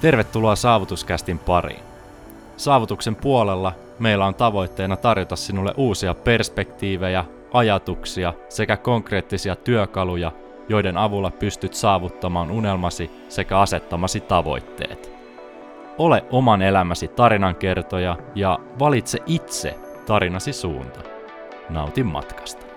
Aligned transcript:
Tervetuloa 0.00 0.56
Saavutuskästin 0.56 1.38
pariin. 1.38 1.80
Saavutuksen 2.56 3.16
puolella 3.16 3.72
meillä 3.98 4.26
on 4.26 4.34
tavoitteena 4.34 4.96
tarjota 4.96 5.36
sinulle 5.36 5.74
uusia 5.76 6.14
perspektiivejä, 6.14 7.24
ajatuksia 7.52 8.34
sekä 8.48 8.76
konkreettisia 8.76 9.56
työkaluja, 9.56 10.32
joiden 10.68 10.96
avulla 10.96 11.30
pystyt 11.30 11.74
saavuttamaan 11.74 12.50
unelmasi 12.50 13.10
sekä 13.28 13.58
asettamasi 13.58 14.20
tavoitteet. 14.20 15.12
Ole 15.98 16.24
oman 16.30 16.62
elämäsi 16.62 17.08
tarinankertoja 17.08 18.16
ja 18.34 18.58
valitse 18.78 19.18
itse 19.26 19.78
tarinasi 20.06 20.52
suunta. 20.52 21.00
Nautin 21.70 22.06
matkasta. 22.06 22.69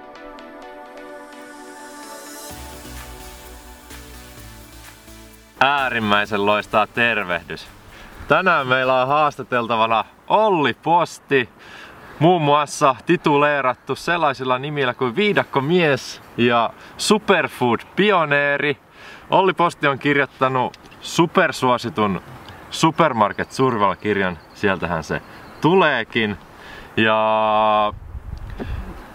Äärimmäisen 5.64 6.46
loistaa 6.46 6.88
tervehdys. 6.88 7.68
Tänään 8.28 8.68
meillä 8.68 9.02
on 9.02 9.08
haastateltavana 9.08 10.06
Olli 10.28 10.74
Posti, 10.74 11.50
muun 12.20 12.42
muassa 12.42 12.96
tituleerattu 13.06 13.96
sellaisilla 13.96 14.60
nimillä 14.60 14.94
kuin 14.94 15.16
Viidakkomies 15.16 16.22
ja 16.38 16.70
Superfood 16.98 17.80
Pioneeri. 17.96 18.78
Olli 19.30 19.54
Posti 19.54 19.88
on 19.88 20.00
kirjoittanut 20.00 20.80
supersuositun 21.02 22.22
Supermarket 22.70 23.52
Survival-kirjan, 23.52 24.38
sieltähän 24.54 25.04
se 25.04 25.22
tuleekin. 25.62 26.38
Ja 26.98 27.94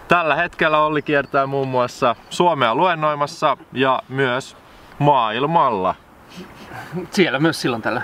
tällä 0.07 0.35
hetkellä 0.35 0.79
Olli 0.79 1.01
kiertää 1.01 1.45
muun 1.47 1.67
muassa 1.67 2.15
Suomea 2.29 2.75
luennoimassa 2.75 3.57
ja 3.73 4.01
myös 4.09 4.57
maailmalla. 4.99 5.95
Siellä 7.11 7.39
myös 7.39 7.61
silloin 7.61 7.81
tällä. 7.81 8.01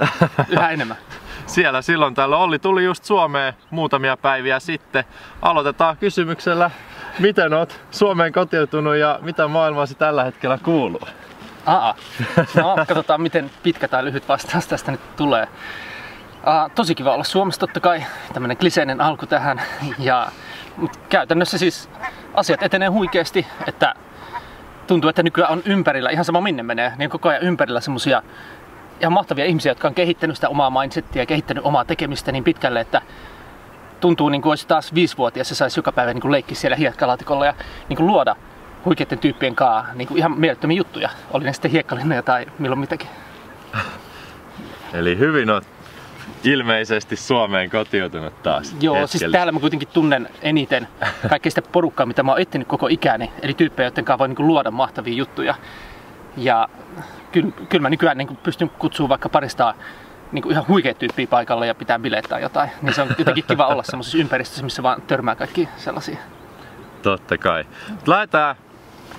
Yhä 0.49 0.69
enemmän. 0.69 0.97
Siellä 1.45 1.81
silloin 1.81 2.15
tällä 2.15 2.37
Olli 2.37 2.59
tuli 2.59 2.83
just 2.85 3.03
Suomeen 3.03 3.53
muutamia 3.69 4.17
päiviä 4.17 4.59
sitten. 4.59 5.03
Aloitetaan 5.41 5.97
kysymyksellä, 5.97 6.71
miten 7.19 7.53
oot 7.53 7.79
Suomeen 7.91 8.33
kotiutunut 8.33 8.95
ja 8.95 9.19
mitä 9.21 9.47
maailmaasi 9.47 9.95
tällä 9.95 10.23
hetkellä 10.23 10.57
kuuluu? 10.63 11.07
Aa, 11.65 11.95
no 12.55 12.75
katsotaan 12.87 13.21
miten 13.21 13.51
pitkä 13.63 13.87
tai 13.87 14.05
lyhyt 14.05 14.29
vastaus 14.29 14.67
tästä 14.67 14.91
nyt 14.91 15.15
tulee. 15.15 15.47
Aa, 16.43 16.69
tosi 16.69 16.95
kiva 16.95 17.13
olla 17.13 17.23
Suomessa 17.23 17.59
totta 17.59 17.79
kai, 17.79 18.03
tämmönen 18.33 18.57
kliseinen 18.57 19.01
alku 19.01 19.25
tähän. 19.25 19.61
Ja 19.99 20.27
mut 20.77 20.97
käytännössä 21.09 21.57
siis 21.57 21.89
asiat 22.33 22.63
etenee 22.63 22.87
huikeasti, 22.87 23.47
että 23.67 23.95
tuntuu, 24.87 25.09
että 25.09 25.23
nykyään 25.23 25.51
on 25.51 25.61
ympärillä, 25.65 26.09
ihan 26.09 26.25
sama 26.25 26.41
minne 26.41 26.63
menee, 26.63 26.93
niin 26.97 27.09
koko 27.09 27.29
ajan 27.29 27.43
ympärillä 27.43 27.81
semmosia 27.81 28.21
ihan 29.01 29.13
mahtavia 29.13 29.45
ihmisiä, 29.45 29.71
jotka 29.71 29.87
on 29.87 29.95
kehittänyt 29.95 30.35
sitä 30.35 30.49
omaa 30.49 30.69
mindsettiä 30.69 31.21
ja 31.21 31.25
kehittänyt 31.25 31.65
omaa 31.65 31.85
tekemistä 31.85 32.31
niin 32.31 32.43
pitkälle, 32.43 32.79
että 32.79 33.01
tuntuu 34.01 34.29
niin 34.29 34.41
kuin 34.41 34.51
olisi 34.51 34.67
taas 34.67 34.93
viisivuotias 34.93 35.49
ja 35.49 35.55
saisi 35.55 35.79
joka 35.79 35.91
päivä 35.91 36.13
niin 36.13 36.21
kuin 36.21 36.31
leikkiä 36.31 36.55
siellä 36.55 36.75
hiekkalaatikolla 36.75 37.45
ja 37.45 37.53
niin 37.89 37.97
kuin 37.97 38.07
luoda 38.07 38.35
huikeiden 38.85 39.19
tyyppien 39.19 39.55
kanssa 39.55 39.93
niin 39.93 40.07
kuin 40.07 40.17
ihan 40.17 40.39
mielettömiä 40.39 40.77
juttuja. 40.77 41.09
Oli 41.31 41.45
ne 41.45 41.53
sitten 41.53 41.71
hiekkalinneja 41.71 42.23
tai 42.23 42.45
milloin 42.59 42.79
mitäkin. 42.79 43.09
Eli 44.93 45.17
hyvin 45.17 45.49
on 45.49 45.61
ilmeisesti 46.43 47.15
Suomeen 47.15 47.69
kotiutunut 47.69 48.43
taas. 48.43 48.75
Joo, 48.81 48.95
hetkellä. 48.95 49.07
siis 49.07 49.31
täällä 49.31 49.51
mä 49.51 49.59
kuitenkin 49.59 49.87
tunnen 49.93 50.29
eniten 50.41 50.87
kaikkea 51.29 51.51
sitä 51.51 51.61
porukkaa, 51.61 52.05
mitä 52.05 52.23
mä 52.23 52.31
oon 52.31 52.41
etsinyt 52.41 52.67
koko 52.67 52.87
ikäni. 52.87 53.31
Eli 53.41 53.53
tyyppejä, 53.53 53.87
joiden 53.87 54.05
kanssa 54.05 54.19
voi 54.19 54.27
niin 54.27 54.35
kuin 54.35 54.47
luoda 54.47 54.71
mahtavia 54.71 55.13
juttuja. 55.13 55.55
Ja 56.37 56.69
kyllä, 57.35 57.51
kyllä 57.69 57.81
mä 57.81 57.89
nykyään 57.89 58.17
niin 58.17 58.37
pystyn 58.43 58.69
kutsumaan 58.69 59.09
vaikka 59.09 59.29
parista 59.29 59.73
niin 60.31 60.51
ihan 60.51 60.67
huikea 60.67 60.93
tyyppiä 60.93 61.27
paikalle 61.27 61.67
ja 61.67 61.75
pitää 61.75 61.99
bileet 61.99 62.25
tai 62.29 62.41
jotain. 62.41 62.69
Niin 62.81 62.93
se 62.93 63.01
on 63.01 63.09
jotenkin 63.17 63.43
kiva 63.47 63.67
olla 63.67 63.83
semmoisessa 63.83 64.17
ympäristössä, 64.17 64.63
missä 64.63 64.83
vaan 64.83 65.01
törmää 65.01 65.35
kaikki 65.35 65.69
sellaisia. 65.77 66.17
Totta 67.01 67.37
kai. 67.37 67.65
Lähdetään 68.07 68.55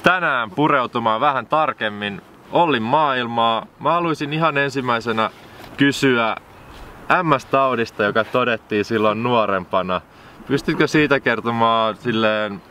tänään 0.03 0.51
pureutumaan 0.51 1.21
vähän 1.21 1.47
tarkemmin 1.47 2.23
Ollin 2.53 2.83
maailmaa. 2.83 3.67
Mä 3.81 3.93
haluaisin 3.93 4.33
ihan 4.33 4.59
ensimmäisenä 4.59 5.31
kysyä 5.77 6.37
MS-taudista, 7.23 8.05
joka 8.05 8.25
todettiin 8.25 8.85
silloin 8.85 9.23
nuorempana. 9.23 10.01
Pystytkö 10.47 10.87
siitä 10.87 11.21
kertomaan 11.21 11.97
silleen 11.97 12.63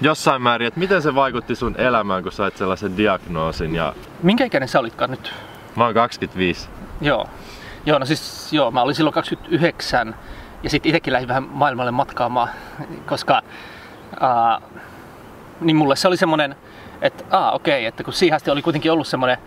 jossain 0.00 0.42
määrin, 0.42 0.68
että 0.68 0.80
miten 0.80 1.02
se 1.02 1.14
vaikutti 1.14 1.54
sun 1.54 1.74
elämään, 1.78 2.22
kun 2.22 2.32
sait 2.32 2.56
sellaisen 2.56 2.96
diagnoosin? 2.96 3.74
Ja... 3.74 3.94
Minkä 4.22 4.44
ikäinen 4.44 4.68
sä 4.68 4.80
olitkaan 4.80 5.10
nyt? 5.10 5.32
Mä 5.76 5.84
oon 5.84 5.94
25. 5.94 6.68
Joo. 7.00 7.26
Joo, 7.86 7.98
no 7.98 8.06
siis 8.06 8.52
joo, 8.52 8.70
mä 8.70 8.82
olin 8.82 8.94
silloin 8.94 9.14
29 9.14 10.16
ja 10.62 10.70
sitten 10.70 10.90
itsekin 10.90 11.12
lähdin 11.12 11.28
vähän 11.28 11.42
maailmalle 11.42 11.90
matkaamaan, 11.90 12.48
koska 13.06 13.42
ää, 14.20 14.60
niin 15.60 15.76
mulle 15.76 15.96
se 15.96 16.08
oli 16.08 16.16
semmonen, 16.16 16.56
että 17.02 17.24
aa 17.30 17.52
okei, 17.52 17.74
okay, 17.80 17.84
että 17.84 18.04
kun 18.04 18.12
siihen 18.12 18.36
asti 18.36 18.50
oli 18.50 18.62
kuitenkin 18.62 18.92
ollut 18.92 19.06
semmonen 19.06 19.38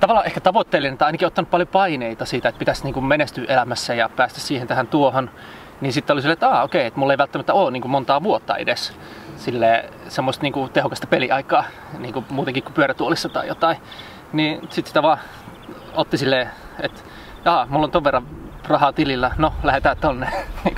tavallaan 0.00 0.26
ehkä 0.26 0.40
tavoitteellinen 0.40 0.98
tai 0.98 1.06
ainakin 1.06 1.26
ottanut 1.26 1.50
paljon 1.50 1.68
paineita 1.68 2.24
siitä, 2.24 2.48
että 2.48 2.58
pitäisi 2.58 2.84
niin 2.84 2.94
kuin 2.94 3.04
menestyä 3.04 3.44
elämässä 3.48 3.94
ja 3.94 4.08
päästä 4.08 4.40
siihen 4.40 4.68
tähän 4.68 4.86
tuohon, 4.86 5.30
niin 5.80 5.92
sitten 5.92 6.14
oli 6.14 6.22
silleen, 6.22 6.32
että 6.32 6.48
aa 6.48 6.62
okei, 6.62 6.80
okay, 6.80 6.86
että 6.86 7.00
mulla 7.00 7.12
ei 7.12 7.18
välttämättä 7.18 7.54
ole 7.54 7.70
niin 7.70 7.82
kuin 7.82 7.92
montaa 7.92 8.22
vuotta 8.22 8.56
edes 8.56 8.92
sille 9.36 9.90
semmoista 10.08 10.42
niin 10.42 10.52
kuin 10.52 10.72
tehokasta 10.72 11.06
peliaikaa 11.06 11.64
niin 11.98 12.12
kuin 12.12 12.24
muutenkin 12.30 12.62
kuin 12.62 12.74
pyörätuolissa 12.74 13.28
tai 13.28 13.48
jotain. 13.48 13.76
Niin 14.32 14.60
sitten 14.60 14.86
sitä 14.86 15.02
vaan 15.02 15.18
otti 15.94 16.18
silleen, 16.18 16.50
että 16.80 17.00
jaa, 17.44 17.66
mulla 17.70 17.84
on 17.84 17.90
ton 17.90 18.04
verran 18.04 18.26
rahaa 18.68 18.92
tilillä, 18.92 19.30
no 19.38 19.52
lähdetään 19.62 19.96
tonne. 19.96 20.28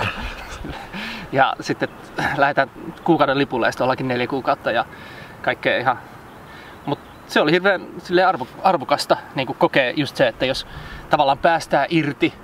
ja 1.32 1.56
sitten 1.60 1.88
lähdetään 2.36 2.70
kuukauden 3.04 3.38
lipulle 3.38 3.66
ja 3.66 3.72
sitten 3.72 3.84
ollaankin 3.84 4.08
neljä 4.08 4.26
kuukautta 4.26 4.70
ja 4.70 4.84
kaikkea 5.42 5.78
ihan... 5.78 5.98
Mutta 6.86 7.04
se 7.26 7.40
oli 7.40 7.52
hirveän 7.52 7.86
sille 7.98 8.25
arvo, 8.25 8.46
arvokasta 8.62 9.16
niin 9.34 9.46
kuin 9.46 9.56
kokee 9.58 9.92
just 9.96 10.16
se, 10.16 10.28
että 10.28 10.46
jos 10.46 10.66
tavallaan 11.10 11.38
päästää 11.38 11.86
irti 11.88 12.34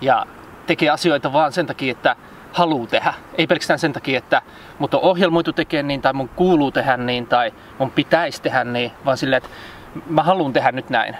ja 0.00 0.26
tekee 0.66 0.90
asioita 0.90 1.32
vaan 1.32 1.52
sen 1.52 1.66
takia, 1.66 1.92
että 1.92 2.16
haluu 2.52 2.86
tehdä. 2.86 3.14
Ei 3.34 3.46
pelkästään 3.46 3.78
sen 3.78 3.92
takia, 3.92 4.18
että 4.18 4.42
mut 4.78 4.94
on 4.94 5.00
ohjelmoitu 5.00 5.52
tekemään 5.52 5.88
niin 5.88 6.02
tai 6.02 6.12
mun 6.12 6.28
kuuluu 6.28 6.70
tehdä 6.70 6.96
niin 6.96 7.26
tai 7.26 7.52
mun 7.78 7.90
pitäisi 7.90 8.42
tehdä 8.42 8.64
niin, 8.64 8.92
vaan 9.04 9.16
silleen, 9.16 9.42
että 9.42 9.50
mä 10.08 10.22
haluan 10.22 10.52
tehdä 10.52 10.72
nyt 10.72 10.90
näin. 10.90 11.16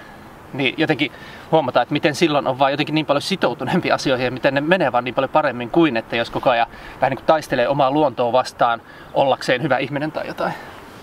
Niin 0.53 0.75
jotenkin 0.77 1.11
huomata, 1.51 1.81
että 1.81 1.93
miten 1.93 2.15
silloin 2.15 2.47
on 2.47 2.59
vaan 2.59 2.71
jotenkin 2.71 2.95
niin 2.95 3.05
paljon 3.05 3.21
sitoutuneempi 3.21 3.91
asioihin 4.01 4.25
ja 4.25 4.31
miten 4.31 4.53
ne 4.53 4.61
menee 4.61 4.91
vaan 4.91 5.03
niin 5.03 5.15
paljon 5.15 5.29
paremmin 5.29 5.69
kuin, 5.69 5.97
että 5.97 6.15
jos 6.15 6.29
koko 6.29 6.49
ajan 6.49 6.67
vähän 7.01 7.09
niin 7.11 7.17
kuin 7.17 7.25
taistelee 7.25 7.67
omaa 7.67 7.91
luontoa 7.91 8.31
vastaan 8.31 8.81
ollakseen 9.13 9.61
hyvä 9.61 9.77
ihminen 9.77 10.11
tai 10.11 10.27
jotain. 10.27 10.53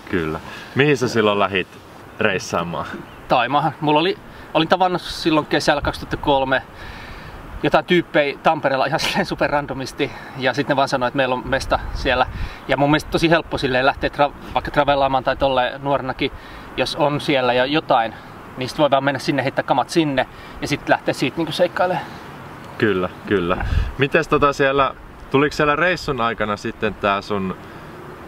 Kyllä. 0.09 0.39
Mihin 0.75 0.97
sä 0.97 1.07
silloin 1.07 1.39
lähit 1.39 1.67
reissaamaan? 2.19 2.85
Taimahan. 3.27 3.73
Mulla 3.81 3.99
oli, 3.99 4.17
olin 4.53 4.67
tavannut 4.67 5.01
silloin 5.01 5.45
kesällä 5.45 5.81
2003 5.81 6.61
jotain 7.63 7.85
tyyppejä 7.85 8.37
Tampereella 8.43 8.85
ihan 8.85 8.99
silleen 9.05 9.25
super 9.25 9.49
randomisti 9.49 10.11
ja 10.37 10.53
sitten 10.53 10.73
ne 10.73 10.75
vaan 10.75 10.89
sanoi, 10.89 11.07
että 11.07 11.17
meillä 11.17 11.35
on 11.35 11.47
mesta 11.47 11.79
siellä. 11.93 12.25
Ja 12.67 12.77
mun 12.77 12.89
mielestä 12.91 13.11
tosi 13.11 13.29
helppo 13.29 13.57
silleen 13.57 13.85
lähteä 13.85 14.09
tra- 14.09 14.53
vaikka 14.53 14.71
travellaamaan 14.71 15.23
tai 15.23 15.35
tolle 15.35 15.79
nuorenakin, 15.83 16.31
jos 16.77 16.95
on 16.95 17.21
siellä 17.21 17.53
ja 17.53 17.65
jotain, 17.65 18.13
niin 18.57 18.69
sitten 18.69 18.83
voi 18.83 18.91
vaan 18.91 19.03
mennä 19.03 19.19
sinne, 19.19 19.43
heittää 19.43 19.63
kamat 19.63 19.89
sinne 19.89 20.27
ja 20.61 20.67
sitten 20.67 20.91
lähteä 20.91 21.13
siitä 21.13 21.37
niinku 21.37 21.51
seikkailemaan. 21.51 22.05
Kyllä, 22.77 23.09
kyllä. 23.27 23.65
Mites 23.97 24.27
tota 24.27 24.53
siellä, 24.53 24.93
tuliko 25.31 25.55
siellä 25.55 25.75
reissun 25.75 26.21
aikana 26.21 26.57
sitten 26.57 26.93
tää 26.93 27.21
sun 27.21 27.55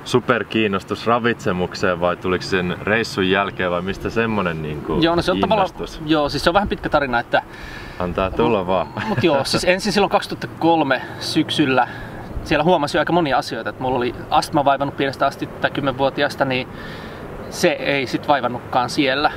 superkiinnostus 0.05 1.07
ravitsemukseen 1.07 1.99
vai 1.99 2.17
tuliko 2.17 2.43
sen 2.43 2.77
reissun 2.81 3.29
jälkeen 3.29 3.71
vai 3.71 3.81
mistä 3.81 4.09
semmonen 4.09 4.61
niinku 4.61 4.99
Joo, 5.01 5.15
no 5.15 5.21
se 5.21 5.31
on 5.31 5.39
tavallaan, 5.39 5.69
joo, 6.05 6.29
siis 6.29 6.43
se 6.43 6.49
on 6.49 6.53
vähän 6.53 6.69
pitkä 6.69 6.89
tarina, 6.89 7.19
että... 7.19 7.41
Antaa 7.99 8.31
tulla 8.31 8.67
vaan. 8.67 8.87
Mut 9.07 9.23
joo, 9.23 9.43
siis 9.45 9.63
ensin 9.63 9.93
silloin 9.93 10.11
2003 10.11 11.01
syksyllä 11.19 11.87
siellä 12.43 12.63
huomasi 12.63 12.97
aika 12.97 13.13
monia 13.13 13.37
asioita, 13.37 13.69
että 13.69 13.83
mulla 13.83 13.97
oli 13.97 14.15
astma 14.29 14.65
vaivannut 14.65 14.97
pienestä 14.97 15.25
asti 15.25 15.47
tai 15.47 15.71
10-vuotiaasta, 15.79 16.45
niin 16.45 16.67
se 17.49 17.69
ei 17.69 18.07
sit 18.07 18.27
vaivannutkaan 18.27 18.89
siellä. 18.89 19.31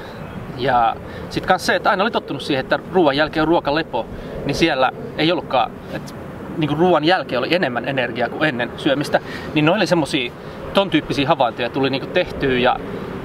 Ja 0.59 0.97
sitten 1.31 1.49
kanssa 1.49 1.67
se, 1.67 1.77
että 1.77 1.91
aina 1.91 2.03
oli 2.03 2.11
tottunut 2.11 2.43
siihen, 2.43 2.61
että 2.61 2.79
ruoan 2.93 3.17
jälkeen 3.17 3.43
on 3.43 3.49
ruokalepo, 3.49 4.07
niin 4.45 4.55
siellä 4.55 4.91
ei 5.19 5.33
ollutkaan, 5.33 5.71
että 5.93 6.15
niin 6.59 6.69
kuin 6.69 6.79
ruoan 6.79 7.05
jälkeen 7.05 7.39
oli 7.39 7.55
enemmän 7.55 7.89
energiaa 7.89 8.29
kuin 8.29 8.49
ennen 8.49 8.71
syömistä, 8.77 9.21
niin 9.55 9.65
ne 9.65 9.71
oli 9.71 9.87
semmosia 9.87 10.33
ton 10.75 10.91
tyyppisiä 10.91 11.29
havaintoja 11.29 11.71
tuli 11.71 11.91
niin 11.91 12.01
kuin 12.01 12.13
tehtyä 12.13 12.59
ja 12.59 12.77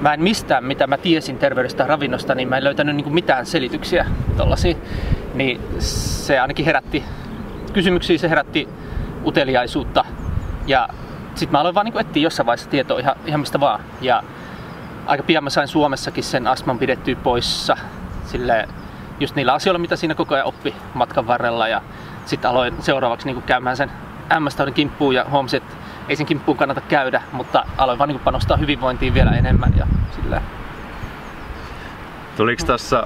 mä 0.01 0.13
en 0.13 0.22
mistään, 0.22 0.63
mitä 0.63 0.88
mä 0.88 0.98
tiesin 0.98 1.38
terveydestä 1.38 1.88
ravinnosta, 1.88 2.36
niin 2.36 2.50
mä 2.50 2.57
en 2.57 2.63
löytänyt 2.63 2.96
niin 2.96 3.04
kuin 3.04 3.13
mitään 3.13 3.46
selityksiä 3.46 4.06
tollasia. 4.38 4.75
Niin 5.34 5.62
se 5.80 6.40
ainakin 6.40 6.66
herätti 6.66 7.04
kysymyksiä, 7.74 8.18
se 8.18 8.30
herätti 8.30 8.69
uteliaisuutta 9.25 10.06
ja 10.68 10.90
sitten 11.36 11.51
mä 11.51 11.60
aloin 11.60 11.75
vaan 11.75 11.86
niin 11.86 12.00
etsiä 12.00 12.24
jossain 12.24 12.46
vaiheessa 12.46 12.69
tietoa 12.69 13.00
ihan, 13.00 13.16
ihan 13.25 13.40
mistä 13.40 13.60
vaan. 13.60 13.80
Ja 14.01 14.24
aika 15.06 15.24
pian 15.24 15.44
mä 15.44 15.50
sain 15.50 15.68
Suomessakin 15.68 16.24
sen 16.24 16.48
astman 16.48 16.80
pidettyä 16.80 17.16
poissa. 17.16 17.78
Sille 18.25 18.68
just 19.19 19.36
niillä 19.36 19.54
asioilla, 19.54 19.80
mitä 19.80 19.96
siinä 19.96 20.16
koko 20.16 20.36
ajan 20.36 20.48
oppi 20.48 20.75
matkan 20.94 21.28
varrella. 21.28 21.68
Ja 21.68 21.81
sitten 22.25 22.50
aloin 22.51 22.74
seuraavaksi 22.80 23.28
niin 23.28 23.42
käymään 23.42 23.78
sen 23.78 23.92
MS-taudin 24.40 24.74
kimppuun 24.74 25.16
ja 25.16 25.25
huomasin, 25.31 25.57
että 25.57 25.75
ei 26.09 26.15
sen 26.15 26.25
kimppuun 26.25 26.57
kannata 26.57 26.81
käydä, 26.81 27.21
mutta 27.31 27.65
aloin 27.77 28.00
vaan 28.00 28.07
niin 28.07 28.19
panostaa 28.19 28.57
hyvinvointiin 28.57 29.13
vielä 29.13 29.31
enemmän 29.31 29.73
ja 29.77 29.88
silleen. 30.15 30.41
Tuliko 32.38 32.63
tässä 32.65 33.03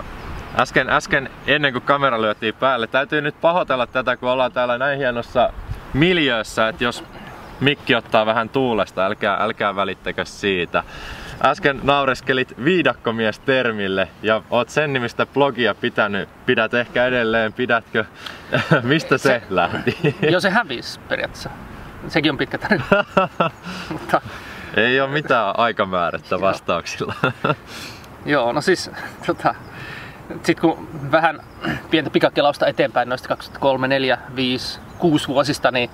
äsken, 0.59 0.89
äsken 0.89 1.29
ennen 1.47 1.73
kuin 1.73 1.83
kamera 1.83 2.21
lyötiin 2.21 2.53
päälle, 2.53 2.87
täytyy 2.87 3.21
nyt 3.21 3.41
pahoitella 3.41 3.87
tätä, 3.87 4.17
kun 4.17 4.29
ollaan 4.29 4.51
täällä 4.51 4.77
näin 4.77 4.97
hienossa 4.97 5.53
miljöössä, 5.93 6.67
että 6.67 6.83
jos 6.83 7.03
mikki 7.59 7.95
ottaa 7.95 8.25
vähän 8.25 8.49
tuulesta, 8.49 9.05
älkää, 9.05 9.37
älkää 9.39 9.75
välittäkö 9.75 10.25
siitä. 10.25 10.83
Äsken 11.45 11.79
naureskelit 11.83 12.53
viidakkomies-termille 12.63 14.07
ja 14.21 14.41
oot 14.49 14.69
sen 14.69 14.93
nimistä 14.93 15.25
blogia 15.25 15.75
pitänyt. 15.75 16.29
Pidät 16.45 16.73
ehkä 16.73 17.05
edelleen, 17.05 17.53
pidätkö? 17.53 18.05
Mistä 18.83 19.17
se, 19.17 19.29
se 19.29 19.41
lähti? 19.49 20.15
Jo 20.31 20.39
se 20.39 20.49
hävisi 20.49 20.99
periaatteessa. 20.99 21.49
Sekin 22.07 22.31
on 22.31 22.37
pitkä 22.37 22.57
tarina. 22.57 22.85
Mutta... 23.91 24.21
Ei 24.77 25.01
ole 25.01 25.09
mitään 25.09 25.59
aikamäärättä 25.59 26.41
vastauksilla. 26.41 27.13
Joo, 28.25 28.51
no 28.51 28.61
siis 28.61 28.91
tota, 29.25 29.55
sitten 30.43 30.61
kun 30.61 30.87
vähän 31.11 31.39
pientä 31.89 32.09
pikakelausta 32.09 32.67
eteenpäin 32.67 33.09
noista 33.09 33.27
2003, 33.27 33.87
4, 33.87 34.17
5, 34.35 34.79
6 34.99 35.27
vuosista, 35.27 35.71
niin 35.71 35.89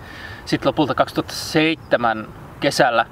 sitten 0.45 0.67
lopulta 0.67 0.95
2007 0.95 2.27
kesällä 2.59 3.05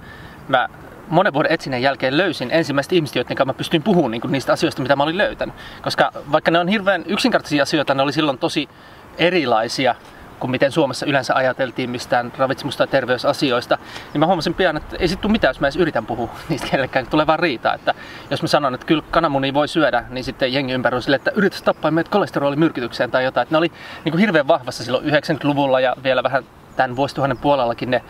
mä 0.48 0.70
monen 1.08 1.34
vuoden 1.34 1.52
etsinnän 1.52 1.82
jälkeen 1.82 2.18
löysin 2.18 2.50
ensimmäiset 2.52 2.94
ihmiset, 2.94 3.16
joiden 3.16 3.38
kanssa 3.38 3.54
mä 3.54 3.58
pystyin 3.58 3.84
puhumaan 3.84 4.12
niin 4.12 4.22
niistä 4.30 4.54
asioista, 4.54 4.82
mitä 4.82 4.96
mä 4.96 5.04
olin 5.04 5.18
löytänyt. 5.18 5.56
Koska 5.82 6.12
vaikka 6.32 6.52
ne 6.52 6.60
on 6.60 6.68
hirveän 6.68 7.04
yksinkertaisia 7.08 7.64
asioita, 7.64 7.94
ne 7.94 8.04
oli 8.04 8.14
silloin 8.14 8.38
tosi 8.38 8.70
erilaisia 9.18 9.96
kuin 10.40 10.52
miten 10.52 10.72
Suomessa 10.72 11.06
yleensä 11.06 11.36
ajateltiin 11.36 11.90
mistään 11.90 12.34
ravitsemus- 12.38 12.78
tai 12.78 12.88
terveysasioista, 12.88 13.78
niin 14.14 14.20
mä 14.20 14.26
huomasin 14.26 14.54
pian, 14.54 14.78
että 14.78 14.96
ei 15.00 15.08
sit 15.08 15.22
tule 15.22 15.32
mitään, 15.32 15.50
jos 15.50 15.60
mä 15.60 15.68
edes 15.68 15.76
yritän 15.76 16.06
puhua 16.06 16.30
niistä 16.50 16.68
kellekään, 16.72 17.08
tulee 17.08 17.28
vaan 17.28 17.40
riitaa. 17.40 17.74
Että 17.74 17.94
jos 18.30 18.42
mä 18.42 18.48
sanon, 18.48 18.74
että 18.74 18.88
kyllä 18.88 19.04
kananmunia 19.12 19.54
voi 19.54 19.68
syödä, 19.68 20.04
niin 20.10 20.24
sitten 20.24 20.54
jengi 20.54 20.74
ympärillä 20.74 20.98
on 20.98 21.04
silleen, 21.04 21.20
että 21.20 21.32
yritys 21.36 21.62
tappaa 21.62 21.92
meidät 21.92 22.10
kolesterolimyrkytykseen 22.10 23.12
tai 23.12 23.24
jotain. 23.24 23.44
Että 23.44 23.54
ne 23.54 23.58
oli 23.58 23.72
niin 24.06 24.12
kuin 24.12 24.20
hirveän 24.20 24.48
vahvassa 24.48 24.84
silloin 24.84 25.06
90-luvulla 25.06 25.80
ja 25.80 25.96
vielä 26.04 26.24
vähän 26.24 26.44
tämän 26.76 26.96
vuosituhannen 26.96 27.38
puolellakin 27.38 27.92
ne 27.92 28.04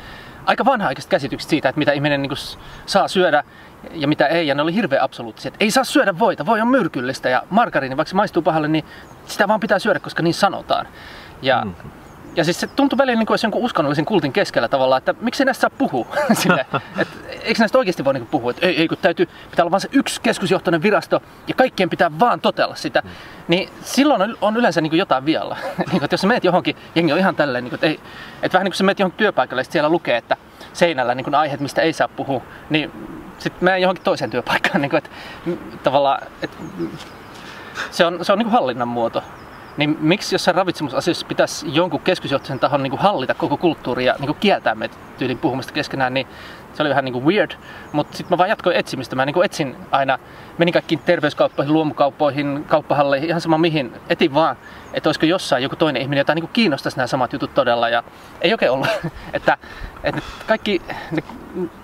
aika 0.47 0.65
vanha-aikaiset 0.65 1.11
käsitykset 1.11 1.49
siitä, 1.49 1.69
että 1.69 1.79
mitä 1.79 1.91
ihminen 1.91 2.21
niin 2.21 2.31
saa 2.85 3.07
syödä 3.07 3.43
ja 3.91 4.07
mitä 4.07 4.27
ei. 4.27 4.47
Ja 4.47 4.55
ne 4.55 4.61
oli 4.61 4.73
hirveän 4.73 5.01
absoluuttisia. 5.01 5.49
Että 5.49 5.63
ei 5.65 5.71
saa 5.71 5.83
syödä 5.83 6.19
voita, 6.19 6.45
voi 6.45 6.61
on 6.61 6.67
myrkyllistä 6.67 7.29
ja 7.29 7.43
margariini, 7.49 7.97
vaikka 7.97 8.09
se 8.09 8.15
maistuu 8.15 8.41
pahalle, 8.41 8.67
niin 8.67 8.85
sitä 9.25 9.47
vaan 9.47 9.59
pitää 9.59 9.79
syödä, 9.79 9.99
koska 9.99 10.23
niin 10.23 10.33
sanotaan. 10.33 10.87
Ja 11.41 11.65
mm. 11.65 11.73
Ja 12.37 12.43
siis 12.43 12.59
se 12.59 12.67
tuntui 12.67 12.97
välillä 12.97 13.19
niin 13.19 13.27
kuin 13.27 13.39
jonkun 13.43 13.63
uskonnollisen 13.63 14.05
kultin 14.05 14.33
keskellä 14.33 14.67
tavallaan, 14.67 14.97
että 14.97 15.15
miksi 15.21 15.45
näistä 15.45 15.61
saa 15.61 15.69
puhua? 15.77 16.07
Sille, 16.33 16.65
et, 16.97 17.07
eikö 17.41 17.59
näistä 17.59 17.77
oikeasti 17.77 18.05
voi 18.05 18.13
niin 18.13 18.27
puhua? 18.27 18.51
Että 18.51 18.65
ei, 18.65 18.77
ei, 18.77 18.87
kun 18.87 18.97
täytyy, 19.01 19.25
pitää 19.25 19.63
olla 19.63 19.71
vain 19.71 19.81
se 19.81 19.89
yksi 19.91 20.21
keskusjohtoinen 20.21 20.83
virasto 20.83 21.21
ja 21.47 21.53
kaikkien 21.53 21.89
pitää 21.89 22.19
vaan 22.19 22.41
totella 22.41 22.75
sitä. 22.75 23.01
Mm. 23.03 23.09
Niin 23.47 23.69
silloin 23.81 24.21
on, 24.21 24.37
on 24.41 24.57
yleensä 24.57 24.81
niin 24.81 24.91
kuin 24.91 24.99
jotain 24.99 25.25
vialla. 25.25 25.57
niin 25.77 25.89
kuin, 25.89 26.03
että 26.03 26.13
jos 26.13 26.21
sä 26.21 26.27
meet 26.27 26.43
johonkin, 26.43 26.75
jengi 26.95 27.13
on 27.13 27.19
ihan 27.19 27.35
tälleen, 27.35 27.63
niin 27.63 27.69
kuin, 27.69 27.77
että, 27.77 27.87
ei, 27.87 27.99
että 28.43 28.57
vähän 28.57 28.65
niin 28.65 28.71
kuin 28.71 28.77
sä 28.77 28.83
meet 28.83 28.99
johonkin 28.99 29.17
työpaikalle 29.17 29.61
ja 29.61 29.65
siellä 29.71 29.89
lukee, 29.89 30.17
että 30.17 30.37
seinällä 30.73 31.15
niin 31.15 31.23
kuin 31.23 31.35
aiheet, 31.35 31.59
mistä 31.59 31.81
ei 31.81 31.93
saa 31.93 32.07
puhua, 32.07 32.41
niin 32.69 32.91
sitten 33.37 33.63
menen 33.65 33.81
johonkin 33.81 34.03
toiseen 34.03 34.29
työpaikkaan. 34.29 34.81
Niin 34.81 34.89
kuin, 34.89 34.97
että, 34.97 35.09
tavallaan, 35.83 36.27
että, 36.41 36.57
se 37.91 38.05
on, 38.05 38.25
se 38.25 38.31
on 38.31 38.39
niin 38.39 38.45
kuin 38.45 38.53
hallinnan 38.53 38.87
muoto. 38.87 39.23
Niin 39.77 39.97
miksi 39.99 40.35
jossain 40.35 40.55
ravitsemusasioissa 40.55 41.25
pitäisi 41.25 41.65
jonkun 41.71 41.99
keskusjohtaisen 41.99 42.59
tahon 42.59 42.83
niin 42.83 42.91
kuin 42.91 43.01
hallita 43.01 43.33
koko 43.33 43.57
kulttuuria 43.57 44.13
ja 44.13 44.15
niin 44.19 44.27
kuin 44.27 44.37
kieltää 44.39 44.75
meitä 44.75 44.95
tyylin 45.17 45.37
puhumasta 45.37 45.73
keskenään, 45.73 46.13
niin 46.13 46.27
se 46.77 46.83
oli 46.83 46.89
vähän 46.89 47.05
niin 47.05 47.13
kuin 47.13 47.25
weird. 47.25 47.51
Mutta 47.91 48.17
sitten 48.17 48.33
mä 48.33 48.37
vaan 48.37 48.49
jatkoin 48.49 48.75
etsimistä. 48.75 49.15
Mä 49.15 49.25
niin 49.25 49.33
kuin 49.33 49.45
etsin 49.45 49.75
aina, 49.91 50.19
menin 50.57 50.73
kaikkiin 50.73 51.01
terveyskauppoihin, 51.05 51.73
luomukauppoihin, 51.73 52.65
kauppahalleihin, 52.67 53.29
ihan 53.29 53.41
sama 53.41 53.57
mihin. 53.57 53.93
Etin 54.09 54.33
vaan, 54.33 54.57
että 54.93 55.09
olisiko 55.09 55.25
jossain 55.25 55.63
joku 55.63 55.75
toinen 55.75 56.01
ihminen, 56.01 56.21
jota 56.21 56.35
niin 56.35 56.43
kuin 56.43 56.53
kiinnostaisi 56.53 56.97
nämä 56.97 57.07
samat 57.07 57.33
jutut 57.33 57.53
todella. 57.53 57.89
Ja 57.89 58.03
ei 58.41 58.53
oikein 58.53 58.71
ollut. 58.71 58.87
että, 59.33 59.57
että 60.03 60.21
kaikki 60.47 60.81
ne, 61.11 61.23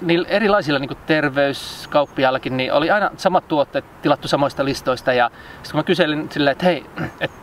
niillä 0.01 0.27
erilaisilla 0.27 0.79
niin 0.79 0.97
terveyskauppiaillakin 1.05 2.57
niin 2.57 2.73
oli 2.73 2.91
aina 2.91 3.11
samat 3.17 3.47
tuotteet 3.47 3.85
tilattu 4.01 4.27
samoista 4.27 4.65
listoista. 4.65 5.13
Ja 5.13 5.31
sitten 5.53 5.71
kun 5.71 5.79
mä 5.79 5.83
kyselin 5.83 6.29
silleen, 6.31 6.51
että 6.51 6.65
hei, 6.65 6.85
että 7.21 7.42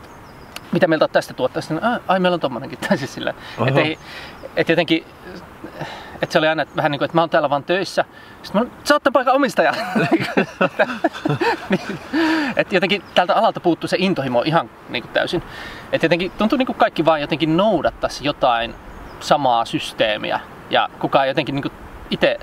mitä 0.71 0.87
mieltä 0.87 1.03
olet 1.03 1.11
tästä 1.11 1.33
tuotteesta? 1.33 1.73
Niin, 1.73 1.83
ai, 2.07 2.19
meillä 2.19 2.33
on 2.33 2.39
tommonenkin. 2.39 2.79
Tai 2.87 2.97
siis 2.97 3.13
sillä, 3.13 3.33
että 3.67 3.81
ei, 3.81 3.99
et 4.55 4.69
jotenkin, 4.69 5.05
että 6.21 6.33
se 6.33 6.39
oli 6.39 6.47
aina 6.47 6.65
vähän 6.75 6.91
niin 6.91 6.99
kuin, 6.99 7.05
että 7.05 7.17
mä 7.17 7.21
oon 7.21 7.29
täällä 7.29 7.49
vaan 7.49 7.63
töissä. 7.63 8.05
Sitten 8.43 8.61
mä 8.61 8.69
sä 8.83 8.95
oot 8.95 9.03
paikan 9.13 9.35
omistaja. 9.35 9.73
niin, 11.69 11.99
että 12.55 12.75
jotenkin 12.75 13.03
tältä 13.15 13.35
alalta 13.35 13.59
puuttuu 13.59 13.87
se 13.87 13.97
intohimo 13.99 14.41
ihan 14.41 14.69
niin 14.89 15.03
kuin 15.03 15.13
täysin. 15.13 15.43
Että 15.91 16.05
jotenkin 16.05 16.31
tuntuu 16.37 16.57
niin 16.57 16.65
kuin 16.65 16.77
kaikki 16.77 17.05
vaan 17.05 17.21
jotenkin 17.21 17.57
noudattaisi 17.57 18.25
jotain 18.25 18.75
samaa 19.19 19.65
systeemiä. 19.65 20.39
Ja 20.69 20.89
kukaan 20.99 21.27
jotenkin 21.27 21.55
niin 21.55 21.71
itse 22.09 22.37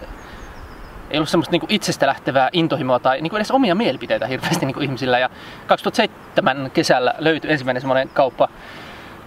ei 1.11 1.19
ollut 1.19 1.29
semmoista 1.29 1.53
niin 1.53 1.61
kuin 1.61 1.73
itsestä 1.73 2.07
lähtevää 2.07 2.49
intohimoa 2.53 2.99
tai 2.99 3.21
niin 3.21 3.31
kuin 3.31 3.39
edes 3.39 3.51
omia 3.51 3.75
mielipiteitä 3.75 4.27
hirveästi 4.27 4.67
niin 4.67 4.75
kuin 4.75 4.85
ihmisillä. 4.85 5.19
Ja 5.19 5.31
2007 5.67 6.71
kesällä 6.75 7.15
löytyi 7.19 7.53
ensimmäinen 7.53 7.81
semmoinen 7.81 8.09
kauppa 8.09 8.49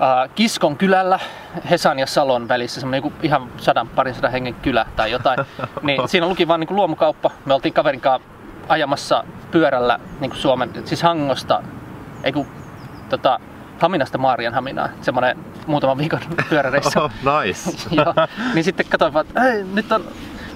äh, 0.01 0.30
Kiskon 0.36 0.78
kylällä, 0.78 1.19
Hesan 1.69 2.00
ja 2.00 2.07
Salon 2.07 2.48
välissä, 2.48 2.80
semmoinen 2.80 3.04
niin 3.04 3.13
ihan 3.24 3.50
sadan, 3.57 3.88
parin 3.88 4.13
sadan 4.16 4.31
hengen 4.31 4.54
kylä 4.54 4.86
tai 4.95 5.12
jotain. 5.12 5.39
Niin 5.81 6.10
siinä 6.10 6.28
luki 6.28 6.48
vaan 6.48 6.60
niin 6.60 6.68
kuin 6.68 6.75
luomukauppa. 6.75 7.31
Me 7.45 7.54
oltiin 7.54 7.74
kaverin 7.74 8.01
kanssa 8.01 8.28
ajamassa 8.69 9.24
pyörällä 9.51 10.00
niin 10.19 10.31
kuin 10.31 10.39
Suomen, 10.39 10.69
siis 10.86 11.04
Hangosta, 11.04 11.63
ei 12.24 12.31
kun, 12.31 12.48
tota, 13.10 13.39
Haminasta 13.80 14.18
Maarian 14.18 14.54
Haminaa, 14.54 14.89
semmoinen 15.01 15.38
muutaman 15.68 15.98
viikon 15.98 16.19
pyöräreissu. 16.50 17.00
Oh, 17.00 17.12
nice. 17.12 17.72
Joo, 17.95 18.13
niin 18.54 18.63
sitten 18.63 18.86
katsoin 18.89 19.13
vaan, 19.13 19.25
että 19.25 19.42
nyt 19.74 19.92
on 19.92 20.06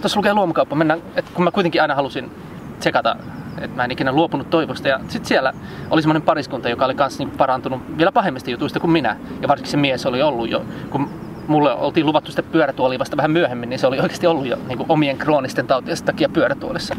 tuossa 0.05 0.19
lukee 0.19 0.33
luomukauppa, 0.33 0.75
mennään, 0.75 1.01
että 1.15 1.31
kun 1.33 1.43
mä 1.43 1.51
kuitenkin 1.51 1.81
aina 1.81 1.95
halusin 1.95 2.31
tsekata, 2.79 3.15
että 3.61 3.75
mä 3.75 3.83
en 3.83 3.91
ikinä 3.91 4.11
luopunut 4.11 4.49
toivosta. 4.49 4.87
Ja 4.87 4.99
sitten 5.07 5.25
siellä 5.25 5.53
oli 5.89 6.01
semmoinen 6.01 6.21
pariskunta, 6.21 6.69
joka 6.69 6.85
oli 6.85 6.95
kanssa 6.95 7.23
niinku 7.23 7.37
parantunut 7.37 7.97
vielä 7.97 8.11
pahemmista 8.11 8.49
jutuista 8.49 8.79
kuin 8.79 8.91
minä. 8.91 9.17
Ja 9.41 9.47
varsinkin 9.47 9.71
se 9.71 9.77
mies 9.77 10.05
oli 10.05 10.21
ollut 10.21 10.49
jo, 10.49 10.65
kun 10.89 11.09
mulle 11.47 11.73
oltiin 11.73 12.05
luvattu 12.05 12.31
sitä 12.31 12.43
pyörätuolia 12.43 12.99
vasta 12.99 13.17
vähän 13.17 13.31
myöhemmin, 13.31 13.69
niin 13.69 13.79
se 13.79 13.87
oli 13.87 13.99
oikeasti 13.99 14.27
ollut 14.27 14.47
jo 14.47 14.57
niin 14.67 14.77
kuin 14.77 14.91
omien 14.91 15.17
kroonisten 15.17 15.67
tautien 15.67 15.97
takia 16.05 16.29
pyörätuolissa. 16.29 16.95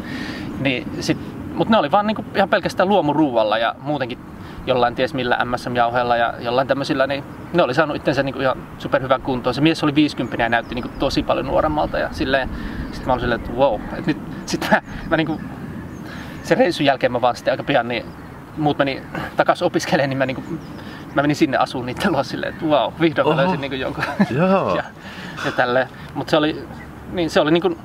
Niin 0.59 0.87
sit, 0.99 1.17
mutta 1.53 1.71
ne 1.71 1.77
oli 1.77 1.91
vaan 1.91 2.07
niin 2.07 2.15
kuin 2.15 2.27
ihan 2.35 2.49
pelkästään 2.49 2.89
luomuruualla 2.89 3.57
ja 3.57 3.75
muutenkin 3.79 4.17
jollain 4.67 4.95
ties 4.95 5.13
millä 5.13 5.37
MSM-jauheella 5.45 6.17
ja 6.17 6.33
jollain 6.39 6.67
tämmöisillä, 6.67 7.07
niin 7.07 7.23
ne 7.53 7.63
oli 7.63 7.73
saanut 7.73 7.95
itsensä 7.95 8.23
niin 8.23 8.33
kuin 8.33 8.43
ihan 8.43 8.57
superhyvän 8.77 9.21
kuntoon. 9.21 9.53
Se 9.53 9.61
mies 9.61 9.83
oli 9.83 9.95
50 9.95 10.43
ja 10.43 10.49
näytti 10.49 10.75
niin 10.75 10.83
kuin 10.83 10.93
tosi 10.99 11.23
paljon 11.23 11.45
nuoremmalta 11.45 11.99
ja 11.99 12.09
silleen, 12.11 12.49
sitten 12.91 13.07
mä 13.07 13.13
olin 13.13 13.21
silleen, 13.21 13.41
että 13.41 13.53
wow. 13.53 13.81
Et 13.97 14.07
nyt, 14.07 14.17
sit 14.45 14.67
mä, 14.71 14.81
mä 15.09 15.17
niin 15.17 15.27
kuin, 15.27 15.41
sen 16.43 16.57
reissun 16.57 16.85
jälkeen 16.85 17.11
mä 17.11 17.21
vaan 17.21 17.35
sitten 17.35 17.51
aika 17.51 17.63
pian, 17.63 17.87
niin 17.87 18.05
muut 18.57 18.77
meni 18.77 19.01
takas 19.37 19.61
opiskelemaan, 19.61 20.09
niin 20.09 20.17
mä, 20.17 20.25
niin 20.25 20.35
kuin, 20.35 20.59
mä 21.15 21.21
menin 21.21 21.35
sinne 21.35 21.57
asuun 21.57 21.85
niiden 21.85 22.11
luo 22.11 22.23
silleen, 22.23 22.53
että 22.53 22.65
wow, 22.65 22.93
vihdoin 23.01 23.27
mä 23.27 23.37
löysin 23.37 23.61
niin 23.61 23.71
kuin 23.71 23.79
jonkun. 23.79 24.03
Joo. 24.29 24.75
ja, 24.77 24.83
ja 25.45 25.51
tälleen. 25.51 25.87
Mutta 26.13 26.31
se 26.31 26.37
oli, 26.37 26.67
niin 27.11 27.29
se 27.29 27.39
oli 27.39 27.51
niin 27.51 27.61
kuin, 27.61 27.77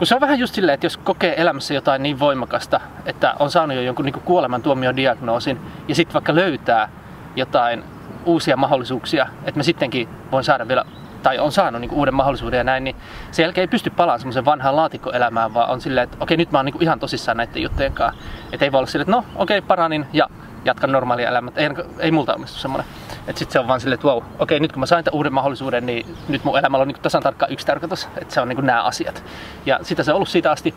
kun 0.00 0.06
se 0.06 0.14
on 0.14 0.20
vähän 0.20 0.38
just 0.38 0.54
silleen, 0.54 0.74
että 0.74 0.86
jos 0.86 0.96
kokee 0.96 1.40
elämässä 1.40 1.74
jotain 1.74 2.02
niin 2.02 2.18
voimakasta, 2.18 2.80
että 3.06 3.34
on 3.38 3.50
saanut 3.50 3.76
jo 3.76 3.82
jonkun 3.82 4.04
niin 4.04 4.20
kuolemantuomiodiagnoosin 4.24 5.60
ja 5.88 5.94
sitten 5.94 6.14
vaikka 6.14 6.34
löytää 6.34 6.88
jotain 7.36 7.84
uusia 8.24 8.56
mahdollisuuksia, 8.56 9.26
että 9.44 9.58
mä 9.58 9.62
sittenkin 9.62 10.08
voin 10.32 10.44
saada 10.44 10.68
vielä 10.68 10.84
tai 11.22 11.38
on 11.38 11.52
saanut 11.52 11.80
niin 11.80 11.90
uuden 11.90 12.14
mahdollisuuden 12.14 12.58
ja 12.58 12.64
näin, 12.64 12.84
niin 12.84 12.96
sen 13.30 13.42
jälkeen 13.42 13.62
ei 13.62 13.68
pysty 13.68 13.90
palaamaan 13.90 14.20
semmoisen 14.20 14.44
vanhaan 14.44 14.76
laatikkoelämään, 14.76 15.54
vaan 15.54 15.70
on 15.70 15.80
silleen, 15.80 16.04
että 16.04 16.16
okei, 16.20 16.36
nyt 16.36 16.52
mä 16.52 16.58
oon 16.58 16.66
niin 16.66 16.82
ihan 16.82 17.00
tosissaan 17.00 17.36
näiden 17.36 17.62
juttujen 17.62 17.92
kanssa. 17.92 18.22
Että 18.52 18.64
ei 18.64 18.72
voi 18.72 18.78
olla 18.78 18.86
silleen, 18.86 19.08
että 19.14 19.16
no 19.16 19.24
okei, 19.42 19.62
paranin 19.62 20.06
ja 20.12 20.28
jatkan 20.64 20.92
normaalia 20.92 21.28
elämää. 21.28 21.52
Ei, 21.56 21.68
ei 21.98 22.10
multa 22.10 22.34
onnistu 22.34 22.58
semmoinen. 22.58 22.90
Että 23.26 23.38
sitten 23.38 23.52
se 23.52 23.58
on 23.60 23.68
vaan 23.68 23.80
silleen, 23.80 23.94
että 23.94 24.08
wow, 24.08 24.22
okei, 24.38 24.60
nyt 24.60 24.72
kun 24.72 24.80
mä 24.80 24.86
sain 24.86 25.04
tämän 25.04 25.16
uuden 25.16 25.32
mahdollisuuden, 25.32 25.86
niin 25.86 26.16
nyt 26.28 26.44
mun 26.44 26.58
elämällä 26.58 26.82
on 26.82 26.88
niin 26.88 27.02
tasan 27.02 27.22
tarkkaan 27.22 27.52
yksi 27.52 27.66
tarkoitus, 27.66 28.08
että 28.16 28.34
se 28.34 28.40
on 28.40 28.48
niin 28.48 28.66
nämä 28.66 28.82
asiat. 28.82 29.24
Ja 29.66 29.78
sitä 29.82 30.02
se 30.02 30.10
on 30.10 30.14
ollut 30.14 30.28
siitä 30.28 30.50
asti. 30.50 30.74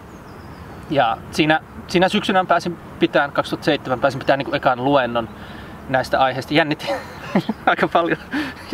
Ja 0.89 1.17
siinä, 1.31 1.59
siinä 1.87 2.09
syksynä 2.09 2.45
pääsin 2.45 2.77
pitämään, 2.99 3.31
2007 3.31 3.99
pääsin 3.99 4.19
pitämään 4.19 4.39
niin 4.39 4.55
ekan 4.55 4.83
luennon 4.83 5.29
näistä 5.89 6.19
aiheista. 6.19 6.53
Jännitti 6.53 6.87
aika 7.65 7.87
paljon. 7.87 8.17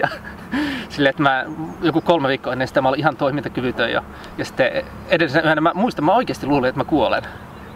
Ja 0.01 0.07
silleen, 0.89 1.09
että 1.09 1.23
mä 1.23 1.45
joku 1.81 2.01
kolme 2.01 2.27
viikkoa 2.27 2.53
ennen 2.53 2.67
sitä 2.67 2.81
mä 2.81 2.89
olin 2.89 2.99
ihan 2.99 3.17
toimintakyvytön. 3.17 3.91
Ja, 3.91 4.03
ja 4.37 4.45
sitten 4.45 4.85
edellisen 5.09 5.45
yhden 5.45 5.63
mä 5.63 5.71
muistan, 5.73 6.05
mä 6.05 6.13
oikeasti 6.13 6.47
luulin, 6.47 6.69
että 6.69 6.79
mä 6.79 6.83
kuolen. 6.83 7.23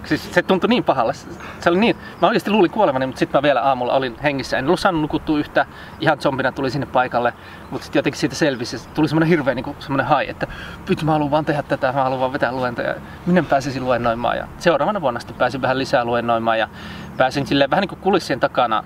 Siis 0.06 0.34
se 0.34 0.42
tuntui 0.42 0.68
niin 0.68 0.84
pahalle. 0.84 1.14
Se 1.60 1.70
oli 1.70 1.80
niin, 1.80 1.96
mä 2.22 2.28
oikeasti 2.28 2.52
luulin 2.52 2.72
kuolevani, 2.72 3.06
mutta 3.06 3.20
sitten 3.20 3.38
mä 3.38 3.44
vielä 3.44 3.62
aamulla 3.62 3.94
olin 3.94 4.20
hengissä. 4.24 4.58
En 4.58 4.66
ollut 4.66 4.80
saanut 4.80 5.02
nukuttua 5.02 5.40
yhtä. 5.40 5.66
Ihan 6.00 6.22
zombina 6.22 6.52
tuli 6.52 6.72
sinne 6.72 6.86
paikalle. 6.86 7.34
Mutta 7.72 7.84
sitten 7.84 8.00
jotenkin 8.00 8.20
siitä 8.20 8.36
selvisi. 8.36 8.90
Tuli 8.94 9.08
semmoinen 9.08 9.30
hirveä 9.30 9.56
niin 9.56 9.76
semmoinen 9.80 10.06
hai, 10.06 10.30
että 10.30 10.48
nyt 10.90 11.04
mä 11.04 11.12
haluan 11.12 11.32
vaan 11.32 11.46
tehdä 11.46 11.64
tätä, 11.64 11.92
mä 11.92 12.04
haluan 12.04 12.20
vaan 12.20 12.34
vetää 12.34 12.52
luentoja. 12.52 12.96
Minne 13.26 13.42
pääsisin 13.42 13.86
luennoimaan. 13.86 14.38
Ja 14.38 14.48
seuraavana 14.58 15.02
vuonna 15.02 15.20
sitten 15.20 15.38
pääsin 15.38 15.62
vähän 15.62 15.78
lisää 15.78 16.06
luennoimaan 16.06 16.60
ja 16.60 16.70
pääsin 17.18 17.48
silleen 17.48 17.70
vähän 17.70 17.82
niin 17.82 17.90
kuin 17.90 18.02
kulissien 18.02 18.40
takana. 18.40 18.84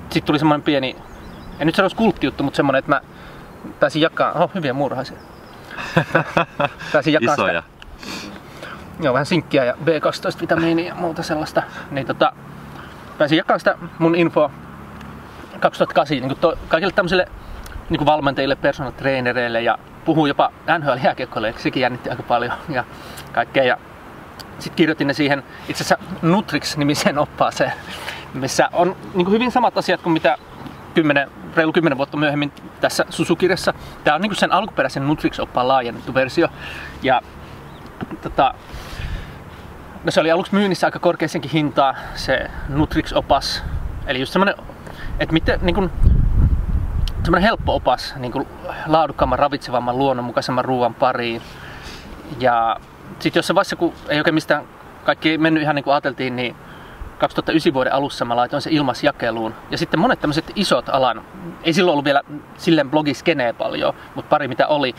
Sitten 0.00 0.22
tuli 0.22 0.38
semmoinen 0.38 0.62
pieni, 0.62 0.96
en 1.60 1.66
nyt 1.66 1.74
sano 1.74 1.88
kulttijuttu, 1.96 2.44
mutta 2.44 2.56
semmoinen, 2.56 2.78
että 2.78 2.90
mä 2.90 3.00
pääsin 3.80 4.02
jakaa, 4.02 4.32
oh, 4.32 4.54
hyviä 4.54 4.72
muurahaisia. 4.72 5.16
pääsin 6.92 7.12
jakaa 7.12 7.34
Isoja. 7.34 7.62
Sitä, 7.62 7.75
joo, 9.00 9.12
vähän 9.12 9.26
sinkkiä 9.26 9.64
ja 9.64 9.72
B12-vitamiinia 9.72 10.86
ja 10.86 10.94
muuta 10.94 11.22
sellaista. 11.22 11.62
Niin 11.90 12.06
tota, 12.06 12.32
pääsin 13.18 13.38
jakamaan 13.38 13.60
sitä 13.60 13.78
mun 13.98 14.14
infoa 14.14 14.50
2008 15.60 16.16
niin 16.28 16.36
to, 16.40 16.58
kaikille 16.68 16.92
tämmöisille 16.92 17.28
niin 17.90 18.06
valmentajille, 18.06 18.56
personal 18.56 18.92
trainereille 18.92 19.62
ja 19.62 19.78
puhuu 20.04 20.26
jopa 20.26 20.52
nhl 20.78 21.04
jääkiekkoille, 21.04 21.54
sekin 21.56 21.80
jännitti 21.80 22.10
aika 22.10 22.22
paljon 22.22 22.52
ja 22.68 22.84
kaikkea. 23.32 23.64
Ja 23.64 23.78
sitten 24.58 24.76
kirjoitin 24.76 25.06
ne 25.06 25.12
siihen 25.12 25.42
itse 25.68 25.84
asiassa 25.84 25.98
Nutrix-nimiseen 26.22 27.18
oppaaseen, 27.18 27.72
missä 28.34 28.68
on 28.72 28.96
niin 29.14 29.30
hyvin 29.30 29.52
samat 29.52 29.78
asiat 29.78 30.02
kuin 30.02 30.12
mitä 30.12 30.38
10, 30.94 31.30
reilu 31.56 31.72
10 31.72 31.98
vuotta 31.98 32.16
myöhemmin 32.16 32.52
tässä 32.80 33.04
Susukirjassa. 33.10 33.74
Tämä 34.04 34.14
on 34.14 34.20
niin 34.20 34.36
sen 34.36 34.52
alkuperäisen 34.52 35.06
Nutrix-oppaan 35.08 35.68
laajennettu 35.68 36.14
versio. 36.14 36.48
Ja 37.02 37.20
tota, 38.22 38.54
no 40.04 40.10
se 40.10 40.20
oli 40.20 40.30
aluksi 40.30 40.54
myynnissä 40.54 40.86
aika 40.86 40.98
korkeasenkin 40.98 41.50
hintaa, 41.50 41.94
se 42.14 42.50
Nutrix-opas. 42.68 43.62
Eli 44.06 44.20
just 44.20 44.32
semmoinen, 44.32 44.54
että 45.20 45.32
miten, 45.32 45.60
niin 45.62 45.74
kuin, 45.74 45.90
semmoinen 47.24 47.42
helppo 47.42 47.74
opas 47.74 48.14
niin 48.16 48.32
kuin 48.32 48.48
laadukkaamman, 48.86 49.38
ravitsevamman, 49.38 49.98
luonnonmukaisemman 49.98 50.64
ruoan 50.64 50.94
pariin. 50.94 51.42
Ja 52.40 52.76
sitten 53.18 53.38
jossain 53.38 53.54
vaiheessa, 53.54 53.76
kun 53.76 53.92
ei 54.08 54.18
oikein 54.18 54.34
mistään 54.34 54.64
kaikki 55.04 55.30
ei 55.30 55.38
mennyt 55.38 55.62
ihan 55.62 55.74
niin 55.74 55.84
kuin 55.84 55.94
ajateltiin, 55.94 56.36
niin 56.36 56.56
2009 57.18 57.74
vuoden 57.74 57.92
alussa 57.92 58.24
mä 58.24 58.36
laitoin 58.36 58.62
se 58.62 58.70
ilmasjakeluun. 58.70 59.54
Ja 59.70 59.78
sitten 59.78 60.00
monet 60.00 60.20
tämmöiset 60.20 60.52
isot 60.54 60.88
alan, 60.88 61.22
ei 61.62 61.72
silloin 61.72 61.92
ollut 61.92 62.04
vielä 62.04 62.22
silleen 62.56 62.90
blogiskenee 62.90 63.52
paljon, 63.52 63.94
mutta 64.14 64.28
pari 64.28 64.48
mitä 64.48 64.66
oli, 64.66 64.94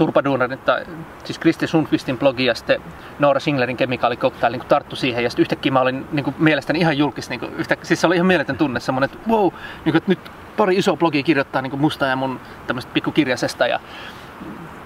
Turpaduunarin, 0.00 0.58
tai 0.58 0.84
siis 1.24 1.38
Kristi 1.38 1.66
Sundqvistin 1.66 2.18
blogi 2.18 2.44
ja 2.44 2.54
sitten 2.54 2.82
Noora 3.18 3.40
Singlerin 3.40 3.76
kemikaalikoktaili 3.76 4.56
niin 4.56 4.68
tarttu 4.68 4.96
siihen. 4.96 5.24
Ja 5.24 5.30
sitten 5.30 5.42
yhtäkkiä 5.42 5.72
mä 5.72 5.80
olin 5.80 6.06
niin 6.12 6.24
kuin, 6.24 6.36
mielestäni 6.38 6.78
ihan 6.78 6.98
julkis. 6.98 7.30
Niin 7.30 7.40
kuin, 7.40 7.54
yhtä, 7.54 7.76
siis 7.82 8.00
se 8.00 8.06
oli 8.06 8.14
ihan 8.14 8.26
mieletön 8.26 8.58
tunne, 8.58 8.80
semmoinen, 8.80 9.10
että 9.12 9.30
wow, 9.30 9.42
niin 9.84 9.92
kuin, 9.92 9.96
että 9.96 10.10
nyt 10.10 10.18
pari 10.56 10.76
isoa 10.76 10.96
blogia 10.96 11.22
kirjoittaa 11.22 11.62
niin 11.62 11.70
kuin 11.70 11.80
musta 11.80 12.06
ja 12.06 12.16
mun 12.16 12.40
tämmöistä 12.66 12.92
pikkukirjasesta 12.94 13.66
ja 13.66 13.80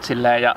silleen. 0.00 0.42
Ja 0.42 0.56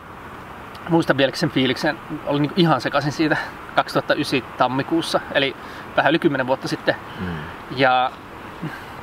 muistan 0.90 1.18
vielä 1.18 1.32
sen 1.36 1.50
fiiliksen, 1.50 1.98
olin 2.26 2.42
niin 2.42 2.52
ihan 2.56 2.82
sekaisin 2.82 3.12
siitä 3.12 3.38
2009 3.76 4.58
tammikuussa, 4.58 5.20
eli 5.32 5.56
vähän 5.98 6.10
yli 6.10 6.20
10 6.20 6.48
vuotta 6.48 6.68
sitten. 6.68 6.96
Mm. 7.20 7.28
Ja 7.76 8.12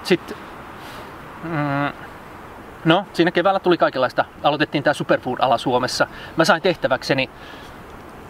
sitten, 0.02 0.36
mm, 1.44 2.03
no 2.84 3.06
siinä 3.12 3.30
keväällä 3.30 3.60
tuli 3.60 3.78
kaikenlaista, 3.78 4.24
aloitettiin 4.42 4.84
tämä 4.84 4.94
Superfood-ala 4.94 5.58
Suomessa. 5.58 6.06
Mä 6.36 6.44
sain 6.44 6.62
tehtäväkseni, 6.62 7.30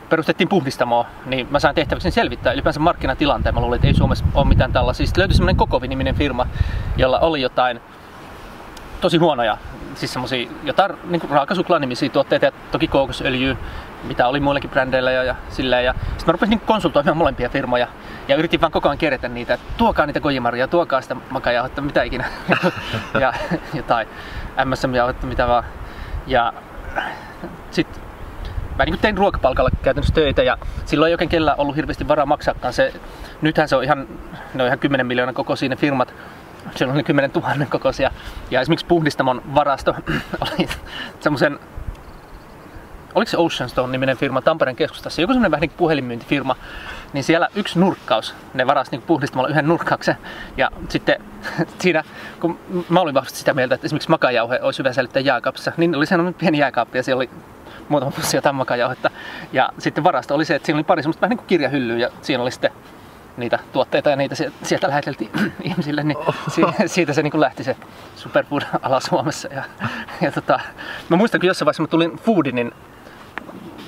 perustettiin 0.09 0.49
puhdistamoa, 0.49 1.07
niin 1.27 1.47
mä 1.51 1.59
sain 1.59 1.75
tehtäväkseni 1.75 2.13
selvittää 2.13 2.53
ylipäänsä 2.53 2.81
markkinatilanteen. 2.81 3.55
Mä 3.55 3.61
luulin, 3.61 3.77
että 3.77 3.87
ei 3.87 3.95
Suomessa 3.95 4.25
ole 4.35 4.49
mitään 4.49 4.73
tällaisia. 4.73 5.07
Sitten 5.07 5.21
löytyi 5.21 5.37
semmoinen 5.37 5.57
Kokovi-niminen 5.57 6.15
firma, 6.15 6.47
jolla 6.97 7.19
oli 7.19 7.41
jotain 7.41 7.81
tosi 9.01 9.17
huonoja, 9.17 9.59
siis 9.95 10.13
semmosia 10.13 10.49
jotain 10.63 10.93
niin 11.05 11.31
raakasuklaanimisiä 11.31 12.09
tuotteita 12.09 12.45
ja 12.45 12.53
toki 12.71 12.89
kookosöljyä, 12.89 13.57
mitä 14.05 14.29
oli 14.29 14.41
muillekin 14.41 14.71
brändeillä 14.71 15.11
ja, 15.11 15.25
ja 15.25 15.35
silleen. 15.49 15.85
Ja 15.85 15.93
sitten 15.93 16.27
mä 16.27 16.33
rupesin 16.33 16.51
niin 16.51 16.61
konsultoimaan 16.61 17.17
molempia 17.17 17.49
firmoja 17.49 17.89
ja 18.29 18.37
yritin 18.37 18.61
vaan 18.61 18.73
koko 18.73 18.89
ajan 18.89 18.99
kerätä 18.99 19.29
niitä, 19.29 19.55
että 19.55 19.67
tuokaa 19.77 20.07
niitä 20.07 20.21
kojimaria, 20.21 20.69
tuokaa 20.69 21.01
sitä 21.01 21.17
makajauhetta, 21.31 21.81
mitä 21.81 22.03
ikinä. 22.03 22.25
ja 23.21 23.33
jotain 23.75 24.09
MSM-jauhetta, 24.65 25.27
mitä 25.27 25.49
vaan. 25.49 25.65
Ja 26.27 26.53
sitten 27.71 28.03
mä 28.79 28.85
niin 28.85 28.99
tein 28.99 29.19
ruokapalkalla 29.19 29.71
käytännössä 29.83 30.15
töitä 30.15 30.43
ja 30.43 30.59
silloin 30.85 31.09
ei 31.09 31.15
oikein 31.15 31.29
kellään 31.29 31.61
ollut 31.61 31.77
hirveästi 31.77 32.09
varaa 32.09 32.27
maksaakaan 32.27 32.73
se. 32.73 32.93
Nythän 33.43 33.69
se 33.69 33.77
on 33.77 33.85
ihan, 33.85 34.09
ne 34.55 34.63
on 34.63 34.67
ihan 34.67 34.79
10 34.79 35.07
miljoonan 35.07 35.35
kokoisia 35.35 35.69
ne 35.69 35.77
firmat, 35.77 36.15
siellä 36.75 36.95
oli 36.95 37.03
10 37.03 37.31
000 37.35 37.67
kokoisia. 37.71 38.11
Ja 38.51 38.61
esimerkiksi 38.61 38.87
puhdistamon 38.87 39.43
varasto 39.55 39.95
oli 40.51 40.69
semmoisen 41.21 41.59
oliko 43.15 43.31
se 43.31 43.37
Ocean 43.37 43.71
Stone 43.71 43.93
niminen 43.93 44.17
firma 44.17 44.43
Tampereen 44.43 44.77
keskustassa, 44.77 45.21
joku 45.21 45.33
semmoinen 45.33 45.51
vähän 45.51 45.61
niin 45.61 45.77
puhelinmyyntifirma, 45.77 46.57
niin 47.15 47.25
siellä 47.25 47.49
yksi 47.55 47.79
nurkkaus, 47.79 48.35
ne 48.55 48.67
varasi 48.67 48.91
niin 48.91 49.03
puhdistamalla 49.03 49.49
yhden 49.49 49.69
nurkkauksen. 49.69 50.17
Ja 50.57 50.71
sitten 50.89 51.21
siinä, 51.83 52.05
kun 52.41 52.59
mä 52.89 53.01
olin 53.01 53.15
vahvasti 53.15 53.39
sitä 53.39 53.55
mieltä, 53.55 53.75
että 53.75 53.87
esimerkiksi 53.87 54.11
makajauhe 54.11 54.59
olisi 54.63 54.79
hyvä 54.79 54.93
säilyttää 54.93 55.21
jääkaapissa, 55.21 55.73
niin 55.77 55.97
oli 55.97 56.07
sellainen 56.07 56.35
pieni 56.35 56.59
jääkaappi 56.59 56.99
ja 56.99 57.03
siellä 57.03 57.19
oli 57.19 57.31
muutama 57.89 58.13
pussi 58.13 58.37
jotain 58.37 58.55
makajauhetta. 58.55 59.11
Ja 59.53 59.71
sitten 59.79 60.05
varasto 60.05 60.35
oli 60.35 60.45
se, 60.45 60.55
että 60.55 60.67
siinä 60.67 60.77
oli 60.77 60.85
pari 60.85 61.03
semmoista 61.03 61.21
vähän 61.21 61.31
niin 61.31 61.39
kuin 61.39 61.47
kirjahyllyä 61.47 61.99
ja 61.99 62.11
siinä 62.23 62.43
oli 62.43 62.51
sitten 62.51 62.71
niitä 63.37 63.59
tuotteita 63.73 64.11
ja 64.11 64.17
niitä 64.17 64.35
sieltä 64.63 64.89
läheteltiin 64.89 65.31
ihmisille, 65.63 66.03
niin 66.03 66.19
siitä 66.87 67.13
se 67.13 67.23
niin 67.23 67.41
lähti 67.41 67.65
se 67.65 67.77
superfood-ala 68.17 69.01
Suomessa. 69.09 69.49
Ja, 69.49 69.65
ja 70.21 70.33
tota, 70.33 70.61
mä 71.09 71.17
muistan, 71.17 71.41
kun 71.41 71.47
jossain 71.47 71.67
vaiheessa 71.67 71.83
mä 71.83 71.87
tulin 71.87 72.17
Foodinin 72.17 72.73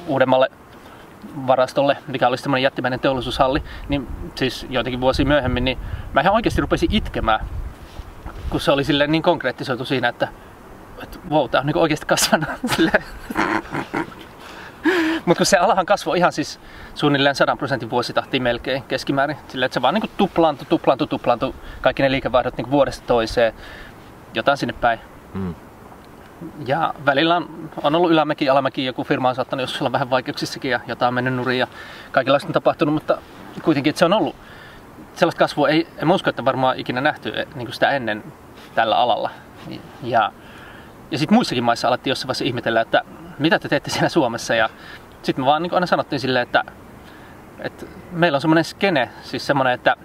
uudemmalle 0.06 0.50
varastolle, 1.46 1.96
mikä 2.06 2.28
oli 2.28 2.38
semmoinen 2.38 2.62
jättimäinen 2.62 3.00
teollisuushalli, 3.00 3.62
niin 3.88 4.08
siis 4.34 4.66
joitakin 4.70 5.00
vuosia 5.00 5.26
myöhemmin, 5.26 5.64
niin 5.64 5.78
mä 6.12 6.20
ihan 6.20 6.34
oikeasti 6.34 6.60
rupesin 6.60 6.88
itkemään, 6.92 7.46
kun 8.50 8.60
se 8.60 8.72
oli 8.72 8.84
silleen 8.84 9.12
niin 9.12 9.22
konkreettisoitu 9.22 9.84
siinä, 9.84 10.08
että, 10.08 10.28
että 11.02 11.18
wow, 11.30 11.50
tää 11.50 11.60
on 11.60 11.66
niin 11.66 11.76
oikeasti 11.76 12.06
kasvanut. 12.06 12.48
Mutta 15.26 15.38
kun 15.38 15.46
se 15.46 15.56
alahan 15.56 15.86
kasvoi 15.86 16.18
ihan 16.18 16.32
siis 16.32 16.60
suunnilleen 16.94 17.34
100 17.34 17.56
prosentin 17.56 17.90
vuositahtiin 17.90 18.42
melkein 18.42 18.82
keskimäärin. 18.82 19.36
Sillä 19.48 19.66
että 19.66 19.74
se 19.74 19.82
vaan 19.82 19.94
niin 19.94 20.10
tuplaantui, 20.16 20.66
tuplaantui, 20.66 21.08
tuplaantui 21.08 21.54
kaikki 21.80 22.02
ne 22.02 22.10
liikevaihdot 22.10 22.56
niin 22.56 22.70
vuodesta 22.70 23.06
toiseen. 23.06 23.52
Jotain 24.34 24.58
sinne 24.58 24.74
päin. 24.80 25.00
Mm. 25.34 25.54
Ja 26.66 26.94
välillä 27.06 27.36
on, 27.36 27.70
on 27.82 27.94
ollut 27.94 28.10
ylämäki, 28.10 28.48
alamäki, 28.48 28.84
joku 28.84 29.04
firma 29.04 29.28
on 29.28 29.34
saattanut 29.34 29.62
joskus 29.62 29.82
olla 29.82 29.92
vähän 29.92 30.10
vaikeuksissakin 30.10 30.70
ja 30.70 30.80
jotain 30.86 31.08
on 31.08 31.14
mennyt 31.14 31.34
nurin 31.34 31.58
ja 31.58 31.66
kaikenlaista 32.12 32.48
on 32.48 32.52
tapahtunut, 32.52 32.94
mutta 32.94 33.18
kuitenkin 33.62 33.90
että 33.90 33.98
se 33.98 34.04
on 34.04 34.12
ollut 34.12 34.36
sellaista 35.14 35.38
kasvua 35.38 35.68
ei, 35.68 35.88
en 35.96 36.10
usko, 36.10 36.30
että 36.30 36.44
varmaan 36.44 36.78
ikinä 36.78 37.00
nähty 37.00 37.28
eh, 37.28 37.46
niin 37.54 37.66
kuin 37.66 37.74
sitä 37.74 37.90
ennen 37.90 38.24
tällä 38.74 38.96
alalla. 38.96 39.30
Ja, 40.02 40.32
ja 41.10 41.18
sitten 41.18 41.34
muissakin 41.34 41.64
maissa 41.64 41.88
alettiin 41.88 42.10
jossain 42.10 42.28
vaiheessa 42.28 42.44
ihmetellä, 42.44 42.80
että 42.80 43.02
mitä 43.38 43.58
te 43.58 43.68
teette 43.68 43.90
siellä 43.90 44.08
Suomessa 44.08 44.54
ja 44.54 44.68
sitten 45.22 45.44
me 45.44 45.46
vaan 45.46 45.62
niin 45.62 45.74
aina 45.74 45.86
sanottiin 45.86 46.20
silleen, 46.20 46.42
että, 46.42 46.64
että 47.58 47.86
meillä 48.12 48.36
on 48.36 48.40
semmoinen 48.40 48.64
skene, 48.64 49.10
siis 49.22 49.46
semmoinen, 49.46 49.74
että, 49.74 49.96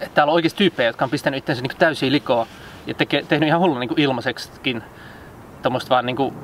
että 0.00 0.14
täällä 0.14 0.30
on 0.30 0.34
oikeasti 0.34 0.58
tyyppejä, 0.58 0.88
jotka 0.88 1.04
on 1.04 1.10
pistänyt 1.10 1.38
itsensä 1.38 1.62
niin 1.62 1.78
täysin 1.78 2.12
likoa 2.12 2.46
ja 2.86 2.94
teke, 2.94 3.24
tehnyt 3.28 3.46
ihan 3.46 3.60
hullun 3.60 3.80
niin 3.80 3.90
ilmaiseksikin 4.00 4.82
tuommoista 5.62 5.90
vaan 5.90 6.06
niin 6.06 6.16
kuin 6.16 6.34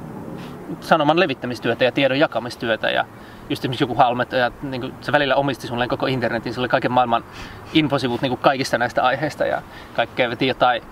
sanoman 0.80 1.20
levittämistyötä 1.20 1.84
ja 1.84 1.92
tiedon 1.92 2.18
jakamistyötä 2.18 2.90
ja 2.90 3.04
just 3.48 3.60
esimerkiksi 3.60 3.84
joku 3.84 3.94
Halmet, 3.94 4.32
ja 4.32 4.50
niin 4.62 4.80
kuin, 4.80 4.94
se 5.00 5.12
välillä 5.12 5.36
omisti 5.36 5.66
sulle 5.66 5.88
koko 5.88 6.06
internetin, 6.06 6.54
se 6.54 6.60
oli 6.60 6.68
kaiken 6.68 6.92
maailman 6.92 7.24
infosivut 7.72 8.22
niin 8.22 8.30
kuin 8.30 8.40
kaikista 8.40 8.78
näistä 8.78 9.02
aiheista 9.02 9.46
ja 9.46 9.62
kaikkea. 9.96 10.30
Veti 10.30 10.46
jotain 10.46 10.82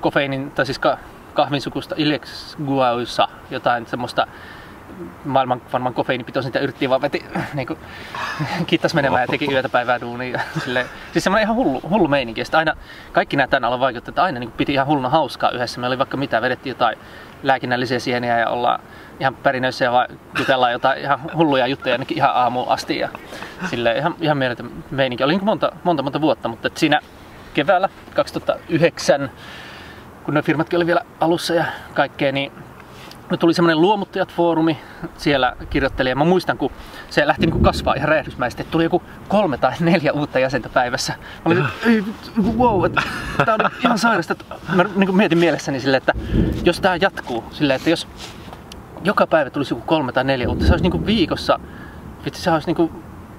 kofeiinin, 0.00 0.50
tai 0.50 0.66
siis 0.66 0.80
kahvinsukusta 1.34 1.94
Ilex 1.98 2.56
Guausa, 2.64 3.28
jotain 3.50 3.86
semmoista 3.86 4.26
maailman 5.24 5.62
varmaan 5.72 5.94
kofeiinipitoisin 5.94 6.48
niitä 6.48 6.58
yritti 6.58 6.90
vaan 6.90 7.02
veti, 7.02 7.24
niin 7.54 7.66
kuin, 7.66 7.78
kittas 8.66 8.94
menemään 8.94 9.22
ja 9.22 9.26
teki 9.26 9.52
yötä 9.52 9.68
päivää 9.68 10.00
duunia. 10.00 10.40
Silleen, 10.64 10.86
siis 11.12 11.24
semmoinen 11.24 11.44
ihan 11.44 11.56
hullu, 11.56 11.80
hullu 11.90 12.08
meininki. 12.08 12.40
Ja 12.40 12.58
aina, 12.58 12.76
kaikki 13.12 13.36
nämä 13.36 13.46
tänne 13.46 13.68
olla 13.68 13.90
että 13.90 14.22
aina 14.22 14.40
niin 14.40 14.52
piti 14.52 14.72
ihan 14.72 14.86
hulluna 14.86 15.08
hauskaa 15.08 15.50
yhdessä. 15.50 15.80
Me 15.80 15.86
oli 15.86 15.98
vaikka 15.98 16.16
mitä, 16.16 16.42
vedettiin 16.42 16.70
jotain 16.70 16.98
lääkinnällisiä 17.42 17.98
sieniä 17.98 18.38
ja 18.38 18.48
ollaan 18.48 18.80
ihan 19.20 19.34
pärinöissä 19.34 19.84
ja 19.84 19.92
vaan 19.92 20.08
jutellaan 20.38 20.72
jotain 20.72 21.00
ihan 21.00 21.20
hulluja 21.36 21.66
juttuja 21.66 21.94
ainakin 21.94 22.16
ihan 22.16 22.30
aamuun 22.34 22.68
asti. 22.68 22.98
Ja 22.98 23.08
silleen, 23.70 23.96
ihan, 23.96 24.14
ihan 24.20 24.38
mieletön 24.38 24.70
meininki. 24.90 25.24
Oli 25.24 25.32
niin 25.32 25.44
monta, 25.44 25.72
monta, 25.84 26.02
monta 26.02 26.20
vuotta, 26.20 26.48
mutta 26.48 26.70
siinä 26.74 27.00
keväällä 27.54 27.88
2009, 28.14 29.30
kun 30.24 30.34
ne 30.34 30.42
firmatkin 30.42 30.76
oli 30.76 30.86
vielä 30.86 31.00
alussa 31.20 31.54
ja 31.54 31.64
kaikkea, 31.94 32.32
niin 32.32 32.52
no 33.34 33.38
tuli 33.38 33.54
semmoinen 33.54 33.80
luomuttajat-foorumi, 33.80 34.76
siellä 35.16 35.56
kirjoittelija. 35.70 36.16
Mä 36.16 36.24
muistan, 36.24 36.58
kun 36.58 36.70
se 37.10 37.26
lähti 37.26 37.46
niin 37.46 37.62
kasvaa 37.62 37.94
ihan 37.94 38.08
räjähdysmäisesti, 38.08 38.62
että 38.62 38.72
tuli 38.72 38.84
joku 38.84 39.02
kolme 39.28 39.58
tai 39.58 39.72
neljä 39.80 40.12
uutta 40.12 40.38
jäsentä 40.38 40.68
päivässä. 40.68 41.14
Mä 41.16 41.52
olin, 41.52 41.64
ei, 41.86 42.04
wow, 42.58 42.84
että 42.84 43.02
tää 43.44 43.54
on 43.54 43.70
ihan 43.84 43.98
sairasta. 43.98 44.32
Että 44.32 44.44
mä 44.74 44.84
niin 44.96 45.16
mietin 45.16 45.38
mielessäni 45.38 45.80
silleen, 45.80 45.98
että 45.98 46.12
jos 46.64 46.80
tämä 46.80 46.96
jatkuu, 47.00 47.44
silleen, 47.50 47.76
että 47.76 47.90
jos 47.90 48.08
joka 49.04 49.26
päivä 49.26 49.50
tulisi 49.50 49.74
joku 49.74 49.86
kolme 49.86 50.12
tai 50.12 50.24
neljä 50.24 50.48
uutta, 50.48 50.66
se 50.66 50.72
olisi 50.72 50.88
niin 50.88 51.06
viikossa, 51.06 51.60
vitsi, 52.24 52.42
se 52.42 52.50
olisi 52.50 52.72
niin 52.72 52.90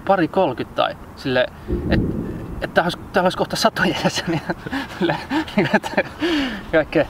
pari 0.07 0.27
kolkyt 0.27 0.75
tai 0.75 0.95
silleen, 1.15 1.53
että 1.89 2.15
että 2.61 2.73
täällä 2.73 2.85
olisi, 2.85 2.97
täällä 3.13 3.25
olisi 3.25 3.37
kohta 3.37 3.55
satoja 3.55 3.95
jäseniä. 4.03 4.39
kaikkea 6.71 7.05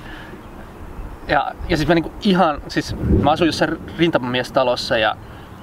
ja, 1.27 1.51
ja 1.69 1.77
siis 1.77 1.89
mä 1.89 1.95
niinku 1.95 2.13
ihan, 2.21 2.61
siis 2.67 2.95
mä 3.23 3.31
asuin 3.31 3.47
jossain 3.47 3.77
rintamamiestalossa 3.97 4.97
ja 4.97 5.15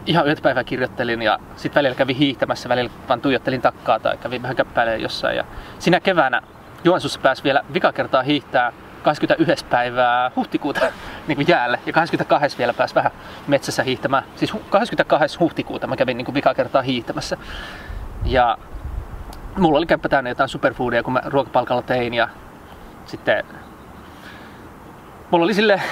ihan 0.07 0.27
yhdet 0.27 0.43
päivää 0.43 0.65
kirjoittelin 0.65 1.23
ja 1.23 1.39
sitten 1.57 1.81
välillä 1.81 1.95
kävin 1.95 2.17
hiihtämässä, 2.17 2.69
välillä 2.69 2.91
vaan 3.09 3.21
tuijottelin 3.21 3.63
takkaa 3.63 4.01
tai 4.01 4.17
kävin 4.17 4.43
vähän 4.43 4.57
käppäilemään 4.57 5.03
jossain. 5.03 5.37
Ja 5.37 5.45
sinä 5.79 6.01
keväänä 6.01 6.43
Joensuussa 6.85 7.21
pääsi 7.21 7.45
vielä 7.45 7.65
vika 7.75 7.93
kertaa 7.93 8.23
hiihtää 8.23 8.73
21. 9.03 9.65
päivää 9.65 10.31
huhtikuuta 10.37 10.81
niin 11.29 11.37
kuin 11.37 11.49
jäälle 11.49 11.81
ja 11.87 11.93
22. 11.93 12.59
vielä 12.59 12.75
pääsi 12.75 12.95
vähän 12.95 13.13
metsässä 13.47 13.83
hiihtämään. 13.83 14.25
Siis 14.37 14.53
22. 14.71 15.39
huhtikuuta 15.39 15.87
mä 15.87 15.97
kävin 15.97 16.17
niin 16.17 16.25
kuin 16.25 16.35
vika 16.35 16.55
kertaa 16.55 16.83
hiihtämässä. 16.83 17.37
Ja 18.25 18.59
mulla 19.59 19.79
oli 19.79 19.87
kämppä 19.87 20.09
täynnä 20.09 20.31
jotain 20.31 20.49
superfoodia, 20.49 21.03
kun 21.03 21.13
mä 21.13 21.23
ruokapalkalla 21.25 21.83
tein 21.83 22.15
ja 22.15 22.29
sitten 23.07 23.45
mulla 25.33 25.45
oli 25.45 25.55
sille, 25.55 25.83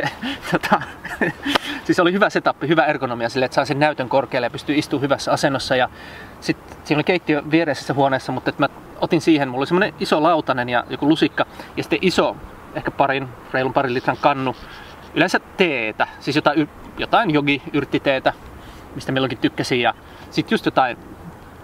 tota, 0.52 0.82
siis 1.84 2.00
oli 2.00 2.12
hyvä 2.12 2.30
setup, 2.30 2.56
hyvä 2.68 2.84
ergonomia 2.84 3.28
sille, 3.28 3.44
että 3.44 3.54
saa 3.54 3.64
sen 3.64 3.78
näytön 3.78 4.08
korkealle 4.08 4.46
ja 4.46 4.50
pystyy 4.50 4.78
istumaan 4.78 5.02
hyvässä 5.02 5.32
asennossa. 5.32 5.76
Ja 5.76 5.88
sitten 6.40 6.76
siinä 6.84 6.98
oli 6.98 7.04
keittiö 7.04 7.42
vieressä 7.50 7.94
huoneessa, 7.94 8.32
mutta 8.32 8.52
mä 8.58 8.68
otin 9.00 9.20
siihen, 9.20 9.48
mulla 9.48 9.60
oli 9.60 9.66
semmoinen 9.66 9.94
iso 10.00 10.22
lautanen 10.22 10.68
ja 10.68 10.84
joku 10.90 11.08
lusikka 11.08 11.46
ja 11.76 11.82
sitten 11.82 11.98
iso, 12.02 12.36
ehkä 12.74 12.90
parin, 12.90 13.28
reilun 13.52 13.72
parin 13.72 13.94
litran 13.94 14.16
kannu. 14.20 14.56
Yleensä 15.14 15.40
teetä, 15.56 16.06
siis 16.20 16.36
jotain, 16.36 16.68
jotain 16.98 17.30
jogi-yrttiteetä, 17.30 18.32
mistä 18.94 19.12
milloinkin 19.12 19.38
tykkäsin. 19.38 19.80
Ja 19.80 19.94
sitten 20.30 20.54
just 20.54 20.64
jotain 20.64 20.98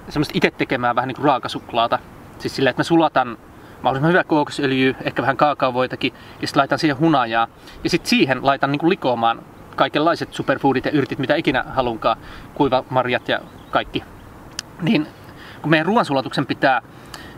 semmoista 0.08 0.32
itse 0.36 0.50
tekemään 0.50 0.96
vähän 0.96 1.08
niin 1.08 1.16
kuin 1.16 1.24
raakasuklaata. 1.24 1.98
Siis 2.38 2.56
silleen, 2.56 2.70
että 2.70 2.80
mä 2.80 2.84
sulatan 2.84 3.38
mahdollisimman 3.82 4.12
hyvä 4.12 4.24
kookosöljy, 4.24 4.96
ehkä 5.04 5.22
vähän 5.22 5.36
kaakaovoitakin, 5.36 6.12
ja 6.40 6.46
sitten 6.46 6.60
laitan 6.60 6.78
siihen 6.78 6.98
hunajaa. 6.98 7.48
Ja 7.84 7.90
sitten 7.90 8.10
siihen 8.10 8.46
laitan 8.46 8.72
niin 8.72 8.88
likoamaan 8.88 9.42
kaikenlaiset 9.76 10.32
superfoodit 10.32 10.84
ja 10.84 10.90
yrtit, 10.90 11.18
mitä 11.18 11.34
ikinä 11.34 11.64
halunkaan, 11.68 12.16
kuivamarjat 12.54 13.28
ja 13.28 13.40
kaikki. 13.70 14.04
Niin 14.82 15.06
kun 15.62 15.70
meidän 15.70 15.86
ruoansulatuksen 15.86 16.46
pitää 16.46 16.82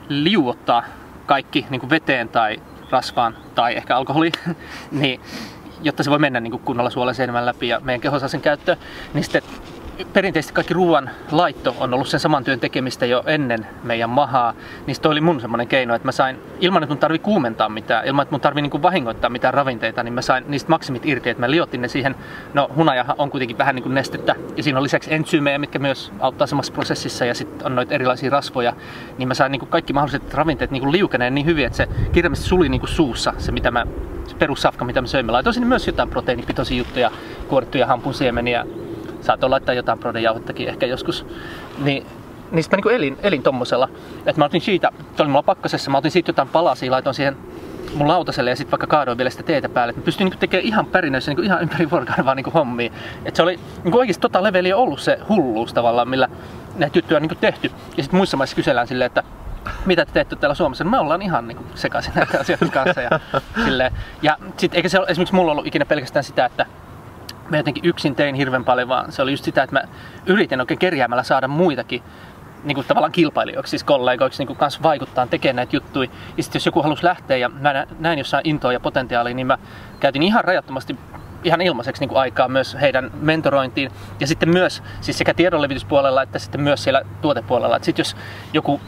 liuottaa 0.09 0.85
kaikki 1.27 1.67
niin 1.71 1.91
veteen 1.91 2.29
tai 2.29 2.63
rasvaan 2.91 3.37
tai 3.55 3.77
ehkä 3.77 3.97
alkoholi, 3.97 4.33
niin 4.91 5.21
jotta 5.83 6.03
se 6.03 6.11
voi 6.11 6.19
mennä 6.19 6.41
niin 6.41 6.61
kunnolla 6.61 6.91
suolen 6.91 7.15
läpi 7.41 7.69
ja 7.69 7.81
meidän 7.81 8.01
keho 8.01 8.19
saa 8.19 8.29
sen 8.29 8.41
käyttöön, 8.41 8.79
niin 9.15 9.25
sitten 9.25 9.43
perinteisesti 10.13 10.55
kaikki 10.55 10.75
ruoan 10.75 11.11
laitto 11.31 11.77
on 11.81 11.95
ollut 11.95 12.09
sen 12.09 12.21
saman 12.21 12.45
työn 12.45 12.61
tekemistä 12.61 13.07
jo 13.07 13.23
ennen 13.27 13.67
meidän 13.83 14.11
mahaa, 14.11 14.55
niin 14.87 14.97
toi 15.03 15.13
oli 15.13 15.21
mun 15.21 15.41
semmoinen 15.41 15.69
keino, 15.69 15.95
että 15.95 16.09
mä 16.09 16.13
sain, 16.13 16.37
ilman 16.61 16.83
että 16.83 16.93
mun 16.93 17.01
tarvi 17.01 17.19
kuumentaa 17.19 17.69
mitään, 17.69 18.07
ilman 18.07 18.23
että 18.23 18.33
mun 18.33 18.41
tarvi 18.41 18.63
niinku 18.63 18.83
vahingoittaa 18.83 19.31
mitään 19.31 19.55
ravinteita, 19.55 20.03
niin 20.03 20.15
mä 20.15 20.23
sain 20.23 20.45
niistä 20.49 20.71
maksimit 20.71 21.07
irti, 21.07 21.31
että 21.31 21.41
mä 21.41 21.51
liotin 21.51 21.83
ne 21.83 21.89
siihen, 21.89 22.15
no 22.55 22.71
hunajahan 22.77 23.17
on 23.19 23.31
kuitenkin 23.31 23.59
vähän 23.59 23.75
niin 23.75 23.83
kuin 23.83 23.95
nestettä, 23.95 24.35
ja 24.57 24.63
siinä 24.63 24.79
on 24.79 24.83
lisäksi 24.83 25.15
entsyymejä, 25.15 25.59
mitkä 25.59 25.79
myös 25.79 26.13
auttaa 26.21 26.47
samassa 26.47 26.73
prosessissa, 26.73 27.25
ja 27.25 27.35
sitten 27.35 27.67
on 27.67 27.75
noita 27.75 27.95
erilaisia 27.95 28.31
rasvoja, 28.31 28.73
niin 29.19 29.29
mä 29.29 29.35
sain 29.35 29.53
niinku 29.53 29.67
kaikki 29.67 29.93
mahdolliset 29.93 30.35
ravinteet 30.35 30.71
niinku 30.71 30.93
liukeneen 30.93 31.35
niin 31.35 31.47
hyvin, 31.47 31.67
että 31.67 31.77
se 31.77 31.89
kirjallisesti 32.13 32.49
suli 32.49 32.69
niinku 32.69 32.87
suussa, 32.87 33.33
se 33.39 33.53
mitä 33.53 33.71
mä, 33.71 33.87
se 34.27 34.37
perussafka, 34.37 34.85
mitä 34.85 35.01
mä 35.01 35.07
söin. 35.07 35.27
Mä 35.27 35.33
laitoin 35.33 35.55
sinne 35.55 35.69
myös 35.69 35.87
jotain 35.87 36.09
proteiinipitoisia 36.09 36.79
juttuja, 36.79 37.11
kuorittuja 37.49 37.87
hampunsiemeniä, 37.87 38.67
saattoi 39.25 39.51
laittaa 39.51 39.75
jotain 39.75 39.99
prodejauhottakin 39.99 40.69
ehkä 40.69 40.87
joskus. 40.87 41.27
Niin, 41.79 42.07
niin 42.51 42.63
sitten 42.63 42.79
mä 42.79 42.83
niin 42.85 42.97
elin, 42.97 43.19
elin 43.23 43.43
tommosella. 43.43 43.89
Että 44.27 44.41
mä 44.41 44.45
otin 44.45 44.61
siitä, 44.61 44.91
oli 45.19 45.29
mulla 45.29 45.43
pakkasessa, 45.43 45.91
mä 45.91 45.99
otin 45.99 46.11
siitä 46.11 46.29
jotain 46.29 46.49
palasia, 46.49 46.91
laitoin 46.91 47.15
siihen 47.15 47.37
mun 47.95 48.09
lautaselle 48.09 48.51
ja 48.51 48.57
sitten 48.57 48.71
vaikka 48.71 48.87
kaadoin 48.87 49.19
vielä 49.19 49.31
sitä 49.31 49.43
teetä 49.43 49.69
päälle. 49.69 49.91
Että 49.91 50.01
mä 50.01 50.05
pystyin 50.05 50.31
niin 50.31 50.39
tekemään 50.39 50.67
ihan 50.67 50.87
pärinöissä 50.87 51.35
niin 51.35 51.45
ihan 51.45 51.63
ympäri 51.63 51.91
vuorokauden 51.91 52.25
vaan 52.25 52.37
niin 52.37 52.53
hommia. 52.55 52.93
Että 53.25 53.37
se 53.37 53.43
oli 53.43 53.61
niin 53.85 53.95
oikeasti 53.95 54.21
tota 54.21 54.43
leveliä 54.43 54.77
ollut 54.77 55.01
se 55.01 55.19
hulluus 55.29 55.75
tavallaan, 55.75 56.09
millä 56.09 56.29
näitä 56.77 56.99
juttuja 56.99 57.17
on 57.17 57.23
niin 57.23 57.39
tehty. 57.41 57.71
Ja 57.97 58.03
sitten 58.03 58.17
muissa 58.17 58.37
maissa 58.37 58.57
kysellään 58.57 58.87
silleen, 58.87 59.07
että 59.07 59.23
mitä 59.87 60.07
te 60.07 60.13
teette 60.13 60.37
täällä 60.37 60.55
Suomessa? 60.55 60.85
Me 60.85 60.99
ollaan 60.99 61.23
ihan 61.23 61.49
niin 61.49 61.59
sekaisin 61.75 62.13
näitä 62.15 62.41
asioita 62.41 62.67
kanssa. 62.67 63.01
Ja, 63.01 63.21
silleen. 63.65 63.93
ja 64.23 64.37
sit, 64.57 64.75
eikä 64.75 64.89
se 64.89 64.99
ole, 64.99 65.07
esimerkiksi 65.09 65.35
mulla 65.35 65.53
ollut 65.53 65.67
ikinä 65.67 65.85
pelkästään 65.85 66.25
sitä, 66.25 66.45
että 66.45 66.67
mä 67.51 67.57
jotenkin 67.57 67.85
yksin 67.85 68.15
tein 68.15 68.35
hirveän 68.35 68.65
paljon, 68.65 68.89
vaan 68.89 69.13
se 69.13 69.23
oli 69.23 69.31
just 69.31 69.45
sitä, 69.45 69.63
että 69.63 69.77
mä 69.77 69.83
yritin 70.27 70.61
oikein 70.61 70.79
kerjäämällä 70.79 71.23
saada 71.23 71.49
muitakin 71.49 72.03
niin 72.65 72.75
kuin 72.75 72.87
tavallaan 72.87 73.13
kilpailijoiksi, 73.13 73.71
siis 73.71 73.85
kollegoiksi 73.85 74.41
niin 74.41 74.47
kuin 74.47 74.57
kanssa 74.57 74.83
vaikuttaa, 74.83 75.27
tekemään 75.27 75.57
näitä 75.57 75.77
juttuja. 75.77 76.11
Ja 76.37 76.43
sitten 76.43 76.59
jos 76.59 76.67
joku 76.67 76.83
halusi 76.83 77.05
lähteä 77.05 77.37
ja 77.37 77.49
mä 77.49 77.87
näin 77.99 78.19
jossain 78.19 78.49
intoa 78.49 78.73
ja 78.73 78.81
potentiaalia, 78.81 79.35
niin 79.35 79.47
mä 79.47 79.59
käytin 80.01 80.23
ihan 80.23 80.45
rajattomasti 80.45 80.99
ihan 81.45 81.61
ilmaiseksi 81.61 82.03
niin 82.03 82.09
kuin 82.09 82.19
aikaa 82.19 82.49
myös 82.49 82.77
heidän 82.81 83.11
mentorointiin. 83.21 83.91
Ja 84.21 84.27
sitten 84.27 84.49
myös 84.49 84.83
siis 85.01 85.19
sekä 85.19 85.35
tiedonlevityspuolella 85.35 86.23
että 86.23 86.39
sitten 86.39 86.61
myös 86.61 86.85
siellä 86.85 87.03
tuotepuolella. 87.23 87.79
Sitten 87.83 88.01
jos 88.01 88.17
joku 88.53 88.81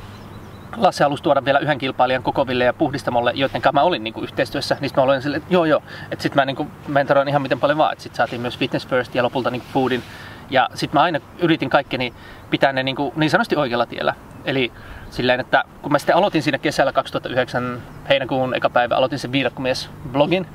Lasse 0.76 1.04
halusi 1.04 1.22
tuoda 1.22 1.44
vielä 1.44 1.58
yhden 1.58 1.78
kilpailijan 1.78 2.22
Kokoville 2.22 2.64
ja 2.64 2.72
Puhdistamolle, 2.72 3.32
joiden 3.34 3.62
kanssa 3.62 3.80
mä 3.80 3.82
olin 3.82 4.04
niin 4.04 4.14
kuin 4.14 4.24
yhteistyössä, 4.24 4.76
niin 4.80 4.90
mä 4.96 5.02
olin 5.02 5.22
silleen, 5.22 5.42
että 5.42 5.54
joo 5.54 5.64
joo, 5.64 5.82
että 6.10 6.22
sitten 6.22 6.42
mä 6.42 6.44
niin 6.44 6.56
kuin 6.56 6.70
mentoroin 6.88 7.28
ihan 7.28 7.42
miten 7.42 7.60
paljon 7.60 7.78
vaan, 7.78 7.92
että 7.92 8.02
sitten 8.02 8.16
saatiin 8.16 8.40
myös 8.40 8.58
Fitness 8.58 8.88
First 8.88 9.14
ja 9.14 9.22
lopulta 9.22 9.50
niin 9.50 9.60
kuin 9.60 9.72
Foodin. 9.72 10.02
Ja 10.50 10.68
sitten 10.74 10.98
mä 10.98 11.02
aina 11.02 11.20
yritin 11.38 11.70
kaikkeni 11.70 12.14
pitää 12.50 12.72
ne 12.72 12.82
niin, 12.82 12.96
kuin, 12.96 13.12
niin 13.16 13.30
sanotusti 13.30 13.56
oikealla 13.56 13.86
tiellä. 13.86 14.14
Eli 14.44 14.72
silleen, 15.10 15.40
että 15.40 15.64
kun 15.82 15.92
mä 15.92 15.98
sitten 15.98 16.16
aloitin 16.16 16.42
siinä 16.42 16.58
kesällä 16.58 16.92
2009 16.92 17.82
heinäkuun 18.08 18.54
eka 18.54 18.70
päivä, 18.70 18.96
aloitin 18.96 19.18
sen 19.18 19.32
viidakkomies-blogin, 19.32 20.46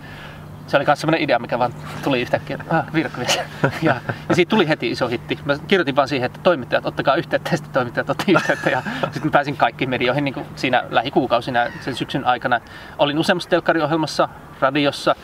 se 0.67 0.77
oli 0.77 0.85
myös 0.85 1.01
sellainen 1.01 1.23
idea, 1.23 1.39
mikä 1.39 1.59
vaan 1.59 1.73
tuli 2.03 2.21
yhtäkkiä, 2.21 2.57
ah, 2.69 2.93
virkkumies. 2.93 3.35
ja, 3.81 3.95
ja 4.29 4.35
siitä 4.35 4.49
tuli 4.49 4.67
heti 4.67 4.91
iso 4.91 5.07
hitti. 5.07 5.39
Mä 5.45 5.57
kirjoitin 5.67 5.95
vaan 5.95 6.07
siihen, 6.07 6.25
että 6.25 6.39
toimittajat, 6.43 6.85
ottakaa 6.85 7.15
yhteyttä, 7.15 7.49
ja 7.51 7.57
sitten 7.57 7.73
toimittajat 7.73 8.09
otti 8.09 8.31
yhteyttä. 8.31 8.69
Ja 8.69 8.81
sitten 9.01 9.23
mä 9.23 9.31
pääsin 9.31 9.57
kaikkiin 9.57 9.89
medioihin 9.89 10.23
niin 10.23 10.33
kuin 10.33 10.45
siinä 10.55 10.83
lähikuukausina 10.89 11.59
sen 11.79 11.95
syksyn 11.95 12.25
aikana. 12.25 12.61
Olin 12.97 13.19
useammassa 13.19 13.49
telkkariohjelmassa, 13.49 14.29
radiossa, 14.59 15.15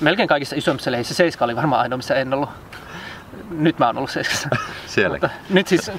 melkein 0.00 0.28
kaikissa 0.28 0.56
isommissa 0.56 0.90
lehissä. 0.90 1.14
Seiska 1.14 1.44
oli 1.44 1.56
varmaan 1.56 1.82
ainoa, 1.82 1.96
missä 1.96 2.14
en 2.14 2.34
ollut. 2.34 2.50
Nyt 3.50 3.78
mä 3.78 3.86
oon 3.86 3.96
ollut 3.96 4.10
Seiskassa. 4.10 4.48
Siellä. 4.86 5.30
nyt 5.50 5.66
siis, 5.66 5.90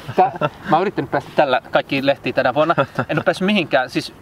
mä 0.70 0.76
oon 0.76 0.82
yrittänyt 0.82 1.12
päästä 1.12 1.32
tällä 1.36 1.62
kaikkiin 1.72 2.06
lehtiin 2.06 2.36
tänä 2.36 2.54
vuonna. 2.54 2.76
En 3.10 3.18
ole 3.18 3.24
päässyt 3.24 3.46
mihinkään. 3.46 3.90
Siis, 3.90 4.14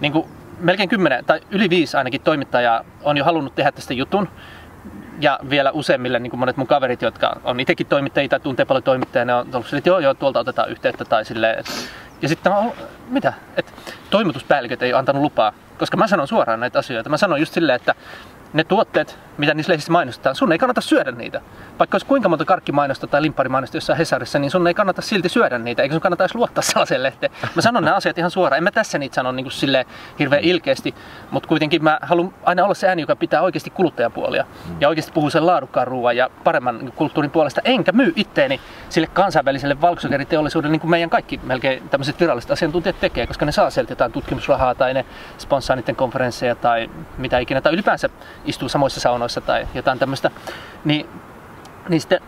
niin 0.00 0.12
kuin, 0.12 0.28
melkein 0.60 0.88
kymmenen 0.88 1.24
tai 1.24 1.40
yli 1.50 1.70
viisi 1.70 1.96
ainakin 1.96 2.20
toimittajaa 2.20 2.84
on 3.02 3.16
jo 3.16 3.24
halunnut 3.24 3.54
tehdä 3.54 3.72
tästä 3.72 3.94
jutun. 3.94 4.28
Ja 5.20 5.38
vielä 5.50 5.70
useimmille 5.70 6.18
niin 6.18 6.30
kuin 6.30 6.40
monet 6.40 6.56
mun 6.56 6.66
kaverit, 6.66 7.02
jotka 7.02 7.40
on 7.44 7.60
itsekin 7.60 7.86
toimittajia 7.86 8.28
tai 8.28 8.40
tuntee 8.40 8.64
paljon 8.64 8.82
toimittajia, 8.82 9.24
ne 9.24 9.34
on 9.34 9.46
ollut 9.52 9.66
sille, 9.66 9.78
että 9.78 9.90
joo, 9.90 9.98
joo, 9.98 10.14
tuolta 10.14 10.40
otetaan 10.40 10.70
yhteyttä 10.70 11.04
tai 11.04 11.24
silleen. 11.24 11.64
Ja 12.22 12.28
sitten 12.28 12.52
mä 12.52 12.70
mitä? 13.08 13.32
Et 13.56 13.94
toimituspäälliköt 14.10 14.82
ei 14.82 14.94
antanut 14.94 15.22
lupaa, 15.22 15.52
koska 15.78 15.96
mä 15.96 16.06
sanon 16.06 16.28
suoraan 16.28 16.60
näitä 16.60 16.78
asioita. 16.78 17.10
Mä 17.10 17.16
sanon 17.16 17.40
just 17.40 17.54
silleen, 17.54 17.76
että 17.76 17.94
ne 18.52 18.64
tuotteet, 18.64 19.18
mitä 19.38 19.54
niissä 19.54 19.70
lehdissä 19.70 19.92
mainostetaan, 19.92 20.36
sun 20.36 20.52
ei 20.52 20.58
kannata 20.58 20.80
syödä 20.80 21.10
niitä. 21.10 21.40
Vaikka 21.78 21.94
olisi 21.94 22.06
kuinka 22.06 22.28
monta 22.28 22.44
karkkimainosta 22.44 23.06
tai 23.06 23.22
limpparimainosta 23.22 23.76
jossain 23.76 23.96
Hesarissa, 23.96 24.38
niin 24.38 24.50
sun 24.50 24.66
ei 24.66 24.74
kannata 24.74 25.02
silti 25.02 25.28
syödä 25.28 25.58
niitä, 25.58 25.82
eikä 25.82 25.92
sun 25.92 26.00
kannata 26.00 26.24
edes 26.24 26.34
luottaa 26.34 26.62
sellaiseen 26.62 27.02
lehteen. 27.02 27.32
Mä 27.54 27.62
sanon 27.62 27.84
nämä 27.84 27.96
asiat 27.96 28.18
ihan 28.18 28.30
suoraan. 28.30 28.58
En 28.58 28.64
mä 28.64 28.70
tässä 28.70 28.98
niitä 28.98 29.14
sano 29.14 29.32
niin 29.32 29.50
silleen 29.50 29.86
hirveän 30.18 30.44
ilkeästi, 30.44 30.94
mutta 31.30 31.48
kuitenkin 31.48 31.84
mä 31.84 31.98
haluan 32.02 32.34
aina 32.44 32.64
olla 32.64 32.74
se 32.74 32.88
ääni, 32.88 33.02
joka 33.02 33.16
pitää 33.16 33.42
oikeasti 33.42 33.70
kuluttajapuolia. 33.70 34.44
Ja 34.80 34.88
oikeasti 34.88 35.12
puhuu 35.12 35.30
sen 35.30 35.46
laadukkaan 35.46 35.86
ruoan 35.86 36.16
ja 36.16 36.30
paremman 36.44 36.78
niin 36.78 36.92
kulttuurin 36.92 37.30
puolesta. 37.30 37.60
Enkä 37.64 37.92
myy 37.92 38.12
itteeni 38.16 38.60
sille 38.88 39.06
kansainväliselle 39.06 39.80
valkosokeriteollisuudelle, 39.80 40.72
niin 40.72 40.80
kuin 40.80 40.90
meidän 40.90 41.10
kaikki 41.10 41.40
melkein 41.42 41.88
tämmöiset 41.88 42.20
viralliset 42.20 42.50
asiantuntijat 42.50 43.00
tekee, 43.00 43.26
koska 43.26 43.46
ne 43.46 43.52
saa 43.52 43.70
sieltä 43.70 43.92
jotain 43.92 44.12
tutkimusrahaa 44.12 44.74
tai 44.74 44.94
ne 44.94 45.04
sponssaa 45.38 45.76
niiden 45.76 45.96
konferensseja 45.96 46.54
tai 46.54 46.90
mitä 47.18 47.38
ikinä. 47.38 47.60
Tai 47.60 47.72
ylipäänsä 47.72 48.08
istuu 48.44 48.68
samoissa 48.68 49.00
saunoissa 49.00 49.40
tai 49.40 49.68
jotain 49.74 49.98
tämmöistä, 49.98 50.30
niin, 50.84 51.08
niin 51.88 52.00
sitten 52.00 52.20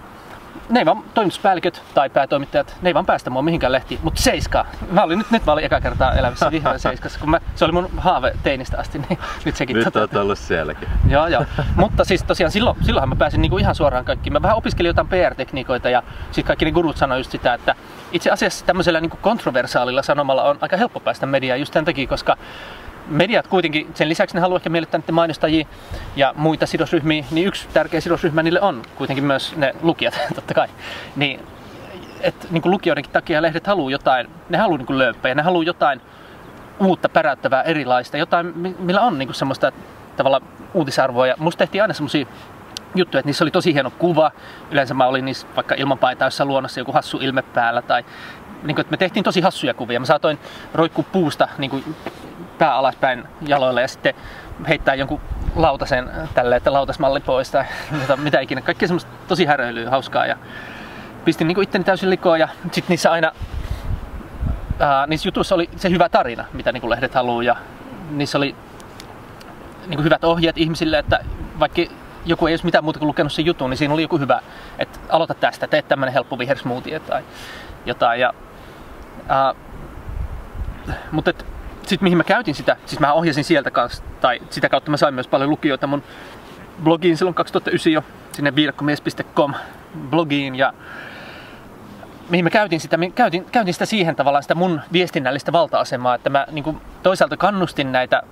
ne 0.68 0.78
ei 0.78 0.86
vaan 0.86 1.02
toimituspäälliköt 1.14 1.82
tai 1.94 2.10
päätoimittajat, 2.10 2.76
ne 2.82 2.90
ei 2.90 2.94
vaan 2.94 3.06
päästä 3.06 3.30
mua 3.30 3.42
mihinkään 3.42 3.72
lehtiin, 3.72 4.00
mutta 4.02 4.22
seiska. 4.22 4.66
Mä 4.90 5.02
olin 5.02 5.18
nyt, 5.18 5.30
nyt 5.30 5.46
mä 5.46 5.52
olin 5.52 5.64
eka 5.64 5.80
kertaa 5.80 6.14
elämässä 6.14 6.50
vihdoin 6.50 6.78
seiskassa, 6.80 7.20
kun 7.20 7.30
mä, 7.30 7.40
se 7.54 7.64
oli 7.64 7.72
mun 7.72 7.90
haave 7.96 8.32
teinistä 8.42 8.78
asti, 8.78 8.98
niin 8.98 9.18
nyt 9.44 9.56
sekin 9.56 9.76
Nyt 9.76 9.84
toteutuu. 9.84 10.18
oot 10.18 10.24
ollut 10.24 10.38
sielläkin. 10.38 10.88
Joo, 11.08 11.26
joo. 11.26 11.44
Mutta 11.76 12.04
siis 12.04 12.22
tosiaan 12.22 12.50
silloin, 12.50 12.76
silloinhan 12.84 13.08
mä 13.08 13.16
pääsin 13.16 13.42
niinku 13.42 13.58
ihan 13.58 13.74
suoraan 13.74 14.04
kaikkiin. 14.04 14.32
Mä 14.32 14.42
vähän 14.42 14.56
opiskelin 14.56 14.88
jotain 14.88 15.08
PR-tekniikoita 15.08 15.90
ja 15.90 16.02
sitten 16.26 16.44
kaikki 16.44 16.64
ne 16.64 16.70
gurut 16.72 16.96
sanoi 16.96 17.18
just 17.18 17.30
sitä, 17.30 17.54
että 17.54 17.74
itse 18.12 18.30
asiassa 18.30 18.66
tämmöisellä 18.66 19.00
niinku 19.00 19.18
kontroversaalilla 19.20 20.02
sanomalla 20.02 20.42
on 20.42 20.58
aika 20.60 20.76
helppo 20.76 21.00
päästä 21.00 21.26
mediaan 21.26 21.60
just 21.60 21.72
tämän 21.72 21.84
takia, 21.84 22.06
koska 22.06 22.36
mediat 23.06 23.46
kuitenkin, 23.46 23.90
sen 23.94 24.08
lisäksi 24.08 24.36
ne 24.36 24.40
haluaa 24.40 24.56
ehkä 24.56 24.70
miellyttää 24.70 25.00
niiden 25.00 25.14
mainostajia 25.14 25.66
ja 26.16 26.34
muita 26.36 26.66
sidosryhmiä, 26.66 27.24
niin 27.30 27.46
yksi 27.46 27.68
tärkeä 27.72 28.00
sidosryhmä 28.00 28.42
niille 28.42 28.60
on 28.60 28.82
kuitenkin 28.94 29.24
myös 29.24 29.56
ne 29.56 29.74
lukijat, 29.82 30.20
totta 30.34 30.54
kai. 30.54 30.68
Niin, 31.16 31.40
et, 32.20 32.50
niin 32.50 32.62
kuin 32.62 32.72
lukijoidenkin 32.72 33.12
takia 33.12 33.42
lehdet 33.42 33.66
haluaa 33.66 33.90
jotain, 33.90 34.28
ne 34.48 34.58
haluaa 34.58 34.78
niin 34.78 34.98
lööppejä, 34.98 35.34
ne 35.34 35.42
haluaa 35.42 35.64
jotain 35.64 36.00
uutta, 36.80 37.08
päräyttävää, 37.08 37.62
erilaista, 37.62 38.16
jotain, 38.16 38.52
mi- 38.58 38.76
millä 38.78 39.00
on 39.00 39.18
niin 39.18 39.28
kuin 39.28 39.34
semmoista 39.34 39.72
tavalla 40.16 40.40
uutisarvoa. 40.74 41.26
Ja 41.26 41.34
musta 41.38 41.58
tehtiin 41.58 41.82
aina 41.82 41.94
semmoisia 41.94 42.26
juttuja, 42.94 43.18
että 43.18 43.28
niissä 43.28 43.44
oli 43.44 43.50
tosi 43.50 43.74
hieno 43.74 43.90
kuva. 43.90 44.30
Yleensä 44.70 44.94
mä 44.94 45.06
olin 45.06 45.24
niissä 45.24 45.46
vaikka 45.56 45.74
ilman 45.74 45.98
paitaa 45.98 46.26
jossain 46.26 46.48
luonnossa 46.48 46.80
joku 46.80 46.92
hassu 46.92 47.18
ilme 47.20 47.42
päällä 47.42 47.82
tai 47.82 48.04
niin 48.62 48.74
kuin, 48.74 48.80
että 48.80 48.90
me 48.90 48.96
tehtiin 48.96 49.24
tosi 49.24 49.40
hassuja 49.40 49.74
kuvia. 49.74 50.00
Mä 50.00 50.06
saatoin 50.06 50.38
roikkua 50.74 51.04
puusta 51.12 51.48
niin 51.58 51.70
kuin 51.70 51.84
pää 52.62 52.74
alaspäin 52.74 53.24
jaloille 53.46 53.80
ja 53.80 53.88
sitten 53.88 54.14
heittää 54.68 54.94
jonkun 54.94 55.20
lautasen 55.56 56.10
tälle, 56.34 56.56
että 56.56 56.72
lautasmalli 56.72 57.20
pois 57.20 57.50
tai 57.50 57.64
mitä, 58.16 58.40
ikinä. 58.40 58.60
Kaikkea 58.60 58.88
semmoista 58.88 59.10
tosi 59.28 59.44
häröilyä, 59.44 59.90
hauskaa 59.90 60.26
ja 60.26 60.36
pistin 61.24 61.48
niin 61.48 61.54
kuin 61.54 61.62
itteni 61.62 61.84
täysin 61.84 62.10
likoon 62.10 62.40
ja 62.40 62.48
sitten 62.62 62.88
niissä 62.88 63.12
aina 63.12 63.32
ää, 64.80 65.06
niissä 65.06 65.28
jutuissa 65.28 65.54
oli 65.54 65.70
se 65.76 65.90
hyvä 65.90 66.08
tarina, 66.08 66.44
mitä 66.52 66.72
niin 66.72 66.80
kuin 66.80 66.90
lehdet 66.90 67.14
haluaa 67.14 67.42
ja 67.42 67.56
niissä 68.10 68.38
oli 68.38 68.54
niin 69.86 69.96
kuin 69.96 70.04
hyvät 70.04 70.24
ohjeet 70.24 70.58
ihmisille, 70.58 70.98
että 70.98 71.24
vaikka 71.58 71.82
joku 72.26 72.46
ei 72.46 72.52
olisi 72.52 72.64
mitään 72.64 72.84
muuta 72.84 72.98
kuin 72.98 73.08
lukenut 73.08 73.32
sen 73.32 73.46
jutun, 73.46 73.70
niin 73.70 73.78
siinä 73.78 73.94
oli 73.94 74.02
joku 74.02 74.18
hyvä, 74.18 74.40
että 74.78 74.98
aloita 75.08 75.34
tästä, 75.34 75.66
tee 75.66 75.82
tämmöinen 75.82 76.12
helppo 76.12 76.38
vihersmoothie 76.38 77.00
tai 77.00 77.22
jotain. 77.86 78.20
Ja, 78.20 78.34
ää, 79.28 79.54
mutta 81.12 81.30
et, 81.30 81.51
sitten 81.82 82.04
mihin 82.06 82.18
mä 82.18 82.24
käytin 82.24 82.54
sitä, 82.54 82.76
siis 82.86 83.00
mä 83.00 83.12
ohjasin 83.12 83.44
sieltä 83.44 83.70
kanssa, 83.70 84.02
tai 84.20 84.40
sitä 84.50 84.68
kautta 84.68 84.90
mä 84.90 84.96
sain 84.96 85.14
myös 85.14 85.28
paljon 85.28 85.50
lukijoita 85.50 85.86
mun 85.86 86.02
blogiin 86.84 87.16
silloin 87.16 87.34
2009 87.34 87.92
jo, 87.92 88.04
sinne 88.32 88.54
viidakkomies.com 88.54 89.54
blogiin 90.10 90.54
ja 90.54 90.72
mihin 92.28 92.44
mä 92.44 92.50
käytin 92.50 92.80
sitä, 92.80 92.98
käytin, 93.14 93.44
käytin 93.44 93.74
sitä 93.74 93.86
siihen 93.86 94.16
tavallaan 94.16 94.42
sitä 94.42 94.54
mun 94.54 94.80
viestinnällistä 94.92 95.52
valta-asemaa, 95.52 96.14
että 96.14 96.30
mä 96.30 96.46
niin 96.50 96.64
kuin, 96.64 96.80
toisaalta 97.02 97.36
kannustin 97.36 97.92
näitä 97.92 98.22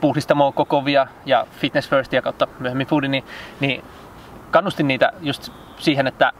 puhdistamoa 0.00 0.52
kokovia 0.52 1.06
ja 1.26 1.46
Fitness 1.60 1.90
Firstia 1.90 2.22
kautta 2.22 2.48
myöhemmin 2.58 2.86
Foodin, 2.86 3.10
niin, 3.10 3.24
niin 3.60 3.84
kannustin 4.50 4.88
niitä 4.88 5.12
just 5.20 5.52
siihen, 5.78 6.06
että 6.06 6.32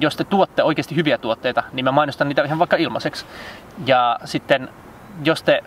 jos 0.00 0.16
te 0.16 0.24
tuotte 0.24 0.62
oikeasti 0.62 0.96
hyviä 0.96 1.18
tuotteita, 1.18 1.62
niin 1.72 1.84
mä 1.84 1.92
mainostan 1.92 2.28
niitä 2.28 2.42
ihan 2.42 2.58
vaikka 2.58 2.76
ilmaiseksi. 2.76 3.26
Ja 3.86 4.18
sitten 4.24 4.68
jos 5.24 5.42
te 5.42 5.62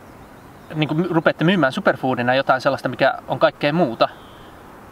niin 0.76 0.88
kuin 0.88 1.08
rupeatte 1.10 1.44
myymään 1.44 1.72
superfoodina 1.72 2.36
jotain 2.36 2.62
sellaista, 2.62 2.90
mikä 2.90 3.14
on 3.28 3.40
kaikkea 3.40 3.74
muuta, 3.74 4.10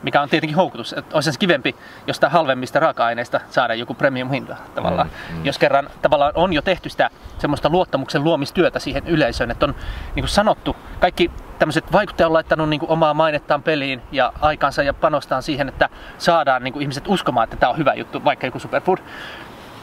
mikä 0.04 0.22
on 0.22 0.30
tietenkin 0.30 0.56
houkutus. 0.56 0.94
Että 0.94 1.15
olisi 1.15 1.32
se 1.32 1.39
kivempi 1.39 1.76
jostain 2.08 2.32
halvemmista 2.32 2.80
raaka-aineista 2.80 3.39
saada 3.50 3.74
joku 3.74 3.94
premium-hinta 3.94 4.56
tavallaan. 4.76 5.10
Mm, 5.30 5.36
mm. 5.38 5.46
Jos 5.46 5.58
kerran 5.58 5.89
tavallaan 6.02 6.32
on 6.36 6.54
jo 6.54 6.62
tehty 6.62 6.89
sitä 6.89 7.10
semmoista 7.38 7.70
luottamuksen 7.70 8.24
luomistyötä 8.24 8.80
siihen 8.80 9.08
yleisöön, 9.08 9.52
että 9.52 9.65
on 9.65 9.76
niin 10.15 10.24
kuin 10.24 10.30
sanottu, 10.30 10.76
kaikki 11.00 11.32
tämmöiset 11.60 11.92
vaikuttajat 11.92 12.28
on 12.28 12.34
laittanut 12.34 12.70
niin 12.70 12.80
kuin 12.80 12.92
omaa 12.92 13.13
mainettaan 13.13 13.63
peliin 13.63 14.02
ja 14.12 14.34
aikansa 14.42 14.84
ja 14.84 14.94
panostaan 14.94 15.44
siihen, 15.44 15.70
että 15.70 15.89
saadaan 16.18 16.63
niin 16.63 16.74
kuin 16.74 16.82
ihmiset 16.82 17.08
uskomaan, 17.08 17.44
että 17.44 17.58
tämä 17.58 17.70
on 17.70 17.78
hyvä 17.78 17.94
juttu, 17.94 18.24
vaikka 18.24 18.48
joku 18.48 18.60
superfood. 18.60 18.98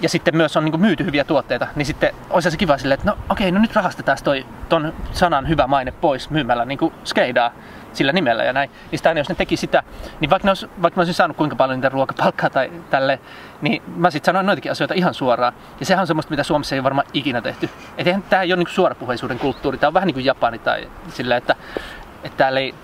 Ja 0.01 0.09
sitten 0.09 0.37
myös 0.37 0.57
on 0.57 0.65
niin 0.65 0.81
myyty 0.81 1.05
hyviä 1.05 1.25
tuotteita, 1.25 1.67
niin 1.77 1.87
sitten 1.87 2.15
olisi 2.31 2.51
se 2.51 2.57
kiva 2.57 2.79
silleen, 2.79 2.99
että 2.99 3.11
no 3.11 3.19
okei, 3.29 3.53
no 3.53 3.61
nyt 3.61 3.77
rahastetaan 3.77 4.19
toi 4.25 4.47
ton 4.69 4.93
sanan 5.13 5.49
hyvä 5.49 5.67
maine 5.67 5.93
pois 5.93 6.31
myymällä 6.31 6.65
niin 6.65 6.79
skeidaa 7.05 7.53
sillä 7.93 8.13
nimellä 8.13 8.45
ja 8.45 8.53
näin. 8.53 8.71
Niin 8.91 8.99
sitä 8.99 9.13
jos 9.13 9.29
ne 9.29 9.35
teki 9.35 9.57
sitä, 9.57 9.83
niin 10.21 10.31
vaikka, 10.31 10.47
ne 10.47 10.51
olisi, 10.51 10.71
vaikka 10.83 10.99
mä 10.99 11.01
olisin 11.01 11.15
saanut 11.15 11.37
kuinka 11.37 11.57
paljon 11.57 11.79
niitä 11.79 11.89
ruokapalkkaa 11.89 12.51
tai 12.51 12.73
tälle, 12.91 13.21
niin 13.61 13.83
mä 13.97 14.11
sitten 14.11 14.27
sanoin 14.27 14.47
noitakin 14.47 14.73
asioita 14.73 14.95
ihan 14.95 15.15
suoraan. 15.15 15.53
Ja 15.81 15.87
sehän 15.87 16.01
on 16.01 16.07
semmoista, 16.07 16.31
mitä 16.31 16.43
Suomessa 16.43 16.75
ei 16.75 16.79
ole 16.79 16.85
varmaan 16.85 17.09
ikinä 17.13 17.41
tehty. 17.41 17.71
Et 17.99 18.07
eihän 18.07 18.23
tämä 18.23 18.43
ei 18.43 18.53
ole 18.53 18.63
niin 18.65 18.75
suorapuheisuuden 18.75 19.39
kulttuuri, 19.39 19.79
tämä 19.79 19.89
on 19.89 19.95
vähän 19.95 20.07
niin 20.07 20.15
kuin 20.15 20.25
Japani 20.25 20.59
tai 20.59 20.89
sillä, 21.09 21.37
että, 21.37 21.57
että 22.25 22.37
täällä 22.37 22.61
ei, 22.61 22.75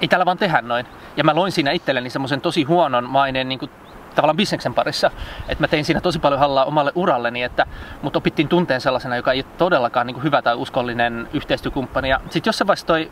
ei 0.00 0.08
täällä 0.08 0.26
vaan 0.26 0.38
tehdä 0.38 0.62
noin. 0.62 0.86
Ja 1.16 1.24
mä 1.24 1.34
loin 1.34 1.52
siinä 1.52 1.70
itselleni 1.70 2.10
semmoisen 2.10 2.40
tosi 2.40 2.62
huonon 2.62 3.10
maineen 3.10 3.48
niin 3.48 3.58
kuin 3.58 3.70
tavallaan 4.14 4.36
bisneksen 4.36 4.74
parissa. 4.74 5.10
Että 5.48 5.62
mä 5.62 5.68
tein 5.68 5.84
siinä 5.84 6.00
tosi 6.00 6.18
paljon 6.18 6.40
hallaa 6.40 6.64
omalle 6.64 6.92
uralleni, 6.94 7.42
että 7.42 7.66
mut 8.02 8.16
opittiin 8.16 8.48
tunteen 8.48 8.80
sellaisena, 8.80 9.16
joka 9.16 9.32
ei 9.32 9.38
ole 9.38 9.54
todellakaan 9.58 10.06
niin 10.06 10.14
kuin 10.14 10.24
hyvä 10.24 10.42
tai 10.42 10.54
uskollinen 10.54 11.28
yhteistyökumppani. 11.32 12.08
Ja 12.08 12.20
sitten 12.30 12.48
jossain 12.48 12.66
vaiheessa 12.66 12.86
toi 12.86 13.10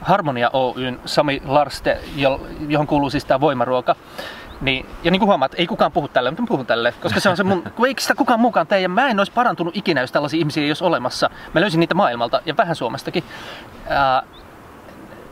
Harmonia 0.00 0.50
Oyn 0.52 1.00
Sami 1.04 1.42
Larste, 1.44 2.00
johon 2.68 2.86
kuuluu 2.86 3.10
siis 3.10 3.24
tämä 3.24 3.40
voimaruoka, 3.40 3.96
niin, 4.60 4.86
ja 5.04 5.10
niin 5.10 5.20
kuin 5.20 5.26
huomaat, 5.26 5.54
ei 5.56 5.66
kukaan 5.66 5.92
puhu 5.92 6.08
tälle, 6.08 6.30
mutta 6.30 6.42
mä 6.42 6.46
puhun 6.48 6.66
tälle, 6.66 6.94
koska 7.02 7.20
se 7.20 7.28
on 7.28 7.36
se 7.36 7.42
mun, 7.42 7.62
kun 7.76 7.86
eikö 7.86 8.02
sitä 8.02 8.14
kukaan 8.14 8.40
mukaan 8.40 8.66
tee, 8.66 8.80
ja 8.80 8.88
mä 8.88 9.08
en 9.08 9.20
olisi 9.20 9.32
parantunut 9.32 9.76
ikinä, 9.76 10.00
jos 10.00 10.12
tällaisia 10.12 10.38
ihmisiä 10.38 10.62
ei 10.62 10.70
olisi 10.70 10.84
olemassa. 10.84 11.30
Mä 11.54 11.60
löysin 11.60 11.80
niitä 11.80 11.94
maailmalta 11.94 12.40
ja 12.46 12.56
vähän 12.56 12.76
Suomestakin. 12.76 13.24
Ää, 13.88 14.22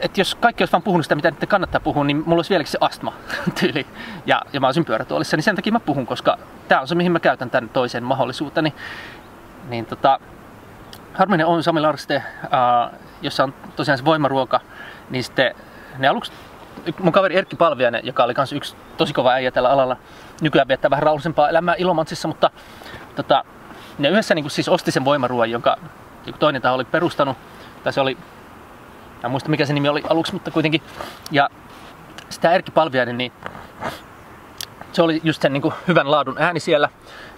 että 0.01 0.21
jos 0.21 0.35
kaikki 0.35 0.63
olisi 0.63 0.73
vaan 0.73 0.83
puhunut 0.83 1.05
sitä, 1.05 1.15
mitä 1.15 1.31
nyt 1.31 1.49
kannattaa 1.49 1.81
puhua, 1.81 2.05
niin 2.05 2.17
mulla 2.17 2.39
olisi 2.39 2.51
vieläkin 2.51 2.73
se 2.73 2.79
astma 2.81 3.13
tyyli. 3.61 3.87
Ja, 4.27 4.43
ja 4.53 4.61
mä 4.61 4.67
olisin 4.67 4.85
pyörätuolissa, 4.85 5.37
niin 5.37 5.45
sen 5.45 5.57
takia 5.57 5.73
mä 5.73 5.81
puhun, 5.81 6.07
koska 6.07 6.39
tämä 6.69 6.81
on 6.81 6.89
se, 6.89 6.95
mihin 6.95 7.13
mä 7.13 7.21
käytän 7.21 7.51
tämän 7.51 7.71
toisen 7.71 8.05
mahdollisuuteni. 8.05 8.75
Niin 9.69 9.87
tota, 9.87 10.21
Harminen 11.15 11.47
on 11.47 11.63
Sami 11.63 11.81
Larste, 11.81 12.23
uh, 12.45 12.99
jossa 13.23 13.45
on 13.45 13.55
tosiaan 13.77 13.99
se 13.99 14.05
voimaruoka, 14.05 14.61
niin 15.11 15.25
sitten 15.25 15.55
ne 15.99 16.09
aluksi, 16.09 16.33
mun 16.99 17.13
kaveri 17.13 17.37
Erkki 17.37 17.57
Palviainen, 17.57 18.07
joka 18.07 18.25
oli 18.25 18.35
myös 18.37 18.53
yksi 18.53 18.77
tosi 18.97 19.13
kova 19.13 19.31
äijä 19.31 19.51
tällä 19.51 19.71
alalla, 19.71 19.97
nykyään 20.41 20.69
viettää 20.69 20.91
vähän 20.91 21.03
rauhallisempaa 21.03 21.49
elämää 21.49 21.75
Ilomantsissa, 21.79 22.29
mutta 22.29 22.51
tota, 23.17 23.45
ne 23.99 24.09
yhdessä 24.09 24.35
niin 24.35 24.51
siis 24.51 24.69
osti 24.69 24.91
sen 24.91 25.05
voimaruoan, 25.05 25.51
jonka 25.51 25.77
joku 26.27 26.39
toinen 26.39 26.63
taho 26.63 26.75
oli 26.75 26.85
perustanut, 26.85 27.37
tai 27.85 27.93
se 27.93 28.01
oli 28.01 28.19
en 29.25 29.31
muista 29.31 29.51
mikä 29.51 29.67
se 29.67 29.73
nimi 29.73 29.89
oli 29.89 30.03
aluksi, 30.09 30.33
mutta 30.33 30.51
kuitenkin. 30.51 30.83
Ja 31.31 31.51
sitä 32.31 32.53
Erkki 32.53 32.71
Palviainen, 32.71 33.19
niin 33.19 33.33
se 34.93 35.03
oli 35.03 35.21
just 35.25 35.43
sen 35.43 35.53
niin 35.53 35.63
kuin 35.63 35.75
hyvän 35.89 36.11
laadun 36.11 36.37
ääni 36.39 36.61
siellä. 36.61 36.89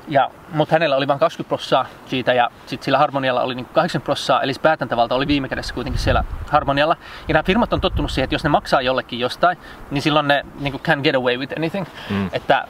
Ja, 0.08 0.30
mutta 0.52 0.74
hänellä 0.74 0.96
oli 0.96 1.08
vain 1.08 1.18
20 1.18 1.48
prossaa 1.48 1.86
siitä 2.06 2.34
ja 2.34 2.50
sitten 2.66 2.84
sillä 2.84 2.98
Harmonialla 2.98 3.42
oli 3.42 3.54
niin 3.54 3.66
80 3.66 4.04
prossaa, 4.04 4.42
eli 4.42 4.52
päätäntävalta 4.62 5.14
oli 5.14 5.26
viime 5.26 5.48
kädessä 5.48 5.74
kuitenkin 5.74 6.02
siellä 6.02 6.24
Harmonialla. 6.50 6.96
Ja 7.28 7.32
nämä 7.32 7.42
firmat 7.42 7.72
on 7.72 7.80
tottunut 7.80 8.10
siihen, 8.10 8.24
että 8.24 8.34
jos 8.34 8.44
ne 8.44 8.50
maksaa 8.50 8.82
jollekin 8.82 9.18
jostain, 9.18 9.58
niin 9.90 10.02
silloin 10.02 10.28
ne 10.28 10.46
niin 10.60 10.72
kuin 10.72 10.82
can 10.82 11.00
get 11.00 11.14
away 11.14 11.36
with 11.36 11.54
anything. 11.56 11.86
Mm. 12.10 12.30
Että, 12.32 12.68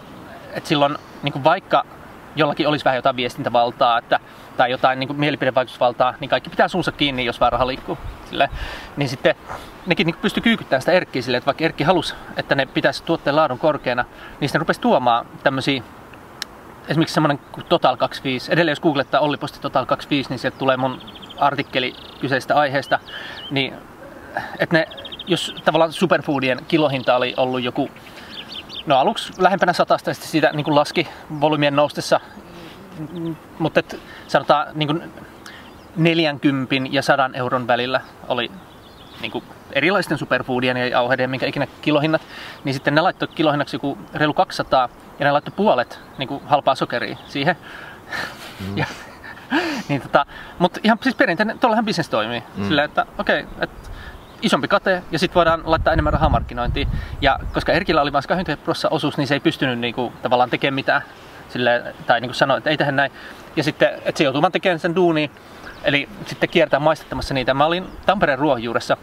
että 0.52 0.68
silloin 0.68 0.96
niin 1.22 1.33
kuin 1.33 1.44
vaikka 1.44 1.85
jollakin 2.37 2.68
olisi 2.68 2.85
vähän 2.85 2.96
jotain 2.96 3.16
viestintävaltaa 3.16 3.99
että, 3.99 4.20
tai 4.57 4.70
jotain 4.70 4.99
niin 4.99 5.16
mielipidevaikutusvaltaa, 5.16 6.14
niin 6.20 6.29
kaikki 6.29 6.51
pitää 6.51 6.68
suunsa 6.68 6.92
kiinni, 6.92 7.25
jos 7.25 7.40
vaan 7.40 7.53
raha 7.53 7.66
liikkuu. 7.66 7.99
Sille. 8.31 8.51
Niin 8.96 9.09
sitten 9.09 9.35
nekin 9.87 10.07
niin 10.07 10.16
pystyi 10.22 10.42
kyykyttämään 10.42 10.83
sitä 10.83 10.92
Erkkiä 10.92 11.22
silleen, 11.22 11.38
että 11.38 11.46
vaikka 11.46 11.64
Erkki 11.64 11.85
halusi, 11.85 12.14
että 12.37 12.55
ne 12.55 12.66
pitäisi 12.66 13.03
tuotteen 13.03 13.37
laadun 13.37 13.59
korkeana, 13.59 14.05
niin 14.40 14.49
sitten 14.49 14.61
rupesi 14.61 14.81
tuomaan 14.81 15.27
tämmöisiä 15.42 15.83
esimerkiksi 16.88 17.14
semmoinen 17.14 17.40
Total 17.68 17.96
25. 17.96 18.53
Edelleen 18.53 18.72
jos 18.72 18.81
googlettaa 18.81 19.20
Olli 19.20 19.37
Posti 19.37 19.61
Total 19.61 19.87
25, 19.87 20.31
niin 20.31 20.38
sieltä 20.38 20.59
tulee 20.59 20.77
mun 20.77 21.01
artikkeli 21.38 21.94
kyseisestä 22.20 22.55
aiheesta. 22.55 22.99
Niin, 23.51 23.75
että 24.59 24.77
ne, 24.77 24.88
jos 25.27 25.55
tavallaan 25.64 25.92
superfoodien 25.92 26.61
kilohinta 26.68 27.16
oli 27.16 27.35
ollut 27.37 27.62
joku 27.62 27.90
No 28.87 28.99
aluksi 28.99 29.33
lähempänä 29.38 29.72
satasta 29.72 30.11
ja 30.11 30.14
sitten 30.14 30.31
siitä 30.31 30.51
niin 30.53 30.64
kuin 30.64 30.75
laski 30.75 31.09
volyymien 31.40 31.77
noustessa, 31.77 32.20
mutta 33.59 33.81
et, 33.81 34.01
sanotaan 34.29 34.66
niin 34.75 34.87
kuin 34.87 35.12
40 35.96 36.75
ja 36.90 37.03
100 37.03 37.31
euron 37.35 37.66
välillä 37.66 38.01
oli 38.29 38.51
niin 39.20 39.33
kuin 39.33 39.44
erilaisten 39.72 40.18
superfoodien 40.18 40.77
ja 40.77 40.87
jauheiden, 40.87 41.31
minkä 41.31 41.46
ikinä 41.46 41.66
kilohinnat, 41.83 42.22
niin 42.64 42.75
sitten 42.75 42.94
ne 42.94 43.01
laittoi 43.01 43.29
kilohinnaksi 43.29 43.77
joku 43.77 43.99
reilu 44.14 44.35
200 44.35 44.88
ja 45.18 45.25
ne 45.25 45.33
laittoi 45.33 45.53
puolet 45.57 46.01
niin 46.18 46.29
kuin 46.29 46.42
halpaa 46.44 46.75
sokeria 46.75 47.16
siihen. 47.29 47.57
Mm. 48.61 48.79
ja, 48.79 48.87
niin 49.88 50.01
tota, 50.01 50.27
mutta 50.59 50.81
ihan 50.85 50.99
siis 51.03 51.14
perinteinen, 51.14 51.59
tuollahan 51.59 51.85
bisnes 51.85 52.09
toimii. 52.09 52.42
Mm. 52.57 52.64
Sillä, 52.64 52.85
että 52.85 53.07
okei, 53.18 53.40
okay, 53.40 53.53
että 53.61 53.90
isompi 54.42 54.68
kate 54.68 55.03
ja 55.11 55.18
sitten 55.18 55.35
voidaan 55.35 55.62
laittaa 55.64 55.92
enemmän 55.92 56.12
rahaa 56.12 56.29
markkinointiin. 56.29 56.88
Ja 57.20 57.38
koska 57.53 57.72
Erkillä 57.72 58.03
oli 58.03 58.12
vain 58.12 58.25
20 58.29 58.64
prosenttia 58.64 58.96
osuus, 58.96 59.16
niin 59.16 59.27
se 59.27 59.35
ei 59.35 59.40
pystynyt 59.40 59.79
niinku, 59.79 60.12
tavallaan 60.22 60.51
tekemään 60.51 60.75
mitään 60.75 61.03
sille, 61.49 61.94
tai 62.07 62.20
niin 62.20 62.29
kuin 62.29 62.37
sanoi, 62.37 62.59
että 62.59 62.70
ei 62.70 62.77
tehdä 62.77 62.92
näin. 62.92 63.12
Ja 63.57 63.62
sitten, 63.62 63.88
että 64.05 64.18
se 64.18 64.25
joutuu 64.25 64.42
vaan 64.42 64.53
tekemään 64.53 64.79
sen 64.79 64.94
duuniin, 64.94 65.31
eli 65.85 66.09
sitten 66.27 66.49
kiertää 66.49 66.81
maistattamassa 66.81 67.35
niitä. 67.35 67.55
Mä 67.55 67.66
olin 67.66 67.87
Tampereen 68.07 68.38
ruohonjuuressa 68.38 68.96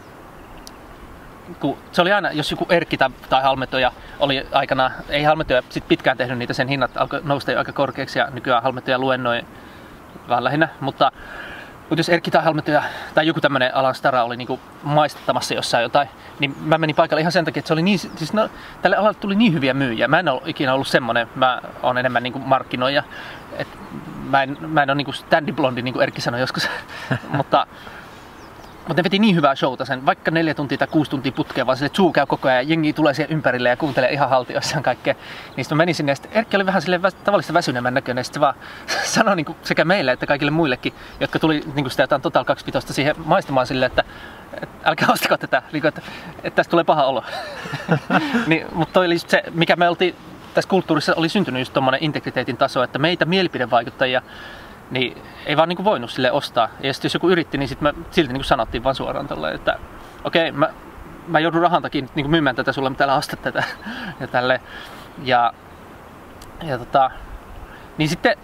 kun 1.60 1.78
se 1.92 2.02
oli 2.02 2.12
aina, 2.12 2.32
jos 2.32 2.50
joku 2.50 2.66
Erkki 2.68 2.96
tai, 2.96 3.10
tai 3.28 3.42
Halmetoja 3.42 3.92
oli 4.18 4.46
aikana, 4.52 4.90
ei 5.08 5.22
Halmetoja 5.22 5.62
sit 5.68 5.88
pitkään 5.88 6.16
tehnyt 6.16 6.38
niitä, 6.38 6.52
sen 6.52 6.68
hinnat 6.68 6.96
alkoi 6.96 7.20
nousta 7.24 7.52
jo 7.52 7.58
aika 7.58 7.72
korkeaksi 7.72 8.18
ja 8.18 8.28
nykyään 8.30 8.62
Halmetoja 8.62 8.98
luennoi 8.98 9.42
vähän 10.28 10.44
lähinnä, 10.44 10.68
mutta, 10.80 11.12
mutta 11.88 12.00
jos 12.00 12.08
Erkki 12.08 12.30
tai 12.30 12.44
Halmetoja 12.44 12.82
tai 13.14 13.26
joku 13.26 13.40
tämmöinen 13.40 13.74
alan 13.74 13.94
stara 13.94 14.24
oli 14.24 14.36
niinku 14.36 14.60
maistattamassa 14.82 15.54
jossain 15.54 15.82
jotain, 15.82 16.08
niin 16.38 16.56
mä 16.60 16.78
menin 16.78 16.96
paikalle 16.96 17.20
ihan 17.20 17.32
sen 17.32 17.44
takia, 17.44 17.58
että 17.58 17.68
se 17.68 17.72
oli 17.72 17.82
niin, 17.82 17.98
siis 17.98 18.32
no, 18.32 18.48
tälle 18.82 18.96
alalle 18.96 19.14
tuli 19.14 19.34
niin 19.34 19.52
hyviä 19.52 19.74
myyjiä. 19.74 20.08
Mä 20.08 20.18
en 20.18 20.28
ole 20.28 20.42
ikinä 20.46 20.74
ollut 20.74 20.88
semmonen, 20.88 21.28
mä 21.34 21.62
oon 21.82 21.98
enemmän 21.98 22.22
niinku 22.22 22.38
markkinoija, 22.38 23.02
et 23.56 23.68
mä 24.30 24.42
en, 24.42 24.56
mä 24.60 24.82
en 24.82 24.90
ole 24.90 24.96
niinku 24.96 25.12
standy-blondi, 25.12 25.82
niin 25.82 25.92
kuin 25.92 26.02
Erkki 26.02 26.20
sanoi 26.20 26.40
joskus, 26.40 26.68
mutta 27.36 27.66
mutta 28.88 29.00
ne 29.00 29.04
veti 29.04 29.18
niin 29.18 29.36
hyvää 29.36 29.54
showta 29.54 29.84
sen, 29.84 30.06
vaikka 30.06 30.30
neljä 30.30 30.54
tuntia 30.54 30.78
tai 30.78 30.88
kuusi 30.88 31.10
tuntia 31.10 31.32
putkeen, 31.32 31.66
vaan 31.66 31.78
se 31.78 31.90
suu 31.92 32.12
käy 32.12 32.26
koko 32.26 32.48
ajan 32.48 32.64
ja 32.64 32.70
jengi 32.70 32.92
tulee 32.92 33.14
siihen 33.14 33.32
ympärille 33.32 33.68
ja 33.68 33.76
kuuntelee 33.76 34.12
ihan 34.12 34.28
haltioissaan 34.28 34.82
kaikkea. 34.82 35.14
Niin 35.56 35.64
sitten 35.64 35.78
menin 35.78 35.94
sinne 35.94 36.12
ja 36.12 36.16
sitten 36.16 36.32
Erkki 36.34 36.56
oli 36.56 36.66
vähän 36.66 36.82
sille 36.82 37.00
tavallista 37.24 37.54
väsyneemmän 37.54 37.94
näköinen. 37.94 38.20
Ja 38.20 38.24
sitten 38.24 38.40
vaan 38.40 38.54
sanoi 39.14 39.36
niin 39.36 39.56
sekä 39.62 39.84
meille 39.84 40.12
että 40.12 40.26
kaikille 40.26 40.50
muillekin, 40.50 40.94
jotka 41.20 41.38
tuli 41.38 41.62
niin 41.74 41.90
sitä 41.90 42.02
jotain 42.02 42.22
Total 42.22 42.44
25 42.44 42.94
siihen 42.94 43.16
maistamaan 43.24 43.66
silleen, 43.66 43.90
että, 43.92 44.04
että 44.62 44.90
älkää 44.90 45.08
ostako 45.12 45.36
tätä, 45.36 45.62
niin 45.72 45.80
kuin, 45.80 45.88
että, 45.88 46.02
että 46.44 46.56
tästä 46.56 46.70
tulee 46.70 46.84
paha 46.84 47.04
olo. 47.04 47.24
niin, 48.46 48.66
mutta 48.72 48.92
toi 48.92 49.06
oli 49.06 49.18
se, 49.18 49.42
mikä 49.54 49.76
me 49.76 49.88
oltiin 49.88 50.16
tässä 50.54 50.68
kulttuurissa 50.68 51.14
oli 51.16 51.28
syntynyt 51.28 51.60
just 51.60 51.72
tuommoinen 51.72 52.04
integriteetin 52.04 52.56
taso, 52.56 52.82
että 52.82 52.98
meitä 52.98 53.24
mielipidevaikuttajia 53.24 54.22
niin 54.94 55.22
ei 55.46 55.56
vaan 55.56 55.68
niin 55.68 55.76
kuin 55.76 55.84
voinut 55.84 56.10
sille 56.10 56.32
ostaa. 56.32 56.68
Ja 56.80 56.92
sitten 56.92 57.06
jos 57.06 57.14
joku 57.14 57.30
yritti, 57.30 57.58
niin 57.58 57.68
sitten 57.68 57.96
me 57.96 58.04
silti 58.10 58.32
niin 58.32 58.40
kuin 58.40 58.44
sanottiin 58.44 58.84
vaan 58.84 58.94
suoraan 58.94 59.28
tolle, 59.28 59.52
että 59.52 59.78
okei, 60.24 60.48
okay, 60.48 60.58
mä, 60.58 60.68
mä 61.28 61.40
joudun 61.40 61.62
rahan 61.62 61.82
takia 61.82 62.00
niin 62.00 62.24
kuin 62.24 62.30
myymään 62.30 62.56
tätä 62.56 62.72
sulle, 62.72 62.88
mutta 62.88 63.04
älä 63.04 63.14
osta 63.14 63.36
tätä. 63.36 63.64
ja 64.20 64.26
tälle. 64.26 64.60
Ja, 65.22 65.52
ja 66.62 66.78
tota, 66.78 67.10
niin 67.98 68.08
sitten 68.08 68.36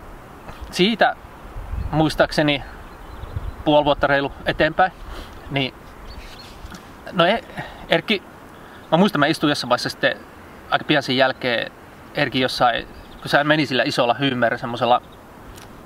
siitä 0.70 1.16
muistaakseni 1.92 2.62
puoli 3.64 3.84
vuotta 3.84 4.06
reilu 4.06 4.32
eteenpäin, 4.46 4.92
niin 5.50 5.74
no 7.12 7.26
e, 7.26 7.40
Erkki, 7.88 8.22
mä 8.92 8.98
muistan, 8.98 9.20
mä 9.20 9.26
istuin 9.26 9.48
jossain 9.48 9.68
vaiheessa 9.68 9.88
sitten 9.88 10.16
aika 10.70 10.84
pian 10.84 11.02
sen 11.02 11.16
jälkeen 11.16 11.72
Erkki 12.14 12.40
jossain, 12.40 12.86
kun 13.20 13.28
sä 13.28 13.44
meni 13.44 13.66
sillä 13.66 13.82
isolla 13.82 14.14
hyymer, 14.14 14.58
semmoisella 14.58 15.02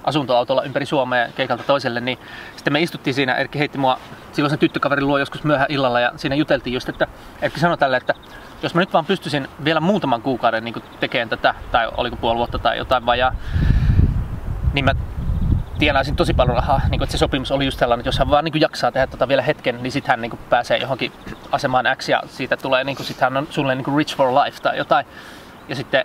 asuntoautolla 0.05 0.63
ympäri 0.63 0.87
Suomea 0.87 1.29
keikalta 1.37 1.63
toiselle, 1.63 2.01
niin 2.01 2.19
sitten 2.57 2.73
me 2.73 2.81
istuttiin 2.81 3.15
siinä, 3.15 3.35
Erkki 3.35 3.59
heitti 3.59 3.79
mua 3.79 3.99
silloin 4.33 4.51
sen 4.51 4.59
tyttökaverin 4.59 5.07
luo 5.07 5.19
joskus 5.19 5.45
myöhään 5.45 5.71
illalla 5.71 6.01
ja 6.01 6.13
siinä 6.17 6.35
juteltiin 6.35 6.75
just, 6.75 6.89
että 6.89 7.07
Erkki 7.43 7.61
sanoi 7.61 7.79
tälle, 7.79 7.97
että 7.97 8.15
jos 8.63 8.75
mä 8.75 8.81
nyt 8.81 8.93
vaan 8.93 9.05
pystyisin 9.05 9.49
vielä 9.65 9.81
muutaman 9.81 10.23
kuukauden 10.23 10.65
niin 10.65 10.83
tekemään 11.01 11.29
tätä, 11.29 11.55
tai 11.73 11.89
oliko 11.97 12.17
puoli 12.17 12.39
vuotta 12.39 12.59
tai 12.59 12.79
jotain 12.79 13.07
vajaa, 13.07 13.35
niin 14.73 14.85
mä 14.85 14.93
tienaisin 15.79 16.17
tosi 16.17 16.35
paljon 16.35 16.57
rahaa. 16.57 16.81
Niin 16.91 16.99
kuin, 16.99 17.03
että 17.03 17.13
se 17.13 17.19
sopimus 17.19 17.53
oli 17.53 17.65
just 17.65 17.79
sellainen, 17.79 18.01
että 18.01 18.09
jos 18.09 18.19
hän 18.19 18.31
vaan 18.31 18.45
niin 18.45 18.61
jaksaa 18.61 18.93
tehdä 18.93 19.07
tota 19.07 19.29
vielä 19.29 19.43
hetken, 19.43 19.83
niin 19.83 19.93
sitten 19.93 20.11
hän 20.11 20.21
niin 20.21 20.39
pääsee 20.51 20.79
johonkin 20.79 21.13
asemaan 21.53 21.87
X 21.97 22.09
ja 22.09 22.23
siitä 22.27 22.57
tulee, 22.57 22.85
niin 22.85 22.97
kuin, 22.97 23.07
sit 23.07 23.21
hän 23.21 23.37
on 23.37 23.47
sulle 23.51 23.75
niin 23.75 23.97
rich 23.97 24.17
for 24.17 24.45
life 24.45 24.61
tai 24.63 24.77
jotain. 24.77 25.07
Ja 25.69 25.77
sitten, 25.77 26.05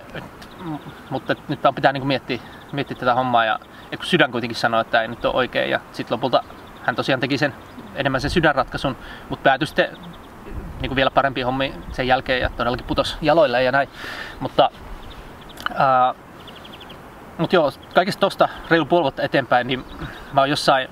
mutta 1.09 1.35
nyt 1.47 1.59
pitää 1.75 1.93
niin 1.93 2.07
miettiä, 2.07 2.39
miettiä 2.71 2.97
tätä 2.97 3.13
hommaa 3.13 3.45
ja 3.45 3.59
ja 3.91 3.97
kun 3.97 4.05
sydän 4.05 4.31
kuitenkin 4.31 4.57
sanoi, 4.57 4.81
että 4.81 5.01
ei 5.01 5.07
nyt 5.07 5.25
ole 5.25 5.35
oikein. 5.35 5.71
Ja 5.71 5.79
sitten 5.91 6.15
lopulta 6.15 6.43
hän 6.83 6.95
tosiaan 6.95 7.19
teki 7.19 7.37
sen 7.37 7.53
enemmän 7.95 8.21
sen 8.21 8.31
sydänratkaisun, 8.31 8.97
mutta 9.29 9.43
päätyi 9.43 9.67
sitten 9.67 9.97
niin 10.81 10.89
kuin 10.89 10.95
vielä 10.95 11.11
parempi 11.11 11.41
hommi 11.41 11.73
sen 11.91 12.07
jälkeen 12.07 12.41
ja 12.41 12.49
todellakin 12.49 12.87
putos 12.87 13.17
jaloille 13.21 13.63
ja 13.63 13.71
näin. 13.71 13.89
Mutta, 14.39 14.69
ää, 15.75 16.13
mutta 17.37 17.55
joo, 17.55 17.71
kaikesta 17.93 18.19
tosta 18.19 18.49
reilu 18.69 18.85
puoli 18.85 19.03
vuotta 19.03 19.23
eteenpäin, 19.23 19.67
niin 19.67 19.85
mä 20.33 20.41
oon 20.41 20.49
jossain, 20.49 20.87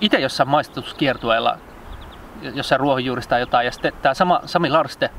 itse 0.00 0.18
jossain 0.18 0.48
maistetuskiertueella, 0.48 1.58
jossain 2.42 2.80
ruohonjuurista 2.80 3.30
tai 3.30 3.40
jotain, 3.40 3.64
ja 3.64 3.72
sitten 3.72 3.92
tämä 4.02 4.14
sama 4.14 4.40
Sami 4.44 4.70
Larste, 4.70 5.10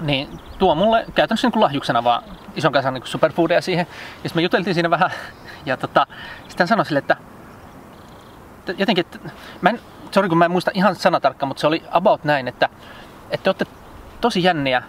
niin 0.00 0.40
tuo 0.58 0.74
mulle 0.74 1.04
käytännössä 1.14 1.46
niin 1.46 1.52
kuin 1.52 1.62
lahjuksena 1.62 2.04
vaan 2.04 2.22
ison 2.54 2.72
kanssa 2.72 2.90
niin 2.90 3.06
superfoodia 3.06 3.60
siihen. 3.60 3.86
Ja 4.22 4.28
sitten 4.28 4.40
me 4.40 4.42
juteltiin 4.42 4.74
siinä 4.74 4.90
vähän 4.90 5.10
ja 5.66 5.76
tota, 5.76 6.06
sitten 6.48 6.68
sanoi 6.68 6.86
sille, 6.86 6.98
että, 6.98 7.16
jotenkin, 8.78 9.06
että, 9.06 9.18
mä 9.60 9.70
en, 9.70 9.80
sorry 10.10 10.28
kun 10.28 10.38
mä 10.38 10.44
en 10.44 10.50
muista 10.50 10.70
ihan 10.74 10.96
sanatarkka, 10.96 11.46
mutta 11.46 11.60
se 11.60 11.66
oli 11.66 11.82
about 11.90 12.24
näin, 12.24 12.48
että, 12.48 12.68
että 13.30 13.44
te 13.44 13.50
olette 13.50 13.66
tosi 14.20 14.42
jänniä, 14.42 14.82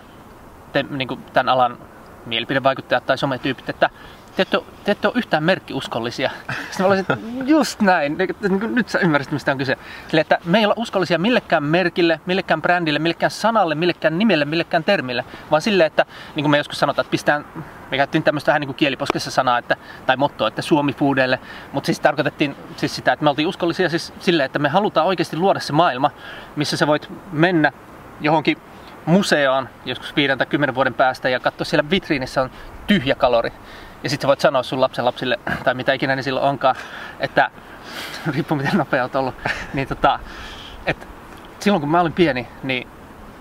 te, 0.73 0.83
niin 0.83 1.23
tämän 1.33 1.53
alan 1.53 1.77
mielipidevaikuttajat 2.25 3.05
tai 3.05 3.17
sometyypit, 3.17 3.69
että 3.69 3.89
te 4.35 4.41
ette, 4.41 4.57
ole, 4.57 4.65
te 4.83 4.91
ette 4.91 5.07
ole 5.07 5.17
yhtään 5.17 5.43
merkkiuskollisia. 5.43 6.31
Sitten 6.49 6.65
mä 6.79 6.87
olisin, 6.87 7.01
että 7.01 7.17
just 7.45 7.81
näin, 7.81 8.17
nyt 8.73 8.89
sä 8.89 8.99
ymmärrät, 8.99 9.31
mistä 9.31 9.51
on 9.51 9.57
kyse. 9.57 9.77
Sille, 10.07 10.21
että 10.21 10.39
me 10.45 10.59
ei 10.59 10.65
olla 10.65 10.73
uskollisia 10.77 11.19
millekään 11.19 11.63
merkille, 11.63 12.19
millekään 12.25 12.61
brändille, 12.61 12.99
millekään 12.99 13.31
sanalle, 13.31 13.75
millekään 13.75 14.19
nimelle, 14.19 14.45
millekään 14.45 14.83
termille, 14.83 15.25
vaan 15.51 15.61
sille, 15.61 15.85
että 15.85 16.05
niin 16.35 16.43
kuin 16.43 16.51
me 16.51 16.57
joskus 16.57 16.79
sanotaan, 16.79 17.03
että 17.03 17.11
pistään, 17.11 17.45
me 17.91 17.97
käytettiin 17.97 18.23
tämmöistä 18.23 18.49
vähän 18.49 18.59
niin 18.59 18.67
kuin 18.67 18.75
kieliposkessa 18.75 19.31
sanaa, 19.31 19.57
että, 19.57 19.75
tai 20.05 20.17
mottoa, 20.17 20.47
että 20.47 20.61
Suomi 20.61 20.93
Foodelle, 20.93 21.39
mutta 21.71 21.85
siis 21.85 21.99
tarkoitettiin 21.99 22.55
siis 22.77 22.95
sitä, 22.95 23.13
että 23.13 23.23
me 23.23 23.29
oltiin 23.29 23.47
uskollisia 23.47 23.89
siis 23.89 24.13
sille, 24.19 24.45
että 24.45 24.59
me 24.59 24.69
halutaan 24.69 25.07
oikeasti 25.07 25.37
luoda 25.37 25.59
se 25.59 25.73
maailma, 25.73 26.11
missä 26.55 26.77
sä 26.77 26.87
voit 26.87 27.09
mennä 27.31 27.71
johonkin 28.21 28.57
museoon 29.05 29.69
joskus 29.85 30.15
5 30.15 30.37
tai 30.37 30.47
10 30.47 30.75
vuoden 30.75 30.93
päästä 30.93 31.29
ja 31.29 31.39
katsoa 31.39 31.65
siellä 31.65 31.89
vitriinissä 31.89 32.41
on 32.41 32.51
tyhjä 32.87 33.15
kalori. 33.15 33.53
Ja 34.03 34.09
sitten 34.09 34.27
voit 34.27 34.39
sanoa 34.39 34.63
sun 34.63 34.81
lapsen 34.81 35.05
lapsille, 35.05 35.39
tai 35.63 35.73
mitä 35.73 35.93
ikinä 35.93 36.15
ne 36.15 36.21
silloin 36.21 36.45
onkaan, 36.45 36.75
että 37.19 37.51
riippuu 38.33 38.57
miten 38.57 38.77
nopea 38.77 39.03
olet 39.03 39.15
ollut, 39.15 39.35
niin 39.73 39.87
tota, 39.87 40.19
että 40.85 41.05
silloin 41.59 41.81
kun 41.81 41.91
mä 41.91 42.01
olin 42.01 42.13
pieni, 42.13 42.47
niin 42.63 42.87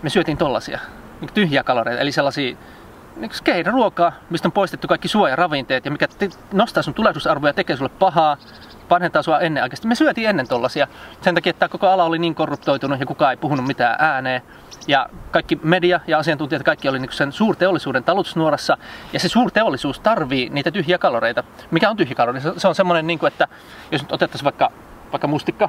me 0.02 0.10
syötiin 0.10 0.38
tollasia, 0.38 0.78
niin 1.20 1.32
tyhjiä 1.34 1.62
kaloreita, 1.62 2.00
eli 2.00 2.12
sellaisia 2.12 2.56
niin 3.16 3.66
ruokaa, 3.66 4.12
mistä 4.30 4.48
on 4.48 4.52
poistettu 4.52 4.88
kaikki 4.88 5.08
suojaravinteet 5.08 5.84
ja 5.84 5.90
mikä 5.90 6.08
nostaa 6.52 6.82
sun 6.82 6.94
tulehdusarvoja 6.94 7.48
ja 7.48 7.54
tekee 7.54 7.76
sulle 7.76 7.90
pahaa, 7.98 8.36
vanhentaa 8.90 9.22
sua 9.22 9.40
ennenaikaisesti. 9.40 9.88
Me 9.88 9.94
syötiin 9.94 10.28
ennen 10.30 10.48
tollasia 10.48 10.86
sen 11.20 11.34
takia, 11.34 11.50
että 11.50 11.68
koko 11.68 11.88
ala 11.88 12.04
oli 12.04 12.18
niin 12.18 12.34
korruptoitunut 12.34 13.00
ja 13.00 13.06
kukaan 13.06 13.30
ei 13.30 13.36
puhunut 13.36 13.66
mitään 13.66 13.96
ääneen. 13.98 14.42
Ja 14.86 15.08
kaikki 15.30 15.58
media 15.62 16.00
ja 16.06 16.18
asiantuntijat, 16.18 16.62
kaikki 16.62 16.88
oli 16.88 16.98
niin 16.98 17.12
sen 17.12 17.32
suurteollisuuden 17.32 18.04
talutusnuorassa. 18.04 18.76
Ja 19.12 19.20
se 19.20 19.28
suurteollisuus 19.28 20.00
tarvii 20.00 20.50
niitä 20.50 20.70
tyhjiä 20.70 20.98
kaloreita. 20.98 21.44
Mikä 21.70 21.90
on 21.90 21.96
tyhjä 21.96 22.14
kalori? 22.14 22.40
Se 22.56 22.68
on 22.68 22.74
semmoinen, 22.74 23.06
niin 23.06 23.26
että 23.26 23.48
jos 23.90 24.02
nyt 24.02 24.12
otettaisiin 24.12 24.44
vaikka, 24.44 24.70
vaikka 25.12 25.26
mustikka 25.26 25.68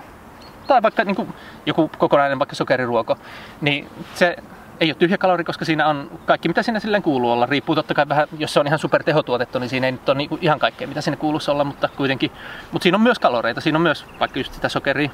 tai 0.67 0.82
vaikka 0.82 1.04
niin 1.04 1.15
kuin 1.15 1.34
joku 1.65 1.91
kokonainen 1.97 2.39
vaikka 2.39 2.56
sokeriruoko, 2.56 3.17
niin 3.62 3.89
se 4.13 4.36
ei 4.80 4.89
ole 4.89 4.95
tyhjä 4.95 5.17
kalori, 5.17 5.43
koska 5.43 5.65
siinä 5.65 5.88
on 5.88 6.19
kaikki, 6.26 6.47
mitä 6.47 6.63
sinne 6.63 6.80
silleen 6.80 7.04
kuuluu 7.04 7.32
olla. 7.32 7.45
Riippuu 7.45 7.76
totta 7.76 7.93
kai 7.93 8.10
vähän, 8.10 8.28
jos 8.38 8.54
se 8.54 8.60
on 8.60 8.67
ihan 8.67 8.80
super 8.80 9.04
tehotuotettu, 9.04 9.60
niin 9.60 9.69
siinä 9.69 9.88
ei 9.88 9.91
nyt 9.91 10.10
ole 10.10 10.17
niinku 10.17 10.38
ihan 10.41 10.60
kaikkea, 10.60 10.88
mitä 10.88 11.02
sinne 11.02 11.17
kuuluisi 11.17 11.52
olla, 11.52 11.63
mutta 11.63 11.89
kuitenkin. 11.97 12.32
Mutta 12.71 12.84
siinä 12.84 12.95
on 12.95 13.02
myös 13.02 13.19
kaloreita, 13.19 13.62
siinä 13.62 13.78
on 13.78 13.82
myös 13.82 14.06
vaikka 14.19 14.39
just 14.39 14.54
sitä 14.54 14.69
sokeria, 14.69 15.10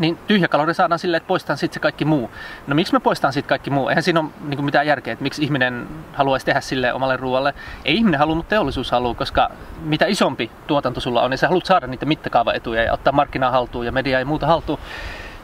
niin 0.00 0.18
tyhjä 0.26 0.48
kalori 0.48 0.74
saadaan 0.74 0.98
silleen, 0.98 1.16
että 1.16 1.28
poistetaan 1.28 1.58
sitten 1.58 1.74
se 1.74 1.80
kaikki 1.80 2.04
muu. 2.04 2.30
No 2.66 2.74
miksi 2.74 2.92
me 2.92 3.00
poistetaan 3.00 3.32
sitten 3.32 3.48
kaikki 3.48 3.70
muu? 3.70 3.88
Eihän 3.88 4.02
siinä 4.02 4.20
ole 4.20 4.28
niin 4.40 4.64
mitään 4.64 4.86
järkeä, 4.86 5.12
että 5.12 5.22
miksi 5.22 5.42
ihminen 5.42 5.88
haluaisi 6.12 6.46
tehdä 6.46 6.60
sille 6.60 6.92
omalle 6.92 7.16
ruoalle. 7.16 7.54
Ei 7.84 7.96
ihminen 7.96 8.18
halua, 8.20 8.34
mutta 8.34 8.50
teollisuus 8.50 8.90
haluaa, 8.90 9.14
koska 9.14 9.50
mitä 9.82 10.06
isompi 10.06 10.50
tuotanto 10.66 11.00
sulla 11.00 11.22
on, 11.22 11.30
niin 11.30 11.38
sä 11.38 11.48
haluat 11.48 11.66
saada 11.66 11.86
niitä 11.86 12.06
mittakaavaetuja 12.06 12.82
ja 12.82 12.92
ottaa 12.92 13.12
markkinaa 13.12 13.50
haltuun 13.50 13.86
ja 13.86 13.92
media 13.92 14.18
ja 14.18 14.26
muuta 14.26 14.46
haltuun. 14.46 14.78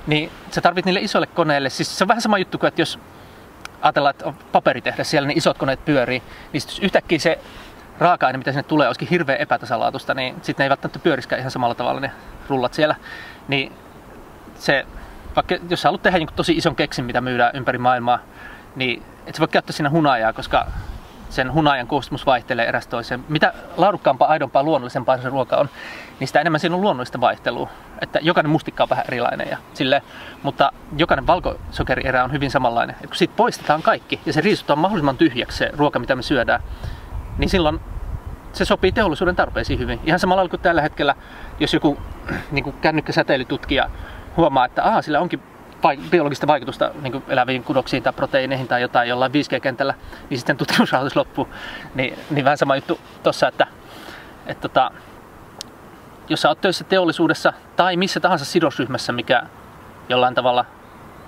Niin 0.06 0.30
sä 0.50 0.60
tarvit 0.60 0.84
niille 0.84 1.00
isoille 1.00 1.26
koneille. 1.26 1.70
Siis 1.70 1.98
se 1.98 2.04
on 2.04 2.08
vähän 2.08 2.22
sama 2.22 2.38
juttu 2.38 2.58
kuin, 2.58 2.68
että 2.68 2.80
jos 2.80 2.98
ajatellaan, 3.82 4.10
että 4.10 4.26
on 4.26 4.34
paperitehdas 4.52 5.10
siellä, 5.10 5.26
niin 5.26 5.38
isot 5.38 5.58
koneet 5.58 5.84
pyörii, 5.84 6.22
niin 6.52 6.62
jos 6.66 6.78
yhtäkkiä 6.78 7.18
se 7.18 7.38
raaka-aine, 7.98 8.38
mitä 8.38 8.52
sinne 8.52 8.62
tulee, 8.62 8.86
olisikin 8.86 9.08
hirveän 9.08 9.40
epätasalaatusta, 9.40 10.14
niin 10.14 10.34
sitten 10.42 10.54
ne 10.58 10.64
ei 10.64 10.70
välttämättä 10.70 10.98
pyöriskään 10.98 11.40
ihan 11.40 11.50
samalla 11.50 11.74
tavalla 11.74 12.00
ne 12.00 12.10
rullat 12.48 12.74
siellä. 12.74 12.94
Niin 13.48 13.72
se, 14.58 14.86
vaikka 15.36 15.54
jos 15.70 15.82
sä 15.82 15.88
haluat 15.88 16.02
tehdä 16.02 16.18
niin 16.18 16.28
tosi 16.36 16.56
ison 16.56 16.76
keksin, 16.76 17.04
mitä 17.04 17.20
myydään 17.20 17.56
ympäri 17.56 17.78
maailmaa, 17.78 18.18
niin 18.76 19.02
et 19.26 19.34
sä 19.34 19.40
voi 19.40 19.48
käyttää 19.48 19.72
siinä 19.72 19.90
hunajaa, 19.90 20.32
koska 20.32 20.66
sen 21.28 21.52
hunajan 21.52 21.86
koostumus 21.86 22.26
vaihtelee 22.26 22.66
eräs 22.66 22.86
toiseen. 22.86 23.24
Mitä 23.28 23.52
laadukkaampaa, 23.76 24.28
aidompaa, 24.28 24.62
luonnollisempaa 24.62 25.18
se 25.18 25.28
ruoka 25.28 25.56
on, 25.56 25.68
niin 26.20 26.28
sitä 26.28 26.40
enemmän 26.40 26.60
siinä 26.60 26.76
on 26.76 26.82
luonnollista 26.82 27.20
vaihtelua. 27.20 27.68
Että 28.00 28.18
jokainen 28.22 28.50
mustikka 28.50 28.82
on 28.82 28.88
vähän 28.88 29.04
erilainen, 29.08 29.48
ja 29.50 29.56
sille, 29.74 30.02
mutta 30.42 30.72
jokainen 30.96 31.26
valkosokerierä 31.26 32.24
on 32.24 32.32
hyvin 32.32 32.50
samanlainen. 32.50 32.96
Et 33.00 33.06
kun 33.06 33.16
siitä 33.16 33.34
poistetaan 33.36 33.82
kaikki 33.82 34.20
ja 34.26 34.32
se 34.32 34.40
riisutaan 34.40 34.78
mahdollisimman 34.78 35.16
tyhjäksi 35.16 35.58
se 35.58 35.70
ruoka, 35.76 35.98
mitä 35.98 36.16
me 36.16 36.22
syödään, 36.22 36.60
niin 37.38 37.48
silloin 37.48 37.80
se 38.52 38.64
sopii 38.64 38.92
teollisuuden 38.92 39.36
tarpeisiin 39.36 39.78
hyvin. 39.78 40.00
Ihan 40.04 40.18
samalla 40.18 40.48
kuin 40.48 40.60
tällä 40.60 40.82
hetkellä, 40.82 41.14
jos 41.60 41.74
joku 41.74 41.98
niin 42.50 42.64
kuin 42.64 42.76
kännykkäsäteilytutkija 42.80 43.90
huomaa, 44.36 44.64
että 44.64 44.84
aha, 44.84 45.02
sillä 45.02 45.20
onkin 45.20 45.42
biologista 46.10 46.46
vaikutusta 46.46 46.90
niin 47.02 47.22
eläviin 47.28 47.64
kudoksiin 47.64 48.02
tai 48.02 48.12
proteiineihin 48.12 48.68
tai 48.68 48.82
jotain 48.82 49.08
jollain 49.08 49.32
5G-kentällä, 49.32 49.94
niin 50.30 50.38
sitten 50.38 50.56
tutkimusrahoitus 50.56 51.16
loppuu. 51.16 51.48
Niin, 51.94 52.18
niin 52.30 52.44
vähän 52.44 52.58
sama 52.58 52.76
juttu 52.76 53.00
tuossa, 53.22 53.48
että, 53.48 53.66
että 54.46 54.68
tota, 54.68 54.90
jos 56.28 56.42
sä 56.42 56.48
oot 56.48 56.60
töissä 56.60 56.84
teollisuudessa 56.84 57.52
tai 57.76 57.96
missä 57.96 58.20
tahansa 58.20 58.44
sidosryhmässä, 58.44 59.12
mikä 59.12 59.42
jollain 60.08 60.34
tavalla 60.34 60.64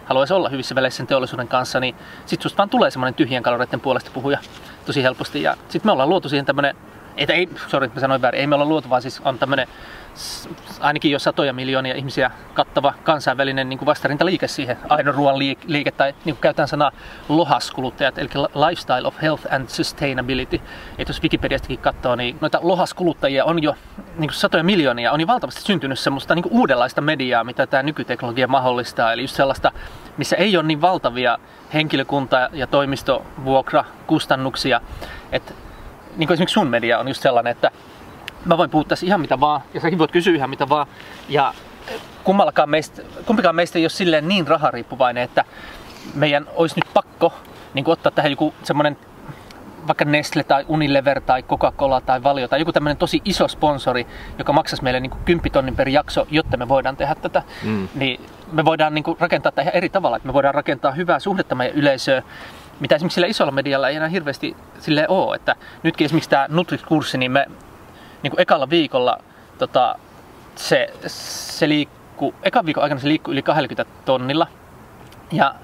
haluaisi 0.04 0.34
olla 0.34 0.48
hyvissä 0.48 0.74
väleissä 0.74 0.96
sen 0.96 1.06
teollisuuden 1.06 1.48
kanssa, 1.48 1.80
niin 1.80 1.94
sit 2.26 2.42
susta 2.42 2.58
vaan 2.58 2.68
tulee 2.68 2.90
semmoinen 2.90 3.14
tyhjän 3.14 3.42
kaloreiden 3.42 3.80
puolesta 3.80 4.10
puhuja 4.14 4.38
tosi 4.86 5.02
helposti. 5.02 5.42
Ja 5.42 5.56
sit 5.68 5.84
me 5.84 5.92
ollaan 5.92 6.08
luotu 6.08 6.28
siihen 6.28 6.46
tämmönen, 6.46 6.76
ei, 7.16 7.26
ei 7.28 7.48
sorry, 7.66 7.90
mä 7.94 8.00
sanoin 8.00 8.22
väärin, 8.22 8.40
ei 8.40 8.46
me 8.46 8.54
olla 8.54 8.64
luotu, 8.64 8.90
vaan 8.90 9.02
siis 9.02 9.20
on 9.24 9.38
tämmönen 9.38 9.68
ainakin 10.80 11.10
jo 11.10 11.18
satoja 11.18 11.52
miljoonia 11.52 11.94
ihmisiä 11.94 12.30
kattava 12.54 12.94
kansainvälinen 13.04 13.68
niin 13.68 13.78
kuin 13.78 13.86
vastarintaliike 13.86 14.48
siihen, 14.48 14.76
aidon 14.88 15.14
ruoan 15.14 15.38
liike, 15.66 15.90
tai 15.90 16.14
niin 16.24 16.34
kuin 16.34 16.40
käytetään 16.40 16.68
sanaa 16.68 16.92
lohaskuluttajat, 17.28 18.18
eli 18.18 18.28
Lifestyle 18.68 19.06
of 19.06 19.22
Health 19.22 19.54
and 19.54 19.68
Sustainability. 19.68 20.60
Et 20.98 21.08
jos 21.08 21.22
Wikipediastakin 21.22 21.78
katsoo, 21.78 22.16
niin 22.16 22.38
noita 22.40 22.58
lohaskuluttajia 22.62 23.44
on 23.44 23.62
jo 23.62 23.74
niin 24.18 24.28
kuin 24.28 24.34
satoja 24.34 24.64
miljoonia, 24.64 25.12
on 25.12 25.20
jo 25.20 25.26
valtavasti 25.26 25.62
syntynyt 25.62 25.98
semmoista 25.98 26.34
niin 26.34 26.42
kuin 26.42 26.52
uudenlaista 26.52 27.00
mediaa, 27.00 27.44
mitä 27.44 27.66
tämä 27.66 27.82
nykyteknologia 27.82 28.48
mahdollistaa, 28.48 29.12
eli 29.12 29.22
just 29.22 29.36
sellaista, 29.36 29.72
missä 30.16 30.36
ei 30.36 30.56
ole 30.56 30.66
niin 30.66 30.80
valtavia 30.80 31.38
henkilökunta- 31.74 32.50
ja 32.52 32.66
toimistovuokrakustannuksia, 32.66 34.80
että 35.32 35.54
niin 36.16 36.26
kuin 36.26 36.34
esimerkiksi 36.34 36.54
sun 36.54 36.66
media 36.66 36.98
on 36.98 37.08
just 37.08 37.22
sellainen, 37.22 37.50
että 37.50 37.70
mä 38.44 38.58
voin 38.58 38.70
puhua 38.70 38.84
tässä 38.84 39.06
ihan 39.06 39.20
mitä 39.20 39.40
vaan, 39.40 39.60
ja 39.74 39.80
säkin 39.80 39.98
voit 39.98 40.12
kysyä 40.12 40.34
ihan 40.34 40.50
mitä 40.50 40.68
vaan. 40.68 40.86
Ja 41.28 41.54
kummallakaan 42.24 42.70
meistä, 42.70 43.02
kumpikaan 43.26 43.56
meistä 43.56 43.78
ei 43.78 43.84
ole 43.84 43.90
silleen 43.90 44.28
niin 44.28 44.46
rahariippuvainen, 44.46 45.22
että 45.22 45.44
meidän 46.14 46.46
olisi 46.54 46.76
nyt 46.76 46.94
pakko 46.94 47.32
niin 47.74 47.88
ottaa 47.88 48.12
tähän 48.12 48.30
joku 48.30 48.54
semmoinen 48.62 48.96
vaikka 49.86 50.04
Nestle 50.04 50.44
tai 50.44 50.64
Unilever 50.68 51.20
tai 51.20 51.42
Coca-Cola 51.42 52.00
tai 52.00 52.22
Valio 52.22 52.48
tai 52.48 52.58
joku 52.58 52.72
tämmöinen 52.72 52.96
tosi 52.96 53.22
iso 53.24 53.48
sponsori, 53.48 54.06
joka 54.38 54.52
maksaisi 54.52 54.82
meille 54.82 55.00
niin 55.00 55.12
10 55.24 55.52
tonnin 55.52 55.76
per 55.76 55.88
jakso, 55.88 56.26
jotta 56.30 56.56
me 56.56 56.68
voidaan 56.68 56.96
tehdä 56.96 57.14
tätä, 57.14 57.42
mm. 57.62 57.88
niin 57.94 58.20
me 58.52 58.64
voidaan 58.64 58.94
niin 58.94 59.04
rakentaa 59.20 59.52
tätä 59.52 59.62
ihan 59.62 59.74
eri 59.74 59.88
tavalla. 59.88 60.16
Että 60.16 60.26
me 60.28 60.32
voidaan 60.32 60.54
rakentaa 60.54 60.92
hyvää 60.92 61.18
suhdetta 61.18 61.54
meidän 61.54 61.76
yleisöön, 61.76 62.22
mitä 62.80 62.94
esimerkiksi 62.94 63.14
sillä 63.14 63.26
isolla 63.26 63.52
medialla 63.52 63.88
ei 63.88 63.96
enää 63.96 64.08
hirveästi 64.08 64.56
sille 64.78 65.08
ole. 65.08 65.36
Että 65.36 65.56
nytkin 65.82 66.04
esimerkiksi 66.04 66.30
tämä 66.30 66.46
Nutrix-kurssi, 66.48 67.18
niin 67.18 67.32
me 67.32 67.46
niin 68.22 68.30
kuin 68.30 68.40
ekalla 68.40 68.70
viikolla 68.70 69.18
tota, 69.58 69.94
se, 70.56 70.94
se 71.06 71.68
liikkuu, 71.68 72.34
ekan 72.42 72.66
viikon 72.66 72.82
aikana 72.82 73.00
se 73.00 73.08
liikkuu 73.08 73.32
yli 73.32 73.42
20 73.42 73.92
tonnilla. 74.04 74.46
Ja, 75.32 75.54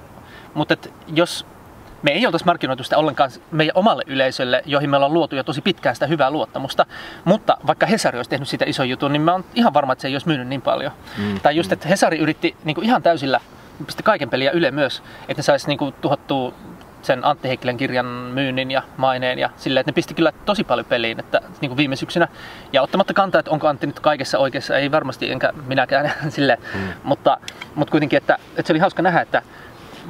mutta 0.55 0.75
et 0.75 0.93
jos 1.15 1.47
me 2.03 2.11
ei 2.11 2.27
oltaisi 2.27 2.47
markkinoitu 2.47 2.85
sitä 2.85 2.99
ollenkaan 2.99 3.31
meidän 3.51 3.77
omalle 3.77 4.03
yleisölle, 4.07 4.63
joihin 4.67 4.91
me 4.91 4.97
ollaan 4.97 5.15
luotu 5.15 5.37
jo 5.37 5.45
tosi 5.45 5.61
pitkään 5.61 5.97
sitä 5.97 6.07
hyvää 6.07 6.31
luottamusta. 6.31 6.87
Mutta 7.25 7.57
vaikka 7.67 7.87
Hesari 7.87 8.19
olisi 8.19 8.31
tehnyt 8.31 8.49
sitä 8.49 8.65
ison 8.69 8.89
jutun, 8.89 9.13
niin 9.13 9.23
mä 9.23 9.33
oon 9.33 9.45
ihan 9.55 9.75
varma, 9.75 9.93
että 9.93 10.03
se 10.03 10.09
ei 10.09 10.15
olisi 10.15 10.29
myynyt 10.29 10.49
niin 10.49 10.63
paljon. 10.63 10.93
Mm. 11.19 11.41
Tai 11.41 11.57
just, 11.57 11.73
että 11.73 11.89
Hesari 11.89 12.19
yritti 12.19 12.57
niin 12.65 12.75
kuin 12.75 12.85
ihan 12.85 13.03
täysillä 13.03 13.41
pisti 13.87 14.03
kaiken 14.03 14.31
peliä 14.31 14.51
yle 14.51 14.71
myös, 14.71 15.03
että 15.29 15.39
ne 15.39 15.43
saisi 15.43 15.69
niin 15.69 15.79
kuin, 15.79 15.95
tuhottua 16.01 16.55
sen 17.05 17.25
Antti 17.25 17.49
Heikkilän 17.49 17.77
kirjan 17.77 18.07
myynnin 18.07 18.71
ja 18.71 18.83
maineen 18.97 19.39
ja 19.39 19.51
silleen, 19.57 19.81
että 19.81 19.91
ne 19.91 19.95
pisti 19.95 20.15
kyllä 20.15 20.33
tosi 20.45 20.65
paljon 20.65 20.87
peliin 20.87 21.21
että, 21.21 21.41
niin 21.61 21.69
kuin 21.69 21.77
viime 21.77 21.97
syksynä. 21.97 22.29
Ja 22.73 22.83
ottamatta 22.83 23.15
kantaa, 23.15 23.39
että 23.39 23.51
onko 23.51 23.69
Antti 23.69 23.87
nyt 23.87 24.01
kaikessa 24.01 24.39
oikeassa, 24.39 24.77
ei 24.77 24.91
varmasti 24.91 25.31
enkä 25.31 25.53
minäkään 25.67 26.13
sille, 26.29 26.59
mm. 26.75 26.81
mutta, 27.05 27.37
mutta 27.75 27.91
kuitenkin, 27.91 28.17
että, 28.17 28.39
että 28.51 28.67
se 28.67 28.73
oli 28.73 28.81
hauska 28.81 29.03
nähdä, 29.03 29.21
että 29.21 29.43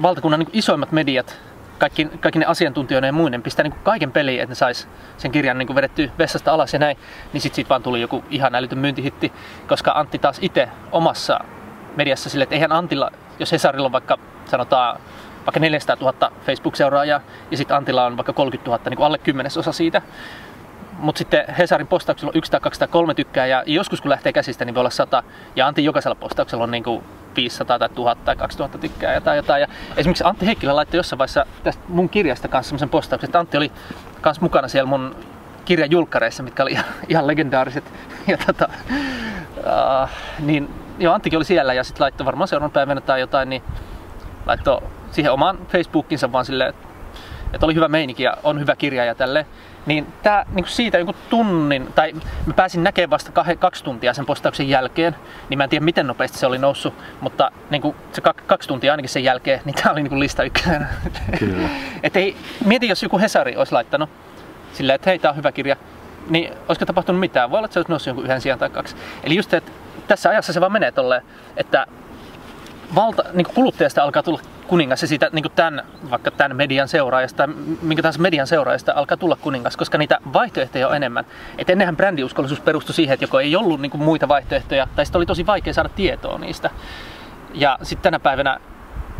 valtakunnan 0.02 0.40
niin 0.40 0.50
isoimmat 0.52 0.92
mediat, 0.92 1.40
kaikki, 1.78 2.04
kaikki 2.20 2.38
ne 2.38 2.44
asiantuntijoiden 2.44 3.09
ja 3.09 3.12
muinen 3.12 3.42
pistää 3.42 3.62
niin 3.62 3.74
kaiken 3.83 4.12
peliin, 4.12 4.40
että 4.40 4.50
ne 4.50 4.54
sais 4.54 4.88
sen 5.16 5.33
kirjan 5.33 5.59
niin 5.59 5.74
vedettyä 5.74 6.09
vessasta 6.18 6.52
alas 6.52 6.72
ja 6.72 6.78
näin, 6.78 6.96
niin 7.33 7.40
sitten 7.40 7.57
siitä 7.57 7.68
vaan 7.68 7.83
tuli 7.83 8.00
joku 8.00 8.24
ihan 8.30 8.54
älytön 8.54 8.78
myyntihitti, 8.78 9.33
koska 9.68 9.92
Antti 9.94 10.18
taas 10.18 10.38
itse 10.42 10.68
omassa 10.92 11.40
mediassa 11.96 12.30
sille, 12.30 12.42
että 12.42 12.54
eihän 12.54 12.72
Antilla, 12.72 13.11
jos 13.38 13.52
Hesarilla 13.52 13.87
on 13.87 13.92
vaikka 13.92 14.18
sanotaan 14.44 15.00
vaikka 15.46 15.61
400 15.61 15.96
000 16.00 16.33
Facebook-seuraajaa 16.46 17.20
ja 17.50 17.57
sitten 17.57 17.76
Antilla 17.76 18.04
on 18.04 18.16
vaikka 18.16 18.33
30 18.33 18.70
000, 18.70 18.85
niin 18.90 18.96
kuin 18.96 19.07
alle 19.07 19.18
kymmenesosa 19.18 19.72
siitä. 19.72 20.02
Mutta 20.98 21.18
sitten 21.18 21.44
Hesarin 21.59 21.87
postauksella 21.87 22.30
on 22.30 22.38
1 22.38 22.50
tai 22.50 22.61
2 22.61 22.78
tai 22.78 22.88
3 22.88 23.14
tykkää 23.14 23.46
ja 23.46 23.62
joskus 23.66 24.00
kun 24.00 24.11
lähtee 24.11 24.33
käsistä, 24.33 24.64
niin 24.64 24.74
voi 24.74 24.80
olla 24.80 24.90
100. 24.90 25.22
Ja 25.57 25.66
Antti 25.66 25.85
jokaisella 25.85 26.14
postauksella 26.14 26.64
on 26.64 26.70
niin 26.70 26.85
kuin 26.85 27.02
500 27.37 27.78
tai 27.78 27.88
1000 27.88 28.24
tai 28.24 28.37
2000 28.37 28.78
tykkää 28.78 29.20
tai 29.20 29.37
jotain. 29.37 29.61
Ja 29.61 29.66
esimerkiksi 29.96 30.24
Antti 30.24 30.46
Heikkilä 30.46 30.76
laittoi 30.76 30.98
jossain 30.98 31.18
vaiheessa 31.18 31.46
tästä 31.64 31.83
mun 31.88 32.09
kirjasta 32.09 32.48
kanssa 32.48 32.68
semmoisen 32.68 32.88
postauksen, 32.88 33.28
että 33.28 33.38
Antti 33.38 33.57
oli 33.57 33.72
kanssa 34.20 34.42
mukana 34.42 34.68
siellä 34.68 34.88
mun 34.88 35.16
kirjan 35.64 35.90
julkkareissa, 35.90 36.42
mitkä 36.42 36.62
oli 36.62 36.78
ihan, 37.09 37.26
legendaariset. 37.26 37.85
Ja 38.26 38.38
tota, 38.46 38.68
uh, 39.57 40.09
niin, 40.38 40.70
joo, 40.98 41.14
Anttikin 41.14 41.37
oli 41.37 41.44
siellä 41.44 41.74
ja 41.74 41.85
sitten 41.85 42.04
laittoi 42.04 42.24
varmaan 42.24 42.48
seuraavan 42.48 42.70
päivänä 42.70 43.00
tai 43.00 43.20
jotain, 43.20 43.48
niin 43.48 43.62
laittoi 44.46 44.83
siihen 45.14 45.33
omaan 45.33 45.59
Facebookinsa 45.68 46.33
vaan 46.33 46.44
silleen, 46.44 46.74
että 47.53 47.66
oli 47.66 47.74
hyvä 47.74 47.88
meininki 47.88 48.22
ja 48.22 48.37
on 48.42 48.61
hyvä 48.61 48.77
kirja 48.77 49.05
ja 49.05 49.14
tälle. 49.14 49.46
Niin 49.87 50.07
tää 50.22 50.46
niin 50.55 50.66
siitä 50.68 50.98
joku 50.98 51.14
tunnin, 51.31 51.88
tai 51.94 52.12
mä 52.46 52.55
pääsin 52.55 52.85
näkemään 52.85 53.11
vasta 53.11 53.42
kah- 53.42 53.57
kaksi 53.57 53.85
tuntia 53.85 54.14
sen 54.14 54.27
postauksen 54.27 54.68
jälkeen, 54.68 55.16
niin 55.48 55.59
mä 55.59 55.64
en 55.64 55.70
tiedä 55.70 55.85
miten 55.85 56.07
nopeasti 56.07 56.38
se 56.38 56.46
oli 56.46 56.59
noussut, 56.59 56.94
mutta 57.20 57.50
niin 57.70 57.83
kuin 57.83 57.96
se 58.12 58.22
kak- 58.22 58.42
kaksi 58.46 58.68
tuntia 58.68 58.92
ainakin 58.92 59.09
sen 59.09 59.24
jälkeen, 59.24 59.61
niin 59.64 59.74
tää 59.74 59.92
oli 59.92 60.03
niin 60.03 60.11
kuin 60.11 60.20
lista 60.20 60.42
ykkönen. 60.42 60.87
Kyllä. 61.38 61.68
Et 62.03 62.16
ei, 62.16 62.37
mieti, 62.64 62.88
jos 62.88 63.03
joku 63.03 63.18
Hesari 63.18 63.57
olisi 63.57 63.72
laittanut 63.72 64.11
silleen, 64.72 64.94
että 64.94 65.11
hei, 65.11 65.18
tää 65.18 65.31
on 65.31 65.37
hyvä 65.37 65.53
kirja, 65.53 65.77
niin 66.31 66.53
olisiko 66.68 66.87
tapahtunut 66.87 67.20
mitään? 67.20 67.50
Voi 67.50 67.59
olla, 67.59 67.64
että 67.66 67.72
se 67.72 67.79
olisi 67.79 67.92
noussut 67.92 68.07
jonkun 68.07 68.24
yhden 68.24 68.40
sijaan 68.40 68.59
tai 68.59 68.70
kaksi. 68.70 68.96
Eli 69.24 69.37
just, 69.37 69.55
että 69.55 69.72
tässä 70.09 70.29
ajassa 70.29 70.53
se 70.53 70.61
vaan 70.61 70.72
menee 70.72 70.92
tolleen, 70.92 71.22
että 71.57 71.87
valta, 72.94 73.24
niin 73.33 73.46
kuluttajasta 73.55 74.03
alkaa 74.03 74.22
tulla 74.22 74.40
kuningas 74.68 75.03
ja 75.03 75.09
siitä 75.09 75.31
niin 75.33 75.44
tämän, 75.57 75.83
vaikka 76.11 76.31
tämän 76.31 76.57
median 76.57 76.88
seuraajasta 76.88 77.37
tai 77.37 77.55
minkä 77.83 78.03
tahansa 78.03 78.20
median 78.20 78.46
seuraajasta 78.46 78.92
alkaa 78.96 79.16
tulla 79.16 79.37
kuningas, 79.37 79.77
koska 79.77 79.98
niitä 79.98 80.18
vaihtoehtoja 80.33 80.88
on 80.88 80.96
enemmän. 80.96 81.24
Et 81.59 81.70
ennenhän 81.70 81.96
brändiuskollisuus 81.96 82.61
perustui 82.61 82.94
siihen, 82.94 83.14
että 83.14 83.24
joko 83.24 83.40
ei 83.40 83.57
ollut 83.57 83.81
niin 83.81 83.90
muita 83.94 84.29
vaihtoehtoja 84.29 84.88
tai 84.96 85.07
sitten 85.07 85.18
oli 85.18 85.27
tosi 85.27 85.46
vaikea 85.46 85.72
saada 85.72 85.88
tietoa 85.88 86.38
niistä. 86.38 86.70
Ja 87.55 87.79
sitten 87.83 88.03
tänä 88.03 88.20
päivänä 88.20 88.61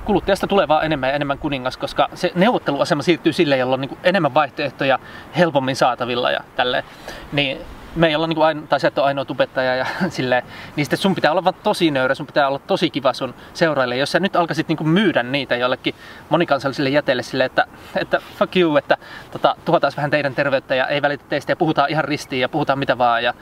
kuluttajasta 0.05 0.47
tulee 0.47 0.69
vaan 0.69 0.85
enemmän 0.85 1.09
ja 1.09 1.15
enemmän 1.17 1.39
kuningas, 1.39 1.77
koska 1.77 2.09
se 2.15 2.33
neuvotteluasema 2.35 3.03
siirtyy 3.03 3.33
sille, 3.33 3.57
jolla 3.57 3.75
on 3.75 3.81
niin 3.81 3.99
enemmän 4.05 4.35
vaihtoehtoja 4.35 4.99
helpommin 5.37 5.77
saatavilla 5.77 6.31
ja 6.31 6.41
tälleen. 6.57 6.85
Niin 7.33 7.59
me 7.97 8.07
ei 8.09 8.15
olla 8.15 8.27
niin 8.27 8.37
kuin 8.37 8.47
aino, 8.47 8.63
tai 8.69 8.81
sä 8.81 8.89
et 8.89 8.99
ole 8.99 9.07
ainoa 9.07 9.25
tubettaja 9.25 9.77
ja 9.77 9.87
silleen, 10.09 10.43
niin 10.77 10.85
sitten 10.85 10.99
sun 10.99 11.15
pitää 11.15 11.31
olla 11.31 11.45
vaan 11.45 11.55
tosi 11.63 11.91
nöyrä, 11.91 12.15
sun 12.15 12.27
pitää 12.27 12.49
olla 12.49 12.59
tosi 12.59 12.91
kiva 12.91 13.13
sun 13.13 13.35
seuraille. 13.55 13.97
Jos 13.97 14.13
sä 14.13 14.21
nyt 14.21 14.37
alkaisit 14.37 14.69
niin 14.69 14.77
kuin 14.77 14.89
myydä 14.89 15.23
niitä 15.23 15.57
jollekin 15.57 15.95
monikansallisille 16.29 16.91
jäteille 16.91 17.23
silleen, 17.23 17.47
että, 17.47 17.67
että 17.97 18.21
fuck 18.39 18.57
you, 18.57 18.77
että 18.77 18.97
tota, 19.31 19.57
tuhotaan 19.65 19.93
vähän 19.97 20.11
teidän 20.11 20.35
terveyttä 20.35 20.75
ja 20.75 20.87
ei 20.87 21.03
välitä 21.03 21.25
teistä 21.29 21.53
ja 21.53 21.57
puhutaan 21.57 21.91
ihan 21.91 22.05
ristiin 22.05 22.41
ja 22.41 22.49
puhutaan 22.49 22.79
mitä 22.79 22.99
vaan 22.99 23.25
ja 23.25 23.35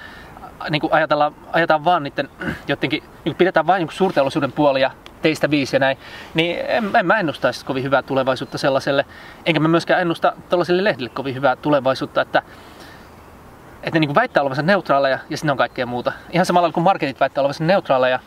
niin 0.70 0.80
kuin 0.80 0.92
ajatellaan, 0.92 1.34
ajatellaan 1.52 1.84
vaan 1.84 2.02
niiden 2.02 2.28
jotenkin, 2.68 3.02
niin 3.24 3.34
pidetään 3.34 3.66
vain 3.66 3.80
niin 3.80 3.96
suurteollisuuden 3.96 4.52
puolia 4.52 4.90
teistä 5.22 5.50
viisi 5.50 5.76
ja 5.76 5.80
näin, 5.80 5.98
niin 6.34 6.58
en, 6.68 6.90
en 6.98 7.06
mä 7.06 7.18
ennustaisi 7.18 7.64
kovin 7.64 7.82
hyvää 7.82 8.02
tulevaisuutta 8.02 8.58
sellaiselle, 8.58 9.06
enkä 9.46 9.60
mä 9.60 9.68
myöskään 9.68 10.00
ennusta 10.00 10.32
tällaiselle 10.48 10.84
lehdille 10.84 11.10
kovin 11.10 11.34
hyvää 11.34 11.56
tulevaisuutta, 11.56 12.20
että 12.20 12.42
että 13.82 13.98
ne 13.98 14.00
niin 14.06 14.14
väittää 14.14 14.40
olevansa 14.40 14.62
neutraaleja 14.62 15.18
ja 15.30 15.36
sitten 15.36 15.50
on 15.50 15.56
kaikkea 15.56 15.86
muuta. 15.86 16.12
Ihan 16.30 16.46
samalla 16.46 16.72
kuin 16.72 16.84
marketit 16.84 17.20
väittää 17.20 17.42
olevansa 17.42 17.64
neutraaleja. 17.64 18.18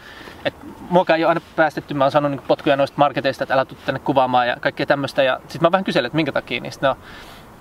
Että 0.45 0.65
muokaan 0.89 1.17
ei 1.17 1.23
ole 1.23 1.29
aina 1.29 1.41
päästetty, 1.55 1.93
mä 1.93 2.03
oon 2.03 2.11
saanut 2.11 2.31
niin 2.31 2.41
potkuja 2.47 2.75
noista 2.75 2.97
marketeista, 2.97 3.43
että 3.43 3.53
älä 3.53 3.65
tule 3.65 3.79
tänne 3.85 3.99
kuvaamaan 3.99 4.47
ja 4.47 4.57
kaikkea 4.59 4.85
tämmöistä. 4.85 5.23
Ja 5.23 5.39
sitten 5.41 5.61
mä 5.61 5.71
vähän 5.71 5.83
kyselen, 5.83 6.05
että 6.05 6.15
minkä 6.15 6.31
takia, 6.31 6.61
niin 6.61 6.73
ne 6.81 6.89
on 6.89 6.95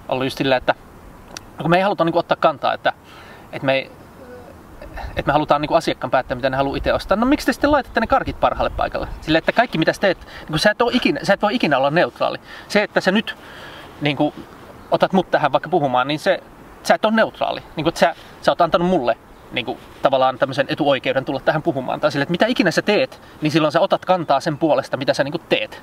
ollut 0.08 0.26
just 0.26 0.38
silleen, 0.38 0.58
että 0.58 0.74
kun 1.62 1.70
me 1.70 1.76
ei 1.76 1.82
haluta 1.82 2.04
niin 2.04 2.16
ottaa 2.16 2.36
kantaa, 2.40 2.74
että, 2.74 2.92
että 3.52 3.66
me 3.66 3.74
ei, 3.74 3.90
että 5.16 5.26
me 5.26 5.32
halutaan 5.32 5.60
niin 5.60 5.74
asiakkaan 5.74 6.10
päättää, 6.10 6.34
mitä 6.34 6.50
ne 6.50 6.56
haluaa 6.56 6.76
itse 6.76 6.92
ostaa. 6.92 7.16
No 7.16 7.26
miksi 7.26 7.46
te 7.46 7.52
sitten 7.52 7.72
laitatte 7.72 8.00
ne 8.00 8.06
karkit 8.06 8.40
parhaalle 8.40 8.70
paikalle? 8.76 9.08
Sille, 9.20 9.38
että 9.38 9.52
kaikki 9.52 9.78
mitä 9.78 9.92
sä 9.92 10.00
teet, 10.00 10.18
niin 10.48 10.58
sä, 10.58 10.70
et 10.70 10.78
ikinä, 10.92 11.20
sä 11.22 11.34
et 11.34 11.42
voi 11.42 11.54
ikinä 11.54 11.78
olla 11.78 11.90
neutraali. 11.90 12.38
Se, 12.68 12.82
että 12.82 13.00
sä 13.00 13.12
nyt 13.12 13.36
niin 14.00 14.16
kuin, 14.16 14.34
otat 14.90 15.12
mut 15.12 15.30
tähän 15.30 15.52
vaikka 15.52 15.68
puhumaan, 15.68 16.08
niin 16.08 16.18
se 16.18 16.42
sä 16.86 16.94
et 16.94 17.04
ole 17.04 17.14
neutraali. 17.14 17.62
Niin 17.76 17.84
kuin, 17.84 17.96
sä, 17.96 18.14
sä 18.42 18.50
oot 18.50 18.60
antanut 18.60 18.88
mulle 18.88 19.16
niin 19.52 19.66
kuin, 19.66 19.78
tavallaan 20.02 20.38
tämmöisen 20.38 20.66
etuoikeuden 20.68 21.24
tulla 21.24 21.40
tähän 21.40 21.62
puhumaan. 21.62 22.00
Tai 22.00 22.12
sille, 22.12 22.22
että 22.22 22.30
mitä 22.30 22.46
ikinä 22.46 22.70
sä 22.70 22.82
teet, 22.82 23.20
niin 23.40 23.50
silloin 23.50 23.72
sä 23.72 23.80
otat 23.80 24.04
kantaa 24.04 24.40
sen 24.40 24.58
puolesta, 24.58 24.96
mitä 24.96 25.14
sä 25.14 25.24
niin 25.24 25.32
kuin, 25.32 25.42
teet. 25.48 25.82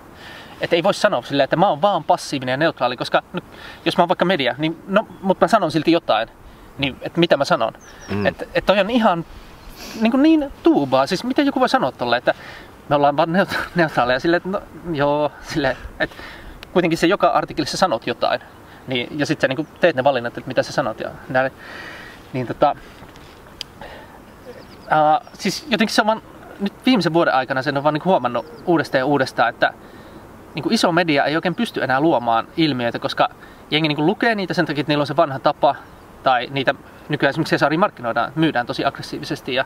Että 0.61 0.75
ei 0.75 0.83
voi 0.83 0.93
sanoa 0.93 1.21
silleen, 1.21 1.43
että 1.43 1.55
mä 1.55 1.67
oon 1.67 1.81
vaan 1.81 2.03
passiivinen 2.03 2.53
ja 2.53 2.57
neutraali, 2.57 2.97
koska 2.97 3.23
nyt, 3.33 3.43
jos 3.85 3.97
mä 3.97 4.01
oon 4.01 4.09
vaikka 4.09 4.25
media, 4.25 4.55
niin 4.57 4.83
no, 4.87 5.07
mutta 5.21 5.43
mä 5.43 5.47
sanon 5.47 5.71
silti 5.71 5.91
jotain. 5.91 6.29
niin 6.77 6.97
että 7.01 7.19
mitä 7.19 7.37
mä 7.37 7.45
sanon. 7.45 7.73
Mm. 8.09 8.25
Että 8.25 8.45
et 8.53 8.65
toi 8.65 8.79
on 8.79 8.89
ihan 8.89 9.25
niin, 10.01 10.11
kuin 10.11 10.23
niin 10.23 10.51
tuubaa. 10.63 11.07
Siis 11.07 11.23
miten 11.23 11.45
joku 11.45 11.59
voi 11.59 11.69
sanoa 11.69 11.91
tolle, 11.91 12.17
että 12.17 12.33
me 12.89 12.95
ollaan 12.95 13.17
vaan 13.17 13.29
neut- 13.29 13.57
neutraaleja 13.75 14.19
silleen, 14.19 14.37
että 14.37 14.49
no 14.49 14.61
joo, 14.95 15.31
silleen, 15.41 15.77
että 15.99 16.15
kuitenkin 16.73 16.97
se 16.97 17.07
joka 17.07 17.27
artikkelissa 17.27 17.77
sanot 17.77 18.07
jotain. 18.07 18.41
Niin, 18.87 19.19
ja 19.19 19.25
sitten 19.25 19.49
niin 19.49 19.55
kuin 19.55 19.67
teet 19.79 19.95
ne 19.95 20.03
valinnat, 20.03 20.37
että 20.37 20.47
mitä 20.47 20.63
sä 20.63 20.71
sanot 20.71 20.99
ja 20.99 21.09
näin. 21.29 21.51
Niin 22.33 22.47
tota, 22.47 22.75
ää, 24.89 25.21
siis 25.33 25.65
jotenkin 25.69 25.95
se 25.95 26.01
on 26.01 26.07
vaan, 26.07 26.21
nyt 26.59 26.73
viimeisen 26.85 27.13
vuoden 27.13 27.33
aikana 27.33 27.61
sen 27.61 27.77
on 27.77 27.83
vaan 27.83 27.93
niin 27.93 28.05
huomannut 28.05 28.45
uudestaan 28.65 28.99
ja 28.99 29.05
uudestaan, 29.05 29.49
että 29.49 29.73
niin 30.55 30.63
kuin 30.63 30.73
iso 30.73 30.91
media 30.91 31.25
ei 31.25 31.35
oikein 31.35 31.55
pysty 31.55 31.83
enää 31.83 32.01
luomaan 32.01 32.47
ilmiöitä, 32.57 32.99
koska 32.99 33.29
jengi 33.71 33.87
niin 33.87 33.95
kuin 33.95 34.05
lukee 34.05 34.35
niitä 34.35 34.53
sen 34.53 34.65
takia, 34.65 34.81
että 34.81 34.91
niillä 34.91 35.01
on 35.01 35.07
se 35.07 35.15
vanha 35.15 35.39
tapa, 35.39 35.75
tai 36.23 36.47
niitä 36.51 36.75
nykyään 37.09 37.29
esimerkiksi 37.29 37.55
Cesari 37.55 37.77
markkinoidaan, 37.77 38.31
myydään 38.35 38.65
tosi 38.65 38.85
aggressiivisesti 38.85 39.53
ja 39.53 39.65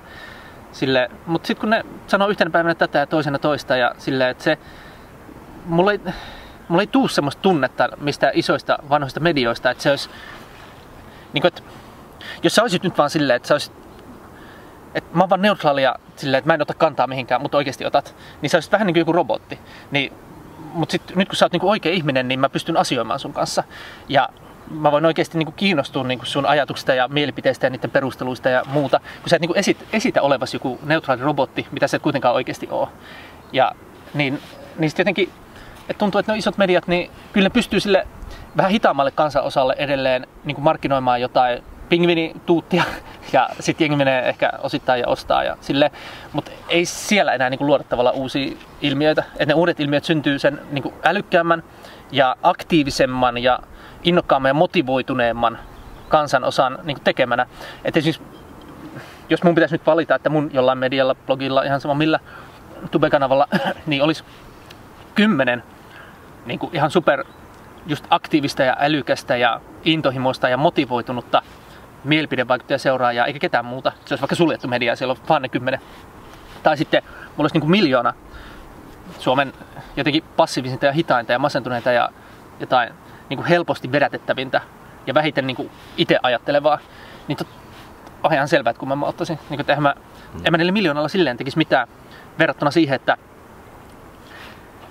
sille, 0.71 1.11
mutta 1.25 1.47
sitten 1.47 1.61
kun 1.61 1.69
ne 1.69 1.85
sanoo 2.07 2.27
yhtenä 2.27 2.51
päivänä 2.51 2.75
tätä 2.75 2.99
ja 2.99 3.07
toisena 3.07 3.39
toista 3.39 3.77
ja 3.77 3.95
silleen, 3.97 4.29
että 4.29 4.43
se, 4.43 4.57
mulla 5.65 5.91
ei, 5.91 5.99
mulla 6.67 6.81
ei 6.81 6.87
tuu 6.87 7.07
semmoista 7.07 7.41
tunnetta 7.41 7.89
mistä 7.97 8.31
isoista 8.33 8.79
vanhoista 8.89 9.19
medioista, 9.19 9.71
että 9.71 9.83
se 9.83 9.89
olisi, 9.89 10.09
niin 11.33 11.41
kuin, 11.41 11.49
että 11.49 11.61
jos 12.43 12.55
sä 12.55 12.61
olisit 12.61 12.83
nyt 12.83 12.97
vaan 12.97 13.09
silleen, 13.09 13.37
että 13.37 13.47
sä 13.47 13.53
olisit 13.53 13.85
että 14.95 15.17
mä 15.17 15.23
oon 15.23 15.29
vaan 15.29 15.41
neutraalia 15.41 15.95
silleen, 16.15 16.39
että 16.39 16.49
mä 16.49 16.53
en 16.53 16.61
ota 16.61 16.73
kantaa 16.73 17.07
mihinkään, 17.07 17.41
mutta 17.41 17.57
oikeasti 17.57 17.85
otat, 17.85 18.15
niin 18.41 18.49
sä 18.49 18.57
olisit 18.57 18.71
vähän 18.71 18.87
niin 18.87 18.93
kuin 18.93 19.01
joku 19.01 19.11
robotti. 19.11 19.59
Niin, 19.91 20.13
mutta 20.73 20.91
sit, 20.91 21.01
nyt 21.15 21.27
kun 21.29 21.35
sä 21.35 21.45
oot 21.45 21.51
niin 21.51 21.59
kuin 21.59 21.69
oikea 21.69 21.91
ihminen, 21.91 22.27
niin 22.27 22.39
mä 22.39 22.49
pystyn 22.49 22.77
asioimaan 22.77 23.19
sun 23.19 23.33
kanssa. 23.33 23.63
Ja 24.09 24.29
mä 24.69 24.91
voin 24.91 25.05
oikeasti 25.05 25.37
niin 25.37 25.45
kuin 25.45 25.55
kiinnostua 25.55 26.03
niin 26.03 26.19
kuin 26.19 26.27
sun 26.27 26.45
ajatuksista 26.45 26.93
ja 26.93 27.07
mielipiteistä 27.07 27.65
ja 27.65 27.69
niiden 27.69 27.91
perusteluista 27.91 28.49
ja 28.49 28.63
muuta, 28.65 28.99
kun 28.99 29.29
sä 29.29 29.35
et 29.35 29.41
niin 29.41 29.49
kuin 29.49 29.59
esit, 29.59 29.85
esitä 29.93 30.21
olevas 30.21 30.53
joku 30.53 30.79
neutraali 30.83 31.21
robotti, 31.21 31.67
mitä 31.71 31.87
sä 31.87 31.97
et 31.97 32.03
kuitenkaan 32.03 32.35
oikeasti 32.35 32.67
oo. 32.71 32.89
Ja 33.53 33.71
niin, 34.13 34.41
niin 34.77 34.89
sitten 34.89 35.03
jotenkin, 35.03 35.29
että 35.89 35.99
tuntuu, 35.99 36.19
että 36.19 36.31
ne 36.31 36.37
isot 36.37 36.57
mediat, 36.57 36.87
niin 36.87 37.11
kyllä 37.33 37.45
ne 37.45 37.49
pystyy 37.49 37.79
sille 37.79 38.07
vähän 38.57 38.71
hitaammalle 38.71 39.11
kansanosalle 39.11 39.75
edelleen 39.77 40.27
niin 40.45 40.55
kuin 40.55 40.63
markkinoimaan 40.63 41.21
jotain 41.21 41.63
pingviinituuttia 41.89 42.83
ja 43.33 43.49
sitten 43.59 43.85
jengi 43.85 43.97
menee 43.97 44.29
ehkä 44.29 44.51
osittain 44.63 45.01
ja 45.01 45.07
ostaa 45.07 45.43
ja 45.43 45.57
sille, 45.61 45.91
mutta 46.33 46.51
ei 46.69 46.85
siellä 46.85 47.33
enää 47.33 47.49
niinku 47.49 47.65
luoda 47.65 47.83
tavallaan 47.83 48.15
uusia 48.15 48.57
ilmiöitä. 48.81 49.23
Et 49.37 49.47
ne 49.47 49.53
uudet 49.53 49.79
ilmiöt 49.79 50.03
syntyy 50.03 50.39
sen 50.39 50.61
niinku 50.71 50.93
älykkäämmän 51.03 51.63
ja 52.11 52.35
aktiivisemman 52.43 53.37
ja 53.37 53.59
innokkaamman 54.03 54.49
ja 54.49 54.53
motivoituneemman 54.53 55.59
kansanosan 56.09 56.79
niinku 56.83 57.01
tekemänä. 57.03 57.45
Et 57.85 57.97
esimerkiksi, 57.97 58.23
jos 59.29 59.43
mun 59.43 59.55
pitäisi 59.55 59.75
nyt 59.75 59.85
valita, 59.85 60.15
että 60.15 60.29
mun 60.29 60.49
jollain 60.53 60.77
medialla, 60.77 61.15
blogilla, 61.15 61.63
ihan 61.63 61.81
sama 61.81 61.93
millä 61.93 62.19
Tube-kanavalla, 62.91 63.47
niin 63.85 64.03
olisi 64.03 64.23
kymmenen 65.15 65.63
niin 66.45 66.59
kuin 66.59 66.75
ihan 66.75 66.91
super 66.91 67.23
just 67.87 68.05
aktiivista 68.09 68.63
ja 68.63 68.77
älykästä 68.79 69.37
ja 69.37 69.61
intohimoista 69.83 70.49
ja 70.49 70.57
motivoitunutta 70.57 71.41
mielipidevaikuttaja 72.03 72.77
seuraajaa, 72.77 73.25
eikä 73.25 73.39
ketään 73.39 73.65
muuta. 73.65 73.91
Se 74.05 74.13
olisi 74.13 74.21
vaikka 74.21 74.35
suljettu 74.35 74.67
media, 74.67 74.95
siellä 74.95 75.11
on 75.11 75.17
vaan 75.29 75.41
ne 75.41 75.49
kymmenen. 75.49 75.79
Tai 76.63 76.77
sitten 76.77 77.03
mulla 77.05 77.33
olisi 77.37 77.55
niin 77.55 77.61
kuin 77.61 77.71
miljoona 77.71 78.13
Suomen 79.19 79.53
jotenkin 79.97 80.23
passiivisinta 80.37 80.85
ja 80.85 80.91
hitainta 80.91 81.31
ja 81.31 81.39
masentuneita 81.39 81.91
ja 81.91 82.09
jotain 82.59 82.93
niin 83.29 83.37
kuin 83.37 83.47
helposti 83.47 83.91
vedätettävintä 83.91 84.61
ja 85.07 85.13
vähiten 85.13 85.47
niin 85.47 85.57
kuin 85.57 85.71
itse 85.97 86.19
ajattelevaa. 86.23 86.79
Niin 87.27 87.37
tot, 87.37 87.47
on 88.23 88.33
ihan 88.33 88.47
selvää, 88.47 88.71
että 88.71 88.79
kun 88.79 88.87
mä 88.87 89.05
ottaisin, 89.05 89.35
niin 89.35 89.47
kuin, 89.47 89.61
että 89.61 89.81
mä, 89.81 89.95
en 90.43 90.53
mä 90.53 90.57
niille 90.57 90.71
miljoonalla 90.71 91.07
silleen 91.07 91.37
tekisi 91.37 91.57
mitään 91.57 91.87
verrattuna 92.39 92.71
siihen, 92.71 92.95
että 92.95 93.17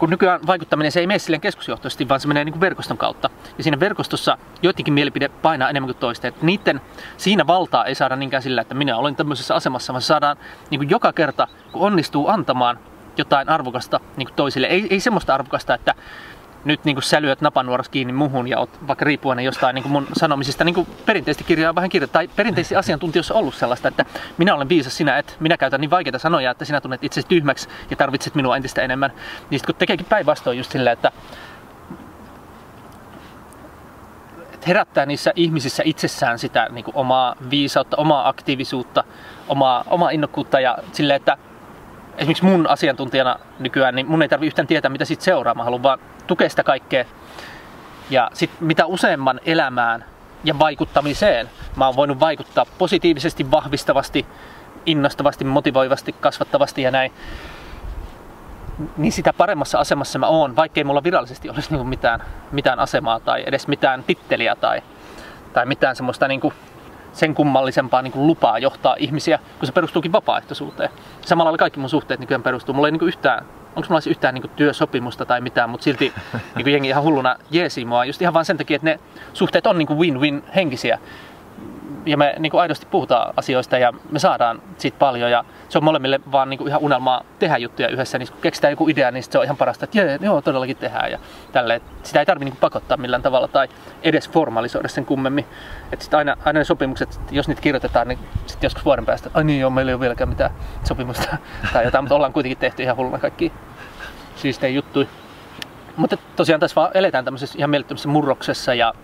kun 0.04 0.10
nykyään 0.10 0.40
vaikuttaminen 0.46 0.92
se 0.92 1.00
ei 1.00 1.06
mene 1.06 1.18
silleen 1.18 1.40
keskusjohtoisesti, 1.40 2.08
vaan 2.08 2.20
se 2.20 2.28
menee 2.28 2.44
niin 2.44 2.52
kuin 2.52 2.60
verkoston 2.60 2.98
kautta. 2.98 3.30
Ja 3.58 3.64
siinä 3.64 3.80
verkostossa 3.80 4.38
joidenkin 4.62 4.94
mielipide 4.94 5.28
painaa 5.28 5.70
enemmän 5.70 5.88
kuin 5.88 6.00
toisten. 6.00 6.28
Että 6.28 6.46
niiden 6.46 6.80
siinä 7.16 7.46
valtaa 7.46 7.84
ei 7.84 7.94
saada 7.94 8.16
niinkään 8.16 8.42
sillä, 8.42 8.60
että 8.60 8.74
minä 8.74 8.96
olen 8.96 9.16
tämmöisessä 9.16 9.54
asemassa, 9.54 9.92
vaan 9.92 10.02
saadaan 10.02 10.36
niin 10.70 10.78
kuin 10.78 10.90
joka 10.90 11.12
kerta, 11.12 11.48
kun 11.72 11.82
onnistuu 11.82 12.28
antamaan 12.28 12.78
jotain 13.16 13.48
arvokasta 13.48 14.00
niin 14.16 14.26
kuin 14.26 14.36
toisille. 14.36 14.66
Ei, 14.66 14.86
ei 14.90 15.00
semmoista 15.00 15.34
arvokasta, 15.34 15.74
että 15.74 15.94
nyt 16.64 16.84
niin 16.84 16.96
kuin 16.96 17.02
sä 17.02 17.22
lyöt 17.22 17.40
napanuoras 17.40 17.88
kiinni 17.88 18.12
muhun 18.12 18.48
ja 18.48 18.58
oot 18.58 18.86
vaikka 18.86 19.04
riippuvainen 19.04 19.44
jostain 19.44 19.74
niin 19.74 19.82
kuin 19.82 19.92
mun 19.92 20.06
sanomisista. 20.12 20.64
Niin 20.64 20.74
kuin 20.74 20.86
perinteisesti 21.06 21.44
kirjaa 21.44 21.74
vähän 21.74 21.90
kirjoittaa, 21.90 22.18
tai 22.18 22.28
perinteisesti 22.36 22.76
asiantuntijoissa 22.76 23.34
ollut 23.34 23.54
sellaista, 23.54 23.88
että 23.88 24.04
minä 24.38 24.54
olen 24.54 24.68
viisas 24.68 24.96
sinä, 24.96 25.18
että 25.18 25.32
minä 25.40 25.56
käytän 25.56 25.80
niin 25.80 25.90
vaikeita 25.90 26.18
sanoja, 26.18 26.50
että 26.50 26.64
sinä 26.64 26.80
tunnet 26.80 27.04
itsesi 27.04 27.28
tyhmäksi 27.28 27.68
ja 27.90 27.96
tarvitset 27.96 28.34
minua 28.34 28.56
entistä 28.56 28.82
enemmän. 28.82 29.10
Niin 29.50 29.58
sitten 29.58 29.74
kun 29.74 29.78
tekeekin 29.78 30.06
päinvastoin 30.06 30.58
just 30.58 30.72
silleen, 30.72 30.92
että 30.92 31.12
herättää 34.66 35.06
niissä 35.06 35.32
ihmisissä 35.36 35.82
itsessään 35.86 36.38
sitä 36.38 36.68
niin 36.70 36.84
kuin 36.84 36.96
omaa 36.96 37.36
viisautta, 37.50 37.96
omaa 37.96 38.28
aktiivisuutta, 38.28 39.04
omaa, 39.48 39.84
omaa 39.86 40.10
innokkuutta 40.10 40.60
ja 40.60 40.78
silleen, 40.92 41.16
että 41.16 41.36
esimerkiksi 42.18 42.44
mun 42.44 42.66
asiantuntijana 42.68 43.38
nykyään, 43.58 43.94
niin 43.94 44.06
mun 44.06 44.22
ei 44.22 44.28
tarvitse 44.28 44.46
yhtään 44.46 44.66
tietää, 44.66 44.88
mitä 44.88 45.04
siitä 45.04 45.24
seuraa. 45.24 45.54
Mä 45.54 45.64
haluan 45.64 45.82
vaan 45.82 45.98
tukea 46.26 46.48
sitä 46.48 46.62
kaikkea. 46.62 47.04
Ja 48.10 48.30
sit 48.32 48.50
mitä 48.60 48.86
useamman 48.86 49.40
elämään 49.44 50.04
ja 50.44 50.58
vaikuttamiseen 50.58 51.50
mä 51.76 51.86
oon 51.86 51.96
voinut 51.96 52.20
vaikuttaa 52.20 52.66
positiivisesti, 52.78 53.50
vahvistavasti, 53.50 54.26
innostavasti, 54.86 55.44
motivoivasti, 55.44 56.14
kasvattavasti 56.20 56.82
ja 56.82 56.90
näin, 56.90 57.12
niin 58.96 59.12
sitä 59.12 59.32
paremmassa 59.32 59.78
asemassa 59.78 60.18
mä 60.18 60.26
oon, 60.26 60.56
vaikkei 60.56 60.84
mulla 60.84 61.02
virallisesti 61.02 61.50
olisi 61.50 61.70
niinku 61.70 61.84
mitään, 61.84 62.22
mitään 62.52 62.78
asemaa 62.78 63.20
tai 63.20 63.42
edes 63.46 63.68
mitään 63.68 64.04
titteliä 64.04 64.56
tai, 64.56 64.82
tai 65.52 65.66
mitään 65.66 65.96
semmoista 65.96 66.28
niinku 66.28 66.52
sen 67.14 67.34
kummallisempaa 67.34 68.02
niin 68.02 68.12
kuin 68.12 68.26
lupaa 68.26 68.58
johtaa 68.58 68.96
ihmisiä, 68.98 69.38
kun 69.58 69.66
se 69.66 69.72
perustuukin 69.72 70.12
vapaaehtoisuuteen. 70.12 70.90
Samalla 71.20 71.48
lailla 71.48 71.58
kaikki 71.58 71.80
mun 71.80 71.90
suhteet 71.90 72.20
nykyään 72.20 72.42
perustuu. 72.42 72.74
Mulla 72.74 72.88
ei 72.88 72.92
niin 72.92 72.98
kuin 72.98 73.08
yhtään, 73.08 73.44
onko 73.76 73.88
mulla 73.88 74.00
yhtään 74.10 74.34
niin 74.34 74.42
kuin 74.42 74.52
työsopimusta 74.56 75.24
tai 75.24 75.40
mitään, 75.40 75.70
mutta 75.70 75.84
silti 75.84 76.12
niin 76.54 76.64
kuin 76.64 76.72
jengi 76.72 76.88
ihan 76.88 77.02
hulluna 77.02 77.36
jeesii 77.50 77.84
mua. 77.84 78.04
Just 78.04 78.22
ihan 78.22 78.34
vaan 78.34 78.44
sen 78.44 78.56
takia, 78.56 78.76
että 78.76 78.88
ne 78.88 79.00
suhteet 79.32 79.66
on 79.66 79.78
niin 79.78 79.86
kuin 79.86 79.98
win-win 79.98 80.42
henkisiä. 80.54 80.98
Ja 82.06 82.16
me 82.16 82.34
niin 82.38 82.50
kuin 82.50 82.60
aidosti 82.60 82.86
puhutaan 82.90 83.34
asioista 83.36 83.78
ja 83.78 83.92
me 84.10 84.18
saadaan 84.18 84.62
siitä 84.78 84.98
paljon 84.98 85.30
ja 85.30 85.44
se 85.68 85.78
on 85.78 85.84
molemmille 85.84 86.20
vaan 86.32 86.50
niin 86.50 86.58
kuin 86.58 86.68
ihan 86.68 86.80
unelmaa 86.80 87.24
tehdä 87.38 87.56
juttuja 87.56 87.88
yhdessä. 87.88 88.18
Niin 88.18 88.28
kun 88.32 88.40
keksitään 88.40 88.72
joku 88.72 88.88
idea, 88.88 89.10
niin 89.10 89.22
se 89.22 89.38
on 89.38 89.44
ihan 89.44 89.56
parasta, 89.56 89.84
että 89.84 89.98
jee, 89.98 90.18
joo, 90.20 90.42
todellakin 90.42 90.76
tehdään. 90.76 91.10
Ja 91.10 91.18
tälle, 91.52 91.80
sitä 92.02 92.20
ei 92.20 92.26
tarvitse 92.26 92.50
niin 92.50 92.60
pakottaa 92.60 92.96
millään 92.96 93.22
tavalla 93.22 93.48
tai 93.48 93.68
edes 94.02 94.30
formalisoida 94.30 94.88
sen 94.88 95.06
kummemmin. 95.06 95.44
Että 95.92 96.04
sit 96.04 96.14
aina, 96.14 96.36
aina 96.44 96.58
ne 96.58 96.64
sopimukset, 96.64 97.20
jos 97.30 97.48
niitä 97.48 97.62
kirjoitetaan, 97.62 98.08
niin 98.08 98.18
sitten 98.46 98.66
joskus 98.66 98.84
vuoden 98.84 99.06
päästä, 99.06 99.30
ai 99.34 99.44
niin 99.44 99.60
joo, 99.60 99.70
meillä 99.70 99.90
ei 99.90 99.94
ole 99.94 100.00
vieläkään 100.00 100.28
mitään 100.28 100.50
sopimusta 100.84 101.36
tai 101.72 101.84
jotain, 101.84 102.04
mutta 102.04 102.14
ollaan 102.14 102.32
kuitenkin 102.32 102.58
tehty 102.58 102.82
ihan 102.82 102.96
hulluna 102.96 103.18
kaikki 103.18 103.52
siistejä 104.36 104.70
juttuja. 104.70 105.06
Mutta 105.96 106.16
tosiaan 106.36 106.60
tässä 106.60 106.74
vaan 106.74 106.90
eletään 106.94 107.24
tämmöisessä 107.24 107.58
ihan 107.58 107.70
mielettömässä 107.70 108.08
murroksessa 108.08 108.74
ja 108.74 108.94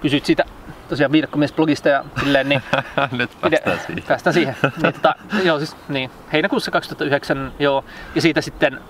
kysyt 0.00 0.24
siitä 0.24 0.44
tosiaan 0.88 1.12
viidakkomies-blogista 1.12 1.88
ja 1.88 2.04
silleen, 2.20 2.48
niin 2.48 2.62
Nyt 3.12 3.30
päästään 3.40 3.78
siihen. 3.86 4.04
Päästään 4.08 4.34
siihen. 4.34 4.56
Niin, 4.62 4.92
tota, 4.92 5.14
joo, 5.44 5.58
siis, 5.58 5.76
niin, 5.88 6.10
heinäkuussa 6.32 6.70
2009, 6.70 7.52
joo, 7.58 7.84
ja 8.14 8.20
siitä 8.20 8.40
sitten 8.40 8.80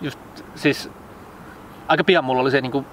just, 0.00 0.18
siis 0.54 0.90
aika 1.88 2.04
pian 2.04 2.24
mulla 2.24 2.42
oli 2.42 2.50
se 2.50 2.60
niin 2.60 2.72
kuin 2.72 2.86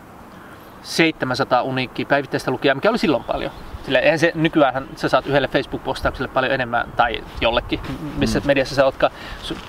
700 0.84 1.62
uniikkiä 1.62 2.06
päivittäistä 2.06 2.52
lukijaa, 2.52 2.76
mikä 2.76 2.90
oli 2.90 2.98
silloin 2.98 3.24
paljon. 3.24 3.52
Sille, 3.86 4.00
eihän 4.00 4.20
se, 4.20 4.32
nykyään 4.36 4.88
sä 4.96 5.10
saat 5.10 5.28
yhdelle 5.28 5.48
Facebook-postaukselle 5.48 6.28
paljon 6.28 6.54
enemmän, 6.54 6.92
tai 6.96 7.24
jollekin, 7.42 7.80
missä 8.18 8.40
mm. 8.40 8.48
mediassa 8.48 8.76
sä 8.76 8.86
ootkaan. 8.86 9.14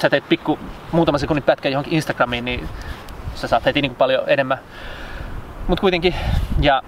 Sä 0.03 0.11
teet 0.11 0.29
pikku 0.29 0.59
muutama 0.93 1.19
sekunnin 1.19 1.43
pätkän 1.43 1.73
johonkin 1.73 1.93
Instagramiin, 1.93 2.45
niin 2.45 2.69
sä 3.35 3.49
saat 3.49 3.65
heti 3.65 3.83
niin 3.83 3.95
paljon 3.95 4.25
enemmän. 4.27 4.59
Mutta 5.69 5.81
kuitenkin, 5.81 6.15
ja 6.61 6.83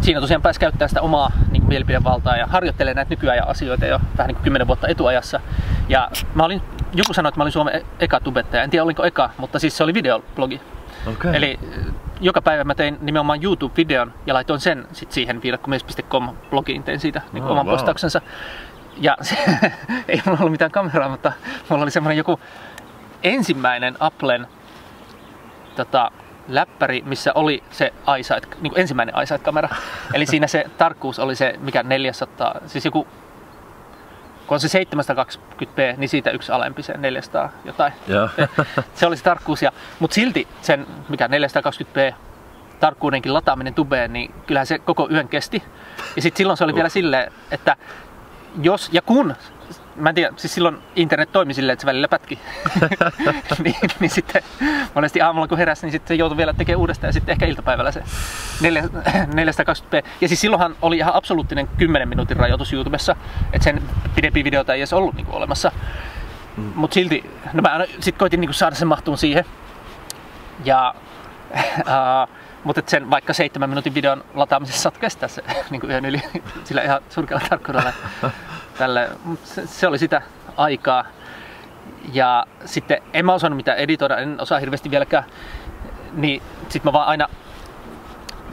siinä 0.00 0.20
tosiaan 0.20 0.42
pääsi 0.42 0.60
käyttämään 0.60 0.88
sitä 0.88 1.02
omaa 1.02 1.30
niin 1.50 1.62
kuin 1.62 1.68
mielipidevaltaa 1.68 2.36
ja 2.36 2.46
harjoittelee 2.46 2.94
näitä 2.94 3.10
nykyajan 3.10 3.48
asioita 3.48 3.86
jo 3.86 4.00
vähän 4.18 4.28
niin 4.28 4.36
kuin 4.36 4.44
10 4.44 4.66
vuotta 4.66 4.88
etuajassa. 4.88 5.40
Ja 5.88 6.10
mä 6.34 6.44
olin, 6.44 6.62
joku 6.92 7.14
sanoi, 7.14 7.28
että 7.28 7.38
mä 7.38 7.44
olin 7.44 7.52
Suomen 7.52 7.76
e- 7.76 7.84
eka 8.00 8.20
tubettaja. 8.20 8.62
En 8.62 8.70
tiedä 8.70 8.84
olinko 8.84 9.04
eka, 9.04 9.30
mutta 9.38 9.58
siis 9.58 9.76
se 9.76 9.84
oli 9.84 9.94
videoblogi. 9.94 10.60
Okay. 11.06 11.34
Eli 11.34 11.58
joka 12.20 12.42
päivä 12.42 12.64
mä 12.64 12.74
tein 12.74 12.98
nimenomaan 13.00 13.42
YouTube-videon 13.42 14.12
ja 14.26 14.34
laitoin 14.34 14.60
sen 14.60 14.86
sit 14.92 15.12
siihen 15.12 15.42
viidakkomies.com 15.42 16.28
blogiin, 16.50 16.82
tein 16.82 17.00
siitä 17.00 17.22
niin 17.32 17.44
Oh, 17.44 17.50
oman 17.50 17.66
wow. 17.66 17.74
postauksensa. 17.74 18.20
Ja 19.00 19.16
se, 19.22 19.36
ei 20.08 20.22
mulla 20.26 20.38
ollut 20.38 20.52
mitään 20.52 20.70
kameraa, 20.70 21.08
mutta 21.08 21.32
mulla 21.68 21.82
oli 21.82 21.90
semmoinen 21.90 22.18
joku 22.18 22.40
ensimmäinen 23.22 23.96
Applen 24.00 24.46
tota, 25.76 26.10
läppäri, 26.48 27.02
missä 27.06 27.32
oli 27.34 27.62
se 27.70 27.92
iSight, 28.18 28.60
niin 28.60 28.70
kuin 28.70 28.80
ensimmäinen 28.80 29.14
iSight-kamera. 29.22 29.68
Eli 30.14 30.26
siinä 30.26 30.46
se 30.46 30.64
tarkkuus 30.78 31.18
oli 31.18 31.34
se, 31.34 31.54
mikä 31.60 31.82
400, 31.82 32.54
siis 32.66 32.84
joku 32.84 33.06
kun 34.46 34.54
on 34.54 34.60
se 34.60 34.84
720p, 35.64 35.96
niin 35.96 36.08
siitä 36.08 36.30
yksi 36.30 36.52
alempi 36.52 36.82
se 36.82 36.92
400 36.96 37.50
jotain. 37.64 37.92
Joo. 38.06 38.28
Se 38.94 39.06
oli 39.06 39.16
se 39.16 39.24
tarkkuus. 39.24 39.62
Ja, 39.62 39.72
mutta 39.98 40.14
silti 40.14 40.48
sen, 40.62 40.86
mikä 41.08 41.26
420p 41.26 42.14
tarkkuudenkin 42.80 43.34
lataaminen 43.34 43.74
tubeen, 43.74 44.12
niin 44.12 44.34
kyllähän 44.46 44.66
se 44.66 44.78
koko 44.78 45.08
yön 45.10 45.28
kesti. 45.28 45.62
Ja 46.16 46.22
sitten 46.22 46.36
silloin 46.36 46.56
se 46.56 46.64
oli 46.64 46.74
vielä 46.74 46.88
silleen, 46.88 47.32
että 47.50 47.76
jos 48.62 48.88
ja 48.92 49.02
kun 49.02 49.34
mä 49.96 50.08
en 50.08 50.14
tiedä, 50.14 50.32
siis 50.36 50.54
silloin 50.54 50.78
internet 50.96 51.32
toimi 51.32 51.54
silleen, 51.54 51.72
että 51.72 51.80
se 51.80 51.86
välillä 51.86 52.08
pätki. 52.08 52.38
niin, 53.64 53.76
niin, 54.00 54.10
sitten 54.10 54.42
monesti 54.94 55.20
aamulla 55.20 55.48
kun 55.48 55.58
heräsi, 55.58 55.86
niin 55.86 55.92
sitten 55.92 56.08
se 56.08 56.14
joutui 56.14 56.36
vielä 56.36 56.52
tekemään 56.52 56.80
uudestaan 56.80 57.08
ja 57.08 57.12
sitten 57.12 57.32
ehkä 57.32 57.46
iltapäivällä 57.46 57.92
se 57.92 58.02
420p. 58.60 60.06
Ja 60.20 60.28
siis 60.28 60.40
silloinhan 60.40 60.76
oli 60.82 60.96
ihan 60.96 61.14
absoluuttinen 61.14 61.68
10 61.68 62.08
minuutin 62.08 62.36
rajoitus 62.36 62.72
YouTubessa, 62.72 63.16
että 63.52 63.64
sen 63.64 63.82
pidempi 64.14 64.44
videota 64.44 64.74
ei 64.74 64.80
edes 64.80 64.92
ollut 64.92 65.14
niin 65.14 65.26
kuin 65.26 65.36
olemassa. 65.36 65.72
Mm. 66.56 66.72
Mutta 66.74 66.94
silti, 66.94 67.30
no 67.52 67.62
mä 67.62 67.84
sitten 67.90 68.18
koitin 68.18 68.40
niin 68.40 68.48
kuin 68.48 68.54
saada 68.54 68.76
sen 68.76 68.88
mahtuun 68.88 69.18
siihen. 69.18 69.44
Ja, 70.64 70.94
uh, 71.54 72.34
mutta 72.64 72.82
sen 72.86 73.10
vaikka 73.10 73.32
seitsemän 73.32 73.70
minuutin 73.70 73.94
videon 73.94 74.24
lataamisessa 74.34 74.82
saat 74.82 74.98
kestää 74.98 75.28
se 75.28 75.44
niin 75.70 75.80
kuin 75.80 75.90
yön 75.90 76.04
yli 76.04 76.22
sillä 76.64 76.82
ihan 76.82 77.00
surkealla 77.08 77.46
tarkkuudella. 77.48 77.92
Tälle, 78.78 79.08
se, 79.44 79.66
se, 79.66 79.86
oli 79.86 79.98
sitä 79.98 80.22
aikaa. 80.56 81.04
Ja 82.12 82.46
sitten 82.64 83.02
en 83.12 83.26
mä 83.26 83.34
osannut 83.34 83.56
mitään 83.56 83.78
editoida, 83.78 84.16
en 84.16 84.40
osaa 84.40 84.58
hirveästi 84.58 84.90
vieläkään. 84.90 85.24
Niin 86.12 86.42
sit 86.68 86.84
mä 86.84 86.92
vaan 86.92 87.08
aina, 87.08 87.28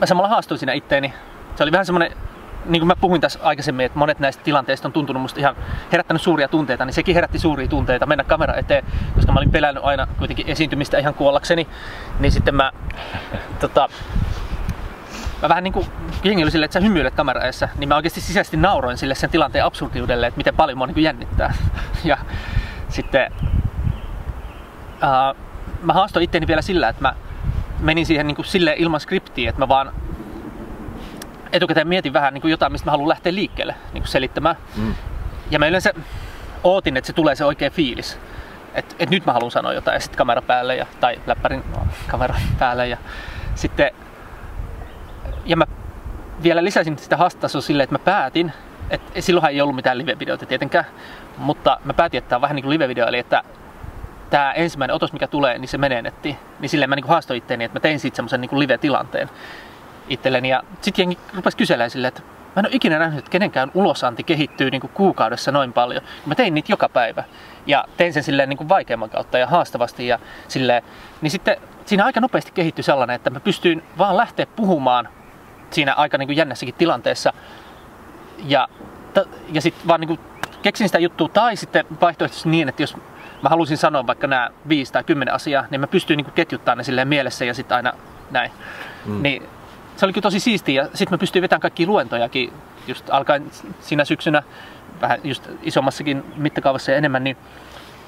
mä 0.00 0.06
samalla 0.06 0.28
haastuin 0.28 0.58
siinä 0.58 0.72
itteeni. 0.72 1.14
Se 1.56 1.62
oli 1.62 1.72
vähän 1.72 1.86
semmonen, 1.86 2.12
niin 2.64 2.80
kuin 2.80 2.86
mä 2.86 2.96
puhuin 2.96 3.20
tässä 3.20 3.38
aikaisemmin, 3.42 3.86
että 3.86 3.98
monet 3.98 4.18
näistä 4.18 4.42
tilanteista 4.44 4.88
on 4.88 4.92
tuntunut 4.92 5.22
musta 5.22 5.40
ihan 5.40 5.56
herättänyt 5.92 6.22
suuria 6.22 6.48
tunteita, 6.48 6.84
niin 6.84 6.94
sekin 6.94 7.14
herätti 7.14 7.38
suuria 7.38 7.68
tunteita 7.68 8.06
mennä 8.06 8.24
kamera 8.24 8.54
eteen, 8.54 8.84
koska 9.14 9.32
mä 9.32 9.38
olin 9.38 9.52
pelännyt 9.52 9.84
aina 9.84 10.06
kuitenkin 10.18 10.48
esiintymistä 10.48 10.98
ihan 10.98 11.14
kuollakseni. 11.14 11.68
Niin 12.18 12.32
sitten 12.32 12.54
mä 12.54 12.72
tota, 13.60 13.88
mä 15.44 15.48
vähän 15.48 15.64
niinku 15.64 15.86
jengi 16.22 16.42
oli 16.42 16.50
silleen, 16.50 16.64
että 16.64 16.80
sä 16.80 16.84
hymyilet 16.84 17.14
kameraessa, 17.14 17.68
niin 17.76 17.88
mä 17.88 17.96
oikeasti 17.96 18.20
sisäisesti 18.20 18.56
nauroin 18.56 18.98
sille 18.98 19.14
sen 19.14 19.30
tilanteen 19.30 19.64
absurdiudelle, 19.64 20.26
että 20.26 20.38
miten 20.38 20.56
paljon 20.56 20.78
mua 20.78 20.86
niinku 20.86 21.00
jännittää. 21.00 21.54
ja 22.04 22.18
sitten 22.88 23.32
uh, 24.92 25.36
mä 25.82 25.92
haastoin 25.92 26.24
itteni 26.24 26.46
vielä 26.46 26.62
sillä, 26.62 26.88
että 26.88 27.02
mä 27.02 27.14
menin 27.80 28.06
siihen 28.06 28.26
niinku 28.26 28.42
silleen 28.42 28.78
ilman 28.78 29.00
skriptiä, 29.00 29.50
että 29.50 29.62
mä 29.62 29.68
vaan 29.68 29.92
etukäteen 31.52 31.88
mietin 31.88 32.12
vähän 32.12 32.34
niinku 32.34 32.48
jotain, 32.48 32.72
mistä 32.72 32.86
mä 32.86 32.90
haluan 32.90 33.08
lähteä 33.08 33.34
liikkeelle 33.34 33.74
niinku 33.92 34.08
selittämään. 34.08 34.56
Mm. 34.76 34.94
Ja 35.50 35.58
mä 35.58 35.66
yleensä 35.66 35.92
ootin, 36.62 36.96
että 36.96 37.06
se 37.06 37.12
tulee 37.12 37.34
se 37.34 37.44
oikea 37.44 37.70
fiilis. 37.70 38.18
Että 38.74 38.94
et 38.98 39.10
nyt 39.10 39.26
mä 39.26 39.32
haluan 39.32 39.50
sanoa 39.50 39.72
jotain 39.72 39.94
ja 39.94 40.00
sitten 40.00 40.18
kamera 40.18 40.42
päälle 40.42 40.76
ja, 40.76 40.86
tai 41.00 41.20
läppärin 41.26 41.64
kamera 42.08 42.34
päälle 42.58 42.88
ja 42.88 42.96
sitten 43.54 43.90
ja 45.44 45.56
mä 45.56 45.66
vielä 46.42 46.64
lisäsin 46.64 46.98
sitä 46.98 47.16
haastatasoa 47.16 47.60
silleen, 47.60 47.84
että 47.84 47.94
mä 47.94 48.04
päätin, 48.04 48.52
että 48.90 49.20
silloinhan 49.20 49.52
ei 49.52 49.60
ollut 49.60 49.76
mitään 49.76 49.98
live-videoita 49.98 50.46
tietenkään, 50.46 50.84
mutta 51.38 51.78
mä 51.84 51.94
päätin, 51.94 52.18
että 52.18 52.28
tämä 52.28 52.36
on 52.36 52.42
vähän 52.42 52.56
niin 52.56 52.64
kuin 52.64 52.78
live-video, 52.78 53.08
eli 53.08 53.18
että 53.18 53.42
tämä 54.30 54.52
ensimmäinen 54.52 54.94
otos, 54.94 55.12
mikä 55.12 55.26
tulee, 55.26 55.58
niin 55.58 55.68
se 55.68 55.78
menee 55.78 56.02
nettiin. 56.02 56.36
Niin 56.60 56.68
silleen 56.68 56.90
mä 56.90 56.96
niin 56.96 57.08
haastoin 57.08 57.38
itteeni, 57.38 57.64
että 57.64 57.76
mä 57.76 57.80
tein 57.80 58.00
siitä 58.00 58.16
semmoisen 58.16 58.40
niin 58.40 58.58
live-tilanteen 58.58 59.30
itselleni. 60.08 60.48
Ja 60.48 60.62
sitten 60.80 61.02
jengi 61.02 61.18
rupesi 61.34 61.56
kyselemään 61.56 61.90
silleen, 61.90 62.08
että 62.08 62.22
mä 62.56 62.60
en 62.60 62.66
ole 62.66 62.76
ikinä 62.76 62.98
nähnyt, 62.98 63.18
että 63.18 63.30
kenenkään 63.30 63.70
ulosanti 63.74 64.24
kehittyy 64.24 64.70
niin 64.70 64.80
kuin 64.80 64.90
kuukaudessa 64.94 65.52
noin 65.52 65.72
paljon. 65.72 66.02
Mä 66.26 66.34
tein 66.34 66.54
niitä 66.54 66.72
joka 66.72 66.88
päivä. 66.88 67.24
Ja 67.66 67.84
tein 67.96 68.12
sen 68.12 68.22
silleen 68.22 68.48
niin 68.48 68.56
kuin 68.56 68.68
vaikeamman 68.68 69.10
kautta 69.10 69.38
ja 69.38 69.46
haastavasti. 69.46 70.06
Ja 70.06 70.18
silleen, 70.48 70.82
niin 71.20 71.30
sitten 71.30 71.56
siinä 71.84 72.04
aika 72.04 72.20
nopeasti 72.20 72.52
kehittyi 72.52 72.84
sellainen, 72.84 73.16
että 73.16 73.30
mä 73.30 73.40
pystyin 73.40 73.82
vaan 73.98 74.16
lähteä 74.16 74.46
puhumaan 74.46 75.08
siinä 75.74 75.94
aika 75.94 76.18
niin 76.18 76.28
kuin 76.28 76.36
jännässäkin 76.36 76.74
tilanteessa. 76.74 77.32
Ja, 78.46 78.68
ja 79.52 79.60
sitten 79.60 79.88
vaan 79.88 80.00
niin 80.00 80.08
kuin 80.08 80.20
keksin 80.62 80.88
sitä 80.88 80.98
juttua. 80.98 81.28
Tai 81.28 81.56
sitten 81.56 81.86
vaihtoehtoisesti 82.00 82.48
niin, 82.48 82.68
että 82.68 82.82
jos 82.82 82.96
mä 83.42 83.48
halusin 83.48 83.76
sanoa 83.76 84.06
vaikka 84.06 84.26
nämä 84.26 84.50
viisi 84.68 84.92
tai 84.92 85.04
kymmenen 85.04 85.34
asiaa, 85.34 85.64
niin 85.70 85.80
mä 85.80 85.86
pystyin 85.86 86.16
niin 86.16 86.32
ketjuttamaan 86.34 86.78
ne 86.78 86.84
silleen 86.84 87.08
mielessä 87.08 87.44
ja 87.44 87.54
sitten 87.54 87.76
aina 87.76 87.92
näin. 88.30 88.50
Mm. 89.04 89.22
Niin 89.22 89.42
se 89.96 90.06
oli 90.06 90.12
kyllä 90.12 90.22
tosi 90.22 90.40
siistiä. 90.40 90.82
Ja 90.82 90.88
sitten 90.88 91.10
mä 91.10 91.18
pystyin 91.18 91.42
vetämään 91.42 91.60
kaikki 91.60 91.86
luentojakin 91.86 92.52
just 92.86 93.10
alkaen 93.10 93.50
siinä 93.80 94.04
syksynä, 94.04 94.42
vähän 95.00 95.20
just 95.24 95.48
isommassakin 95.62 96.24
mittakaavassa 96.36 96.90
ja 96.90 96.96
enemmän, 96.98 97.24
niin 97.24 97.36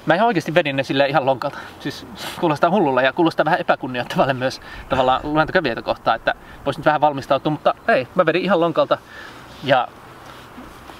mä 0.07 0.15
ihan 0.15 0.27
oikeasti 0.27 0.53
vedin 0.53 0.75
ne 0.75 0.83
sille 0.83 1.07
ihan 1.07 1.25
lonkalta. 1.25 1.57
Siis 1.79 2.07
kuulostaa 2.39 2.69
hullulla 2.69 3.01
ja 3.01 3.13
kuulostaa 3.13 3.45
vähän 3.45 3.59
epäkunnioittavalle 3.59 4.33
myös 4.33 4.61
tavallaan 4.89 5.21
luentokävijöitä 5.23 5.81
kohtaan, 5.81 6.15
että 6.15 6.35
voisin 6.65 6.85
vähän 6.85 7.01
valmistautua, 7.01 7.51
mutta 7.51 7.75
ei, 7.87 8.07
mä 8.15 8.25
vedin 8.25 8.41
ihan 8.41 8.59
lonkalta. 8.59 8.97
Ja, 9.63 9.87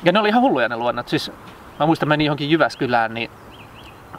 ja 0.03 0.11
ne 0.11 0.19
oli 0.19 0.29
ihan 0.29 0.41
hulluja 0.41 0.69
ne 0.69 0.77
luennot. 0.77 1.07
Siis 1.07 1.31
mä 1.79 1.85
muistan 1.85 2.09
menin 2.09 2.25
johonkin 2.25 2.49
Jyväskylään, 2.49 3.13
niin 3.13 3.31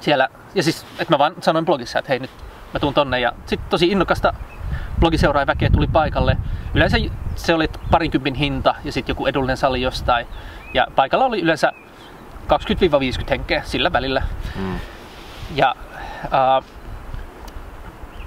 siellä, 0.00 0.28
ja 0.54 0.62
siis, 0.62 0.86
että 0.98 1.14
mä 1.14 1.18
vaan 1.18 1.34
sanoin 1.40 1.64
blogissa, 1.64 1.98
että 1.98 2.08
hei 2.08 2.18
nyt 2.18 2.30
mä 2.74 2.80
tuun 2.80 2.94
tonne 2.94 3.20
ja 3.20 3.32
sitten 3.46 3.70
tosi 3.70 3.86
innokasta 3.86 4.34
blogiseuraajaväkeä 5.00 5.70
tuli 5.70 5.86
paikalle. 5.86 6.36
Yleensä 6.74 6.96
se 7.34 7.54
oli 7.54 7.68
parinkympin 7.90 8.34
hinta 8.34 8.74
ja 8.84 8.92
sitten 8.92 9.12
joku 9.12 9.26
edullinen 9.26 9.56
sali 9.56 9.82
jostain. 9.82 10.26
Ja 10.74 10.86
paikalla 10.96 11.24
oli 11.24 11.40
yleensä 11.40 11.72
20-50 12.48 13.24
henkeä 13.30 13.62
sillä 13.64 13.92
välillä. 13.92 14.22
Mm. 14.56 14.78
Ja 15.54 15.76
äh, 16.24 16.64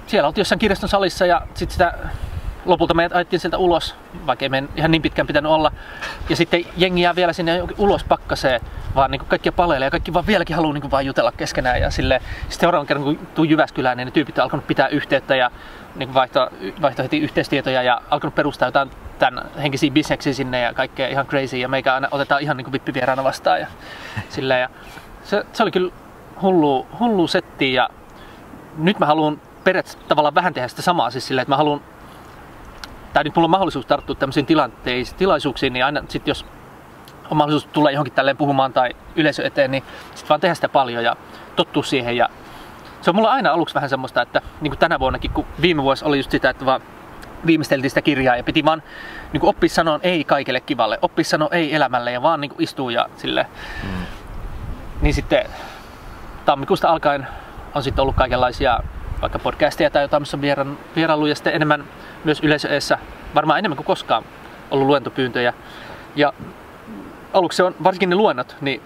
siellä 0.06 0.26
oltiin 0.26 0.40
jossain 0.40 0.58
kirjaston 0.58 0.88
salissa 0.88 1.26
ja 1.26 1.42
sitten 1.54 1.72
sitä 1.72 1.94
lopulta 2.64 2.94
meidät 2.94 3.16
ajettiin 3.16 3.40
sieltä 3.40 3.58
ulos, 3.58 3.94
vaikka 4.26 4.44
ei 4.44 4.48
meidän 4.48 4.68
ihan 4.76 4.90
niin 4.90 5.02
pitkään 5.02 5.26
pitänyt 5.26 5.52
olla. 5.52 5.72
Ja 6.28 6.36
sitten 6.36 6.64
jengi 6.76 7.02
jää 7.02 7.14
vielä 7.14 7.32
sinne 7.32 7.62
ulos 7.78 8.04
pakkaseen, 8.04 8.60
vaan 8.94 9.10
niin 9.10 9.22
kaikkia 9.28 9.52
paleille 9.52 9.86
ja 9.86 9.90
kaikki 9.90 10.12
vaan 10.12 10.26
vieläkin 10.26 10.56
haluaa 10.56 10.74
niin 10.74 10.90
vaan 10.90 11.06
jutella 11.06 11.32
keskenään. 11.32 11.80
Ja 11.80 11.90
sille, 11.90 12.20
sitten 12.40 12.60
seuraavan 12.60 12.86
kerran 12.86 13.04
kun 13.04 13.26
tuu 13.34 13.44
Jyväskylään, 13.44 13.96
niin 13.96 14.06
ne 14.06 14.10
tyypit 14.10 14.38
on 14.38 14.44
alkanut 14.44 14.66
pitää 14.66 14.88
yhteyttä 14.88 15.36
ja 15.36 15.50
niin 15.94 16.14
vaihto, 16.14 16.50
vaihto 16.82 17.02
heti 17.02 17.18
yhteistietoja 17.18 17.82
ja 17.82 18.02
alkanut 18.10 18.34
perustaa 18.34 18.68
jotain 18.68 18.90
tämän 19.22 19.44
henkisiä 19.62 19.90
bisneksiä 19.90 20.32
sinne 20.32 20.60
ja 20.60 20.74
kaikkea 20.74 21.08
ihan 21.08 21.26
crazy. 21.26 21.56
Ja 21.56 21.68
meikä 21.68 21.94
aina 21.94 22.08
otetaan 22.10 22.42
ihan 22.42 22.56
niin 22.56 22.72
vippivieraana 22.72 23.24
vastaan. 23.24 23.60
Ja, 23.60 23.66
sille, 24.28 24.58
ja 24.58 24.68
se, 25.24 25.44
se, 25.52 25.62
oli 25.62 25.70
kyllä 25.70 25.92
hullu, 26.42 26.86
hullu 27.00 27.26
setti 27.26 27.72
ja 27.72 27.90
nyt 28.76 28.98
mä 28.98 29.06
haluan 29.06 29.40
periaatteessa 29.64 30.08
tavallaan 30.08 30.34
vähän 30.34 30.54
tehdä 30.54 30.68
sitä 30.68 30.82
samaa 30.82 31.10
siis 31.10 31.26
silleen, 31.26 31.42
että 31.42 31.52
mä 31.52 31.56
haluan 31.56 31.80
tai 33.12 33.24
nyt 33.24 33.36
mulla 33.36 33.46
on 33.46 33.50
mahdollisuus 33.50 33.86
tarttua 33.86 34.16
tämmöisiin 34.16 34.46
tilanteisiin, 34.46 35.18
tilaisuuksiin, 35.18 35.72
niin 35.72 35.84
aina 35.84 36.02
sitten 36.08 36.30
jos 36.30 36.46
on 37.30 37.36
mahdollisuus 37.36 37.72
tulla 37.72 37.90
johonkin 37.90 38.14
tälleen 38.14 38.36
puhumaan 38.36 38.72
tai 38.72 38.90
yleisö 39.16 39.46
eteen, 39.46 39.70
niin 39.70 39.84
sitten 40.14 40.28
vaan 40.28 40.40
tehdä 40.40 40.54
sitä 40.54 40.68
paljon 40.68 41.04
ja 41.04 41.16
tottua 41.56 41.82
siihen. 41.82 42.16
Ja 42.16 42.28
se 43.00 43.10
on 43.10 43.16
mulla 43.16 43.32
aina 43.32 43.52
aluksi 43.52 43.74
vähän 43.74 43.90
semmoista, 43.90 44.22
että 44.22 44.42
niin 44.60 44.70
kuin 44.70 44.78
tänä 44.78 44.98
vuonnakin, 44.98 45.30
kun 45.30 45.46
viime 45.60 45.82
vuosi 45.82 46.04
oli 46.04 46.16
just 46.16 46.30
sitä, 46.30 46.50
että 46.50 46.66
vaan 46.66 46.80
viimeisteltiin 47.46 47.90
sitä 47.90 48.02
kirjaa 48.02 48.36
ja 48.36 48.44
piti 48.44 48.64
vaan 48.64 48.82
niin 49.32 49.44
oppia 49.44 49.68
sanoa 49.68 50.00
ei 50.02 50.24
kaikelle 50.24 50.60
kivalle, 50.60 50.98
oppia 51.02 51.24
sanoa 51.24 51.48
ei 51.52 51.74
elämälle 51.74 52.12
ja 52.12 52.22
vaan 52.22 52.40
niin 52.40 52.52
istuu 52.58 52.90
ja 52.90 53.08
sille. 53.16 53.46
Mm. 53.82 54.06
Niin 55.02 55.14
sitten 55.14 55.46
tammikuusta 56.44 56.88
alkaen 56.88 57.26
on 57.74 57.82
sitten 57.82 58.02
ollut 58.02 58.16
kaikenlaisia 58.16 58.80
vaikka 59.22 59.38
podcasteja 59.38 59.90
tai 59.90 60.02
jotain, 60.02 60.22
missä 60.22 60.36
on 60.36 60.76
vierailuja 60.96 61.30
ja 61.30 61.34
sitten 61.34 61.54
enemmän 61.54 61.84
myös 62.24 62.40
yleisöessä, 62.40 62.98
varmaan 63.34 63.58
enemmän 63.58 63.76
kuin 63.76 63.86
koskaan 63.86 64.24
ollut 64.70 64.86
luentopyyntöjä. 64.86 65.52
Ja 66.16 66.32
aluksi 67.32 67.56
se 67.56 67.62
on, 67.62 67.74
varsinkin 67.84 68.10
ne 68.10 68.16
luennot, 68.16 68.56
niin 68.60 68.82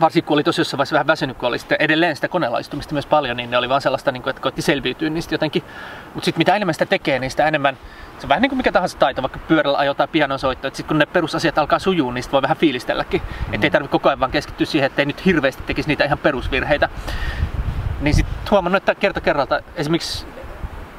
varsinkin 0.00 0.26
kun 0.26 0.34
oli 0.34 0.44
tosi 0.44 0.60
jossain 0.60 0.78
vaiheessa 0.78 0.94
vähän 0.94 1.06
väsynyt, 1.06 1.36
kun 1.36 1.48
oli 1.48 1.58
sitten 1.58 1.76
edelleen 1.80 2.16
sitä 2.16 2.28
koneelaistumista 2.28 2.92
myös 2.92 3.06
paljon, 3.06 3.36
niin 3.36 3.50
ne 3.50 3.58
oli 3.58 3.68
vaan 3.68 3.80
sellaista, 3.80 4.12
niin 4.12 4.22
kuin, 4.22 4.30
että 4.30 4.42
koitti 4.42 4.62
selviytyä 4.62 5.10
niistä 5.10 5.34
jotenkin. 5.34 5.62
Mutta 6.14 6.24
sitten 6.24 6.40
mitä 6.40 6.56
enemmän 6.56 6.74
sitä 6.74 6.86
tekee, 6.86 7.18
niin 7.18 7.30
sitä 7.30 7.48
enemmän, 7.48 7.78
se 8.18 8.24
on 8.26 8.28
vähän 8.28 8.42
niin 8.42 8.50
kuin 8.50 8.56
mikä 8.56 8.72
tahansa 8.72 8.98
taito, 8.98 9.22
vaikka 9.22 9.38
pyörällä 9.48 9.78
ajoi 9.78 9.94
tai 9.94 10.08
pianon 10.08 10.38
soitto, 10.38 10.68
että 10.68 10.76
sitten 10.76 10.88
kun 10.88 10.98
ne 10.98 11.06
perusasiat 11.06 11.58
alkaa 11.58 11.78
sujuu, 11.78 12.10
niin 12.10 12.24
voi 12.32 12.42
vähän 12.42 12.56
fiilistelläkin. 12.56 13.22
Mm. 13.22 13.54
Että 13.54 13.66
ei 13.66 13.70
tarvitse 13.70 13.92
koko 13.92 14.08
ajan 14.08 14.20
vaan 14.20 14.30
keskittyä 14.30 14.66
siihen, 14.66 14.86
että 14.86 15.02
ei 15.02 15.06
nyt 15.06 15.24
hirveästi 15.24 15.62
tekisi 15.62 15.88
niitä 15.88 16.04
ihan 16.04 16.18
perusvirheitä. 16.18 16.88
Niin 18.00 18.14
sitten 18.14 18.50
huomannut, 18.50 18.82
että 18.82 18.94
kerta 18.94 19.20
kerralta, 19.20 19.60
esimerkiksi 19.76 20.26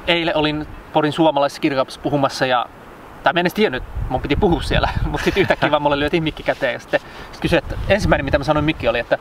eilen 0.06 0.36
olin 0.36 0.66
Porin 0.92 1.12
suomalaisessa 1.12 1.60
kirjakaupassa 1.60 2.00
puhumassa 2.00 2.46
ja 2.46 2.66
tai 3.22 3.32
mä 3.32 3.40
en 3.40 3.42
edes 3.42 3.54
tiennyt, 3.54 3.82
mun 4.08 4.20
piti 4.20 4.36
puhua 4.36 4.62
siellä, 4.62 4.88
mutta 5.10 5.24
sitten 5.24 5.40
yhtäkkiä 5.40 5.70
vaan 5.70 5.82
mulle 5.82 5.98
lyötiin 5.98 6.22
mikki 6.22 6.42
käteen 6.42 6.72
ja 6.72 6.78
sitten, 6.78 7.00
sitten 7.00 7.40
kysyin, 7.40 7.58
että 7.58 7.76
ensimmäinen 7.88 8.24
mitä 8.24 8.38
mä 8.38 8.44
sanoin 8.44 8.64
mikki 8.64 8.88
oli, 8.88 8.98
että 8.98 9.18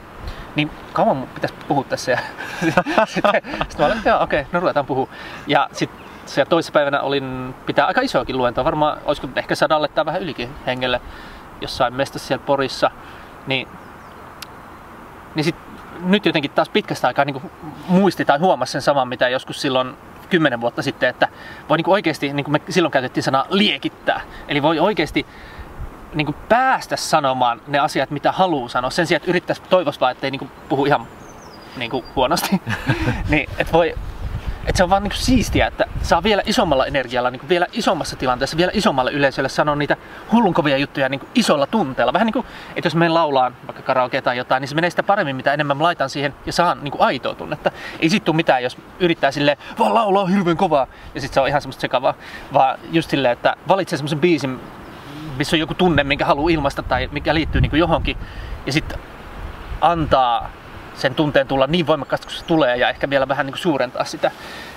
niin 0.56 0.72
kauan 0.94 1.18
mun 1.18 1.28
pitäisi 1.28 1.56
puhua 1.68 1.84
tässä 1.84 2.12
ja 2.12 2.18
sitten, 3.06 3.42
sitten 3.44 3.80
mä 3.80 3.86
olin, 3.86 3.98
että 3.98 4.20
okei, 4.20 4.40
okay, 4.42 4.52
no 4.52 4.60
ruvetaan 4.60 4.86
puhua. 4.86 5.08
Ja 5.48 5.70
sitten 5.72 6.00
se 6.26 6.46
toisessa 6.46 6.74
päivänä 6.74 7.02
olin 7.02 7.56
pitää 7.66 7.86
aika 7.86 8.02
isoakin 8.02 8.38
luentoa, 8.38 8.66
varmaan 8.66 8.98
olisiko 9.06 9.28
ehkä 9.36 9.56
sadalle 9.56 9.88
tai 9.88 10.06
vähän 10.06 10.22
ylikin 10.22 10.50
hengelle 10.66 11.02
jossain 11.62 11.94
mestassa 11.94 12.28
siellä 12.28 12.46
Porissa. 12.46 12.92
Niin, 13.48 13.68
niin 15.36 15.44
sit, 15.44 15.56
nyt 16.04 16.26
jotenkin 16.26 16.52
taas 16.52 16.70
pitkästä 16.70 17.08
aikaa 17.08 17.26
niin 17.26 17.52
muisti 17.88 18.26
tai 18.26 18.40
huomasi 18.40 18.72
sen 18.72 18.82
saman, 18.82 19.08
mitä 19.08 19.30
joskus 19.30 19.62
silloin 19.62 19.96
kymmenen 20.32 20.62
vuotta 20.62 20.82
sitten, 20.82 21.10
että 21.10 21.28
voi 21.70 21.78
niin 21.78 21.90
oikeasti, 21.90 22.34
niin 22.34 22.44
kuin 22.44 22.52
me 22.52 22.62
silloin 22.70 22.92
käytettiin 22.92 23.24
sanaa 23.24 23.46
liekittää, 23.50 24.22
eli 24.48 24.62
voi 24.62 24.80
oikeasti 24.80 25.26
niin 26.14 26.26
kuin 26.26 26.36
päästä 26.50 26.96
sanomaan 26.96 27.62
ne 27.68 27.80
asiat, 27.80 28.12
mitä 28.12 28.32
haluaa 28.32 28.70
sanoa, 28.70 28.90
sen 28.90 29.08
sijaan, 29.08 29.18
että 29.18 29.30
yrittäisi 29.30 29.62
toivoa 29.70 30.12
ettei 30.12 30.32
niin 30.32 30.40
kuin 30.40 30.52
puhu 30.70 30.86
ihan 30.86 31.08
niin 31.78 31.92
kuin 31.92 32.06
huonosti. 32.16 32.62
niin, 33.30 33.50
että 33.58 33.74
voi 33.74 33.96
että 34.66 34.78
se 34.78 34.84
on 34.84 34.90
vaan 34.90 35.04
niin 35.04 35.14
siistiä, 35.16 35.68
että 35.68 35.86
saa 36.02 36.24
vielä 36.24 36.42
isommalla 36.46 36.86
energialla, 36.86 37.32
niin 37.32 37.50
vielä 37.50 37.68
isommassa 37.74 38.16
tilanteessa, 38.16 38.58
vielä 38.58 38.72
isommalle 38.76 39.12
yleisölle 39.12 39.50
sanoa 39.50 39.76
niitä 39.76 39.98
hullunkovia 40.32 40.78
juttuja 40.78 41.10
niin 41.10 41.22
isolla 41.36 41.68
tunteella. 41.68 42.14
Vähän 42.14 42.26
niin 42.26 42.34
kuin, 42.34 42.46
että 42.76 42.88
jos 42.88 42.96
me 42.96 43.10
laulaa 43.10 43.52
vaikka 43.68 43.84
karaoke 43.84 44.22
tai 44.22 44.38
jotain, 44.38 44.62
niin 44.62 44.68
se 44.68 44.76
menee 44.76 44.90
sitä 44.90 45.04
paremmin, 45.04 45.36
mitä 45.36 45.54
enemmän 45.54 45.78
mä 45.78 45.84
laitan 45.84 46.10
siihen 46.10 46.34
ja 46.46 46.54
saan 46.54 46.84
niin 46.84 46.92
kuin 46.92 47.02
aitoa 47.02 47.36
tunnetta. 47.36 47.72
Ei 48.00 48.10
sit 48.10 48.26
tule 48.26 48.36
mitään, 48.36 48.64
jos 48.64 48.78
yrittää 49.00 49.32
silleen, 49.32 49.58
vaan 49.80 49.94
laulaa 49.94 50.26
hirveän 50.26 50.58
kovaa 50.58 50.88
ja 51.16 51.22
sitten 51.22 51.34
se 51.34 51.40
on 51.40 51.48
ihan 51.48 51.62
semmoista 51.62 51.82
sekavaa. 51.82 52.14
Vaan 52.54 52.80
just 52.92 53.10
silleen, 53.10 53.32
että 53.34 53.56
valitsee 53.68 53.98
semmoisen 53.98 54.20
biisin, 54.20 54.60
missä 55.38 55.56
on 55.56 55.60
joku 55.60 55.74
tunne, 55.74 56.04
minkä 56.04 56.26
haluaa 56.26 56.50
ilmaista 56.50 56.84
tai 56.84 57.10
mikä 57.12 57.34
liittyy 57.34 57.62
niin 57.62 57.70
kuin 57.70 57.80
johonkin. 57.80 58.18
Ja 58.66 58.74
sitten 58.74 59.00
antaa 59.82 60.52
sen 61.02 61.16
tunteen 61.16 61.48
tulla 61.48 61.68
niin 61.68 61.88
voimakkaasti 61.88 62.28
kuin 62.28 62.36
se 62.36 62.46
tulee 62.46 62.78
ja 62.78 62.90
ehkä 62.90 63.10
vielä 63.10 63.28
vähän 63.28 63.46
niin 63.46 63.54
kuin 63.54 63.62
suurentaa 63.62 64.06
sitä. 64.06 64.32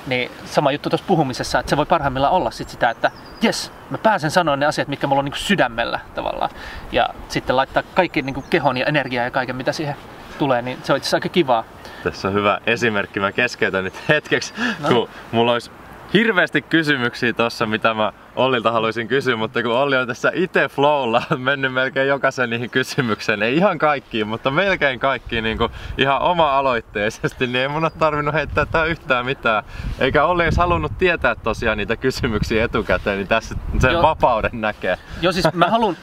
Niin 0.07 0.31
sama 0.45 0.73
juttu 0.73 0.91
tuossa 0.91 1.07
puhumisessa, 1.07 1.59
että 1.59 1.71
se 1.71 1.77
voi 1.77 1.87
parhaimmillaan 1.87 2.33
olla 2.33 2.51
sit 2.51 2.69
sitä, 2.69 2.91
että 2.91 3.11
jes, 3.43 3.73
mä 3.91 3.99
pääsen 3.99 4.31
sanoa 4.31 4.57
ne 4.57 4.67
asiat, 4.67 4.89
mitkä 4.89 5.07
mulla 5.07 5.19
on 5.19 5.25
niin 5.25 5.33
kuin 5.33 5.41
sydämellä 5.41 6.01
tavallaan. 6.15 6.51
Ja 6.93 7.09
sitten 7.29 7.57
laittaa 7.57 7.83
kaikki 7.95 8.23
niin 8.23 8.35
kuin 8.35 8.47
kehon 8.51 8.77
ja 8.77 8.87
energiaa 8.87 9.25
ja 9.25 9.31
kaiken, 9.31 9.57
mitä 9.57 9.73
siihen 9.73 9.97
tulee, 10.39 10.63
niin 10.63 10.79
se 10.83 10.93
on 10.93 10.97
itse 10.97 11.07
asiassa 11.07 11.17
aika 11.17 11.29
kivaa. 11.29 11.65
Tässä 12.03 12.29
on 12.29 12.35
hyvä 12.35 12.61
esimerkki. 12.67 13.21
Mä 13.21 13.33
keskeytän 13.33 13.85
nyt 13.85 14.09
hetkeksi, 14.09 14.55
no. 14.81 14.89
kun 14.89 15.09
mulla 15.33 15.53
olisi 15.53 15.71
hirveästi 16.15 16.63
kysymyksiä 16.63 17.33
tossa, 17.33 17.67
mitä 17.67 17.95
mä 17.95 18.13
Ollilta 18.37 18.73
haluaisin 18.73 19.09
kysyä, 19.09 19.37
mutta 19.37 19.63
kun 19.63 19.73
Olli 19.73 19.97
on 19.97 20.07
tässä 20.07 20.31
itse 20.35 20.69
flowlla 20.69 21.23
mennyt 21.37 21.73
melkein 21.73 22.09
jokaisen 22.09 22.51
niihin 22.51 22.71
kysymykseen, 22.71 23.43
ei 23.43 23.57
ihan 23.57 23.79
kaikkiin, 23.79 24.29
mutta 24.29 24.51
melkein 24.51 25.01
kaikkiin 25.01 25.45
niin 25.45 25.59
kuin 25.59 25.73
ihan 25.99 26.23
oma-aloitteisesti, 26.23 27.47
niin 27.47 27.57
ei 27.57 27.69
mun 27.69 27.85
ole 27.85 27.93
tarvinnut 27.99 28.35
heittää 28.35 28.67
tähän 28.67 28.89
yhtään 28.89 29.27
mitään. 29.27 29.65
Eikä 29.99 30.25
Olli 30.25 30.43
edes 30.43 30.57
halunnut 30.57 30.99
tietää 30.99 31.35
tosiaan 31.35 31.79
niitä 31.79 31.97
kysymyksiä 31.97 32.65
etukäteen, 32.65 33.19
niin 33.19 33.29
tässä 33.29 33.55
sen 33.81 33.93
Joo. 33.93 34.03
vapauden 34.03 34.61
näkee. 34.61 34.99
Joo, 35.23 35.33
siis 35.33 35.47
mä 35.53 35.67
haluan 35.67 35.97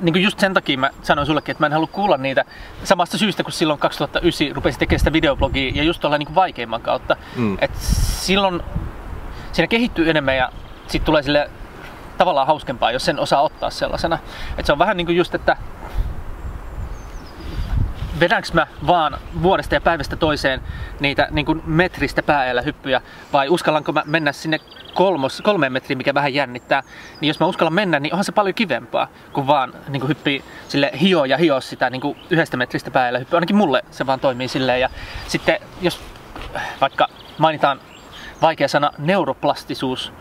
niin 0.00 0.12
kuin 0.12 0.22
just 0.22 0.40
sen 0.40 0.54
takia 0.54 0.78
mä 0.78 0.90
sanoin 1.02 1.26
sullekin, 1.26 1.52
että 1.52 1.62
mä 1.62 1.66
en 1.66 1.72
halua 1.72 1.86
kuulla 1.86 2.16
niitä 2.16 2.44
samasta 2.84 3.18
syystä, 3.18 3.42
kun 3.42 3.52
silloin 3.52 3.78
2009 3.78 4.56
rupesin 4.56 4.78
tekemään 4.78 4.98
sitä 4.98 5.12
videoblogia 5.12 5.72
ja 5.74 5.82
just 5.82 6.00
tuolla 6.00 6.18
niin 6.18 6.34
vaikeimman 6.34 6.82
kautta. 6.82 7.16
Mm. 7.36 7.58
Et 7.60 7.70
silloin 7.80 8.62
siinä 9.52 9.66
kehittyy 9.66 10.10
enemmän 10.10 10.36
ja 10.36 10.52
sitten 10.86 11.06
tulee 11.06 11.22
sille 11.22 11.50
tavallaan 12.18 12.46
hauskempaa, 12.46 12.92
jos 12.92 13.04
sen 13.04 13.20
osaa 13.20 13.42
ottaa 13.42 13.70
sellaisena. 13.70 14.18
Et 14.58 14.66
se 14.66 14.72
on 14.72 14.78
vähän 14.78 14.96
niin 14.96 15.06
kuin 15.06 15.16
just, 15.16 15.34
että 15.34 15.56
vedänkö 18.20 18.48
mä 18.52 18.66
vaan 18.86 19.18
vuodesta 19.42 19.74
ja 19.74 19.80
päivästä 19.80 20.16
toiseen 20.16 20.60
niitä 21.00 21.28
niin 21.30 21.46
kuin 21.46 21.62
metristä 21.66 22.22
päällä 22.22 22.62
hyppyjä 22.62 23.00
vai 23.32 23.48
uskallanko 23.48 23.92
mä 23.92 24.02
mennä 24.06 24.32
sinne 24.32 24.60
kolmos, 24.96 25.42
kolmeen 25.44 25.72
metriin, 25.72 25.98
mikä 25.98 26.14
vähän 26.14 26.34
jännittää, 26.34 26.82
niin 27.20 27.28
jos 27.28 27.40
mä 27.40 27.46
uskallan 27.46 27.72
mennä, 27.72 28.00
niin 28.00 28.12
onhan 28.12 28.24
se 28.24 28.32
paljon 28.32 28.54
kivempaa, 28.54 29.08
kuin 29.32 29.46
vaan 29.46 29.74
niin 29.88 30.00
kuin 30.00 30.08
hyppii 30.08 30.44
sille 30.68 30.90
hio 31.00 31.24
ja 31.24 31.36
hio 31.36 31.60
sitä 31.60 31.90
niin 31.90 32.00
kuin 32.00 32.18
yhdestä 32.30 32.56
metristä 32.56 32.90
päällä 32.90 33.18
hyppyä. 33.18 33.36
Ainakin 33.36 33.56
mulle 33.56 33.84
se 33.90 34.06
vaan 34.06 34.20
toimii 34.20 34.48
silleen. 34.48 34.80
Ja 34.80 34.90
sitten 35.28 35.58
jos 35.80 36.00
vaikka 36.80 37.08
mainitaan 37.38 37.80
vaikea 38.42 38.68
sana 38.68 38.90
neuroplastisuus, 38.98 40.12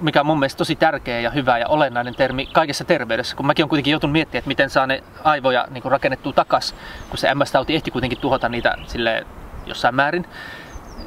mikä 0.00 0.20
on 0.20 0.26
mun 0.26 0.38
mielestä 0.38 0.58
tosi 0.58 0.76
tärkeä 0.76 1.20
ja 1.20 1.30
hyvä 1.30 1.58
ja 1.58 1.68
olennainen 1.68 2.14
termi 2.14 2.46
kaikessa 2.46 2.84
terveydessä, 2.84 3.36
kun 3.36 3.46
mäkin 3.46 3.64
on 3.64 3.68
kuitenkin 3.68 3.90
joutunut 3.90 4.12
miettimään, 4.12 4.38
että 4.38 4.48
miten 4.48 4.70
saa 4.70 4.86
ne 4.86 5.02
aivoja 5.24 5.66
niin 5.70 5.84
rakennettua 5.84 6.32
takas, 6.32 6.74
kun 7.08 7.18
se 7.18 7.34
MS-tauti 7.34 7.74
ehti 7.74 7.90
kuitenkin 7.90 8.18
tuhota 8.18 8.48
niitä 8.48 8.76
sille 8.86 9.26
jossain 9.66 9.94
määrin, 9.94 10.26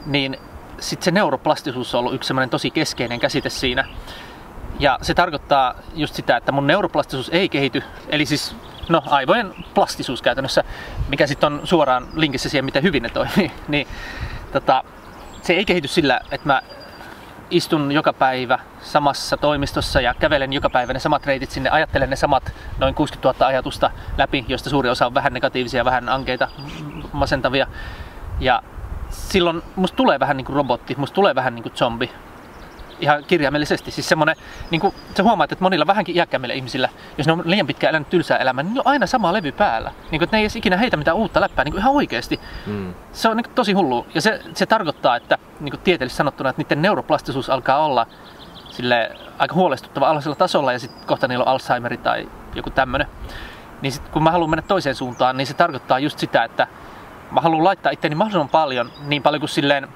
niin 0.06 0.38
sitten 0.80 1.06
se 1.06 1.12
neuroplastisuus 1.12 1.96
on 1.96 2.00
ollut 2.00 2.14
yksi 2.14 2.34
tosi 2.50 2.72
keskeinen 2.72 3.20
käsite 3.20 3.50
siinä. 3.50 3.86
Ja 4.80 5.00
se 5.02 5.14
tarkoittaa 5.14 5.76
just 5.96 6.16
sitä, 6.16 6.38
että 6.38 6.52
mun 6.52 6.68
neuroplastisuus 6.68 7.30
ei 7.30 7.50
kehity, 7.50 7.84
eli 8.10 8.26
siis 8.26 8.56
no 8.90 9.02
aivojen 9.06 9.54
plastisuus 9.74 10.22
käytännössä, 10.22 10.64
mikä 11.08 11.28
sitten 11.28 11.54
on 11.54 11.62
suoraan 11.64 12.08
linkissä 12.16 12.50
siihen, 12.50 12.66
miten 12.66 12.84
hyvin 12.84 13.04
ne 13.04 13.10
toimii, 13.10 13.52
niin 13.68 13.88
tota, 14.52 14.84
se 15.42 15.54
ei 15.54 15.66
kehity 15.66 15.88
sillä, 15.88 16.22
että 16.32 16.48
mä 16.48 16.62
istun 17.50 17.92
joka 17.92 18.14
päivä 18.14 18.60
samassa 18.82 19.38
toimistossa 19.38 20.02
ja 20.02 20.14
kävelen 20.14 20.54
joka 20.54 20.70
päivä 20.70 20.94
ne 20.94 21.00
samat 21.00 21.26
reitit 21.26 21.52
sinne, 21.52 21.70
ajattelen 21.70 22.10
ne 22.10 22.16
samat 22.16 22.54
noin 22.78 22.96
60 22.96 23.28
000 23.28 23.48
ajatusta 23.48 23.92
läpi, 24.18 24.46
joista 24.48 24.70
suuri 24.70 24.90
osa 24.90 25.06
on 25.06 25.14
vähän 25.14 25.34
negatiivisia, 25.34 25.86
vähän 25.86 26.10
ankeita, 26.10 26.48
masentavia. 27.12 27.68
Ja 28.40 28.64
silloin 29.20 29.62
musta 29.76 29.96
tulee 29.96 30.20
vähän 30.20 30.38
niin 30.38 30.46
kuin 30.46 30.56
robotti, 30.56 30.96
musta 30.98 31.16
tulee 31.16 31.36
vähän 31.36 31.56
niin 31.56 31.64
kuin 31.64 31.76
zombi. 31.76 32.12
Ihan 33.00 33.24
kirjaimellisesti. 33.28 33.92
Siis 33.92 34.10
semmonen, 34.10 34.36
niin 34.72 34.82
kuin, 34.82 34.94
sä 35.18 35.24
huomaat, 35.24 35.52
että 35.52 35.64
monilla 35.64 35.88
vähänkin 35.88 36.16
iäkkäämmillä 36.16 36.54
ihmisillä, 36.54 36.90
jos 37.18 37.28
ne 37.28 37.34
on 37.34 37.44
liian 37.46 37.68
pitkään 37.68 37.90
elänyt 37.90 38.10
tylsää 38.10 38.38
elämää, 38.38 38.64
niin 38.64 38.70
niillä 38.70 38.82
on 38.86 38.92
aina 38.92 39.08
sama 39.08 39.34
levy 39.34 39.52
päällä. 39.52 39.92
Niin 40.12 40.20
kuin, 40.20 40.24
että 40.24 40.36
ne 40.36 40.40
ei 40.40 40.44
edes 40.44 40.56
ikinä 40.56 40.78
heitä 40.78 40.98
mitään 40.98 41.18
uutta 41.18 41.42
läppää, 41.42 41.66
niin 41.66 41.72
kuin 41.72 41.82
ihan 41.82 41.94
oikeasti. 41.94 42.40
Mm. 42.66 42.94
Se 43.12 43.30
on 43.30 43.38
niin 43.38 43.44
kuin, 43.44 43.56
tosi 43.56 43.74
hullu. 43.74 44.06
Ja 44.16 44.22
se, 44.22 44.42
se 44.54 44.66
tarkoittaa, 44.66 45.16
että 45.16 45.38
niin 45.60 45.72
kuin 45.72 45.82
tieteellisesti 45.82 46.18
sanottuna, 46.18 46.50
että 46.50 46.62
niiden 46.62 46.82
neuroplastisuus 46.82 47.50
alkaa 47.50 47.86
olla 47.86 48.08
sille 48.70 49.12
aika 49.38 49.56
huolestuttava 49.56 50.10
alhaisella 50.10 50.36
tasolla 50.36 50.74
ja 50.74 50.80
sitten 50.80 51.08
kohta 51.08 51.28
niillä 51.28 51.44
on 51.44 51.52
Alzheimer 51.52 51.98
tai 51.98 52.30
joku 52.56 52.70
tämmönen. 52.70 53.08
Niin 53.82 53.92
sit, 53.92 54.10
kun 54.10 54.24
mä 54.24 54.32
haluan 54.32 54.50
mennä 54.50 54.64
toiseen 54.68 54.96
suuntaan, 54.96 55.38
niin 55.38 55.48
se 55.48 55.54
tarkoittaa 55.54 56.00
just 56.00 56.20
sitä, 56.20 56.44
että 56.44 56.68
mä 57.32 57.42
haluan 57.42 57.64
laittaa 57.64 57.92
itteni 57.92 58.16
mahdollisimman 58.16 58.50
paljon, 58.50 58.92
niin 59.08 59.24
paljon 59.24 59.40
kuin 59.40 59.50
silleen, 59.50 59.88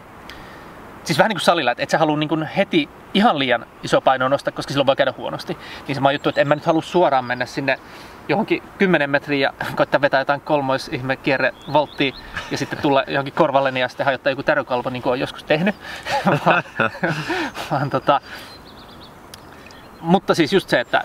siis 1.03 1.19
vähän 1.19 1.29
niin 1.29 1.37
kuin 1.37 1.45
salilla, 1.45 1.71
että 1.71 1.83
et 1.83 1.89
sä 1.89 1.97
halua 1.97 2.17
niin 2.17 2.43
heti 2.57 2.89
ihan 3.13 3.39
liian 3.39 3.65
iso 3.83 4.01
paino 4.01 4.29
nostaa, 4.29 4.51
koska 4.51 4.71
silloin 4.71 4.87
voi 4.87 4.95
käydä 4.95 5.13
huonosti. 5.17 5.57
Niin 5.87 5.95
se 5.95 6.01
mä 6.01 6.11
juttu, 6.11 6.29
että 6.29 6.41
en 6.41 6.47
mä 6.47 6.55
nyt 6.55 6.65
halua 6.65 6.81
suoraan 6.81 7.25
mennä 7.25 7.45
sinne 7.45 7.79
johonkin 8.27 8.63
10 8.77 9.09
metriä 9.09 9.39
ja 9.59 9.65
koittaa 9.75 10.01
vetää 10.01 10.21
jotain 10.21 10.41
kolmois 10.41 10.87
ihme 10.87 11.15
kierre 11.15 11.53
volttia 11.73 12.13
ja 12.51 12.57
sitten 12.57 12.79
tulla 12.79 13.03
johonkin 13.07 13.33
korvalleni 13.33 13.79
ja 13.79 13.87
sitten 13.87 14.05
hajottaa 14.05 14.31
joku 14.31 14.43
tärökalvo 14.43 14.89
niin 14.89 15.03
kuin 15.03 15.11
on 15.11 15.19
joskus 15.19 15.43
tehnyt. 15.43 15.75
vaan, 16.45 16.63
vaan 17.71 17.89
tota, 17.89 18.21
mutta 20.01 20.35
siis 20.35 20.53
just 20.53 20.69
se, 20.69 20.79
että 20.79 21.03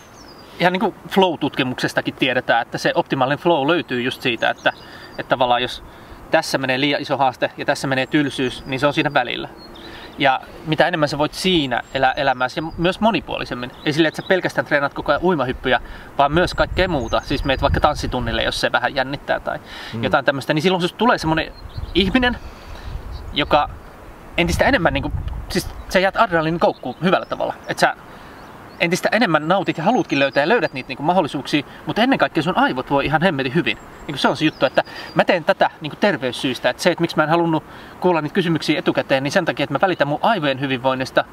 ihan 0.60 0.72
niin 0.72 0.80
kuin 0.80 0.94
flow-tutkimuksestakin 1.08 2.14
tiedetään, 2.14 2.62
että 2.62 2.78
se 2.78 2.92
optimaalinen 2.94 3.38
flow 3.38 3.68
löytyy 3.68 4.02
just 4.02 4.22
siitä, 4.22 4.50
että, 4.50 4.72
että 5.18 5.28
tavallaan 5.28 5.62
jos 5.62 5.82
tässä 6.30 6.58
menee 6.58 6.80
liian 6.80 7.02
iso 7.02 7.16
haaste 7.16 7.50
ja 7.56 7.64
tässä 7.64 7.86
menee 7.86 8.06
tylsyys, 8.06 8.66
niin 8.66 8.80
se 8.80 8.86
on 8.86 8.94
siinä 8.94 9.14
välillä. 9.14 9.48
Ja 10.18 10.40
mitä 10.66 10.88
enemmän 10.88 11.08
sä 11.08 11.18
voit 11.18 11.34
siinä 11.34 11.82
elää 11.94 12.12
elämässä 12.12 12.60
ja 12.60 12.72
myös 12.78 13.00
monipuolisemmin. 13.00 13.70
Ei 13.84 13.92
silleen, 13.92 14.08
että 14.08 14.22
sä 14.22 14.28
pelkästään 14.28 14.66
treenaat 14.66 14.94
koko 14.94 15.12
ajan 15.12 15.24
uimahyppyjä, 15.24 15.80
vaan 16.18 16.32
myös 16.32 16.54
kaikkea 16.54 16.88
muuta. 16.88 17.20
Siis 17.24 17.44
meet 17.44 17.62
vaikka 17.62 17.80
tanssitunnille, 17.80 18.42
jos 18.42 18.60
se 18.60 18.72
vähän 18.72 18.94
jännittää 18.94 19.40
tai 19.40 19.58
mm. 19.94 20.04
jotain 20.04 20.24
tämmöistä. 20.24 20.54
Niin 20.54 20.62
silloin 20.62 20.82
susta 20.82 20.98
tulee 20.98 21.18
semmonen 21.18 21.52
ihminen, 21.94 22.38
joka 23.32 23.70
entistä 24.36 24.64
enemmän, 24.64 24.92
niin 24.92 25.02
kuin, 25.02 25.14
siis 25.48 25.68
sä 25.88 25.98
jäät 25.98 26.16
adrenalinin 26.16 26.60
koukkuun 26.60 26.96
hyvällä 27.02 27.26
tavalla. 27.26 27.54
Että 27.68 27.80
sä 27.80 27.96
entistä 28.80 29.08
enemmän 29.12 29.48
nautit 29.48 29.78
ja 29.78 29.84
haluatkin 29.84 30.18
löytää 30.18 30.42
ja 30.42 30.48
löydät 30.48 30.72
niitä 30.72 30.88
niin 30.88 30.96
kuin 30.96 31.06
mahdollisuuksia, 31.06 31.62
mutta 31.86 32.02
ennen 32.02 32.18
kaikkea 32.18 32.42
sun 32.42 32.58
aivot 32.58 32.90
voi 32.90 33.06
ihan 33.06 33.22
hemmetin 33.22 33.54
hyvin. 33.54 33.76
Niin 33.76 34.06
kuin 34.06 34.18
se 34.18 34.28
on 34.28 34.36
se 34.36 34.44
juttu, 34.44 34.66
että 34.66 34.84
mä 35.14 35.24
teen 35.24 35.44
tätä 35.44 35.70
niin 35.80 35.90
kuin 35.90 36.00
terveyssyistä. 36.00 36.70
Että 36.70 36.82
se, 36.82 36.90
että 36.90 37.00
miksi 37.02 37.16
mä 37.16 37.22
en 37.22 37.28
halunnut 37.28 37.64
kuulla 38.00 38.20
niitä 38.20 38.34
kysymyksiä 38.34 38.78
etukäteen, 38.78 39.22
niin 39.22 39.32
sen 39.32 39.44
takia, 39.44 39.64
että 39.64 39.74
mä 39.74 39.80
välitän 39.82 40.08
mun 40.08 40.18
aivojen 40.22 40.60
hyvinvoinnista 40.60 41.24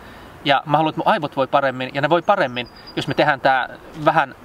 ja 0.45 0.63
mä 0.65 0.77
haluan, 0.77 0.89
että 0.89 0.99
mun 0.99 1.13
aivot 1.13 1.35
voi 1.35 1.47
paremmin 1.47 1.91
ja 1.93 2.01
ne 2.01 2.09
voi 2.09 2.21
paremmin, 2.21 2.67
jos 2.95 3.07
me 3.07 3.13
tehdään 3.13 3.41
tää 3.41 3.69
vähän 4.05 4.35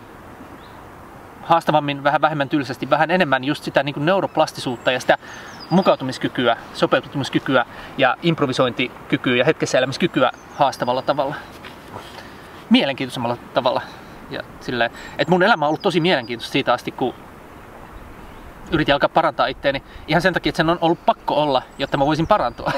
haastavammin, 1.42 2.04
vähän 2.04 2.20
vähemmän 2.20 2.48
tylsästi, 2.48 2.90
vähän 2.90 3.10
enemmän 3.10 3.44
just 3.44 3.64
sitä 3.64 3.82
niin 3.82 3.94
kuin 3.94 4.06
neuroplastisuutta 4.06 4.92
ja 4.92 5.00
sitä 5.00 5.18
mukautumiskykyä, 5.70 6.56
sopeutumiskykyä 6.74 7.66
ja 7.98 8.16
improvisointikykyä 8.22 9.36
ja 9.36 9.44
hetkessä 9.44 9.78
elämiskykyä 9.78 10.30
haastavalla 10.54 11.02
tavalla 11.02 11.34
mielenkiintoisemmalla 12.70 13.36
tavalla. 13.54 13.82
Ja 14.30 14.42
silleen, 14.60 14.90
että 15.18 15.30
mun 15.30 15.42
elämä 15.42 15.64
on 15.64 15.68
ollut 15.68 15.82
tosi 15.82 16.00
mielenkiintoista 16.00 16.52
siitä 16.52 16.72
asti, 16.72 16.92
kun 16.92 17.14
yritin 18.70 18.94
alkaa 18.94 19.08
parantaa 19.08 19.46
itteeni 19.46 19.82
ihan 20.08 20.22
sen 20.22 20.34
takia, 20.34 20.50
että 20.50 20.56
sen 20.56 20.70
on 20.70 20.78
ollut 20.80 21.06
pakko 21.06 21.34
olla, 21.34 21.62
jotta 21.78 21.96
mä 21.96 22.06
voisin 22.06 22.26
parantua. 22.26 22.72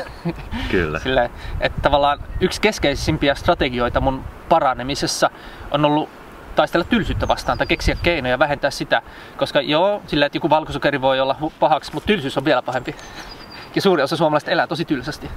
Kyllä. 0.71 0.99
Silleen, 1.05 1.31
että 1.61 1.81
tavallaan 1.81 2.19
yksi 2.41 2.61
keskeisimpiä 2.61 3.35
strategioita 3.35 4.01
mun 4.01 4.25
paranemisessa 4.49 5.31
on 5.71 5.85
ollut 5.85 6.09
taistella 6.57 6.85
tylsyyttä 6.85 7.29
vastaan 7.29 7.59
tai 7.59 7.67
keksiä 7.67 7.97
keinoja 8.03 8.39
vähentää 8.39 8.71
sitä. 8.71 9.03
Koska 9.37 9.61
joo, 9.61 10.03
sillä 10.07 10.27
että 10.27 10.37
joku 10.37 10.51
valkosokeri 10.51 11.01
voi 11.01 11.21
olla 11.21 11.37
pahaksi, 11.61 11.95
mutta 11.95 12.07
tylsyys 12.07 12.39
on 12.39 12.45
vielä 12.45 12.63
pahempi. 12.63 12.97
Ja 13.75 13.83
suuri 13.83 14.03
osa 14.03 14.17
suomalaisista 14.17 14.51
elää 14.51 14.67
tosi 14.67 14.85
tylsästi. 14.85 15.31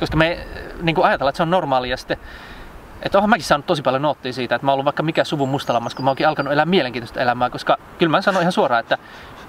Koska 0.00 0.16
me 0.16 0.46
niin 0.82 0.94
kuin 0.94 1.04
ajatellaan, 1.04 1.30
että 1.30 1.36
se 1.36 1.42
on 1.42 1.50
normaalia 1.50 1.96
sitten 1.96 2.18
että 3.02 3.18
onhan 3.18 3.30
mäkin 3.30 3.44
saanut 3.44 3.66
tosi 3.66 3.82
paljon 3.82 4.02
noottia 4.02 4.32
siitä, 4.32 4.54
että 4.54 4.64
mä 4.64 4.70
oon 4.70 4.74
ollut 4.74 4.84
vaikka 4.84 5.02
mikä 5.02 5.24
suvun 5.24 5.48
mustalammas, 5.48 5.94
kun 5.94 6.04
mä 6.04 6.10
oonkin 6.10 6.28
alkanut 6.28 6.52
elää 6.52 6.64
mielenkiintoista 6.64 7.20
elämää, 7.20 7.50
koska 7.50 7.78
kyllä 7.98 8.10
mä 8.10 8.22
sanon 8.22 8.42
ihan 8.42 8.52
suoraan, 8.52 8.80
että 8.80 8.98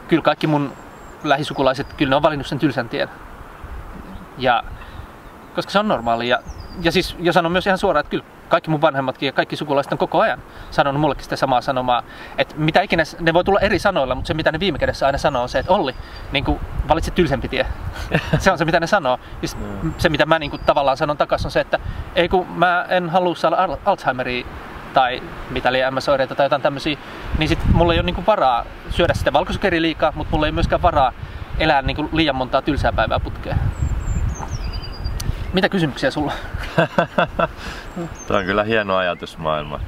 kyllä 0.07 0.23
kaikki 0.23 0.47
mun 0.47 0.73
lähisukulaiset, 1.23 1.93
kyllä 1.93 2.09
ne 2.09 2.15
on 2.15 2.21
valinnut 2.21 2.47
sen 2.47 2.59
tylsän 2.59 2.89
tien. 2.89 3.09
Ja 4.37 4.63
koska 5.55 5.71
se 5.71 5.79
on 5.79 5.87
normaali. 5.87 6.27
Ja, 6.27 6.39
ja 6.81 6.91
siis, 6.91 7.15
ja 7.19 7.33
sanon 7.33 7.51
myös 7.51 7.67
ihan 7.67 7.77
suoraan, 7.77 7.99
että 7.99 8.11
kyllä 8.11 8.23
kaikki 8.51 8.69
mun 8.69 8.81
vanhemmatkin 8.81 9.27
ja 9.27 9.33
kaikki 9.33 9.55
sukulaiset 9.55 9.91
on 9.91 9.97
koko 9.97 10.19
ajan 10.19 10.39
sanonut 10.71 11.01
mullekin 11.01 11.23
sitä 11.23 11.35
samaa 11.35 11.61
sanomaa. 11.61 12.03
Että 12.37 12.55
mitä 12.57 12.81
ikinä, 12.81 13.03
ne 13.19 13.33
voi 13.33 13.43
tulla 13.43 13.59
eri 13.59 13.79
sanoilla, 13.79 14.15
mutta 14.15 14.27
se 14.27 14.33
mitä 14.33 14.51
ne 14.51 14.59
viime 14.59 14.77
kädessä 14.79 15.05
aina 15.05 15.17
sanoo 15.17 15.43
on 15.43 15.49
se, 15.49 15.59
että 15.59 15.73
Olli, 15.73 15.95
niin 16.31 16.43
kuin, 16.43 16.59
valitse 16.87 17.11
tylsempi 17.11 17.47
tie. 17.47 17.65
se 18.39 18.51
on 18.51 18.57
se 18.57 18.65
mitä 18.65 18.79
ne 18.79 18.87
sanoo. 18.87 19.19
Ja 19.41 19.47
se 19.97 20.09
mitä 20.09 20.25
mä 20.25 20.39
niin 20.39 20.49
kuin, 20.49 20.61
tavallaan 20.65 20.97
sanon 20.97 21.17
takaisin 21.17 21.47
on 21.47 21.51
se, 21.51 21.59
että 21.59 21.79
ei 22.15 22.29
kun 22.29 22.47
mä 22.47 22.85
en 22.89 23.09
halua 23.09 23.35
saada 23.35 23.77
Alzheimeria 23.85 24.45
tai 24.93 25.23
mitä 25.49 25.73
liian 25.73 25.93
MS-oireita 25.93 26.35
tai 26.35 26.45
jotain 26.45 26.61
tämmöisiä, 26.61 26.97
niin 27.37 27.49
sit 27.49 27.59
mulla 27.73 27.93
ei 27.93 27.99
ole 27.99 28.05
niinku 28.05 28.23
varaa 28.27 28.65
syödä 28.89 29.13
sitä 29.13 29.33
valkosokeria 29.33 29.81
liikaa, 29.81 30.11
mutta 30.15 30.31
mulla 30.31 30.45
ei 30.45 30.51
myöskään 30.51 30.81
varaa 30.81 31.13
elää 31.59 31.81
niinku 31.81 32.09
liian 32.11 32.35
montaa 32.35 32.61
tylsää 32.61 32.91
päivää 32.91 33.19
putkeen. 33.19 33.57
Mitä 35.53 35.69
kysymyksiä 35.69 36.11
sulla? 36.11 36.33
Tämä 38.27 38.39
on 38.39 38.45
kyllä 38.45 38.63
hieno 38.63 38.95
ajatusmaailma. 38.95 39.79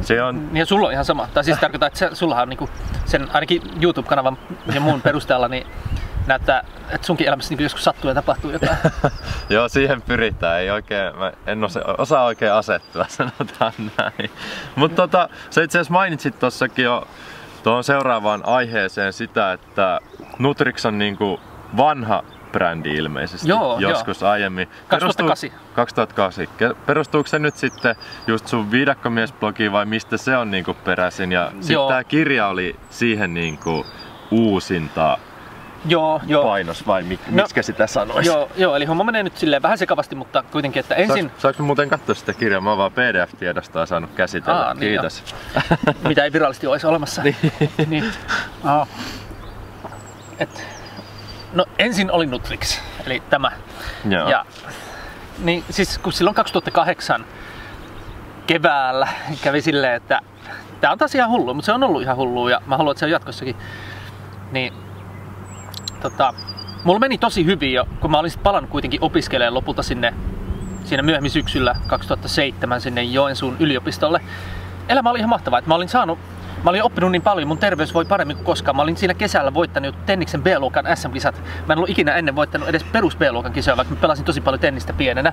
Se 0.00 0.22
on... 0.22 0.52
Niin 0.52 0.66
sulla 0.66 0.86
on 0.86 0.92
ihan 0.92 1.04
sama. 1.04 1.28
Tai 1.34 1.44
siis 1.44 1.58
tarkoittaa, 1.58 1.86
että 1.86 1.98
se, 1.98 2.10
sulla 2.12 2.42
on 2.42 2.48
niinku 2.48 2.70
sen 3.04 3.28
ainakin 3.32 3.62
YouTube-kanavan 3.82 4.38
ja 4.74 4.80
muun 4.80 5.02
perusteella 5.06 5.48
niin 5.48 5.66
näyttää, 6.26 6.64
että 6.90 7.06
sunkin 7.06 7.26
elämässä 7.26 7.54
niin 7.54 7.62
joskus 7.62 7.84
sattuu 7.84 8.08
ja 8.08 8.14
tapahtuu 8.14 8.50
jotain. 8.50 8.76
Joo, 9.50 9.68
siihen 9.68 10.02
pyritään. 10.02 10.60
Ei 10.60 10.70
oikein, 10.70 11.16
mä 11.16 11.32
en 11.46 11.64
osa, 11.64 11.80
osaa 11.98 12.24
oikein 12.24 12.52
asettua, 12.52 13.06
sanotaan 13.18 13.72
näin. 13.98 14.30
Mutta 14.76 14.96
tota, 14.96 15.28
sä 15.50 15.62
itse 15.62 15.78
asiassa 15.78 15.92
mainitsit 15.92 16.38
tossakin 16.38 16.84
jo 16.84 17.08
tuohon 17.62 17.84
seuraavaan 17.84 18.44
aiheeseen 18.44 19.12
sitä, 19.12 19.52
että 19.52 20.00
Nutrix 20.38 20.84
on 20.84 20.98
niinku 20.98 21.40
vanha 21.76 22.24
brändi 22.52 22.94
ilmeisesti 22.94 23.48
Joo, 23.48 23.78
joskus 23.78 24.20
joo. 24.20 24.30
aiemmin. 24.30 24.68
2008. 24.88 25.50
2008. 25.74 26.46
Perustuuko 26.86 27.26
se 27.28 27.38
nyt 27.38 27.56
sitten 27.56 27.96
just 28.26 28.46
sun 28.46 28.70
viidakkomiesblogiin 28.70 29.72
vai 29.72 29.86
mistä 29.86 30.16
se 30.16 30.36
on 30.36 30.50
niinku 30.50 30.74
peräisin? 30.74 31.32
Ja 31.32 31.52
sitten 31.60 31.88
tämä 31.88 32.04
kirja 32.04 32.46
oli 32.46 32.76
siihen 32.90 33.34
niinku 33.34 33.86
uusinta 34.30 35.18
Joo, 35.86 36.20
joo. 36.26 36.44
painos 36.44 36.86
vai 36.86 37.02
mik, 37.02 37.20
no, 37.30 37.42
miksi 37.42 37.62
sitä 37.62 37.86
sanoisi? 37.86 38.28
Joo, 38.28 38.48
joo, 38.56 38.76
eli 38.76 38.84
homma 38.84 39.04
menee 39.04 39.22
nyt 39.22 39.36
silleen 39.36 39.62
vähän 39.62 39.78
sekavasti, 39.78 40.14
mutta 40.14 40.44
kuitenkin, 40.52 40.80
että 40.80 40.94
ensin... 40.94 41.16
Saanko, 41.16 41.40
saanko 41.40 41.62
muuten 41.62 41.88
katsoa 41.88 42.14
sitä 42.14 42.32
kirjaa? 42.32 42.60
Mä 42.60 42.70
oon 42.70 42.78
vaan 42.78 42.92
PDF-tiedostoa 42.92 43.86
saanut 43.86 44.10
käsitellä. 44.14 44.66
Aa, 44.66 44.74
niin 44.74 44.80
Kiitos. 44.80 45.24
Mitä 46.08 46.24
ei 46.24 46.32
virallisesti 46.32 46.66
olisi 46.66 46.86
olemassa. 46.86 47.22
niin. 47.24 47.36
niin. 47.86 48.04
Aa. 48.64 48.86
Et, 50.38 50.66
no 51.52 51.64
ensin 51.78 52.10
oli 52.10 52.26
Nutrix, 52.26 52.80
eli 53.06 53.22
tämä. 53.30 53.50
Joo. 54.08 54.28
Ja, 54.28 54.44
niin 55.38 55.64
siis 55.70 55.98
kun 55.98 56.12
silloin 56.12 56.34
2008 56.34 57.24
keväällä 58.46 59.08
kävi 59.42 59.60
silleen, 59.60 59.94
että 59.94 60.20
tämä 60.80 60.92
on 60.92 60.98
taas 60.98 61.14
ihan 61.14 61.30
hullu, 61.30 61.54
mutta 61.54 61.66
se 61.66 61.72
on 61.72 61.82
ollut 61.82 62.02
ihan 62.02 62.16
hullu 62.16 62.48
ja 62.48 62.60
mä 62.66 62.76
haluan, 62.76 62.92
että 62.92 62.98
se 62.98 63.04
on 63.04 63.10
jatkossakin. 63.10 63.56
Niin 64.52 64.72
tota, 66.02 66.34
mulla 66.84 67.00
meni 67.00 67.18
tosi 67.18 67.44
hyvin 67.44 67.72
jo, 67.72 67.88
kun 68.00 68.10
mä 68.10 68.18
olin 68.18 68.30
sit 68.30 68.42
palannut 68.42 68.70
kuitenkin 68.70 69.02
opiskelemaan 69.02 69.54
lopulta 69.54 69.82
sinne 69.82 70.14
siinä 70.84 71.02
myöhemmin 71.02 71.30
syksyllä 71.30 71.76
2007 71.86 72.80
sinne 72.80 73.02
Joensuun 73.02 73.56
yliopistolle. 73.60 74.20
Elämä 74.88 75.10
oli 75.10 75.18
ihan 75.18 75.28
mahtavaa, 75.28 75.58
että 75.58 75.68
mä 75.68 75.74
olin 75.74 75.88
saanut 75.88 76.18
Mä 76.64 76.70
olin 76.70 76.82
oppinut 76.82 77.12
niin 77.12 77.22
paljon, 77.22 77.48
mun 77.48 77.58
terveys 77.58 77.94
voi 77.94 78.04
paremmin 78.04 78.36
kuin 78.36 78.46
koskaan. 78.46 78.76
Mä 78.76 78.82
olin 78.82 78.96
siinä 78.96 79.14
kesällä 79.14 79.54
voittanut 79.54 80.06
Tenniksen 80.06 80.42
B-luokan 80.42 80.84
SM-kisat. 80.94 81.42
Mä 81.66 81.72
en 81.72 81.78
ollut 81.78 81.90
ikinä 81.90 82.14
ennen 82.14 82.36
voittanut 82.36 82.68
edes 82.68 82.84
perus 82.84 83.16
B-luokan 83.16 83.52
kisoja, 83.52 83.76
vaikka 83.76 83.94
mä 83.94 84.00
pelasin 84.00 84.24
tosi 84.24 84.40
paljon 84.40 84.60
tennistä 84.60 84.92
pienenä. 84.92 85.32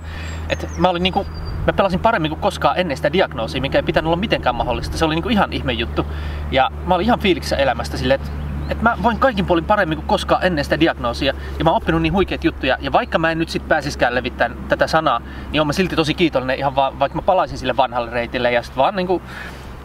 Et 0.49 0.69
mä 0.77 0.89
olin 0.89 1.03
niinku, 1.03 1.25
mä 1.67 1.73
pelasin 1.73 1.99
paremmin 1.99 2.31
kuin 2.31 2.41
koskaan 2.41 2.77
ennen 2.77 2.97
sitä 2.97 3.13
diagnoosia, 3.13 3.61
mikä 3.61 3.77
ei 3.77 3.83
pitänyt 3.83 4.05
olla 4.05 4.17
mitenkään 4.17 4.55
mahdollista. 4.55 4.97
Se 4.97 5.05
oli 5.05 5.15
niinku 5.15 5.29
ihan 5.29 5.53
ihme 5.53 5.73
juttu. 5.73 6.05
Ja 6.51 6.71
mä 6.85 6.95
olin 6.95 7.05
ihan 7.05 7.19
fiiliksissä 7.19 7.55
elämästä 7.55 7.97
silleen, 7.97 8.21
että 8.21 8.31
että 8.69 8.83
mä 8.83 8.97
voin 9.03 9.19
kaikin 9.19 9.45
puolin 9.45 9.65
paremmin 9.65 9.97
kuin 9.97 10.07
koskaan 10.07 10.45
ennen 10.45 10.63
sitä 10.63 10.79
diagnoosia. 10.79 11.33
Ja 11.59 11.63
mä 11.63 11.69
oon 11.69 11.77
oppinut 11.77 12.01
niin 12.01 12.13
huikeat 12.13 12.43
juttuja. 12.43 12.77
Ja 12.81 12.91
vaikka 12.91 13.19
mä 13.19 13.31
en 13.31 13.39
nyt 13.39 13.49
sit 13.49 13.67
pääsiskään 13.67 14.15
levittämään 14.15 14.67
tätä 14.67 14.87
sanaa, 14.87 15.21
niin 15.51 15.61
oon 15.61 15.67
mä 15.67 15.73
silti 15.73 15.95
tosi 15.95 16.13
kiitollinen 16.13 16.57
ihan 16.57 16.75
vaan, 16.75 16.99
vaikka 16.99 17.15
mä 17.15 17.21
palaisin 17.21 17.57
sille 17.57 17.77
vanhalle 17.77 18.11
reitille 18.11 18.51
ja 18.51 18.63
sit 18.63 18.77
vaan 18.77 18.95
niinku 18.95 19.21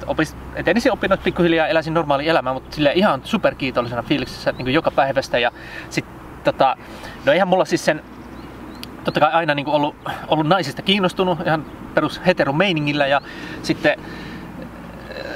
opis, 0.07 0.37
et 0.55 0.69
ensin 0.69 0.93
opinnot 0.93 1.23
pikkuhiljaa 1.23 1.67
eläisin 1.67 1.95
normaali 1.95 2.29
elämää, 2.29 2.53
mutta 2.53 2.75
sille 2.75 2.93
ihan 2.95 3.21
superkiitollisena 3.25 4.03
fiiliksessä 4.03 4.53
niin 4.53 4.75
joka 4.75 4.91
päivästä. 4.91 5.39
Ja 5.39 5.51
sit, 5.91 6.05
tota, 6.45 6.77
no 7.25 7.33
eihän 7.33 7.49
mulla 7.49 7.65
siis 7.65 7.85
sen 7.85 8.03
totta 9.05 9.21
kai 9.21 9.33
aina 9.33 9.55
niin 9.55 9.69
ollut, 9.69 9.97
ollut 10.29 10.47
naisista 10.47 10.83
kiinnostunut 10.83 11.39
ihan 11.47 11.67
perus 11.95 12.21
heteromeiningillä 12.27 13.07
ja 13.07 13.21
sitten, 13.63 13.99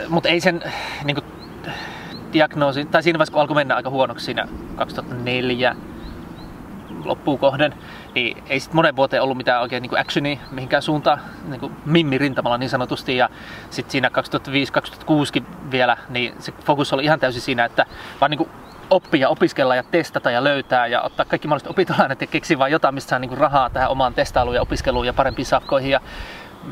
mutta 0.08 0.28
ei 0.28 0.40
sen 0.40 0.62
niin 1.04 1.14
kuin, 1.14 1.24
diagnoosi, 2.32 2.84
tai 2.84 3.02
siinä 3.02 3.18
vaiheessa 3.18 3.32
kun 3.32 3.40
alkoi 3.40 3.54
mennä 3.54 3.74
aika 3.74 3.90
huonoksi 3.90 4.24
siinä 4.24 4.48
2004 4.76 5.76
loppuun 7.04 7.38
kohden, 7.38 7.74
niin 8.18 8.44
ei 8.48 8.60
sitten 8.60 8.76
monen 8.76 8.96
vuoteen 8.96 9.22
ollut 9.22 9.36
mitään 9.36 9.62
oikein 9.62 9.82
niin 9.82 10.00
actionia 10.00 10.38
mihinkään 10.50 10.82
suuntaan, 10.82 11.20
niin 11.48 11.60
kuin 11.60 11.72
mimmi 11.84 12.18
rintamalla 12.18 12.58
niin 12.58 12.70
sanotusti. 12.70 13.16
Ja 13.16 13.28
sitten 13.70 13.92
siinä 13.92 14.10
2005-2006 15.38 15.42
vielä, 15.70 15.96
niin 16.08 16.34
se 16.38 16.52
fokus 16.52 16.92
oli 16.92 17.04
ihan 17.04 17.20
täysin 17.20 17.42
siinä, 17.42 17.64
että 17.64 17.86
vaan 18.20 18.30
niin 18.30 18.38
kuin 18.38 18.50
oppia, 18.90 19.28
opiskella 19.28 19.74
ja 19.74 19.82
testata 19.82 20.30
ja 20.30 20.44
löytää 20.44 20.86
ja 20.86 21.02
ottaa 21.02 21.26
kaikki 21.26 21.48
mahdolliset 21.48 21.70
opintolainat 21.70 22.20
ja 22.20 22.26
keksiä 22.26 22.58
vain 22.58 22.72
jotain, 22.72 22.94
mistä 22.94 23.10
saa 23.10 23.18
niin 23.18 23.28
kuin 23.28 23.38
rahaa 23.38 23.70
tähän 23.70 23.90
omaan 23.90 24.14
testailuun 24.14 24.56
ja 24.56 24.62
opiskeluun 24.62 25.06
ja 25.06 25.12
parempiin 25.12 25.46
safkoihin. 25.46 25.90
Ja 25.90 26.00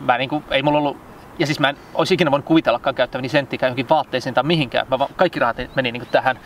mä 0.00 0.18
niin 0.18 0.28
kuin, 0.28 0.44
ei 0.50 0.62
mulla 0.62 0.78
ollut 0.78 0.96
ja 1.38 1.46
siis 1.46 1.60
mä 1.60 1.68
en 1.68 1.76
olisi 1.94 2.14
ikinä 2.14 2.30
voinut 2.30 2.46
kuvitellakaan 2.46 2.94
käyttäväni 2.94 3.28
senttikään 3.28 3.68
johonkin 3.68 3.88
vaatteisiin 3.88 4.34
tai 4.34 4.44
mihinkään. 4.44 4.86
Mä 4.90 4.98
vaan, 4.98 5.10
kaikki 5.16 5.38
rahat 5.38 5.56
meni 5.74 5.92
niin 5.92 6.00
kuin 6.00 6.12
tähän 6.12 6.38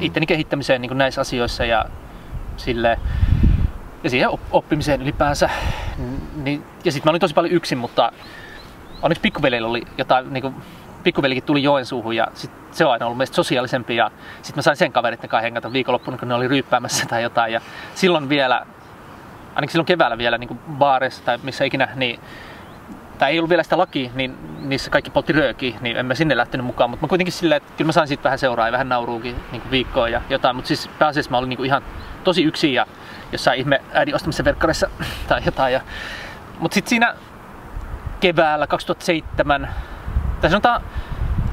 itteni 0.00 0.26
kehittämiseen 0.26 0.80
niin 0.80 0.90
kuin 0.90 0.98
näissä 0.98 1.20
asioissa 1.20 1.64
ja 1.64 1.84
sille 2.56 2.98
ja 4.04 4.10
siihen 4.10 4.28
oppimiseen 4.50 5.02
ylipäänsä. 5.02 5.50
Niin, 6.36 6.64
ja 6.84 6.92
sitten 6.92 7.08
mä 7.08 7.10
olin 7.10 7.20
tosi 7.20 7.34
paljon 7.34 7.54
yksin, 7.54 7.78
mutta 7.78 8.12
onneksi 9.02 9.20
pikkuvelillä 9.20 9.68
oli 9.68 9.82
jotain, 9.98 10.32
niin 10.32 10.42
kuin, 10.42 10.54
pikkuvelikin 11.02 11.42
tuli 11.42 11.62
Joensuuhun 11.62 12.16
ja 12.16 12.26
sit 12.34 12.50
se 12.70 12.84
on 12.84 12.92
aina 12.92 13.06
ollut 13.06 13.18
meistä 13.18 13.36
sosiaalisempi 13.36 13.96
ja 13.96 14.10
sitten 14.42 14.58
mä 14.58 14.62
sain 14.62 14.76
sen 14.76 14.92
kaverit 14.92 15.20
kai 15.28 15.42
hengata 15.42 15.72
viikonloppuna, 15.72 16.18
kun 16.18 16.28
ne 16.28 16.34
oli 16.34 16.48
ryyppäämässä 16.48 17.06
tai 17.06 17.22
jotain 17.22 17.52
ja 17.52 17.60
silloin 17.94 18.28
vielä, 18.28 18.66
ainakin 19.54 19.72
silloin 19.72 19.86
keväällä 19.86 20.18
vielä 20.18 20.38
niin 20.38 20.60
baareissa 20.70 21.24
tai 21.24 21.38
missä 21.42 21.64
ikinä, 21.64 21.88
niin 21.94 22.20
tai 23.18 23.32
ei 23.32 23.38
ollut 23.38 23.50
vielä 23.50 23.62
sitä 23.62 23.78
lakia, 23.78 24.10
niin 24.14 24.34
niissä 24.60 24.90
kaikki 24.90 25.10
poltti 25.10 25.32
röökiä, 25.32 25.78
niin 25.80 25.96
en 25.96 26.06
mä 26.06 26.14
sinne 26.14 26.36
lähtenyt 26.36 26.66
mukaan. 26.66 26.90
Mutta 26.90 27.06
mä 27.06 27.08
kuitenkin 27.08 27.32
silleen, 27.32 27.56
että 27.56 27.72
kyllä 27.76 27.88
mä 27.88 27.92
sain 27.92 28.08
siitä 28.08 28.24
vähän 28.24 28.38
seuraa 28.38 28.68
ja 28.68 28.72
vähän 28.72 28.88
nauruukin 28.88 29.36
niin 29.52 29.62
viikkoa 29.70 30.08
ja 30.08 30.22
jotain. 30.30 30.56
Mutta 30.56 30.68
siis 30.68 30.90
pääasiassa 30.98 31.30
mä 31.30 31.38
olin 31.38 31.48
niin 31.48 31.64
ihan 31.64 31.82
tosi 32.24 32.42
yksin 32.42 32.74
ja 32.74 32.86
jossain 33.32 33.58
ihme 33.58 33.80
äidin 33.92 34.14
ostamisen 34.14 34.44
verkkarissa 34.44 34.90
tai 35.28 35.42
jotain. 35.44 35.72
Ja... 35.72 35.80
Mutta 36.58 36.74
sitten 36.74 36.90
siinä 36.90 37.14
keväällä 38.20 38.66
2007, 38.66 39.68
tai 40.40 40.50
sanotaan 40.50 40.82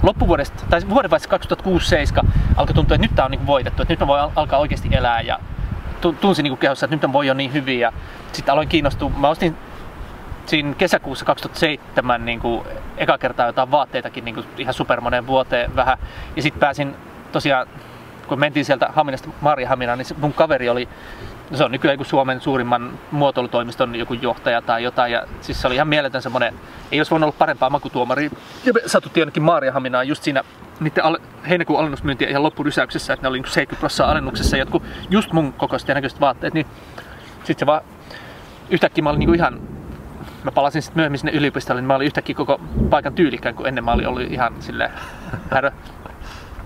loppuvuodesta, 0.04 0.66
tai 0.70 0.82
vuodenvaiheessa 0.90 2.24
2006-2007 2.24 2.28
alkoi 2.56 2.76
tuntua, 2.76 2.96
että 2.96 3.08
nyt 3.08 3.16
tämä 3.16 3.26
on 3.26 3.32
niin 3.32 3.48
voitettu, 3.48 3.82
että 3.82 3.92
nyt 3.92 4.00
mä 4.00 4.08
voin 4.08 4.32
alkaa 4.36 4.60
oikeasti 4.60 4.90
elää 4.92 5.22
ja 5.22 5.40
tunsin 6.22 6.44
niin 6.44 6.58
kehossa, 6.58 6.86
että 6.86 6.96
nyt 6.96 7.02
mä 7.02 7.14
voi 7.14 7.28
jo 7.28 7.34
niin 7.34 7.54
hyvin 7.54 7.80
ja 7.80 7.94
sitten 8.32 8.54
aloin 8.54 8.68
kiinnostua. 8.68 9.10
Mä 9.10 9.30
ostin 9.30 9.58
siinä 10.46 10.74
kesäkuussa 10.74 11.26
2007 11.26 12.26
niin 12.26 12.40
kuin, 12.40 12.68
eka 12.98 13.18
kertaa 13.18 13.46
jotain 13.46 13.72
vaatteitakin 13.72 14.26
niin 14.26 14.36
kuin, 14.36 14.48
ihan 14.58 14.74
supermoneen 14.74 15.28
vuoteen 15.28 15.76
vähän. 15.76 15.98
Ja 16.36 16.42
sitten 16.42 16.60
pääsin 16.60 16.96
tosiaan, 17.32 17.68
kun 18.28 18.40
mentiin 18.40 18.66
sieltä 18.66 18.90
Haminasta 18.96 19.30
Marjahaminaan, 19.42 19.98
niin 19.98 20.08
mun 20.18 20.34
kaveri 20.34 20.70
oli 20.70 20.90
se 21.54 21.64
on 21.64 21.72
nykyään 21.72 21.94
joku 21.94 22.04
Suomen 22.04 22.42
suurimman 22.42 23.00
muotoilutoimiston 23.12 23.96
joku 23.96 24.14
johtaja 24.14 24.62
tai 24.62 24.84
jotain. 24.84 25.12
Ja 25.12 25.26
siis 25.42 25.62
se 25.62 25.68
oli 25.68 25.76
ihan 25.76 25.88
mieletön 25.88 26.22
semmoinen, 26.22 26.54
ei 26.92 27.00
olisi 27.00 27.12
voinut 27.12 27.28
olla 27.28 27.36
parempaa 27.40 27.70
makutuomaria. 27.70 28.30
Ja 28.66 28.74
me 28.74 28.82
satuttiin 28.86 29.22
ainakin 29.22 29.44
Maariahaminaan 29.44 30.08
just 30.08 30.24
siinä 30.24 30.44
niiden 30.80 31.04
al- 31.04 31.18
heinäkuun 31.50 31.80
alennusmyyntiä 31.80 32.30
ihan 32.30 32.44
loppurysäyksessä, 32.44 33.14
että 33.14 33.24
ne 33.24 33.30
oli 33.30 33.38
niin 33.38 33.52
70 33.52 33.80
prosenttia 33.80 34.12
alennuksessa 34.12 34.58
jotkut 34.58 34.84
just 35.10 35.32
mun 35.32 35.54
kokoiset 35.54 35.88
ja 35.88 35.96
näköiset 35.96 36.20
vaatteet, 36.22 36.54
niin 36.54 36.66
sitten 37.38 37.60
se 37.60 37.66
vaan 37.66 37.82
yhtäkkiä 38.70 39.04
mä 39.04 39.10
olin 39.10 39.20
niin 39.20 39.36
ihan 39.36 39.62
mä 40.44 40.52
palasin 40.52 40.82
sitten 40.82 40.98
myöhemmin 40.98 41.20
sinne 41.20 41.32
yliopistolle, 41.32 41.82
niin 41.82 41.88
mä 41.88 41.96
olin 41.96 42.06
yhtäkkiä 42.06 42.36
koko 42.36 42.62
paikan 42.90 43.14
tyylikkään, 43.14 43.56
kun 43.56 43.68
ennen 43.68 43.84
mä 43.84 43.92
olin 43.92 44.08
ollut 44.08 44.22
ihan 44.22 44.54
sille 44.60 44.92
härö. 45.52 45.72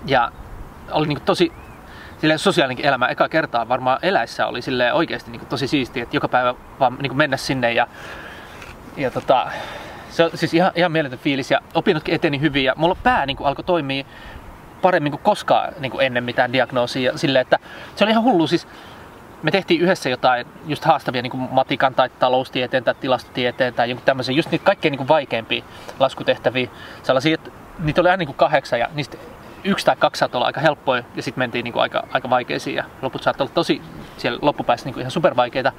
Ja 0.06 0.32
oli 0.92 1.08
niin 1.08 1.22
tosi 1.22 1.52
sille 2.22 2.38
sosiaalinen 2.38 2.86
elämä 2.86 3.08
eka 3.08 3.30
kertaa 3.30 3.70
varmaan 3.70 4.00
eläissä 4.02 4.48
oli 4.48 4.62
sille 4.62 4.94
oikeasti 4.94 5.32
niin 5.32 5.46
tosi 5.46 5.68
siistiä, 5.68 6.04
että 6.04 6.16
joka 6.16 6.28
päivä 6.28 6.56
vaan 6.80 6.98
niin 7.02 7.18
mennä 7.18 7.38
sinne 7.38 7.74
ja, 7.74 7.88
ja 8.98 9.12
tota, 9.12 9.48
se 10.10 10.24
on 10.24 10.32
siis 10.36 10.54
ihan, 10.54 10.72
ihan 10.76 10.92
mieletön 10.92 11.20
fiilis 11.20 11.52
ja 11.52 11.60
opinnotkin 11.74 12.16
eteni 12.16 12.42
hyvin 12.42 12.64
ja 12.64 12.74
mulla 12.78 12.98
pää 13.04 13.26
niin 13.26 13.38
alkoi 13.44 13.64
toimia 13.64 14.06
paremmin 14.82 15.12
kuin 15.12 15.24
koskaan 15.24 15.74
niin 15.80 15.92
kuin 15.92 16.06
ennen 16.06 16.24
mitään 16.24 16.54
diagnoosia. 16.54 17.18
Silleen, 17.18 17.42
että 17.42 17.60
se 17.96 18.04
oli 18.04 18.12
ihan 18.12 18.24
hullu. 18.24 18.48
Siis 18.48 18.68
me 19.44 19.52
tehtiin 19.52 19.82
yhdessä 19.82 20.10
jotain 20.10 20.48
just 20.68 20.86
haastavia 20.86 21.22
niin 21.22 21.32
kuin 21.32 21.48
matikan 21.52 21.96
tai 21.96 22.10
taloustieteen 22.20 22.84
tai 22.84 22.96
tilastotieteen 22.96 23.74
tai 23.74 23.90
joku 23.90 24.02
tämmöisen, 24.06 24.36
just 24.36 24.52
niitä 24.52 24.66
kaikkein 24.66 24.92
niin 24.92 24.98
kuin 24.98 25.08
vaikeimpia 25.08 25.64
laskutehtäviä. 26.00 26.70
Sellaisia, 27.04 27.34
että 27.34 27.52
niitä 27.80 28.02
oli 28.02 28.10
aina 28.10 28.18
niin 28.18 28.28
kuin 28.28 28.38
kahdeksan 28.38 28.80
ja 28.80 28.90
niistä 28.94 29.18
yksi 29.64 29.86
tai 29.86 29.96
kaksi 29.96 30.20
saattoi 30.20 30.40
olla 30.40 30.48
aika 30.48 30.60
helppoja 30.60 31.04
ja 31.16 31.24
sitten 31.24 31.42
mentiin 31.42 31.64
niin 31.64 31.74
kuin 31.74 31.82
aika, 31.82 32.04
aika 32.12 32.30
vaikeisiin 32.30 32.76
ja 32.76 32.84
loput 33.02 33.24
saattoi 33.24 33.46
olla 33.46 33.54
tosi 33.54 33.82
siellä 34.18 34.40
loppupäässä 34.42 34.86
niin 34.86 34.94
kuin 34.94 35.02
ihan 35.02 35.12
supervaikeita. 35.12 35.72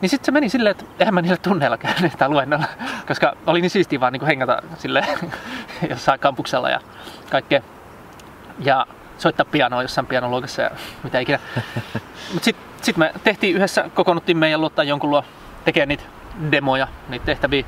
Niin 0.00 0.10
sitten 0.10 0.24
se 0.26 0.32
meni 0.32 0.48
silleen, 0.48 0.70
että 0.70 0.84
eihän 0.98 1.14
mä 1.14 1.22
niillä 1.22 1.36
tunneilla 1.36 1.78
käynyt 1.78 2.12
tai 2.18 2.28
luennolla, 2.28 2.64
koska 3.08 3.36
oli 3.46 3.60
niin 3.60 3.70
siistiä 3.70 4.00
vaan 4.00 4.12
niin 4.12 4.20
kuin 4.20 4.26
hengata 4.26 4.62
sille 4.78 5.06
jossain 5.90 6.20
kampuksella 6.20 6.70
ja 6.70 6.80
kaikkea. 7.30 7.60
Ja 8.58 8.86
soittaa 9.18 9.46
pianoa 9.50 9.82
jossain 9.82 10.06
pianoluokassa 10.06 10.62
ja 10.62 10.70
mitä 11.02 11.18
ikinä. 11.18 11.38
Mutta 12.32 12.44
sitten 12.44 12.66
sit 12.82 12.96
me 12.96 13.12
tehtiin 13.24 13.56
yhdessä, 13.56 13.90
kokoonnuttiin 13.94 14.38
meidän 14.38 14.60
luottaa 14.60 14.84
jonkun 14.84 15.10
luo 15.10 15.24
tekemään 15.64 15.88
niitä 15.88 16.04
demoja, 16.50 16.88
niitä 17.08 17.24
tehtäviä. 17.24 17.64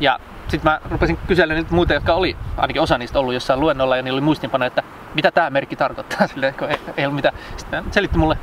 Ja 0.00 0.20
sitten 0.48 0.72
mä 0.72 0.80
rupesin 0.90 1.18
kyselemään 1.26 1.62
niitä 1.62 1.74
muita, 1.74 1.94
jotka 1.94 2.14
oli 2.14 2.36
ainakin 2.56 2.82
osa 2.82 2.98
niistä 2.98 3.18
ollut 3.18 3.34
jossain 3.34 3.60
luennolla 3.60 3.96
ja 3.96 4.02
niillä 4.02 4.16
oli 4.16 4.24
muistinpano, 4.24 4.64
että 4.64 4.82
mitä 5.14 5.30
tämä 5.30 5.50
merkki 5.50 5.76
tarkoittaa, 5.76 6.26
silleen, 6.34 6.54
kun 6.54 6.70
ei, 6.70 6.80
ei 6.96 7.06
ollut 7.06 7.16
mitään. 7.16 7.34
Sitten 7.56 7.84
selitti 7.90 8.18
mulle. 8.18 8.38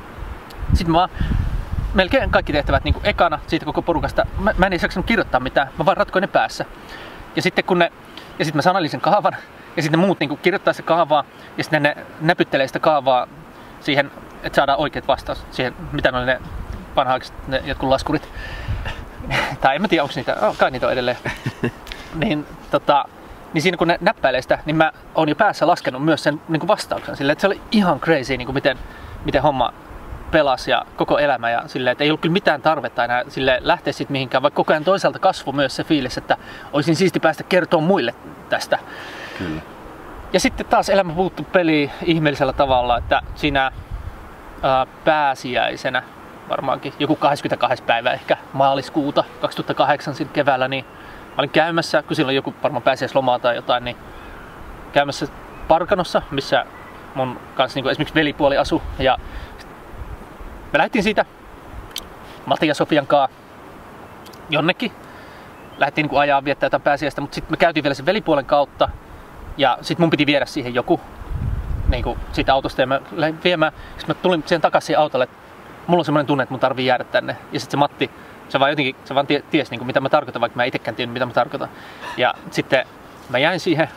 Sitten 0.73 0.95
mä 0.95 1.09
melkein 1.93 2.29
kaikki 2.29 2.53
tehtävät 2.53 2.83
niin 2.83 2.93
kuin 2.93 3.05
ekana 3.05 3.39
siitä 3.47 3.65
koko 3.65 3.81
porukasta. 3.81 4.25
Mä, 4.39 4.53
mä 4.57 4.65
en 4.65 4.73
edes 4.73 4.83
jaksanut 4.83 5.05
kirjoittaa 5.05 5.39
mitään, 5.39 5.67
mä 5.77 5.85
vaan 5.85 5.97
ratkoin 5.97 6.21
ne 6.21 6.27
päässä. 6.27 6.65
Ja 7.35 7.41
sitten 7.41 7.65
kun 7.65 7.79
ne, 7.79 7.91
ja 8.39 8.45
sitten 8.45 8.57
mä 8.57 8.61
sanalin 8.61 8.89
sen 8.89 9.01
kaavan, 9.01 9.35
ja 9.75 9.81
sitten 9.81 9.99
muut 9.99 10.19
niin 10.19 10.29
kuin 10.29 10.39
kirjoittaa 10.43 10.73
se 10.73 10.83
kaavaa, 10.83 11.23
ja 11.57 11.63
sitten 11.63 11.83
ne 11.83 11.97
näpyttelee 12.21 12.67
sitä 12.67 12.79
kaavaa 12.79 13.27
siihen, 13.79 14.11
että 14.43 14.55
saadaan 14.55 14.79
oikeat 14.79 15.07
vastaus 15.07 15.45
siihen, 15.51 15.73
mitä 15.91 16.11
ne 16.11 16.17
oli 16.17 16.25
ne 16.25 16.41
vanhaaksi 16.95 17.33
ne 17.47 17.61
jotkut 17.65 17.89
laskurit. 17.89 18.29
tai 19.61 19.75
en 19.75 19.81
mä 19.81 19.87
tiedä, 19.87 20.03
onko 20.03 20.13
niitä, 20.15 20.35
oh, 20.41 20.57
kai 20.57 20.71
niitä 20.71 20.87
on 20.87 20.93
edelleen. 20.93 21.17
niin, 22.15 22.45
tota, 22.71 23.05
niin 23.53 23.61
siinä 23.61 23.77
kun 23.77 23.87
ne 23.87 23.97
näppäilee 24.01 24.41
sitä, 24.41 24.59
niin 24.65 24.75
mä 24.75 24.91
oon 25.15 25.29
jo 25.29 25.35
päässä 25.35 25.67
laskenut 25.67 26.05
myös 26.05 26.23
sen 26.23 26.41
niin 26.47 26.59
kuin 26.59 26.67
vastauksen 26.67 27.15
sille, 27.15 27.31
että 27.31 27.41
se 27.41 27.47
oli 27.47 27.61
ihan 27.71 27.99
crazy, 27.99 28.37
niin 28.37 28.45
kuin 28.45 28.53
miten, 28.53 28.77
miten 29.25 29.41
homma 29.41 29.73
pelasi 30.31 30.71
ja 30.71 30.85
koko 30.95 31.17
elämä 31.17 31.49
ja 31.49 31.63
sille, 31.67 31.91
että 31.91 32.03
ei 32.03 32.09
ollut 32.09 32.21
kyllä 32.21 32.33
mitään 32.33 32.61
tarvetta 32.61 33.05
enää 33.05 33.23
sille 33.27 33.57
lähteä 33.61 33.93
sitten 33.93 34.11
mihinkään, 34.11 34.43
vaikka 34.43 34.55
koko 34.55 34.73
ajan 34.73 34.83
toisaalta 34.83 35.19
kasvu 35.19 35.51
myös 35.51 35.75
se 35.75 35.83
fiilis, 35.83 36.17
että 36.17 36.37
olisin 36.73 36.95
siisti 36.95 37.19
päästä 37.19 37.43
kertoa 37.43 37.81
muille 37.81 38.15
tästä. 38.49 38.79
Kyllä. 39.37 39.61
Ja 40.33 40.39
sitten 40.39 40.65
taas 40.65 40.89
elämä 40.89 41.13
puuttu 41.13 41.43
peli 41.43 41.91
ihmeellisellä 42.03 42.53
tavalla, 42.53 42.97
että 42.97 43.21
siinä 43.35 43.71
ää, 44.63 44.85
pääsiäisenä 45.05 46.03
varmaankin 46.49 46.93
joku 46.99 47.15
22. 47.15 47.83
päivä 47.83 48.11
ehkä 48.11 48.37
maaliskuuta 48.53 49.23
2008 49.41 50.15
sitten 50.15 50.33
keväällä, 50.33 50.67
niin 50.67 50.85
olin 51.37 51.49
käymässä, 51.49 52.03
kun 52.03 52.15
silloin 52.15 52.35
joku 52.35 52.53
varmaan 52.63 52.83
pääsiäislomaa 52.83 53.39
tai 53.39 53.55
jotain, 53.55 53.83
niin 53.83 53.97
käymässä 54.93 55.27
Parkanossa, 55.67 56.21
missä 56.31 56.65
mun 57.15 57.39
kanssa 57.55 57.79
niin 57.79 57.89
esimerkiksi 57.89 58.15
velipuoli 58.15 58.57
asu. 58.57 58.81
Ja 58.99 59.17
me 60.73 60.77
lähdettiin 60.77 61.03
siitä 61.03 61.25
Matti 62.45 62.67
ja 62.67 62.73
Sofian 62.73 63.07
kanssa 63.07 63.37
jonnekin. 64.49 64.91
Lähdettiin 65.77 66.07
niin 66.07 66.19
ajaa 66.19 66.43
viettää 66.45 66.65
jotain 66.65 66.81
pääsiäistä, 66.81 67.21
mutta 67.21 67.35
sitten 67.35 67.53
me 67.53 67.57
käytiin 67.57 67.83
vielä 67.83 67.93
sen 67.93 68.05
velipuolen 68.05 68.45
kautta. 68.45 68.89
Ja 69.57 69.77
sitten 69.81 70.03
mun 70.03 70.09
piti 70.09 70.25
viedä 70.25 70.45
siihen 70.45 70.75
joku 70.75 71.01
niin 71.87 72.03
kuin 72.03 72.19
siitä 72.31 72.53
autosta 72.53 72.81
ja 72.81 72.87
mä 72.87 73.01
lähdin 73.11 73.39
viemään. 73.43 73.71
Sitten 73.97 74.15
mä 74.15 74.21
tulin 74.21 74.43
siihen 74.45 74.61
takaisin 74.61 74.97
autolle, 74.97 75.23
että 75.23 75.37
mulla 75.87 76.01
on 76.01 76.05
semmoinen 76.05 76.27
tunne, 76.27 76.43
että 76.43 76.53
mun 76.53 76.59
tarvii 76.59 76.85
jäädä 76.85 77.03
tänne. 77.03 77.37
Ja 77.51 77.59
sitten 77.59 77.71
se 77.71 77.77
Matti, 77.77 78.11
se 78.49 78.59
vaan 78.59 78.71
jotenkin, 78.71 78.95
se 79.05 79.15
vaan 79.15 79.27
tiesi 79.27 79.71
niin 79.71 79.79
kuin, 79.79 79.87
mitä 79.87 80.01
mä 80.01 80.09
tarkoitan, 80.09 80.41
vaikka 80.41 80.57
mä 80.57 80.63
itsekään 80.63 80.95
tiedä, 80.95 81.11
mitä 81.11 81.25
mä 81.25 81.33
tarkoitan. 81.33 81.69
Ja 82.17 82.33
sitten 82.51 82.85
mä 83.29 83.37
jäin 83.37 83.59
siihen 83.59 83.89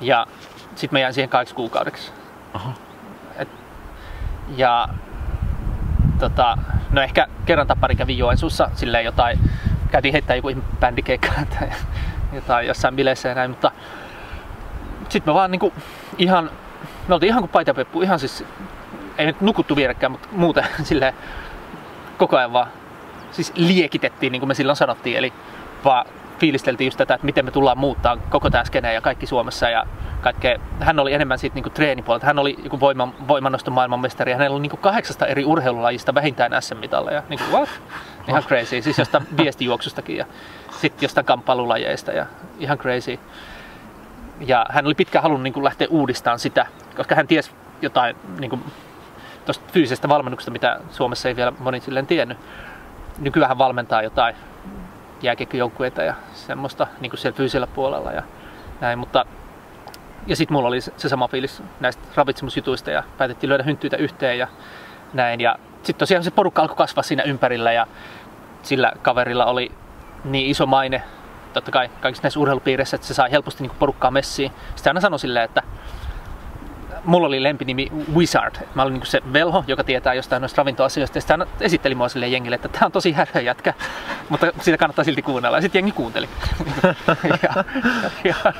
ja 0.00 0.26
sitten 0.74 0.94
mä 0.94 1.00
jäin 1.00 1.14
siihen 1.14 1.28
kaksi 1.28 1.54
kuukaudeksi. 1.54 2.12
Aha. 2.54 2.72
Et, 3.36 3.48
ja 4.56 4.88
tota, 6.18 6.58
no 6.90 7.02
ehkä 7.02 7.26
kerran 7.46 7.66
tai 7.66 7.76
pari 7.80 7.96
kävin 7.96 8.18
Joensuussa 8.18 8.70
silleen 8.74 9.04
jotain, 9.04 9.38
käytiin 9.90 10.12
heittää 10.12 10.36
joku 10.36 10.50
bändikeikka 10.80 11.28
tai 11.58 11.68
jotain 12.32 12.66
jossain 12.66 12.96
bileissä 12.96 13.28
ja 13.28 13.34
näin, 13.34 13.50
mutta 13.50 13.72
sitten 15.08 15.32
me 15.32 15.34
vaan 15.34 15.50
niinku 15.50 15.72
ihan, 16.18 16.50
me 17.08 17.14
oltiin 17.14 17.28
ihan 17.28 17.42
kuin 17.42 17.50
paitapeppu, 17.50 18.02
ihan 18.02 18.18
siis, 18.18 18.44
ei 19.18 19.26
nyt 19.26 19.40
nukuttu 19.40 19.76
vierekkäin, 19.76 20.12
mutta 20.12 20.28
muuten 20.32 20.66
silleen 20.82 21.14
koko 22.18 22.36
ajan 22.36 22.52
vaan, 22.52 22.68
siis 23.32 23.52
liekitettiin 23.56 24.32
niin 24.32 24.40
kuin 24.40 24.48
me 24.48 24.54
silloin 24.54 24.76
sanottiin, 24.76 25.16
eli 25.16 25.32
vaan 25.84 26.06
fiilisteltiin 26.38 26.86
just 26.86 26.98
tätä, 26.98 27.14
että 27.14 27.24
miten 27.24 27.44
me 27.44 27.50
tullaan 27.50 27.78
muuttaa 27.78 28.16
koko 28.16 28.50
tämä 28.50 28.64
skene 28.64 28.94
ja 28.94 29.00
kaikki 29.00 29.26
Suomessa 29.26 29.68
ja 29.68 29.86
kaikkea. 30.20 30.58
Hän 30.80 30.98
oli 30.98 31.12
enemmän 31.12 31.38
siitä 31.38 31.54
niin 31.54 31.62
kuin 31.62 31.72
treenipuolelta. 31.72 32.26
Hän 32.26 32.38
oli 32.38 32.56
joku 32.64 32.80
voiman, 32.80 33.14
voimannoston 33.28 33.74
maailmanmestari 33.74 34.30
ja 34.30 34.36
hänellä 34.36 34.54
oli 34.54 34.62
niin 34.62 34.70
kuin 34.70 34.80
kahdeksasta 34.80 35.26
eri 35.26 35.44
urheilulajista 35.44 36.14
vähintään 36.14 36.62
SM-mitalleja. 36.62 37.22
Niin 37.28 37.38
kuin, 37.38 37.50
what? 37.50 37.68
Ihan 38.28 38.42
crazy. 38.42 38.82
Siis 38.82 38.98
jostain 38.98 39.26
viestijuoksustakin 39.42 40.16
ja 40.16 40.26
sitten 40.80 41.04
jostain 41.04 41.26
kamppailulajeista 41.26 42.12
ja 42.12 42.26
ihan 42.58 42.78
crazy. 42.78 43.18
Ja 44.40 44.66
hän 44.70 44.86
oli 44.86 44.94
pitkään 44.94 45.22
halunnut 45.22 45.42
niin 45.42 45.54
kuin 45.54 45.64
lähteä 45.64 45.86
uudistamaan 45.90 46.38
sitä, 46.38 46.66
koska 46.96 47.14
hän 47.14 47.26
tiesi 47.26 47.50
jotain 47.82 48.16
niin 48.38 48.50
kuin, 48.50 48.64
tuosta 49.44 49.64
fyysisestä 49.72 50.08
valmennuksesta, 50.08 50.50
mitä 50.50 50.80
Suomessa 50.90 51.28
ei 51.28 51.36
vielä 51.36 51.52
moni 51.58 51.80
silleen 51.80 52.06
tiennyt. 52.06 52.38
Nykyään 53.18 53.48
hän 53.48 53.58
valmentaa 53.58 54.02
jotain 54.02 54.36
jääkiekkojoukkueita 55.22 56.02
ja 56.02 56.14
semmoista 56.32 56.86
niin 57.00 57.10
kuin 57.10 57.20
siellä 57.20 57.36
fyysisellä 57.36 57.66
puolella 57.66 58.12
ja 58.12 58.22
näin, 58.80 58.98
mutta 58.98 59.24
ja 60.26 60.36
sitten 60.36 60.52
mulla 60.54 60.68
oli 60.68 60.80
se 60.80 61.08
sama 61.08 61.28
fiilis 61.28 61.62
näistä 61.80 62.02
ravitsemusjutuista 62.14 62.90
ja 62.90 63.02
päätettiin 63.18 63.50
löydä 63.50 63.62
hynttyitä 63.62 63.96
yhteen 63.96 64.38
ja 64.38 64.48
näin. 65.12 65.40
Ja 65.40 65.56
sitten 65.76 65.98
tosiaan 65.98 66.24
se 66.24 66.30
porukka 66.30 66.62
alkoi 66.62 66.76
kasvaa 66.76 67.02
siinä 67.02 67.22
ympärillä 67.22 67.72
ja 67.72 67.86
sillä 68.62 68.92
kaverilla 69.02 69.44
oli 69.44 69.72
niin 70.24 70.50
iso 70.50 70.66
maine, 70.66 71.02
totta 71.52 71.70
kai 71.70 71.90
kaikissa 72.00 72.22
näissä 72.22 72.40
urheilupiireissä, 72.40 72.94
että 72.94 73.06
se 73.06 73.14
sai 73.14 73.30
helposti 73.30 73.62
niin 73.62 73.76
porukkaa 73.78 74.10
messiin. 74.10 74.52
Sitten 74.74 74.90
aina 74.90 75.00
sanoi 75.00 75.18
silleen, 75.18 75.44
että 75.44 75.62
mulla 77.04 77.26
oli 77.26 77.42
lempinimi 77.42 77.88
Wizard. 78.14 78.54
Mä 78.74 78.82
olin 78.82 78.94
niin 78.94 79.06
se 79.06 79.22
velho, 79.32 79.64
joka 79.66 79.84
tietää 79.84 80.14
jostain 80.14 80.40
noista 80.40 80.60
ravintoasioista. 80.62 81.18
Ja 81.18 81.20
sitten 81.20 81.46
esitteli 81.60 81.94
mua 81.94 82.08
sille 82.08 82.28
jengille, 82.28 82.54
että 82.54 82.68
tämä 82.68 82.86
on 82.86 82.92
tosi 82.92 83.12
härö 83.12 83.40
jätkä, 83.40 83.74
mutta 84.28 84.46
sitä 84.60 84.78
kannattaa 84.78 85.04
silti 85.04 85.22
kuunnella. 85.22 85.56
Ja 85.56 85.62
sitten 85.62 85.78
jengi 85.78 85.92
kuunteli. 85.92 86.28
ja, 87.42 87.64
ja, 88.24 88.52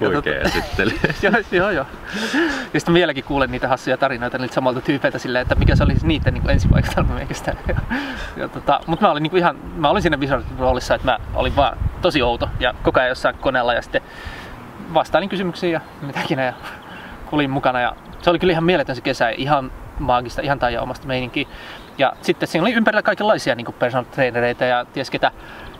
Huikea 0.00 0.40
esittely. 0.40 0.90
joo, 1.22 1.32
joo, 1.52 1.70
joo. 1.70 1.86
Ja 2.74 2.80
sitten 2.80 2.94
vieläkin 2.94 3.24
kuulen 3.24 3.50
niitä 3.50 3.68
hassuja 3.68 3.96
tarinoita 3.96 4.38
niiltä 4.38 4.54
samalta 4.54 4.80
tyypeiltä 4.80 5.18
silleen, 5.18 5.42
että 5.42 5.54
mikä 5.54 5.76
se 5.76 5.84
oli 5.84 5.94
niiden 6.02 6.34
niin 6.34 6.50
ensivaikutelma 6.50 7.14
meikistä. 7.14 7.54
Ja, 7.68 7.76
ja 8.36 8.48
tota, 8.48 8.80
mutta 8.86 9.06
mä 9.06 9.12
olin 9.12 9.22
niin 9.22 9.36
ihan, 9.36 9.56
mä 9.76 9.90
olin 9.90 10.02
siinä 10.02 10.16
Wizard 10.16 10.44
roolissa, 10.58 10.94
että 10.94 11.06
mä 11.10 11.18
olin 11.34 11.56
vaan 11.56 11.78
tosi 12.02 12.22
outo 12.22 12.48
ja 12.60 12.74
koko 12.82 13.00
ajan 13.00 13.08
jossain 13.08 13.34
koneella 13.34 13.74
ja 13.74 13.82
sitten 13.82 14.02
vastailin 14.94 15.28
kysymyksiin 15.28 15.72
ja 15.72 15.80
mitäkin 16.02 16.38
ja 16.38 16.52
kulin 17.30 17.50
mukana. 17.50 17.80
Ja 17.80 17.96
se 18.22 18.30
oli 18.30 18.38
kyllä 18.38 18.52
ihan 18.52 18.64
mieletön 18.64 18.96
se 18.96 19.02
kesä, 19.02 19.30
ihan 19.30 19.72
maagista, 19.98 20.42
ihan 20.42 20.58
omasta 20.80 21.06
meininkiä. 21.06 21.48
Ja 21.98 22.12
sitten 22.22 22.48
siinä 22.48 22.62
oli 22.62 22.72
ympärillä 22.72 23.02
kaikenlaisia 23.02 23.54
niin 23.54 23.74
personal 23.78 24.04
trainereita 24.04 24.64
ja 24.64 24.84
ties 24.84 25.10
ketä, 25.10 25.30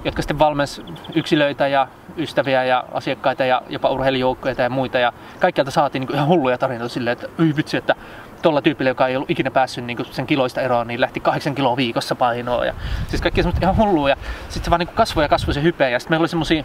jotka 0.04 0.22
sitten 0.22 0.38
valmensi 0.38 0.84
yksilöitä 1.14 1.68
ja 1.68 1.88
ystäviä 2.16 2.64
ja 2.64 2.84
asiakkaita 2.92 3.44
ja 3.44 3.62
jopa 3.68 3.90
urheilijoukkoja 3.90 4.54
ja 4.58 4.70
muita. 4.70 4.98
Ja 4.98 5.12
kaikkialta 5.38 5.70
saatiin 5.70 6.00
niin 6.00 6.14
ihan 6.14 6.28
hulluja 6.28 6.58
tarinoita 6.58 6.94
silleen, 6.94 7.12
että 7.12 7.26
ei 7.42 7.56
vitsi, 7.56 7.76
että 7.76 7.94
tuolla 8.42 8.62
tyypillä, 8.62 8.90
joka 8.90 9.06
ei 9.06 9.16
ollut 9.16 9.30
ikinä 9.30 9.50
päässyt 9.50 9.84
niin 9.84 9.98
sen 10.10 10.26
kiloista 10.26 10.60
eroon, 10.60 10.86
niin 10.86 11.00
lähti 11.00 11.20
kahdeksan 11.20 11.54
kiloa 11.54 11.76
viikossa 11.76 12.14
painoa. 12.14 12.64
Ja, 12.64 12.74
siis 13.08 13.22
kaikki 13.22 13.42
semmoista 13.42 13.66
ihan 13.66 13.76
hullua. 13.76 14.08
Ja 14.08 14.16
sitten 14.48 14.64
se 14.64 14.70
vaan 14.70 14.80
niin 14.80 14.88
kasvoi 14.94 15.24
ja 15.24 15.28
kasvoi 15.28 15.54
se 15.54 15.62
hype. 15.62 15.90
Ja 15.90 15.98
sitten 15.98 16.12
meillä 16.12 16.22
oli 16.22 16.28
semmoisia 16.28 16.64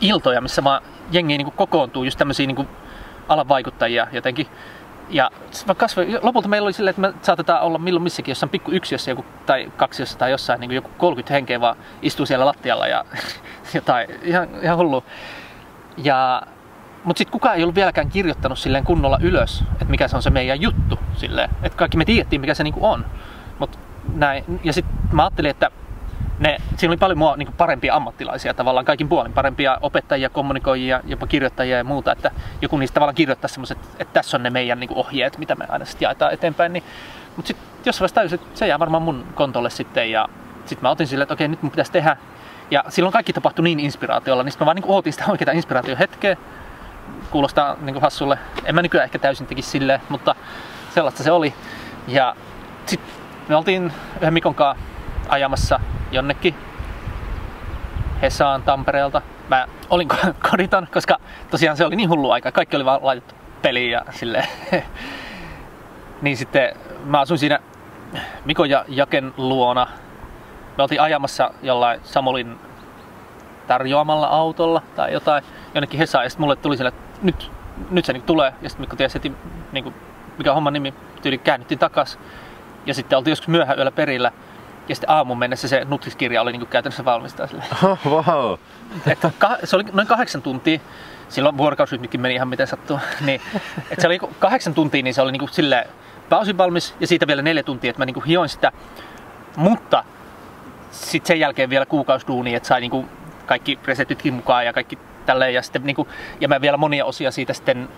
iltoja, 0.00 0.40
missä 0.40 0.64
vaan 0.64 0.82
jengi 1.12 1.38
niin 1.38 1.52
kokoontuu, 1.52 2.04
just 2.04 2.18
tämmöisiä 2.18 2.46
niin 2.46 2.68
alan 3.30 3.48
vaikuttajia 3.48 4.06
jotenkin. 4.12 4.46
Ja 5.08 5.30
kasvoi, 5.76 6.18
lopulta 6.22 6.48
meillä 6.48 6.66
oli 6.66 6.72
silleen, 6.72 6.90
että 6.90 7.00
me 7.00 7.12
saatetaan 7.22 7.62
olla 7.62 7.78
milloin 7.78 8.02
missäkin 8.02 8.30
jossain 8.30 8.50
pikku 8.50 8.70
yksiössä 8.70 9.10
joku, 9.10 9.24
tai 9.46 9.72
kaksi 9.76 10.18
tai 10.18 10.30
jossain 10.30 10.60
niin 10.60 10.70
joku 10.70 10.90
30 10.98 11.34
henkeä 11.34 11.60
vaan 11.60 11.76
istuu 12.02 12.26
siellä 12.26 12.46
lattialla 12.46 12.86
ja 12.86 13.04
jotain, 13.74 14.08
ihan, 14.22 14.48
ihan 14.62 14.78
hullu. 14.78 15.04
Ja 15.96 16.42
mutta 17.04 17.18
sitten 17.18 17.32
kukaan 17.32 17.56
ei 17.56 17.62
ollut 17.62 17.74
vieläkään 17.74 18.08
kirjoittanut 18.08 18.58
silleen 18.58 18.84
kunnolla 18.84 19.18
ylös, 19.22 19.64
että 19.72 19.84
mikä 19.84 20.08
se 20.08 20.16
on 20.16 20.22
se 20.22 20.30
meidän 20.30 20.60
juttu. 20.60 20.98
Silleen. 21.14 21.50
Että 21.62 21.78
kaikki 21.78 21.96
me 21.96 22.04
tiedettiin, 22.04 22.40
mikä 22.40 22.54
se 22.54 22.64
niinku 22.64 22.86
on. 22.86 23.06
Mut 23.58 23.78
näin. 24.14 24.44
Ja 24.64 24.72
sitten 24.72 24.94
mä 25.12 25.22
ajattelin, 25.22 25.50
että 25.50 25.70
ne, 26.40 26.56
siinä 26.76 26.90
oli 26.90 26.96
paljon 26.96 27.18
mua 27.18 27.36
niin 27.36 27.52
parempia 27.56 27.94
ammattilaisia 27.94 28.54
tavallaan 28.54 28.84
kaikin 28.84 29.08
puolin, 29.08 29.32
parempia 29.32 29.78
opettajia, 29.82 30.28
kommunikoijia, 30.28 31.00
jopa 31.04 31.26
kirjoittajia 31.26 31.76
ja 31.76 31.84
muuta, 31.84 32.12
että 32.12 32.30
joku 32.62 32.76
niistä 32.78 32.94
tavallaan 32.94 33.14
kirjoittaa 33.14 33.48
semmoiset, 33.48 33.78
että 33.98 34.14
tässä 34.14 34.36
on 34.36 34.42
ne 34.42 34.50
meidän 34.50 34.80
niin 34.80 34.94
ohjeet, 34.94 35.38
mitä 35.38 35.54
me 35.54 35.64
aina 35.68 35.84
sitten 35.84 36.06
jaetaan 36.06 36.32
eteenpäin. 36.32 36.72
Niin, 36.72 36.84
mutta 37.36 37.46
sitten 37.46 37.66
jossain 37.84 38.00
vaiheessa 38.00 38.14
tajusin, 38.14 38.38
että 38.40 38.58
se 38.58 38.66
jää 38.66 38.78
varmaan 38.78 39.02
mun 39.02 39.26
kontolle 39.34 39.70
sitten 39.70 40.10
ja 40.10 40.28
sitten 40.66 40.82
mä 40.82 40.90
otin 40.90 41.06
silleen, 41.06 41.22
että 41.22 41.34
okei 41.34 41.48
nyt 41.48 41.62
mun 41.62 41.70
pitäisi 41.70 41.92
tehdä. 41.92 42.16
Ja 42.70 42.84
silloin 42.88 43.12
kaikki 43.12 43.32
tapahtui 43.32 43.62
niin 43.62 43.80
inspiraatiolla, 43.80 44.42
niin 44.42 44.52
sitten 44.52 44.64
mä 44.64 44.66
vaan 44.66 44.76
niin 44.76 44.84
ootin 44.88 45.12
sitä 45.12 45.24
oikeaa 45.28 45.54
inspiraatiohetkeä 45.54 46.36
kuulostaa 47.30 47.76
niin 47.80 48.00
hassulle. 48.00 48.38
En 48.64 48.74
mä 48.74 48.82
nykyään 48.82 49.04
ehkä 49.04 49.18
täysin 49.18 49.46
tekisi 49.46 49.70
silleen, 49.70 50.00
mutta 50.08 50.34
sellaista 50.94 51.22
se 51.22 51.32
oli. 51.32 51.54
Ja 52.08 52.36
sitten 52.86 53.10
me 53.48 53.56
oltiin 53.56 53.92
yhden 54.16 54.34
Mikon 54.34 54.54
kanssa 54.54 54.89
ajamassa 55.30 55.80
jonnekin 56.10 56.54
Hesaan 58.22 58.62
Tampereelta. 58.62 59.22
Mä 59.48 59.66
olin 59.90 60.08
koditon, 60.50 60.88
koska 60.94 61.16
tosiaan 61.50 61.76
se 61.76 61.84
oli 61.84 61.96
niin 61.96 62.10
hullu 62.10 62.30
aika. 62.30 62.52
Kaikki 62.52 62.76
oli 62.76 62.84
vaan 62.84 63.00
laitettu 63.02 63.34
peliin 63.62 63.90
ja 63.90 64.04
silleen. 64.10 64.48
niin 66.22 66.36
sitten 66.36 66.76
mä 67.04 67.20
asuin 67.20 67.38
siinä 67.38 67.58
Mikon 68.44 68.70
ja 68.70 68.84
Jaken 68.88 69.34
luona. 69.36 69.86
Me 70.76 70.82
oltiin 70.82 71.00
ajamassa 71.00 71.50
jollain 71.62 72.00
Samulin 72.04 72.58
tarjoamalla 73.66 74.26
autolla 74.26 74.82
tai 74.96 75.12
jotain 75.12 75.44
jonnekin 75.74 75.98
Hesaan. 75.98 76.24
Ja 76.24 76.30
sitten 76.30 76.42
mulle 76.42 76.56
tuli 76.56 76.76
sille, 76.76 76.92
nyt, 77.22 77.50
nyt 77.90 78.04
se 78.04 78.12
niin 78.12 78.22
tulee. 78.22 78.54
Ja 78.62 78.68
sitten 78.68 78.82
Mikko 78.82 78.96
tiesi 78.96 79.14
heti, 79.14 79.32
niin 79.72 79.84
kuin, 79.84 79.94
mikä 80.38 80.54
homman 80.54 80.72
nimi, 80.72 80.94
tyyli 81.22 81.38
käännyttiin 81.38 81.78
takas. 81.78 82.18
Ja 82.86 82.94
sitten 82.94 83.18
oltiin 83.18 83.32
joskus 83.32 83.48
myöhään 83.48 83.78
yöllä 83.78 83.90
perillä. 83.90 84.32
Ja 84.90 84.94
sitten 84.94 85.10
aamun 85.10 85.38
mennessä 85.38 85.68
se 85.68 85.84
Nutriskirja 85.84 86.42
oli 86.42 86.52
niin 86.52 86.60
kuin 86.60 86.68
käytännössä 86.68 87.04
valmista. 87.04 87.48
Oh, 87.84 87.98
wow. 88.06 88.58
Että 89.06 89.30
se 89.64 89.76
oli 89.76 89.84
noin 89.92 90.08
kahdeksan 90.08 90.42
tuntia. 90.42 90.80
Silloin 91.28 91.56
vuorokausytnikin 91.56 92.20
meni 92.20 92.34
ihan 92.34 92.48
miten 92.48 92.66
sattuu. 92.66 92.98
niin, 93.26 93.40
että 93.90 94.00
se 94.00 94.06
oli 94.06 94.18
kahdeksan 94.38 94.74
tuntia, 94.74 95.02
niin 95.02 95.14
se 95.14 95.22
oli 95.22 95.32
niin 95.32 95.40
kuin 95.40 95.48
silleen 95.48 95.88
pääosin 96.28 96.58
valmis. 96.58 96.94
Ja 97.00 97.06
siitä 97.06 97.26
vielä 97.26 97.42
neljä 97.42 97.62
tuntia, 97.62 97.90
että 97.90 98.00
mä 98.00 98.06
niin 98.06 98.14
kuin 98.14 98.24
hioin 98.24 98.48
sitä. 98.48 98.72
Mutta 99.56 100.04
sitten 100.90 101.28
sen 101.28 101.40
jälkeen 101.40 101.70
vielä 101.70 101.86
kuukausiduuni, 101.86 102.54
että 102.54 102.66
sai 102.66 102.80
niin 102.80 102.90
kuin 102.90 103.08
kaikki 103.46 103.78
resetitkin 103.84 104.34
mukaan 104.34 104.66
ja 104.66 104.72
kaikki 104.72 104.98
tälleen. 105.26 105.54
Ja, 105.54 105.62
sitten, 105.62 105.82
niin 105.84 105.96
kuin, 105.96 106.08
ja 106.40 106.48
mä 106.48 106.60
vielä 106.60 106.76
monia 106.76 107.04
osia 107.04 107.30
siitä 107.30 107.52
sitten 107.52 107.88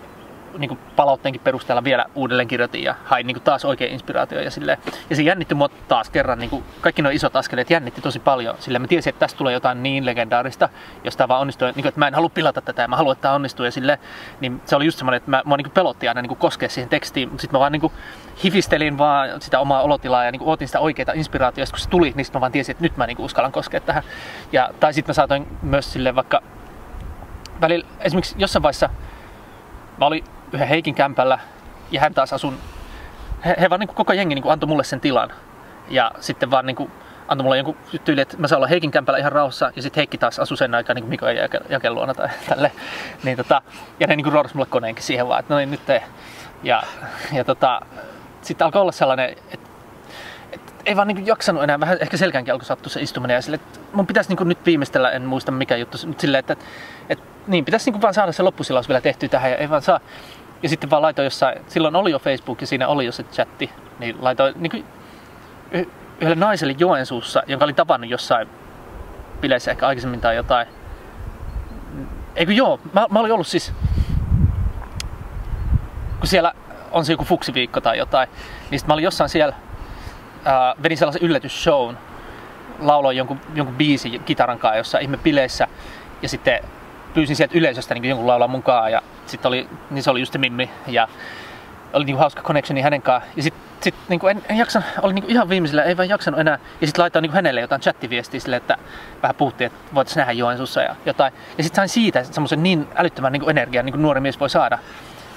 niin 0.59 0.79
palautteenkin 0.97 1.41
perusteella 1.41 1.85
vielä 1.85 2.07
uudelleen 2.15 2.49
kirjoitin 2.49 2.83
ja 2.83 2.95
hain 3.05 3.27
niin 3.27 3.41
taas 3.41 3.65
oikein 3.65 3.93
inspiraatio 3.93 4.41
ja 4.41 4.51
silleen. 4.51 4.79
Ja 5.11 5.17
se 5.17 5.23
jännitti 5.23 5.55
mua 5.55 5.69
taas 5.89 6.11
kerran, 6.11 6.39
niin 6.39 6.51
kuin 6.51 6.65
kaikki 6.81 7.03
nuo 7.03 7.13
isot 7.13 7.37
askeleet 7.37 7.71
jännitti 7.71 8.01
tosi 8.01 8.19
paljon, 8.19 8.57
sillä 8.59 8.79
mä 8.79 8.87
tiesin, 8.87 9.11
että 9.11 9.21
tästä 9.21 9.39
tulee 9.39 9.53
jotain 9.53 9.83
niin 9.83 10.07
legendaarista, 10.07 10.69
jos 11.05 11.17
tämä 11.17 11.29
vaan 11.29 11.41
onnistuu, 11.41 11.67
niin 11.67 11.75
kuin, 11.75 11.87
että 11.87 11.99
mä 11.99 12.09
en 12.09 12.15
halua 12.15 12.29
pilata 12.29 12.61
tätä 12.61 12.83
ja 12.83 12.89
mä 12.89 12.97
haluan, 12.97 13.13
että 13.13 13.23
tämä 13.23 13.35
onnistuu 13.35 13.65
ja 13.65 13.73
sille, 13.73 13.99
niin 14.41 14.61
se 14.65 14.77
oli 14.77 14.85
just 14.85 14.99
semmoinen, 14.99 15.17
että 15.17 15.31
mä, 15.31 15.43
mua 15.45 15.57
niin 15.57 15.71
pelotti 15.71 16.09
aina 16.09 16.23
niin 16.23 16.37
koskea 16.37 16.69
siihen 16.69 16.89
tekstiin, 16.89 17.29
mutta 17.29 17.41
sitten 17.41 17.59
mä 17.59 17.61
vaan 17.61 17.73
niin 17.73 17.81
kuin 17.81 17.93
hifistelin 18.45 18.99
vaan 18.99 19.41
sitä 19.41 19.61
omaa 19.61 19.83
olotilaa 19.83 20.25
ja 20.25 20.33
niin 20.33 20.39
kuin 20.39 20.49
ootin 20.49 20.69
sitä 20.69 20.81
oikeaa 20.81 21.13
inspiraatiota, 21.15 21.73
kun 21.73 21.81
se 21.81 21.89
tuli, 21.89 22.13
niin 22.17 22.25
sitten 22.25 22.39
mä 22.39 22.41
vaan 22.41 22.53
tiesin, 22.53 22.73
että 22.73 22.83
nyt 22.83 22.97
mä 22.97 23.07
niin 23.07 23.17
kuin 23.17 23.27
uskallan 23.27 23.53
koskea 23.53 23.81
tähän. 23.81 24.03
Ja, 24.53 24.71
tai 24.81 24.95
sitten 24.95 25.11
mä 25.11 25.15
saatoin 25.15 25.47
myös 25.63 25.93
sille 25.93 26.15
vaikka 26.15 26.43
välillä, 27.61 27.87
esimerkiksi 28.01 28.35
jossain 28.39 28.63
vaiheessa 28.63 28.89
mä 29.99 30.07
olin 30.07 30.25
yhden 30.53 30.69
Heikin 30.69 30.95
kämpällä 30.95 31.39
ja 31.91 32.01
hän 32.01 32.15
taas 32.15 32.33
asun, 32.33 32.59
he, 33.45 33.57
he 33.61 33.71
vaan 33.71 33.81
niin 33.81 33.89
kuin 33.89 33.97
koko 33.97 34.13
jengi 34.13 34.35
niin 34.35 34.43
kuin 34.43 34.53
antoi 34.53 34.69
mulle 34.69 34.85
sen 34.85 35.01
tilan. 35.01 35.33
Ja 35.89 36.13
sitten 36.21 36.51
vaan 36.51 36.67
niin 36.67 36.77
kuin 36.77 36.91
antoi 37.29 37.43
mulle 37.43 37.57
jonkun 37.57 37.77
tyyli, 38.05 38.21
että 38.21 38.37
mä 38.37 38.49
saan 38.49 38.57
olla 38.57 38.67
Heikin 38.67 38.91
kämpällä 38.91 39.19
ihan 39.19 39.33
rauhassa 39.33 39.73
ja 39.77 39.83
sitten 39.83 40.01
Heikki 40.01 40.19
taas 40.19 40.39
asui 40.39 40.57
sen 40.57 40.75
aikaa 40.75 40.95
niin 40.95 41.07
Mikon 41.07 41.37
ja 41.37 41.49
Jaken 41.69 41.95
luona 41.95 42.15
tai 42.15 42.29
tälle. 42.49 42.73
Niin 43.25 43.37
tota, 43.37 43.63
ja 44.01 44.07
ne 44.07 44.17
niin 44.17 44.25
kuin 44.25 44.35
mulle 44.55 44.67
koneenkin 44.71 45.05
siihen 45.05 45.29
vaan, 45.29 45.41
että 45.41 45.55
no 45.55 45.59
niin 45.59 45.71
nyt 45.71 45.87
tee. 45.87 46.03
Ja, 46.63 46.83
ja 47.33 47.45
tota, 47.45 47.81
sitten 48.43 48.65
alkoi 48.65 48.81
olla 48.81 48.93
sellainen, 48.93 49.37
että 49.51 49.73
ei 50.87 50.97
vaan 50.97 51.09
niin 51.09 51.27
jaksanut 51.27 51.63
enää, 51.63 51.81
vähän 51.81 51.99
ehkä 52.01 52.17
selkäänkin 52.17 52.53
alkoi 52.53 52.67
sattua 52.67 52.91
se 52.91 53.01
istuminen 53.01 53.35
ja 53.35 53.43
sille, 53.43 53.55
että 53.55 53.81
mun 53.93 54.07
pitäisi 54.07 54.35
niin 54.35 54.49
nyt 54.49 54.67
viimeistellä, 54.67 55.11
en 55.11 55.23
muista 55.23 55.53
mikä 55.53 55.77
juttu, 55.77 55.99
mutta 56.07 56.21
silleen, 56.21 56.41
että, 56.41 56.57
että, 57.09 57.25
niin, 57.47 57.65
pitäisi 57.65 57.91
niin 57.91 58.03
vaan 58.03 58.15
saada 58.15 58.33
se 58.33 58.43
loppusilaus 58.43 58.89
vielä 58.89 59.01
tehty 59.01 59.29
tähän 59.29 59.51
ja 59.51 59.57
ei 59.57 59.71
vaan 59.71 59.83
saa. 59.83 60.01
Ja 60.63 60.69
sitten 60.69 60.91
vaan 60.91 61.03
laitoin 61.03 61.25
jossain, 61.25 61.59
silloin 61.69 61.97
oli 61.97 62.11
jo 62.11 62.19
Facebook 62.19 62.61
ja 62.61 62.67
siinä 62.67 62.89
oli 62.89 63.07
jo 63.07 63.13
se 63.13 63.23
chatti, 63.23 63.71
niin 63.99 64.17
laitoin 64.21 64.55
niin 64.57 64.85
yhdelle 66.21 66.35
naiselle 66.47 66.75
Joensuussa, 66.79 67.43
jonka 67.47 67.65
oli 67.65 67.73
tavannut 67.73 68.11
jossain 68.11 68.49
bileissä 69.41 69.71
ehkä 69.71 69.87
aikaisemmin 69.87 70.21
tai 70.21 70.37
jotain. 70.37 70.67
Eikö 72.37 72.53
joo, 72.53 72.81
mä, 72.93 73.07
mä 73.11 73.21
olin 73.21 73.33
ollut 73.33 73.47
siis, 73.47 73.73
kun 76.19 76.27
siellä 76.27 76.53
on 76.91 77.05
se 77.05 77.13
joku 77.13 77.25
fuksiviikko 77.25 77.81
tai 77.81 77.99
jotain, 77.99 78.29
niin 78.71 78.79
sitten 78.79 78.87
mä 78.87 78.95
olin 78.95 79.05
jossain 79.05 79.31
siellä 79.31 79.55
äh, 80.47 80.83
vedin 80.83 80.99
sellaisen 80.99 81.23
yllätysshown, 81.23 81.99
lauloin 82.79 83.17
jonkun, 83.17 83.41
jonkun 83.55 83.77
biisin 83.77 84.25
kitaran 84.25 84.59
kanssa 84.59 84.77
jossain 84.77 85.03
ihme 85.03 85.17
bileissä 85.17 85.69
ja 86.23 86.29
sitten 86.29 86.61
pyysin 87.15 87.37
sieltä 87.37 87.59
yleisöstä 87.59 87.95
niin 87.95 88.05
jonkun 88.05 88.27
laulaa 88.27 88.49
mukaan 88.49 88.93
ja 88.93 89.03
sitten 89.27 89.49
oli, 89.49 89.69
niin 89.91 90.03
se 90.03 90.11
oli 90.11 90.21
just 90.21 90.39
Mimmi 90.39 90.71
ja 90.87 91.09
oli 91.93 92.05
niin 92.05 92.19
hauska 92.19 92.43
connectioni 92.43 92.81
hänen 92.81 93.03
kanssaan. 93.03 93.33
Ja 93.37 93.43
sitten 93.43 93.63
sit, 93.81 93.95
niin 94.09 94.21
en, 94.31 94.43
en 94.49 94.57
jaksan, 94.57 94.85
oli 95.03 95.13
niin 95.13 95.25
ihan 95.29 95.49
viimeisellä, 95.49 95.83
ei 95.83 95.97
vaan 95.97 96.09
jaksanut 96.09 96.41
enää. 96.41 96.59
Ja 96.81 96.87
sitten 96.87 97.03
laitoin 97.03 97.23
niin 97.23 97.33
hänelle 97.33 97.61
jotain 97.61 97.81
chattiviestiä 97.81 98.41
sille, 98.41 98.57
että 98.57 98.77
vähän 99.23 99.35
puhuttiin, 99.35 99.67
että 99.67 99.95
voitaisiin 99.95 100.21
nähdä 100.21 100.33
Joensuussa 100.33 100.83
ja 100.83 100.97
jotain. 101.07 101.33
Ja 101.59 101.65
sitten 101.65 101.77
sain 101.77 101.89
siitä 101.89 102.25
semmoisen 102.25 102.63
niin 102.63 102.89
älyttömän 102.95 103.33
niin 103.33 103.51
energian, 103.51 103.85
niin 103.85 103.93
kuin 103.93 104.03
nuori 104.03 104.21
mies 104.21 104.41
voi 104.41 104.51
saada 104.51 104.79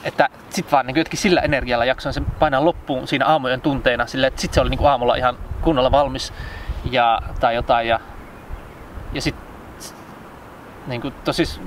että 0.05 0.29
sit 0.49 0.71
vaan 0.71 0.87
niin 0.87 0.95
jotenkin 0.95 1.19
sillä 1.19 1.41
energialla 1.41 1.85
jaksoin 1.85 2.13
sen 2.13 2.25
painaa 2.25 2.65
loppuun 2.65 3.07
siinä 3.07 3.25
aamujen 3.25 3.61
tunteina, 3.61 4.05
sille, 4.05 4.27
että 4.27 4.41
sit 4.41 4.53
se 4.53 4.61
oli 4.61 4.69
niin 4.69 4.87
aamulla 4.87 5.15
ihan 5.15 5.37
kunnolla 5.61 5.91
valmis 5.91 6.33
ja, 6.91 7.21
tai 7.39 7.55
jotain. 7.55 7.87
Ja, 7.87 7.99
ja 9.13 9.21
sit 9.21 9.35
niin 10.87 11.01
kuin, 11.01 11.13
tosis, 11.23 11.61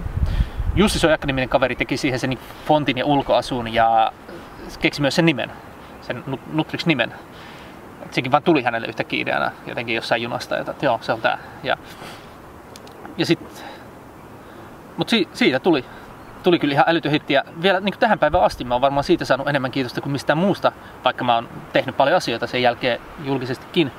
Jussi 0.74 0.98
Sojakka-niminen 0.98 1.48
kaveri 1.48 1.76
teki 1.76 1.96
siihen 1.96 2.20
sen 2.20 2.38
fontin 2.66 2.98
ja 2.98 3.06
ulkoasun 3.06 3.74
ja 3.74 4.12
keksi 4.80 5.00
myös 5.00 5.14
sen 5.14 5.26
nimen, 5.26 5.50
sen 6.00 6.24
Nutrix-nimen. 6.52 7.12
Et 8.02 8.14
sekin 8.14 8.32
vaan 8.32 8.42
tuli 8.42 8.62
hänelle 8.62 8.86
yhtäkkiä 8.86 9.22
ideana 9.22 9.50
jotenkin 9.66 9.94
jossain 9.94 10.22
junasta, 10.22 10.58
että 10.58 10.74
joo, 10.82 10.98
se 11.02 11.12
on 11.12 11.20
tää. 11.20 11.38
Ja, 11.62 11.76
ja 13.18 13.26
sit, 13.26 13.64
mut 14.96 15.08
si, 15.08 15.28
siitä 15.32 15.60
tuli 15.60 15.84
tuli 16.42 16.58
kyllä 16.58 16.72
ihan 16.72 16.84
älytön 16.88 17.12
hitti. 17.12 17.32
Ja 17.32 17.44
vielä 17.62 17.80
niin 17.80 17.94
tähän 17.98 18.18
päivään 18.18 18.44
asti 18.44 18.64
mä 18.64 18.74
oon 18.74 18.80
varmaan 18.80 19.04
siitä 19.04 19.24
saanut 19.24 19.48
enemmän 19.48 19.70
kiitosta 19.70 20.00
kuin 20.00 20.12
mistään 20.12 20.38
muusta, 20.38 20.72
vaikka 21.04 21.24
mä 21.24 21.34
oon 21.34 21.48
tehnyt 21.72 21.96
paljon 21.96 22.16
asioita 22.16 22.46
sen 22.46 22.62
jälkeen 22.62 23.00
julkisestikin. 23.24 23.92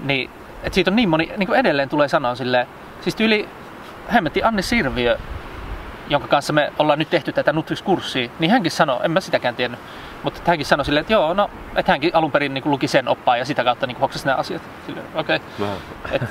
Niin, 0.00 0.30
että 0.62 0.74
siitä 0.74 0.90
on 0.90 0.96
niin 0.96 1.08
moni, 1.08 1.32
niin 1.36 1.54
edelleen 1.54 1.88
tulee 1.88 2.08
sanoa 2.08 2.34
silleen, 2.34 2.66
siis 3.00 3.20
yli 3.20 3.48
hemmetti 4.12 4.42
Anni 4.42 4.62
Sirviö, 4.62 5.18
jonka 6.08 6.28
kanssa 6.28 6.52
me 6.52 6.72
ollaan 6.78 6.98
nyt 6.98 7.10
tehty 7.10 7.32
tätä 7.32 7.52
Nutrix-kurssia, 7.52 8.30
niin 8.38 8.50
hänkin 8.50 8.72
sanoi, 8.72 9.00
en 9.02 9.10
mä 9.10 9.20
sitäkään 9.20 9.56
tiennyt, 9.56 9.80
mutta 10.22 10.40
hänkin 10.46 10.66
sanoi 10.66 10.84
silleen, 10.84 11.00
että 11.00 11.12
joo, 11.12 11.34
no, 11.34 11.50
että 11.76 11.92
hänkin 11.92 12.10
alun 12.14 12.32
perin 12.32 12.54
niin 12.54 12.70
luki 12.70 12.88
sen 12.88 13.08
oppaa 13.08 13.36
ja 13.36 13.44
sitä 13.44 13.64
kautta 13.64 13.86
niin 13.86 13.98
hoksasi 13.98 14.26
nämä 14.26 14.36
asiat. 14.36 14.62
okei. 15.14 15.40
Okay. 15.60 16.28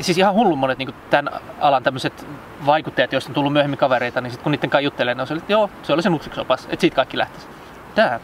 siis 0.00 0.18
ihan 0.18 0.34
hullu 0.34 0.56
monet 0.56 0.78
niin 0.78 0.94
tämän 1.10 1.40
alan 1.60 1.82
tämmöiset 1.82 2.26
vaikuttajat, 2.66 3.12
joista 3.12 3.30
on 3.30 3.34
tullut 3.34 3.52
myöhemmin 3.52 3.78
kavereita, 3.78 4.20
niin 4.20 4.30
sitten 4.30 4.44
kun 4.44 4.52
niiden 4.52 4.70
kanssa 4.70 4.84
juttelee, 4.84 5.14
niin 5.14 5.20
on 5.20 5.26
silleen, 5.26 5.42
että 5.42 5.52
joo, 5.52 5.70
se 5.82 5.92
oli 5.92 6.02
se 6.02 6.08
Nutrix-opas, 6.08 6.66
että 6.68 6.80
siitä 6.80 6.96
kaikki 6.96 7.18
lähtisi. 7.18 7.46
Tää. 7.96 8.20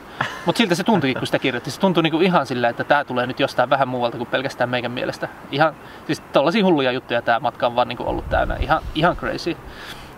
Mutta 0.46 0.58
siltä 0.58 0.74
se 0.74 0.84
tuntuikin, 0.84 1.18
kun 1.18 1.26
sitä 1.26 1.38
kirjoitti. 1.38 1.70
Se 1.70 1.80
tuntui 1.80 2.02
niinku 2.02 2.20
ihan 2.20 2.46
sillä, 2.46 2.68
että 2.68 2.84
tämä 2.84 3.04
tulee 3.04 3.26
nyt 3.26 3.40
jostain 3.40 3.70
vähän 3.70 3.88
muualta 3.88 4.18
kuin 4.18 4.28
pelkästään 4.30 4.70
meidän 4.70 4.92
mielestä. 4.92 5.28
Ihan, 5.50 5.74
siis 6.06 6.20
tollaisia 6.20 6.64
hulluja 6.64 6.92
juttuja 6.92 7.22
tämä 7.22 7.40
matka 7.40 7.66
on 7.66 7.76
vaan 7.76 7.88
niinku 7.88 8.02
ollut 8.06 8.30
täynnä. 8.30 8.56
Ihan, 8.56 8.82
ihan 8.94 9.16
crazy. 9.16 9.56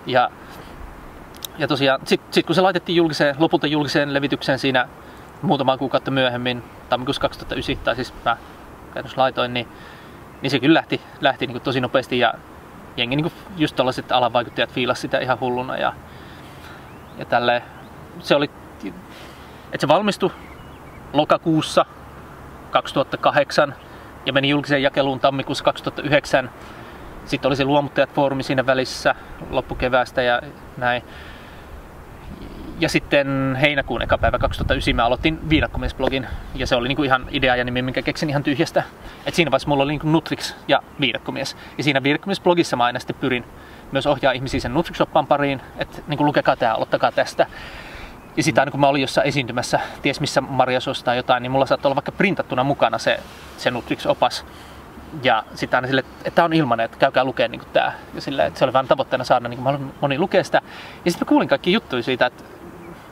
Ja 0.07 0.30
ja 1.59 1.68
tosiaan, 1.68 2.00
sitten 2.05 2.32
sit 2.32 2.46
kun 2.46 2.55
se 2.55 2.61
laitettiin 2.61 2.96
julkiseen, 2.96 3.36
lopulta 3.38 3.66
julkiseen 3.66 4.14
levitykseen 4.14 4.59
siinä 4.59 4.88
muutama 5.42 5.78
kuukautta 5.78 6.11
myöhemmin, 6.11 6.62
tammikuussa 6.88 7.22
2009, 7.22 7.84
tai 7.84 7.94
siis 7.94 8.14
mä 8.24 8.36
käytännössä 8.84 9.20
laitoin, 9.20 9.55
niin, 9.55 9.68
niin 10.42 10.50
se 10.50 10.61
kyllä 10.61 10.78
lähti, 10.78 11.00
lähti 11.20 11.46
niin 11.46 11.55
kuin 11.55 11.62
tosi 11.62 11.80
nopeasti 11.80 12.18
ja 12.18 12.34
jengi 12.96 13.16
niin 13.16 13.24
kuin 13.24 13.34
just 13.57 13.76
tällaiset 13.76 14.12
alanvaikuttajat 14.12 14.72
fiilasi 14.72 15.00
sitä 15.00 15.18
ihan 15.18 15.40
hulluna 15.40 15.76
ja, 15.76 15.92
ja 17.18 17.24
tälle 17.24 17.62
se 18.20 18.36
oli, 18.36 18.50
että 19.75 19.81
se 19.81 19.89
valmistui 19.89 20.31
lokakuussa 21.12 21.87
2008 22.70 23.75
ja 24.27 24.33
meni 24.33 24.49
julkiseen 24.49 24.83
jakeluun 24.83 25.20
tammikuussa 25.20 25.64
2009. 25.64 26.51
Sitten 27.25 27.49
oli 27.49 27.57
se 27.57 27.64
Luomuttajat-foorumi 27.64 28.43
siinä 28.43 28.66
välissä 28.66 29.14
loppukeväästä 29.51 30.22
ja 30.22 30.43
näin. 30.77 31.03
Ja 32.81 32.89
sitten 32.89 33.59
heinäkuun 33.61 34.03
eka 34.03 34.18
päivä 34.18 34.39
2009 34.39 34.97
mä 34.97 35.05
aloitin 35.05 35.51
viidakkomiesblogin 35.51 36.27
ja 36.55 36.66
se 36.66 36.77
oli 36.77 36.89
niinku 36.89 37.03
ihan 37.03 37.27
idea 37.31 37.57
ja 37.57 37.64
nimi, 37.64 37.83
minkä 37.83 38.03
keksin 38.03 38.31
ihan 38.31 38.43
tyhjästä. 38.43 38.83
Et 39.27 39.35
siinä 39.35 39.51
vaiheessa 39.51 39.68
mulla 39.68 39.83
oli 39.83 39.93
niinku 39.93 40.09
Nutrix 40.09 40.55
ja 40.68 40.83
viidakkomies. 41.01 41.57
Ja 41.79 41.85
siinä 41.85 42.03
viidakkomiesblogissa 42.03 42.77
mä 42.77 42.85
aina 42.85 42.99
sitten 42.99 43.16
pyrin 43.20 43.45
myös 43.93 44.07
ohjaa 44.07 44.33
ihmisiä 44.33 44.61
sen 44.61 44.75
Nutrix-oppaan 44.75 45.27
pariin, 45.27 45.61
että 45.79 46.03
niinku 46.07 46.25
lukekaa 46.25 46.57
tää, 46.57 46.75
aloittakaa 46.75 47.12
tästä. 47.12 47.47
Ja 48.37 48.43
sitä 48.43 48.61
aina 48.61 48.70
kun 48.70 48.80
mä 48.80 48.89
olin 48.89 49.03
jossain 49.03 49.26
esiintymässä, 49.26 49.80
ties 50.03 50.20
missä 50.20 50.41
Marjasossa 50.41 51.05
tai 51.05 51.16
jotain, 51.16 51.43
niin 51.43 51.51
mulla 51.51 51.66
saattoi 51.66 51.89
olla 51.89 51.97
vaikka 51.97 52.12
printattuna 52.12 52.64
mukana 52.64 52.99
se, 52.99 53.20
se 53.57 53.70
Nutrix-opas. 53.70 54.45
Ja 55.22 55.45
sitten 55.55 55.78
aina 55.78 55.87
sille, 55.87 56.05
että 56.18 56.30
tämä 56.30 56.45
on 56.45 56.53
ilmanen, 56.53 56.85
että 56.85 56.99
käykää 56.99 57.24
lukea 57.24 57.49
niin 57.49 57.62
tämä. 57.72 57.93
Ja 58.14 58.20
sille, 58.20 58.47
että 58.47 58.59
se 58.59 58.64
oli 58.64 58.72
vain 58.72 58.89
tavoitteena 58.89 59.24
saada 59.24 59.49
niin 59.49 59.61
moni 60.01 60.18
lukea 60.18 60.45
sitä. 60.45 60.62
Ja 61.05 61.11
sitten 61.11 61.26
mä 61.26 61.28
kuulin 61.28 61.49
kaikki 61.49 61.72
juttuja 61.72 62.03
siitä, 62.03 62.26
että 62.26 62.45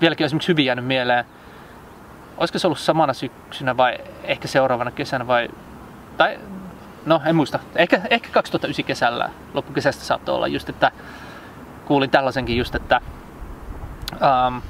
vieläkin 0.00 0.24
on 0.24 0.26
esimerkiksi 0.26 0.48
hyvin 0.48 0.64
jäänyt 0.64 0.84
mieleen. 0.84 1.24
Olisiko 2.36 2.58
se 2.58 2.66
ollut 2.66 2.78
samana 2.78 3.12
syksynä 3.12 3.76
vai 3.76 3.98
ehkä 4.24 4.48
seuraavana 4.48 4.90
kesänä 4.90 5.26
vai... 5.26 5.48
Tai 6.16 6.38
no 7.06 7.22
en 7.26 7.36
muista. 7.36 7.58
Ehkä, 7.76 8.00
ehkä 8.10 8.28
2009 8.32 8.84
kesällä, 8.84 9.30
loppukesästä 9.54 10.04
saattoi 10.04 10.34
olla 10.34 10.46
just, 10.46 10.68
että 10.68 10.90
kuulin 11.84 12.10
tällaisenkin 12.10 12.56
just, 12.56 12.74
että 12.74 13.00
um, 14.12 14.62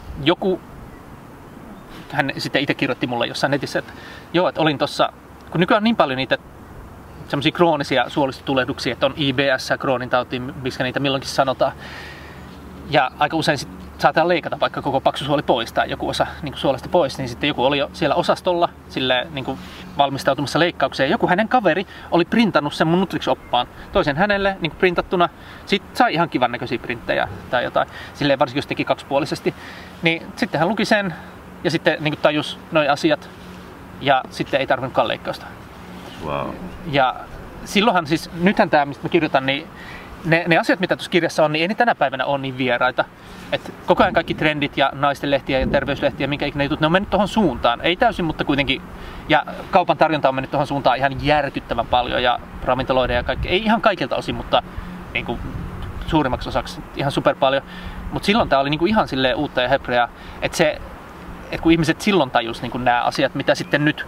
hän 2.12 2.32
sitten 2.38 2.62
itse 2.62 2.74
kirjoitti 2.74 3.06
mulle 3.06 3.26
jossain 3.26 3.50
netissä, 3.50 3.78
että 3.78 3.92
joo, 4.32 4.48
että 4.48 4.60
olin 4.60 4.78
tuossa, 4.78 5.12
kun 5.50 5.60
nykyään 5.60 5.80
on 5.80 5.84
niin 5.84 5.96
paljon 5.96 6.16
niitä 6.16 6.38
semmoisia 7.28 7.52
kroonisia 7.52 8.04
suolistotulehduksia, 8.08 8.92
että 8.92 9.06
on 9.06 9.14
IBS, 9.16 9.70
kroonin 9.78 10.10
tauti, 10.10 10.38
miksi 10.38 10.82
niitä 10.82 11.00
milloinkin 11.00 11.30
sanotaan. 11.30 11.72
Ja 12.90 13.10
aika 13.18 13.36
usein 13.36 13.58
sit 13.58 13.68
saatetaan 13.98 14.28
leikata 14.28 14.60
vaikka 14.60 14.82
koko 14.82 15.00
paksu 15.00 15.24
suoli 15.24 15.42
pois 15.42 15.72
tai 15.72 15.90
joku 15.90 16.08
osa 16.08 16.26
niin 16.42 16.56
suolesta 16.56 16.88
pois, 16.88 17.18
niin 17.18 17.28
sitten 17.28 17.48
joku 17.48 17.64
oli 17.64 17.78
jo 17.78 17.90
siellä 17.92 18.14
osastolla 18.14 18.68
sille, 18.88 19.26
niin 19.30 19.58
valmistautumassa 19.98 20.58
leikkaukseen. 20.58 21.10
Joku 21.10 21.28
hänen 21.28 21.48
kaveri 21.48 21.86
oli 22.10 22.24
printannut 22.24 22.74
sen 22.74 22.86
mun 22.86 23.00
Nutrix-oppaan 23.00 23.66
toisen 23.92 24.16
hänelle 24.16 24.56
niin 24.60 24.72
printattuna. 24.72 25.28
Sitten 25.66 25.96
sai 25.96 26.14
ihan 26.14 26.28
kivan 26.28 26.52
näköisiä 26.52 26.78
printtejä 26.78 27.28
tai 27.50 27.64
jotain, 27.64 27.88
silleen 28.14 28.38
varsinkin 28.38 28.58
jos 28.58 28.66
teki 28.66 28.84
kaksipuolisesti. 28.84 29.54
Niin 30.02 30.26
sitten 30.36 30.58
hän 30.58 30.68
luki 30.68 30.84
sen 30.84 31.14
ja 31.64 31.70
sitten 31.70 31.96
niin 32.00 32.12
kuin 32.12 32.22
tajus 32.22 32.58
noin 32.72 32.90
asiat 32.90 33.30
ja 34.00 34.22
sitten 34.30 34.60
ei 34.60 34.66
tarvinnutkaan 34.66 35.08
leikkausta. 35.08 35.46
Wow. 36.24 36.50
Ja 36.90 37.14
silloinhan 37.64 38.06
siis, 38.06 38.30
nythän 38.40 38.70
tämä, 38.70 38.86
mistä 38.86 39.02
mä 39.02 39.08
kirjoitan, 39.08 39.46
niin 39.46 39.66
ne, 40.24 40.44
ne 40.48 40.58
asiat, 40.58 40.80
mitä 40.80 40.96
tuossa 40.96 41.10
kirjassa 41.10 41.44
on, 41.44 41.52
niin 41.52 41.62
ei 41.62 41.68
ne 41.68 41.74
tänä 41.74 41.94
päivänä 41.94 42.24
ole 42.24 42.38
niin 42.38 42.58
vieraita. 42.58 43.04
Et 43.52 43.74
koko 43.86 44.02
ajan 44.02 44.14
kaikki 44.14 44.34
trendit 44.34 44.76
ja 44.76 44.90
naistenlehtiä 44.94 45.60
ja 45.60 45.66
terveyslehtiä, 45.66 46.26
minkä 46.26 46.46
ikinä 46.46 46.64
jutut, 46.64 46.80
ne 46.80 46.86
on 46.86 46.92
mennyt 46.92 47.10
tuohon 47.10 47.28
suuntaan. 47.28 47.80
Ei 47.80 47.96
täysin, 47.96 48.24
mutta 48.24 48.44
kuitenkin. 48.44 48.82
Ja 49.28 49.46
kaupan 49.70 49.96
tarjonta 49.96 50.28
on 50.28 50.34
mennyt 50.34 50.50
tuohon 50.50 50.66
suuntaan 50.66 50.96
ihan 50.96 51.24
järkyttävän 51.24 51.86
paljon 51.86 52.22
ja 52.22 52.38
ravintoloiden 52.64 53.16
ja 53.16 53.22
kaikki. 53.22 53.48
Ei 53.48 53.64
ihan 53.64 53.80
kaikilta 53.80 54.16
osin, 54.16 54.34
mutta 54.34 54.62
niin 55.14 55.26
kuin 55.26 55.38
suurimmaksi 56.06 56.48
osaksi 56.48 56.80
ihan 56.96 57.12
super 57.12 57.34
paljon. 57.34 57.62
Mutta 58.12 58.26
silloin 58.26 58.48
tämä 58.48 58.60
oli 58.60 58.70
niin 58.70 58.78
kuin 58.78 58.88
ihan 58.88 59.08
silleen 59.08 59.36
uutta 59.36 59.62
ja 59.62 59.68
hebreaa, 59.68 60.08
että 60.42 60.56
se, 60.56 60.80
että 61.44 61.62
kun 61.62 61.72
ihmiset 61.72 62.00
silloin 62.00 62.30
tajus 62.30 62.62
niin 62.62 62.84
nämä 62.84 63.02
asiat, 63.02 63.34
mitä 63.34 63.54
sitten 63.54 63.84
nyt 63.84 64.06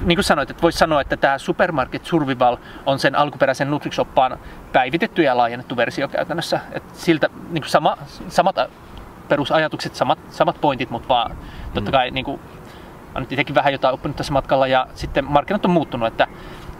niin 0.00 0.16
kuin 0.16 0.24
sanoit, 0.24 0.50
että 0.50 0.62
voisi 0.62 0.78
sanoa, 0.78 1.00
että 1.00 1.16
tämä 1.16 1.38
Supermarket 1.38 2.04
Survival 2.04 2.56
on 2.86 2.98
sen 2.98 3.14
alkuperäisen 3.14 3.70
Nutrix-oppaan 3.70 4.38
päivitetty 4.72 5.22
ja 5.22 5.36
laajennettu 5.36 5.76
versio 5.76 6.08
käytännössä. 6.08 6.60
että 6.72 6.94
siltä 6.98 7.28
niin 7.50 7.62
kuin 7.62 7.70
sama, 7.70 7.96
samat 8.28 8.56
perusajatukset, 9.28 9.94
samat, 9.94 10.18
samat 10.30 10.60
pointit, 10.60 10.90
mutta 10.90 11.08
vaan 11.08 11.30
mm. 11.30 11.36
totta 11.74 11.90
kai 11.90 12.10
niin 12.10 12.24
kuin, 12.24 12.40
mä 13.14 13.20
nyt 13.20 13.32
itsekin 13.32 13.54
vähän 13.54 13.72
jotain 13.72 13.94
oppinut 13.94 14.16
tässä 14.16 14.32
matkalla 14.32 14.66
ja 14.66 14.86
sitten 14.94 15.24
markkinat 15.24 15.64
on 15.64 15.70
muuttunut, 15.70 16.08
että 16.08 16.26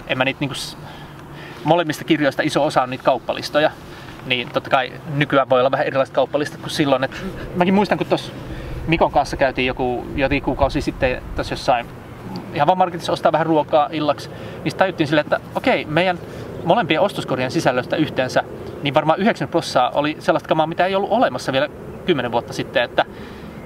en 0.07 0.19
mä 0.19 0.25
niitä 0.25 0.41
niin 0.41 0.49
kuin, 0.49 0.59
molemmista 1.65 2.05
kirjoista 2.05 2.43
iso 2.43 2.65
osa 2.65 2.83
on 2.83 2.91
niitä 2.91 3.05
kauppalistoja, 3.05 3.71
niin 4.27 4.49
totta 4.49 4.71
kai 4.71 4.93
nykyään 5.15 5.49
voi 5.49 5.61
olla 5.61 5.71
vähän 5.71 5.87
erilaiset 5.87 6.15
kauppalistat 6.15 6.61
kuin 6.61 6.71
silloin. 6.71 7.05
että 7.05 7.17
mäkin 7.57 7.75
muistan, 7.75 7.99
kun 7.99 8.07
tuossa 8.07 8.33
Mikon 8.87 9.13
kanssa 9.13 9.37
käytiin 9.37 9.67
joku 9.67 10.07
jokin 10.17 10.43
kuukausi 10.43 10.81
sitten 10.81 11.23
tässä 11.37 11.53
jossain 11.53 11.87
ihan 12.55 12.67
vaan 12.67 12.79
marketissa 12.79 13.13
ostaa 13.13 13.33
vähän 13.33 13.47
ruokaa 13.47 13.89
illaksi, 13.93 14.31
niin 14.65 14.77
tajuttiin 14.77 15.07
sille, 15.07 15.21
että 15.21 15.41
okei, 15.55 15.85
meidän 15.85 16.19
molempien 16.65 17.01
ostoskorjan 17.01 17.51
sisällöstä 17.51 17.97
yhteensä, 17.97 18.43
niin 18.83 18.95
varmaan 18.95 19.19
9 19.19 19.49
prosenttia 19.49 19.91
oli 19.95 20.17
sellaista 20.19 20.49
kamaa, 20.49 20.67
mitä 20.67 20.87
ei 20.87 20.95
ollut 20.95 21.11
olemassa 21.11 21.53
vielä 21.53 21.69
10 22.07 22.33
vuotta 22.33 22.53
sitten, 22.53 22.83
että, 22.83 23.05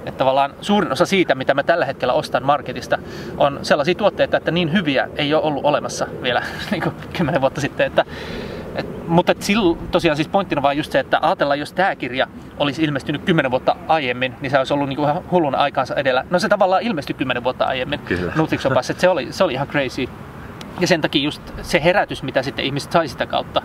että 0.06 0.18
tavallaan 0.18 0.54
suurin 0.60 0.92
osa 0.92 1.06
siitä, 1.06 1.34
mitä 1.34 1.54
mä 1.54 1.62
tällä 1.62 1.86
hetkellä 1.86 2.12
ostan 2.12 2.44
marketista, 2.44 2.98
on 3.36 3.58
sellaisia 3.62 3.94
tuotteita, 3.94 4.36
että 4.36 4.50
niin 4.50 4.72
hyviä 4.72 5.08
ei 5.16 5.34
ole 5.34 5.42
ollut 5.42 5.64
olemassa 5.64 6.06
vielä 6.22 6.42
niin 6.70 6.82
10 7.12 7.40
vuotta 7.40 7.60
sitten, 7.60 7.86
että 7.86 8.04
et, 8.76 9.08
mutta 9.08 9.32
et 9.32 9.42
silloin 9.42 9.78
tosiaan 9.90 10.16
siis 10.16 10.28
pointtina 10.28 10.62
vaan 10.62 10.76
just 10.76 10.92
se, 10.92 10.98
että 10.98 11.18
ajatellaan, 11.22 11.58
jos 11.58 11.72
tämä 11.72 11.96
kirja 11.96 12.26
olisi 12.58 12.82
ilmestynyt 12.82 13.24
10 13.24 13.50
vuotta 13.50 13.76
aiemmin, 13.88 14.34
niin 14.40 14.50
se 14.50 14.58
olisi 14.58 14.74
ollut 14.74 14.88
niinku 14.88 15.02
ihan 15.02 15.22
hullun 15.30 15.54
aikaansa 15.54 15.94
edellä. 15.94 16.24
No 16.30 16.38
se 16.38 16.48
tavallaan 16.48 16.82
ilmestyi 16.82 17.14
10 17.14 17.44
vuotta 17.44 17.64
aiemmin 17.64 18.00
että 18.90 19.00
se 19.00 19.08
oli, 19.08 19.26
se 19.30 19.44
oli 19.44 19.52
ihan 19.52 19.68
crazy. 19.68 20.08
Ja 20.80 20.86
sen 20.86 21.00
takia 21.00 21.22
just 21.22 21.42
se 21.62 21.84
herätys, 21.84 22.22
mitä 22.22 22.42
sitten 22.42 22.64
ihmiset 22.64 22.92
sai 22.92 23.08
sitä 23.08 23.26
kautta, 23.26 23.62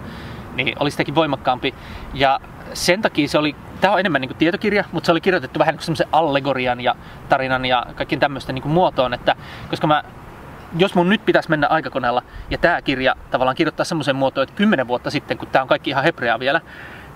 niin 0.56 0.76
oli 0.80 0.92
sitäkin 0.92 1.16
voimakkaampi. 1.16 1.74
Ja 2.14 2.40
sen 2.74 3.02
takia 3.02 3.28
se 3.28 3.38
oli, 3.38 3.56
tämä 3.82 3.94
on 3.94 4.00
enemmän 4.00 4.22
niin 4.22 4.30
kuin 4.30 4.38
tietokirja, 4.38 4.84
mutta 4.92 5.06
se 5.06 5.12
oli 5.12 5.22
kirjoitettu 5.22 5.60
vähän 5.60 5.76
niin 5.76 5.84
semmoisen 5.84 6.08
allegorian 6.12 6.82
ja 6.82 6.96
tarinan 7.30 7.66
ja 7.66 7.86
kaikkien 7.96 8.20
tämmöisten 8.20 8.56
niin 8.56 8.68
muotoon, 8.68 9.14
että 9.14 9.36
koska 9.70 9.88
mä 9.88 10.04
jos 10.78 10.96
mun 10.96 11.10
nyt 11.10 11.26
pitäisi 11.26 11.50
mennä 11.50 11.68
aikakoneella 11.68 12.24
ja 12.50 12.58
tämä 12.58 12.82
kirja 12.82 13.16
tavallaan 13.32 13.56
kirjoittaa 13.56 13.84
semmoisen 13.84 14.16
muotoon, 14.16 14.44
että 14.44 14.56
kymmenen 14.56 14.88
vuotta 14.88 15.10
sitten, 15.10 15.38
kun 15.38 15.48
tämä 15.48 15.62
on 15.62 15.68
kaikki 15.68 15.90
ihan 15.90 16.04
hebreaa 16.04 16.40
vielä, 16.40 16.62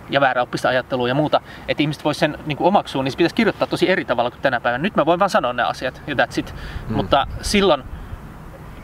ja 0.09 0.21
vääräoppista 0.21 0.69
ajattelua 0.69 1.07
ja 1.07 1.15
muuta, 1.15 1.41
että 1.67 1.83
ihmiset 1.83 2.05
voisi 2.05 2.19
sen 2.19 2.37
niin 2.45 2.57
omaksua, 2.59 3.03
niin 3.03 3.11
se 3.11 3.17
pitäisi 3.17 3.35
kirjoittaa 3.35 3.67
tosi 3.67 3.89
eri 3.89 4.05
tavalla 4.05 4.31
kuin 4.31 4.41
tänä 4.41 4.59
päivänä. 4.59 4.81
Nyt 4.81 4.95
mä 4.95 5.05
voin 5.05 5.19
vaan 5.19 5.29
sanoa 5.29 5.53
ne 5.53 5.63
asiat 5.63 6.01
ja 6.07 6.15
that's 6.15 6.39
it. 6.39 6.55
Mm. 6.89 6.95
Mutta 6.95 7.27
silloin, 7.41 7.83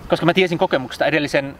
koska 0.08 0.26
mä 0.26 0.34
tiesin 0.34 0.58
kokemuksesta 0.58 1.06
edellisen 1.06 1.56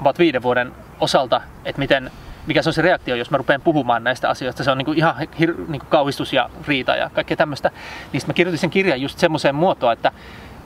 about 0.00 0.18
viiden 0.18 0.42
vuoden 0.42 0.72
osalta, 1.00 1.40
että 1.64 1.78
miten, 1.78 2.10
mikä 2.46 2.62
se 2.62 2.68
on 2.68 2.72
se 2.72 2.82
reaktio, 2.82 3.16
jos 3.16 3.30
mä 3.30 3.36
rupean 3.36 3.60
puhumaan 3.60 4.04
näistä 4.04 4.28
asioista. 4.28 4.64
Se 4.64 4.70
on 4.70 4.78
niin 4.78 4.86
kuin 4.86 4.98
ihan 4.98 5.14
hir, 5.38 5.54
niin 5.56 5.80
kuin 5.80 5.90
kauhistus 5.90 6.32
ja 6.32 6.50
riita 6.68 6.96
ja 6.96 7.10
kaikkea 7.10 7.36
tämmöistä. 7.36 7.70
Niin 8.12 8.22
mä 8.26 8.32
kirjoitin 8.32 8.58
sen 8.58 8.70
kirjan 8.70 9.00
just 9.00 9.18
semmoiseen 9.18 9.54
muotoon, 9.54 9.92
että 9.92 10.12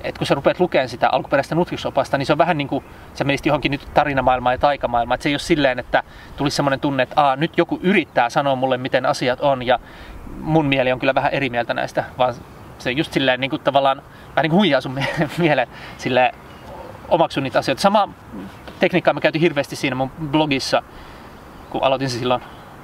että 0.09 0.19
kun 0.19 0.27
sä 0.27 0.35
rupeat 0.35 0.61
lukemaan 0.61 0.89
sitä 0.89 1.09
alkuperäistä 1.09 1.55
Nutrix-opasta, 1.55 2.19
niin 2.19 2.27
se 2.27 2.33
on 2.33 2.39
vähän 2.39 2.59
niin 2.59 2.69
kuin 2.69 2.85
sä 3.15 3.25
menisit 3.25 3.47
johonkin 3.47 3.71
nyt 3.71 3.89
tarinamaailmaan 3.95 4.55
ja 4.55 4.59
taikamaailmaan. 4.59 5.15
Että 5.15 5.23
se 5.23 5.29
ei 5.29 5.35
ole 5.35 5.39
silleen, 5.39 5.79
että 5.79 6.03
tulisi 6.37 6.57
semmoinen 6.57 6.81
tunne, 6.81 7.03
että 7.03 7.23
Aa, 7.23 7.37
nyt 7.37 7.59
joku 7.59 7.79
yrittää 7.83 8.31
sanoa 8.31 8.57
mulle, 8.57 8.79
miten 8.79 9.07
asiat 9.07 9.41
on 9.41 9.67
ja 9.67 9.79
mun 10.41 10.67
mieli 10.67 10.93
on 10.93 10.99
kyllä 10.99 11.15
vähän 11.15 11.33
eri 11.33 11.51
mieltä 11.51 11.75
näistä, 11.75 12.05
vaan 12.19 12.35
se 12.79 12.91
just 12.91 13.13
silleen 13.13 13.41
niin 13.41 13.51
kuin 13.51 13.63
tavallaan 13.63 14.03
vähän 14.37 14.43
niin 14.43 14.51
kuin 14.51 14.59
huijaa 14.59 14.81
sun 14.81 14.99
mieleen 15.39 15.69
silleen 15.99 16.35
omaksun 17.09 17.43
niitä 17.43 17.59
asioita. 17.59 17.83
Sama 17.83 18.09
tekniikkaa 18.79 19.15
mä 19.15 19.21
käytin 19.21 19.41
hirveästi 19.41 19.77
siinä 19.77 19.97
mun 19.97 20.11
blogissa, 20.11 20.83
kun 21.71 21.83
aloitin 21.83 22.11
se 22.11 22.19
silloin 22.19 22.43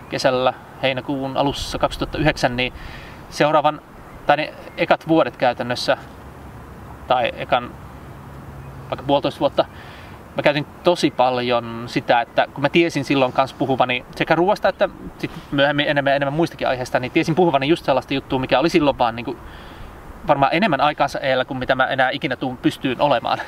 kesällä 0.08 0.54
heinäkuun 0.82 1.36
alussa 1.36 1.78
2009, 1.78 2.56
niin 2.56 2.72
seuraavan, 3.30 3.80
tai 4.26 4.36
ne 4.36 4.54
ekat 4.76 5.08
vuodet 5.08 5.36
käytännössä 5.36 5.96
tai 7.06 7.32
ekan 7.36 7.70
vaikka 8.90 9.06
puolitoista 9.06 9.40
vuotta, 9.40 9.64
mä 10.36 10.42
käytin 10.42 10.66
tosi 10.84 11.10
paljon 11.10 11.84
sitä, 11.86 12.20
että 12.20 12.46
kun 12.54 12.62
mä 12.62 12.68
tiesin 12.68 13.04
silloin 13.04 13.32
kanssa 13.32 13.56
puhuvani 13.58 14.04
sekä 14.16 14.34
ruoasta 14.34 14.68
että 14.68 14.88
sit 15.18 15.30
myöhemmin 15.50 15.88
enemmän, 15.88 16.16
enemmän 16.16 16.32
muistakin 16.32 16.68
aiheista, 16.68 16.98
niin 16.98 17.12
tiesin 17.12 17.34
puhuvani 17.34 17.68
just 17.68 17.84
sellaista 17.84 18.14
juttua, 18.14 18.38
mikä 18.38 18.58
oli 18.58 18.68
silloin 18.68 18.98
vaan 18.98 19.16
niin 19.16 19.24
kuin, 19.24 19.38
varmaan 20.26 20.52
enemmän 20.54 20.80
aikaansa 20.80 21.20
eellä 21.20 21.44
kuin 21.44 21.58
mitä 21.58 21.74
mä 21.74 21.86
enää 21.86 22.10
ikinä 22.10 22.36
tuun 22.36 22.56
pystyyn 22.56 23.00
olemaan. 23.00 23.38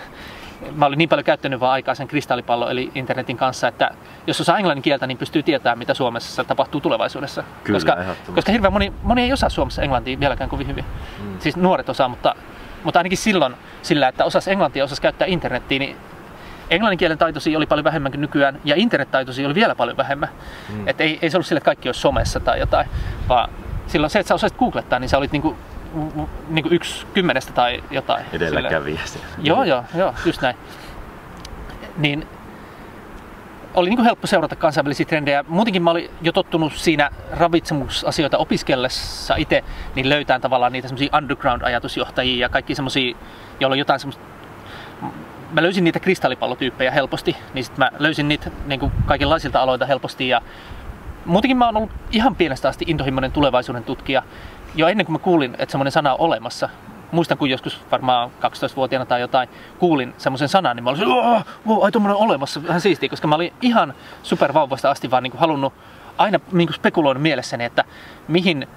Mä 0.74 0.86
olin 0.86 0.98
niin 0.98 1.08
paljon 1.08 1.24
käyttänyt 1.24 1.60
vaan 1.60 1.72
aikaa 1.72 1.94
sen 1.94 2.08
kristallipallo 2.08 2.70
eli 2.70 2.92
internetin 2.94 3.36
kanssa, 3.36 3.68
että 3.68 3.90
jos 4.26 4.40
osaa 4.40 4.58
englannin 4.58 4.82
kieltä, 4.82 5.06
niin 5.06 5.18
pystyy 5.18 5.42
tietämään, 5.42 5.78
mitä 5.78 5.94
Suomessa 5.94 6.44
tapahtuu 6.44 6.80
tulevaisuudessa. 6.80 7.44
Kyllä, 7.64 7.76
koska, 7.76 7.96
koska 8.34 8.52
hirveän 8.52 8.72
moni, 8.72 8.92
moni 9.02 9.22
ei 9.22 9.32
osaa 9.32 9.48
Suomessa 9.48 9.82
englantia 9.82 10.20
vieläkään 10.20 10.50
kovin 10.50 10.66
hyvin. 10.66 10.84
Mm. 11.22 11.38
Siis 11.38 11.56
nuoret 11.56 11.88
osaa, 11.88 12.08
mutta 12.08 12.34
mutta 12.84 13.00
ainakin 13.00 13.18
silloin 13.18 13.54
sillä, 13.82 14.08
että 14.08 14.24
osas 14.24 14.48
englantia 14.48 14.84
osas 14.84 15.00
käyttää 15.00 15.26
internettiä, 15.26 15.78
niin 15.78 15.96
englannin 16.70 16.98
kielen 16.98 17.18
taitosi 17.18 17.56
oli 17.56 17.66
paljon 17.66 17.84
vähemmän 17.84 18.12
kuin 18.12 18.20
nykyään, 18.20 18.60
ja 18.64 18.74
internettaitosi 18.76 19.46
oli 19.46 19.54
vielä 19.54 19.74
paljon 19.74 19.96
vähemmän. 19.96 20.28
Mm. 20.68 20.88
Et 20.88 21.00
ei, 21.00 21.18
ei 21.22 21.30
se 21.30 21.36
ollut 21.36 21.46
sille, 21.46 21.58
että 21.58 21.64
kaikki 21.64 21.88
olisi 21.88 22.00
somessa 22.00 22.40
tai 22.40 22.58
jotain, 22.58 22.88
vaan 23.28 23.50
silloin 23.86 24.10
se, 24.10 24.18
että 24.18 24.28
sä 24.28 24.34
osasit 24.34 24.58
googlettaa, 24.58 24.98
niin 24.98 25.08
sä 25.08 25.18
olit 25.18 25.32
niinku, 25.32 25.56
niinku 26.48 26.68
yksi 26.72 27.06
kymmenestä 27.14 27.52
tai 27.52 27.82
jotain. 27.90 28.24
Edelläkävijä. 28.32 29.00
Joo, 29.38 29.64
joo, 29.64 29.84
joo, 29.94 30.14
just 30.24 30.42
näin. 30.42 30.56
Niin 31.96 32.28
oli 33.74 33.88
niin 33.88 33.96
kuin 33.96 34.04
helppo 34.04 34.26
seurata 34.26 34.56
kansainvälisiä 34.56 35.06
trendejä. 35.06 35.44
Muutenkin 35.48 35.82
mä 35.82 35.90
olin 35.90 36.10
jo 36.22 36.32
tottunut 36.32 36.72
siinä 36.72 37.10
ravitsemusasioita 37.30 38.38
opiskellessa 38.38 39.36
itse, 39.36 39.64
niin 39.94 40.08
löytää 40.08 40.40
tavallaan 40.40 40.72
niitä 40.72 40.88
semmoisia 40.88 41.18
underground-ajatusjohtajia 41.18 42.40
ja 42.40 42.48
kaikki 42.48 42.74
semmoisia, 42.74 43.16
joilla 43.60 43.74
on 43.74 43.78
jotain 43.78 44.00
semmoista 44.00 44.24
mä 45.52 45.62
löysin 45.62 45.84
niitä 45.84 46.00
kristallipallotyyppejä 46.00 46.90
helposti, 46.90 47.36
niin 47.54 47.64
sitten 47.64 47.84
mä 47.84 47.90
löysin 47.98 48.28
niitä 48.28 48.50
niin 48.66 48.80
kuin 48.80 48.92
kaikenlaisilta 49.06 49.60
aloilta 49.60 49.86
helposti 49.86 50.28
ja 50.28 50.42
muutenkin 51.24 51.56
mä 51.56 51.66
oon 51.66 51.76
ollut 51.76 51.90
ihan 52.10 52.34
pienestä 52.34 52.68
asti 52.68 52.84
intohimoinen 52.88 53.32
tulevaisuuden 53.32 53.84
tutkija 53.84 54.22
jo 54.74 54.88
ennen 54.88 55.06
kuin 55.06 55.12
mä 55.12 55.18
kuulin, 55.18 55.54
että 55.58 55.72
semmoinen 55.72 55.92
sana 55.92 56.14
on 56.14 56.20
olemassa 56.20 56.68
muistan, 57.12 57.38
kun 57.38 57.50
joskus 57.50 57.80
varmaan 57.90 58.30
12-vuotiaana 58.30 59.06
tai 59.06 59.20
jotain 59.20 59.48
kuulin 59.78 60.14
semmoisen 60.18 60.48
sanan, 60.48 60.76
niin 60.76 60.84
mä 60.84 60.90
olisin, 60.90 61.08
wow, 61.66 61.84
ai 61.84 61.92
tuommoinen 61.92 62.16
olemassa, 62.16 62.62
vähän 62.62 62.80
siistiä, 62.80 63.08
koska 63.08 63.28
mä 63.28 63.34
olin 63.34 63.52
ihan 63.62 63.94
supervauvasta 64.22 64.90
asti 64.90 65.10
vaan 65.10 65.22
niin 65.22 65.30
kuin 65.30 65.40
halunnut 65.40 65.72
aina 66.18 66.40
niin 66.52 66.68
kuin 66.68 66.74
spekuloida 66.74 67.20
mielessäni, 67.20 67.64
että 67.64 67.84
mihin 68.28 68.68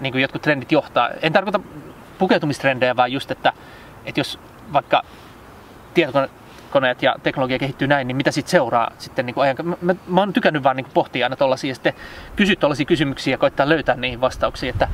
niin 0.00 0.12
kuin 0.12 0.22
jotkut 0.22 0.42
trendit 0.42 0.72
johtaa. 0.72 1.10
En 1.22 1.32
tarkoita 1.32 1.60
pukeutumistrendejä, 2.18 2.96
vaan 2.96 3.12
just, 3.12 3.30
että, 3.30 3.52
että 4.06 4.20
jos 4.20 4.38
vaikka 4.72 5.02
tietokoneet 5.94 7.02
ja 7.02 7.16
teknologia 7.22 7.58
kehittyy 7.58 7.88
näin, 7.88 8.08
niin 8.08 8.16
mitä 8.16 8.30
sitten 8.30 8.50
seuraa 8.50 8.90
sitten 8.98 9.26
niin 9.26 9.34
kuin 9.34 9.42
ajan. 9.42 9.56
Mä, 9.62 9.76
mä, 9.80 9.94
mä 10.06 10.20
oon 10.20 10.32
tykännyt 10.32 10.62
vaan 10.62 10.76
niin 10.76 10.86
pohtia 10.94 11.26
aina 11.26 11.36
tuollaisia 11.36 11.70
ja 11.70 11.74
sitten 11.74 11.94
kysyä 12.36 12.56
tuollaisia 12.56 12.86
kysymyksiä 12.86 13.34
ja 13.34 13.38
koittaa 13.38 13.68
löytää 13.68 13.96
niihin 13.96 14.20
vastauksia, 14.20 14.70
että 14.70 14.88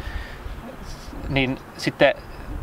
niin 1.29 1.59
sitten 1.77 2.15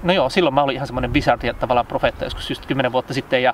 no 0.03 0.13
joo, 0.13 0.29
silloin 0.29 0.53
mä 0.53 0.63
olin 0.63 0.75
ihan 0.75 0.87
semmoinen 0.87 1.13
wizard 1.13 1.43
ja 1.43 1.53
tavallaan 1.53 1.85
profeetta 1.85 2.23
joskus 2.23 2.49
just 2.49 2.65
10 2.65 2.91
vuotta 2.91 3.13
sitten. 3.13 3.43
Ja, 3.43 3.53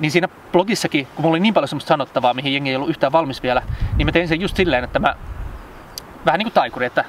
niin 0.00 0.10
siinä 0.10 0.28
blogissakin, 0.52 1.06
kun 1.06 1.22
mulla 1.22 1.32
oli 1.32 1.40
niin 1.40 1.54
paljon 1.54 1.68
semmoista 1.68 1.88
sanottavaa, 1.88 2.34
mihin 2.34 2.52
jengi 2.52 2.70
ei 2.70 2.76
ollut 2.76 2.90
yhtään 2.90 3.12
valmis 3.12 3.42
vielä, 3.42 3.62
niin 3.96 4.06
mä 4.06 4.12
tein 4.12 4.28
sen 4.28 4.40
just 4.40 4.56
silleen, 4.56 4.84
että 4.84 4.98
mä 4.98 5.14
vähän 6.26 6.38
niin 6.38 6.46
kuin 6.46 6.54
taikuri, 6.54 6.86
että 6.86 7.04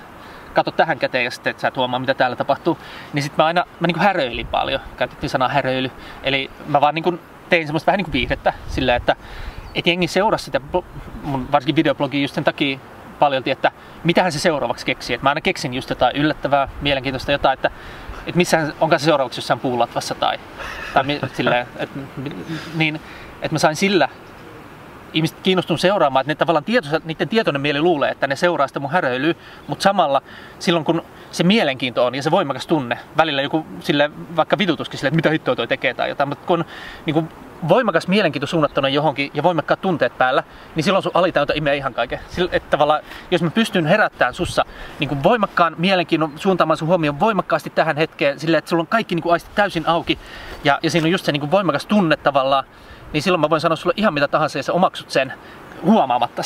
kato 0.54 0.72
tähän 0.72 1.00
käteen 1.00 1.26
ja 1.26 1.32
sitten 1.32 1.52
et 1.52 1.60
sä 1.60 1.72
huomaa, 1.76 2.00
mitä 2.00 2.14
täällä 2.14 2.36
tapahtuu. 2.36 2.78
Niin 3.14 3.24
sitten 3.24 3.44
mä 3.44 3.48
aina 3.48 3.66
mä 3.80 3.88
niin 3.88 3.96
kuin 3.96 4.04
häröilin 4.04 4.48
paljon, 4.48 4.80
käytettiin 4.98 5.30
sanaa 5.30 5.50
häröily. 5.50 5.92
Eli 6.24 6.52
mä 6.68 6.82
vaan 6.82 6.96
niin 6.96 7.04
kuin 7.04 7.20
tein 7.50 7.68
semmoista 7.68 7.88
vähän 7.88 7.98
niin 7.98 8.06
kuin 8.06 8.14
viihdettä 8.14 8.54
sillä, 8.68 8.96
että 8.96 9.16
et 9.76 9.88
jengi 9.88 10.08
seurasi 10.08 10.46
sitä 10.46 10.62
mun 11.24 11.52
varsinkin 11.52 11.76
videoblogia 11.76 12.22
just 12.22 12.36
sen 12.36 12.44
takia 12.44 12.80
paljon, 13.20 13.44
että 13.46 13.72
mitähän 14.04 14.32
se 14.32 14.40
seuraavaksi 14.40 14.86
keksii. 14.86 15.14
Et 15.14 15.22
mä 15.22 15.30
aina 15.30 15.42
keksin 15.42 15.74
just 15.74 15.90
jotain 15.90 16.16
yllättävää, 16.16 16.68
mielenkiintoista 16.82 17.32
jotain, 17.32 17.54
että 17.54 17.72
että 18.28 18.38
missä, 18.38 18.74
onko 18.82 19.00
se 19.00 19.06
seuraavaksi 19.06 19.38
jossain 19.38 19.60
puulatvassa 19.60 20.16
tai, 20.16 20.40
tai 20.94 21.04
silleen, 21.34 21.68
et, 21.78 21.90
niin, 22.76 23.02
että 23.42 23.56
mä 23.56 23.60
sain 23.60 23.76
sillä 23.76 24.10
ihmiset 25.16 25.38
kiinnostunut 25.44 25.82
seuraamaan, 25.82 26.22
että 26.22 26.32
ne 26.32 26.36
tavallaan 26.36 26.64
tietoisen, 26.64 27.02
niiden 27.06 27.30
tietoinen 27.30 27.62
mieli 27.62 27.82
luulee, 27.82 28.12
että 28.12 28.28
ne 28.28 28.36
seuraa 28.36 28.68
sitä 28.68 28.80
mun 28.80 28.92
häröilyä, 28.92 29.34
mutta 29.68 29.84
samalla 29.84 30.22
silloin 30.60 30.86
kun 30.86 31.02
se 31.32 31.44
mielenkiinto 31.44 32.06
on 32.06 32.16
ja 32.16 32.24
se 32.24 32.32
voimakas 32.32 32.68
tunne, 32.68 33.00
välillä 33.18 33.42
joku 33.42 33.66
sille 33.80 34.12
vaikka 34.36 34.58
vitutuskin 34.58 35.00
sille, 35.00 35.08
että 35.08 35.16
mitä 35.16 35.30
hittoa 35.30 35.56
toi 35.56 35.68
tekee 35.68 35.94
tai 35.94 36.10
jotain, 36.10 36.30
mutta 36.30 36.48
kun 36.48 36.66
niin 37.06 37.14
kuin 37.14 37.30
voimakas 37.68 38.08
mielenkiinto 38.08 38.48
suunnattuna 38.48 38.90
johonkin 38.90 39.32
ja 39.34 39.44
voimakkaat 39.44 39.82
tunteet 39.82 40.18
päällä, 40.18 40.44
niin 40.76 40.84
silloin 40.84 41.04
sun 41.04 41.12
alitajunta 41.14 41.54
imee 41.56 41.76
ihan 41.76 41.94
kaiken. 41.94 42.20
Sillä, 42.30 42.50
että 42.52 42.70
tavallaan, 42.70 43.02
jos 43.32 43.42
mä 43.42 43.50
pystyn 43.50 43.86
herättämään 43.86 44.34
sussa 44.34 44.66
niin 45.00 45.08
kuin 45.08 45.24
voimakkaan 45.24 45.76
mielenkiinnon 45.78 46.34
suuntaamaan 46.36 46.78
sun 46.78 46.88
huomioon 46.88 47.20
voimakkaasti 47.20 47.70
tähän 47.70 47.98
hetkeen, 47.98 48.40
sillä 48.40 48.58
että 48.58 48.70
sulla 48.70 48.82
on 48.82 48.88
kaikki 48.88 49.16
niin 49.16 49.24
kuin 49.24 49.34
aistit 49.34 49.56
täysin 49.56 49.88
auki 49.88 50.20
ja, 50.64 50.80
ja 50.84 50.90
siinä 50.90 51.06
on 51.06 51.12
just 51.12 51.26
se 51.26 51.32
niin 51.32 51.40
kuin 51.40 51.52
voimakas 51.52 51.86
tunne 51.86 52.18
tavallaan, 52.18 52.64
niin 53.16 53.24
silloin 53.24 53.42
mä 53.42 53.50
voin 53.50 53.62
sanoa 53.62 53.76
sulle 53.76 53.94
ihan 53.98 54.14
mitä 54.14 54.28
tahansa 54.28 54.60
ja 54.60 54.64
sä 54.64 54.74
omaksut 54.74 55.10
sen 55.10 55.34
huomaamatta. 55.82 56.42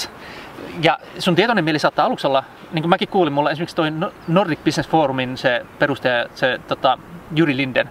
Ja 0.84 1.00
sun 1.20 1.36
tietoinen 1.36 1.64
mieli 1.64 1.80
saattaa 1.80 2.06
aluksi 2.06 2.28
olla, 2.28 2.44
niin 2.72 2.84
kuin 2.84 2.90
mäkin 2.90 3.08
kuulin, 3.08 3.34
mulla 3.34 3.52
esimerkiksi 3.52 3.76
toi 3.76 3.92
Nordic 4.28 4.60
Business 4.64 4.90
Forumin 4.90 5.38
se 5.38 5.66
perustaja, 5.80 6.26
se 6.36 6.60
tota, 6.68 6.98
Juri 7.36 7.58
Linden, 7.58 7.90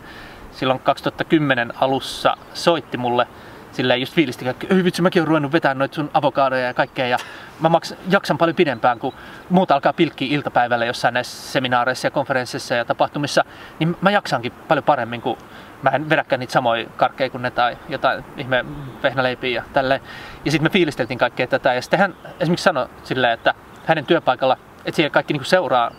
silloin 0.53 0.81
2010 0.81 1.73
alussa 1.81 2.37
soitti 2.55 2.97
mulle 2.97 3.27
silleen 3.73 4.01
just 4.01 4.15
fiilisti, 4.15 4.49
että 4.49 4.67
ei 4.75 4.85
vitsi, 4.85 5.03
mäkin 5.03 5.23
olen 5.23 5.29
ruvennut 5.29 5.53
vetämään 5.53 5.79
noita 5.79 5.95
sun 5.95 6.11
avokaadoja 6.15 6.67
ja 6.67 6.75
kaikkea 6.75 7.07
ja 7.07 7.19
mä 7.61 7.69
maks, 7.69 7.95
jaksan 8.11 8.39
paljon 8.39 8.57
pidempään, 8.57 8.99
kun 8.99 9.15
muut 9.51 9.71
alkaa 9.71 9.93
pilkkiä 9.93 10.29
iltapäivällä 10.31 10.85
jossain 10.85 11.15
näissä 11.15 11.53
seminaareissa 11.53 12.07
ja 12.07 12.11
konferensseissa 12.11 12.75
ja 12.75 12.85
tapahtumissa, 12.85 13.45
niin 13.79 13.97
mä 14.01 14.11
jaksankin 14.11 14.53
paljon 14.53 14.85
paremmin, 14.85 15.21
kun 15.21 15.39
mä 15.83 15.91
en 15.91 16.09
vedäkään 16.09 16.41
niitä 16.41 16.53
samoja 16.53 16.87
karkkeja 16.97 17.31
kuin 17.31 17.43
ne 17.43 17.51
tai 17.51 17.77
jotain 17.89 18.25
ihme 18.37 18.65
vehnäleipiä 19.03 19.51
ja 19.51 19.63
tälleen. 19.73 20.01
Ja 20.45 20.51
sitten 20.51 20.65
me 20.65 20.71
fiilisteltiin 20.71 21.19
kaikkea 21.19 21.47
tätä 21.47 21.75
ja 21.75 21.83
sitten 21.83 22.01
hän 22.01 22.15
esimerkiksi 22.41 22.65
sanoi 22.65 22.89
silleen, 23.03 23.33
että 23.33 23.55
hänen 23.87 24.07
työpaikalla, 24.07 24.57
että 24.85 24.97
siellä 24.97 25.11
kaikki 25.11 25.33
niinku 25.33 25.45
seuraa 25.45 25.91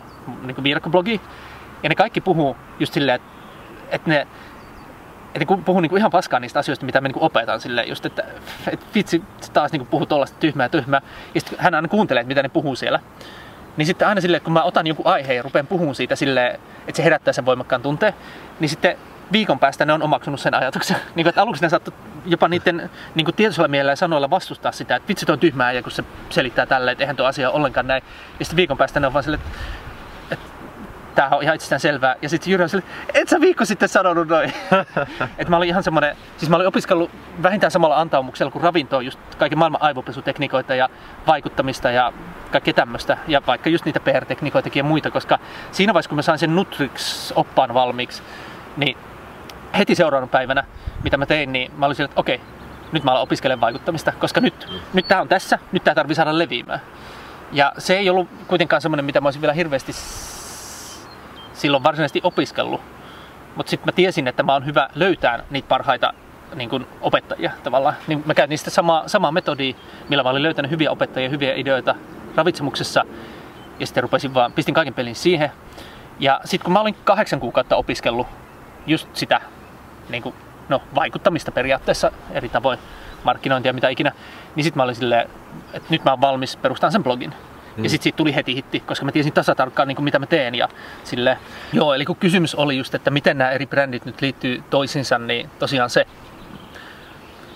niinku 0.42 0.62
viidakko-blogia 0.62 1.20
ja 1.82 1.88
ne 1.88 1.94
kaikki 1.94 2.20
puhuu 2.20 2.56
just 2.80 2.92
silleen, 2.92 3.16
että, 3.16 3.28
että 3.90 4.10
ne 4.10 4.26
että 5.34 5.46
kun 5.46 5.64
puhun 5.64 5.82
niin 5.82 5.98
ihan 5.98 6.10
paskaa 6.10 6.40
niistä 6.40 6.58
asioista, 6.58 6.86
mitä 6.86 7.00
mä 7.00 7.08
niin 7.08 7.18
opetan 7.20 7.60
sille 7.60 7.84
just, 7.84 8.06
että, 8.06 8.24
että 8.72 8.86
vitsi, 8.94 9.22
taas 9.52 9.72
niin 9.72 9.86
puhuu 9.86 10.06
tuollaista 10.06 10.38
tyhmää 10.40 10.68
tyhmää. 10.68 11.00
Ja 11.34 11.40
sitten 11.40 11.58
hän 11.60 11.74
aina 11.74 11.88
kuuntelee, 11.88 12.20
että 12.20 12.28
mitä 12.28 12.42
ne 12.42 12.48
puhuu 12.48 12.76
siellä. 12.76 13.00
Niin 13.76 13.86
sitten 13.86 14.08
aina 14.08 14.20
silleen, 14.20 14.42
kun 14.42 14.52
mä 14.52 14.62
otan 14.62 14.86
joku 14.86 15.02
aihe 15.04 15.34
ja 15.34 15.42
rupean 15.42 15.66
puhumaan 15.66 15.94
siitä 15.94 16.16
silleen, 16.16 16.60
että 16.86 16.96
se 16.96 17.04
herättää 17.04 17.32
sen 17.32 17.46
voimakkaan 17.46 17.82
tunteen, 17.82 18.12
niin 18.60 18.68
sitten 18.68 18.96
viikon 19.32 19.58
päästä 19.58 19.84
ne 19.84 19.92
on 19.92 20.02
omaksunut 20.02 20.40
sen 20.40 20.54
ajatuksen. 20.54 20.96
Niin 21.14 21.24
kuin, 21.24 21.28
että 21.28 21.42
aluksi 21.42 21.62
ne 21.62 21.68
saattoi 21.68 21.94
jopa 22.26 22.48
niiden 22.48 22.90
niin 23.14 23.24
kuin 23.24 23.34
tietoisella 23.34 23.68
mielellä 23.68 23.92
ja 23.92 23.96
sanoilla 23.96 24.30
vastustaa 24.30 24.72
sitä, 24.72 24.96
että 24.96 25.08
vitsi, 25.08 25.32
on 25.32 25.38
tyhmää, 25.38 25.72
ja 25.72 25.82
kun 25.82 25.92
se 25.92 26.04
selittää 26.30 26.66
tälleen, 26.66 26.92
että 26.92 27.04
eihän 27.04 27.16
tuo 27.16 27.26
asia 27.26 27.50
ollenkaan 27.50 27.86
näin. 27.86 28.02
Ja 28.38 28.44
sitten 28.44 28.56
viikon 28.56 28.78
päästä 28.78 29.00
ne 29.00 29.06
on 29.06 29.12
vaan 29.12 29.22
silleen, 29.22 29.42
että 30.30 30.46
tämähän 31.14 31.36
on 31.36 31.42
ihan 31.42 31.54
itsestään 31.54 31.80
selvää. 31.80 32.16
Ja 32.22 32.28
sitten 32.28 32.50
Jyrä 32.50 32.68
sille, 32.68 32.84
et 33.14 33.28
sä 33.28 33.40
viikko 33.40 33.64
sitten 33.64 33.88
sanonut 33.88 34.28
noin. 34.28 34.52
että 35.38 35.50
mä 35.50 35.56
olin 35.56 35.68
ihan 35.68 35.82
semmonen, 35.82 36.16
siis 36.36 36.50
mä 36.50 36.56
olin 36.56 36.68
opiskellut 36.68 37.10
vähintään 37.42 37.70
samalla 37.70 38.00
antaumuksella 38.00 38.52
kuin 38.52 38.62
ravintoa 38.62 39.02
just 39.02 39.18
kaiken 39.38 39.58
maailman 39.58 39.82
aivopesutekniikoita 39.82 40.74
ja 40.74 40.88
vaikuttamista 41.26 41.90
ja 41.90 42.12
kaikkea 42.52 42.74
tämmöistä. 42.74 43.18
Ja 43.28 43.42
vaikka 43.46 43.70
just 43.70 43.84
niitä 43.84 44.00
PR-tekniikoitakin 44.00 44.80
ja 44.80 44.84
muita, 44.84 45.10
koska 45.10 45.38
siinä 45.72 45.94
vaiheessa 45.94 46.08
kun 46.08 46.16
mä 46.16 46.22
sain 46.22 46.38
sen 46.38 46.56
Nutrix-oppaan 46.56 47.74
valmiiksi, 47.74 48.22
niin 48.76 48.96
heti 49.78 49.94
seuraavana 49.94 50.30
päivänä, 50.30 50.64
mitä 51.04 51.16
mä 51.16 51.26
tein, 51.26 51.52
niin 51.52 51.72
mä 51.76 51.86
olin 51.86 51.96
sille, 51.96 52.08
että 52.08 52.20
okei, 52.20 52.40
nyt 52.92 53.04
mä 53.04 53.10
alan 53.10 53.22
opiskelemaan 53.22 53.60
vaikuttamista, 53.60 54.12
koska 54.12 54.40
nyt, 54.40 54.68
nyt 54.92 55.08
tää 55.08 55.20
on 55.20 55.28
tässä, 55.28 55.58
nyt 55.72 55.84
tää 55.84 55.94
tarvii 55.94 56.14
saada 56.14 56.38
leviämään. 56.38 56.80
Ja 57.52 57.72
se 57.78 57.96
ei 57.96 58.10
ollut 58.10 58.28
kuitenkaan 58.46 58.82
semmoinen, 58.82 59.04
mitä 59.04 59.20
mä 59.20 59.26
olisin 59.26 59.42
vielä 59.42 59.52
hirveästi 59.52 59.92
silloin 61.52 61.82
varsinaisesti 61.82 62.20
opiskellut. 62.24 62.80
Mutta 63.56 63.70
sitten 63.70 63.88
mä 63.88 63.92
tiesin, 63.92 64.28
että 64.28 64.42
mä 64.42 64.52
oon 64.52 64.66
hyvä 64.66 64.88
löytää 64.94 65.42
niitä 65.50 65.68
parhaita 65.68 66.14
niin 66.54 66.70
kuin 66.70 66.86
opettajia 67.00 67.50
tavallaan. 67.62 67.94
Niin 68.06 68.22
mä 68.26 68.34
käytin 68.34 68.58
sitä 68.58 68.70
samaa, 68.70 69.08
samaa 69.08 69.32
metodia, 69.32 69.74
millä 70.08 70.22
mä 70.22 70.30
olin 70.30 70.42
löytänyt 70.42 70.70
hyviä 70.70 70.90
opettajia, 70.90 71.28
hyviä 71.28 71.54
ideoita 71.54 71.94
ravitsemuksessa. 72.36 73.04
Ja 73.80 73.86
sitten 73.86 74.02
rupesin 74.02 74.34
vaan, 74.34 74.52
pistin 74.52 74.74
kaiken 74.74 74.94
pelin 74.94 75.14
siihen. 75.14 75.52
Ja 76.20 76.40
sitten 76.44 76.64
kun 76.64 76.72
mä 76.72 76.80
olin 76.80 76.96
kahdeksan 77.04 77.40
kuukautta 77.40 77.76
opiskellut 77.76 78.26
just 78.86 79.16
sitä 79.16 79.40
niin 80.10 80.22
kuin, 80.22 80.34
no, 80.68 80.82
vaikuttamista 80.94 81.52
periaatteessa 81.52 82.12
eri 82.30 82.48
tavoin, 82.48 82.78
markkinointia 83.24 83.72
mitä 83.72 83.88
ikinä, 83.88 84.12
niin 84.54 84.64
sitten 84.64 84.78
mä 84.78 84.84
olin 84.84 84.94
silleen, 84.94 85.30
että 85.72 85.88
nyt 85.90 86.04
mä 86.04 86.10
oon 86.10 86.20
valmis 86.20 86.56
perustamaan 86.56 86.92
sen 86.92 87.02
blogin. 87.02 87.34
Mm. 87.76 87.84
Ja 87.84 87.90
sitten 87.90 88.02
siitä 88.02 88.16
tuli 88.16 88.34
heti 88.34 88.54
hitti, 88.54 88.80
koska 88.80 89.04
mä 89.04 89.12
tiesin 89.12 89.32
tasatarkkaan 89.32 89.88
niin 89.88 89.96
kuin 89.96 90.04
mitä 90.04 90.18
mä 90.18 90.26
teen. 90.26 90.54
Ja 90.54 90.68
sille, 91.04 91.38
joo, 91.72 91.94
eli 91.94 92.04
kun 92.04 92.16
kysymys 92.16 92.54
oli 92.54 92.78
just, 92.78 92.94
että 92.94 93.10
miten 93.10 93.38
nämä 93.38 93.50
eri 93.50 93.66
brändit 93.66 94.04
nyt 94.04 94.20
liittyy 94.20 94.62
toisiinsa, 94.70 95.18
niin 95.18 95.50
tosiaan 95.58 95.90
se 95.90 96.06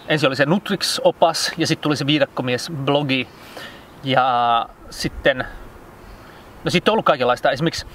ensin 0.08 0.26
oli 0.26 0.36
se 0.36 0.44
Nutrix-opas 0.44 1.52
ja 1.56 1.66
sitten 1.66 1.82
tuli 1.82 1.96
se 1.96 2.06
Viidakkomies-blogi. 2.06 3.28
Ja 4.04 4.68
sitten, 4.90 5.44
no 6.64 6.70
sitten 6.70 6.92
on 6.92 6.94
ollut 6.94 7.06
kaikenlaista. 7.06 7.50
Esimerkiksi 7.50 7.86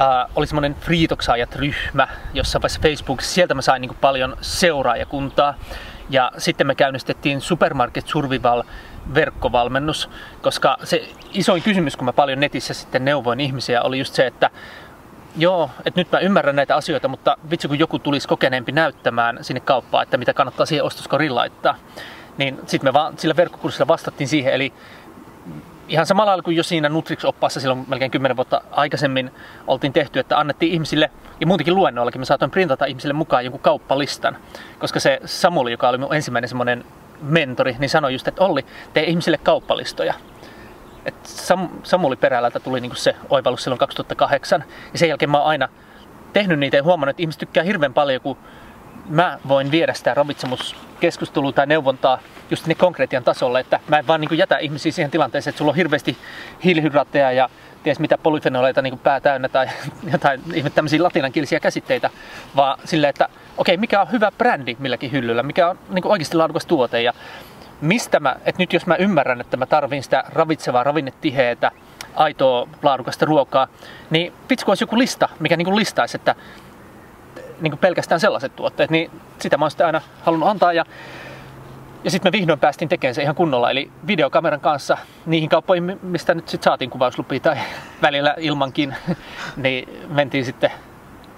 äh, 0.00 0.30
oli 0.36 0.46
semmoinen 0.46 0.74
Friitoksaajat-ryhmä 0.74 2.08
jossain 2.34 2.62
vaiheessa 2.62 2.80
Facebookissa. 2.82 3.34
Sieltä 3.34 3.54
mä 3.54 3.62
sain 3.62 3.80
niin 3.80 3.88
kuin 3.88 3.98
paljon 4.00 4.36
seuraajakuntaa. 4.40 5.54
Ja 6.10 6.32
sitten 6.38 6.66
me 6.66 6.74
käynnistettiin 6.74 7.40
Supermarket 7.40 8.06
Survival 8.06 8.62
verkkovalmennus, 9.14 10.10
koska 10.42 10.76
se 10.84 11.08
isoin 11.32 11.62
kysymys, 11.62 11.96
kun 11.96 12.04
mä 12.04 12.12
paljon 12.12 12.40
netissä 12.40 12.74
sitten 12.74 13.04
neuvoin 13.04 13.40
ihmisiä, 13.40 13.82
oli 13.82 13.98
just 13.98 14.14
se, 14.14 14.26
että 14.26 14.50
joo, 15.36 15.70
että 15.84 16.00
nyt 16.00 16.12
mä 16.12 16.18
ymmärrän 16.18 16.56
näitä 16.56 16.76
asioita, 16.76 17.08
mutta 17.08 17.36
vitsi 17.50 17.68
kun 17.68 17.78
joku 17.78 17.98
tulisi 17.98 18.28
kokeneempi 18.28 18.72
näyttämään 18.72 19.38
sinne 19.40 19.60
kauppaan, 19.60 20.02
että 20.02 20.16
mitä 20.16 20.34
kannattaa 20.34 20.66
siihen 20.66 20.84
ostoskoriin 20.84 21.34
laittaa. 21.34 21.76
Niin 22.38 22.60
sitten 22.66 22.88
me 22.88 22.92
vaan 22.92 23.18
sillä 23.18 23.36
verkkokurssilla 23.36 23.88
vastattiin 23.88 24.28
siihen, 24.28 24.54
eli 24.54 24.72
ihan 25.88 26.06
samalla 26.06 26.30
lailla 26.30 26.42
kuin 26.42 26.56
jo 26.56 26.62
siinä 26.62 26.88
Nutrix-oppaassa 26.88 27.60
silloin 27.60 27.84
melkein 27.88 28.10
10 28.10 28.36
vuotta 28.36 28.62
aikaisemmin 28.70 29.30
oltiin 29.66 29.92
tehty, 29.92 30.18
että 30.18 30.38
annettiin 30.38 30.72
ihmisille, 30.72 31.10
ja 31.40 31.46
muutenkin 31.46 31.74
luennoillakin, 31.74 32.20
mä 32.20 32.24
saatoin 32.24 32.50
printata 32.50 32.84
ihmisille 32.84 33.12
mukaan 33.14 33.44
jonkun 33.44 33.60
kauppalistan, 33.60 34.36
koska 34.78 35.00
se 35.00 35.20
Samuli, 35.24 35.70
joka 35.70 35.88
oli 35.88 35.98
mun 35.98 36.14
ensimmäinen 36.14 36.48
semmoinen 36.48 36.84
mentori, 37.22 37.76
niin 37.78 37.90
sanoi 37.90 38.12
just, 38.12 38.28
että 38.28 38.44
Olli, 38.44 38.66
tee 38.94 39.04
ihmisille 39.04 39.38
kauppalistoja. 39.38 40.14
Et 41.04 41.14
Sam, 41.22 41.68
Samuli 41.82 42.16
Perälältä 42.16 42.60
tuli 42.60 42.80
niinku 42.80 42.96
se 42.96 43.16
oivallus 43.30 43.62
silloin 43.62 43.78
2008, 43.78 44.64
ja 44.92 44.98
sen 44.98 45.08
jälkeen 45.08 45.30
mä 45.30 45.38
oon 45.38 45.46
aina 45.46 45.68
tehnyt 46.32 46.58
niitä 46.58 46.76
ja 46.76 46.82
huomannut, 46.82 47.10
että 47.10 47.22
ihmiset 47.22 47.40
tykkää 47.40 47.62
hirveän 47.62 47.94
paljon, 47.94 48.20
kun 48.20 48.36
mä 49.08 49.38
voin 49.48 49.70
viedä 49.70 49.94
sitä 49.94 50.14
ravitsemuskeskustelua 50.14 51.52
tai 51.52 51.66
neuvontaa 51.66 52.18
just 52.50 52.66
ne 52.66 52.74
konkreettian 52.74 53.24
tasolle, 53.24 53.60
että 53.60 53.80
mä 53.88 53.98
en 53.98 54.06
vaan 54.06 54.20
niin 54.20 54.38
jätä 54.38 54.58
ihmisiä 54.58 54.92
siihen 54.92 55.10
tilanteeseen, 55.10 55.50
että 55.50 55.58
sulla 55.58 55.70
on 55.70 55.76
hirveästi 55.76 56.16
hiilihydraatteja 56.64 57.32
ja 57.32 57.48
ties 57.82 57.98
mitä 57.98 58.18
polyfenoleita 58.18 58.82
niin 58.82 58.98
pää 58.98 59.20
täynnä 59.20 59.48
tai 59.48 59.66
jotain 60.12 60.40
tämmöisiä 60.74 61.02
latinankielisiä 61.02 61.60
käsitteitä, 61.60 62.10
vaan 62.56 62.78
sille, 62.84 63.08
että 63.08 63.24
okei, 63.56 63.74
okay, 63.74 63.80
mikä 63.80 64.00
on 64.00 64.12
hyvä 64.12 64.32
brändi 64.38 64.76
milläkin 64.78 65.12
hyllyllä, 65.12 65.42
mikä 65.42 65.68
on 65.68 65.78
niin 65.90 66.06
oikeasti 66.06 66.36
laadukas 66.36 66.66
tuote 66.66 67.02
ja 67.02 67.12
mistä 67.80 68.20
mä, 68.20 68.36
että 68.44 68.62
nyt 68.62 68.72
jos 68.72 68.86
mä 68.86 68.96
ymmärrän, 68.96 69.40
että 69.40 69.56
mä 69.56 69.66
tarvin 69.66 70.02
sitä 70.02 70.24
ravitsevaa, 70.28 70.84
ravinnetiheetä, 70.84 71.70
aitoa, 72.14 72.68
laadukasta 72.82 73.26
ruokaa, 73.26 73.68
niin 74.10 74.32
vitsi 74.50 74.64
olisi 74.68 74.84
joku 74.84 74.98
lista, 74.98 75.28
mikä 75.40 75.56
niin 75.56 75.76
listaisi, 75.76 76.16
että 76.16 76.34
niin 77.62 77.78
pelkästään 77.78 78.20
sellaiset 78.20 78.56
tuotteet, 78.56 78.90
niin 78.90 79.10
sitä 79.38 79.56
mä 79.56 79.64
oon 79.64 79.70
sitten 79.70 79.86
aina 79.86 80.00
halunnut 80.22 80.48
antaa. 80.48 80.72
Ja, 80.72 80.84
ja 82.04 82.10
sitten 82.10 82.32
me 82.32 82.38
vihdoin 82.38 82.58
päästiin 82.58 82.88
tekemään 82.88 83.14
se 83.14 83.22
ihan 83.22 83.34
kunnolla, 83.34 83.70
eli 83.70 83.90
videokameran 84.06 84.60
kanssa 84.60 84.98
niihin 85.26 85.48
kauppoihin, 85.48 85.98
mistä 86.02 86.34
nyt 86.34 86.48
sitten 86.48 86.64
saatiin 86.64 86.90
kuvauslupia 86.90 87.40
tai 87.40 87.56
välillä 88.02 88.34
ilmankin, 88.38 88.96
niin 89.56 90.06
mentiin 90.08 90.44
sitten 90.44 90.70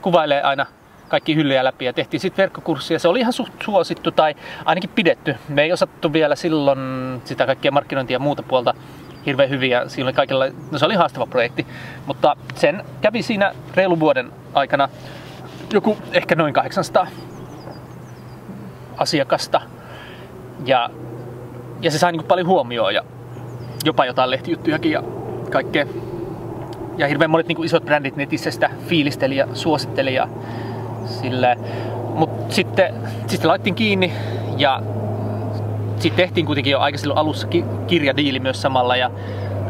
kuvailee 0.03 0.43
aina 0.43 0.67
kaikki 1.09 1.37
hyllyjä 1.37 1.65
läpi 1.65 1.85
ja 1.85 1.93
tehtiin 1.93 2.21
sitten 2.21 2.43
verkkokurssia. 2.43 2.99
Se 2.99 3.09
oli 3.09 3.21
ihan 3.21 3.33
suht 3.33 3.53
suosittu 3.65 4.11
tai 4.11 4.35
ainakin 4.65 4.91
pidetty. 4.91 5.37
Me 5.49 5.63
ei 5.63 5.73
osattu 5.73 6.13
vielä 6.13 6.35
silloin 6.35 6.79
sitä 7.25 7.47
kaikkia 7.47 7.71
markkinointia 7.71 8.15
ja 8.15 8.19
muuta 8.19 8.43
puolta 8.43 8.75
hirveän 9.27 9.51
hyviä. 9.51 9.89
Siinä 9.89 10.07
oli 10.07 10.13
kaikilla, 10.13 10.45
no 10.71 10.79
se 10.79 10.85
oli 10.85 10.95
haastava 10.95 11.27
projekti, 11.27 11.67
mutta 12.07 12.37
sen 12.55 12.85
kävi 13.01 13.23
siinä 13.23 13.55
reilu 13.75 14.01
vuoden 14.01 14.33
aikana 14.55 14.89
joku 15.75 15.97
ehkä 16.13 16.35
noin 16.35 16.55
800 16.55 17.07
asiakasta. 18.97 19.61
Ja, 20.67 20.91
ja 21.81 21.91
se 21.91 21.99
sai 21.99 22.13
niin 22.13 22.25
paljon 22.25 22.47
huomioon 22.47 22.95
ja 22.95 23.03
jopa 23.85 24.05
jotain 24.07 24.31
lehtijuttujakin 24.31 24.93
ja 24.93 25.03
kaikkea. 25.51 25.87
Ja 26.97 27.09
hirveän 27.09 27.31
monet 27.31 27.49
niin 27.49 27.65
isot 27.65 27.85
brändit 27.85 28.17
netissä 28.17 28.51
sitä 28.51 28.71
fiilisteli 28.87 29.37
ja 29.37 29.47
suositteli 29.55 30.15
ja. 30.15 30.29
Mutta 32.15 32.55
sitten, 32.55 32.95
sitten 33.27 33.49
laittiin 33.49 33.75
kiinni 33.75 34.13
ja 34.57 34.83
sitten 35.99 36.17
tehtiin 36.17 36.47
kuitenkin 36.47 36.71
jo 36.71 36.81
aika 36.81 36.99
silloin 36.99 37.19
alussa 37.19 37.47
ki- 37.47 37.65
kirjadiili 37.87 38.41
myös 38.41 38.63
samalla 38.63 38.97
ja 38.97 39.11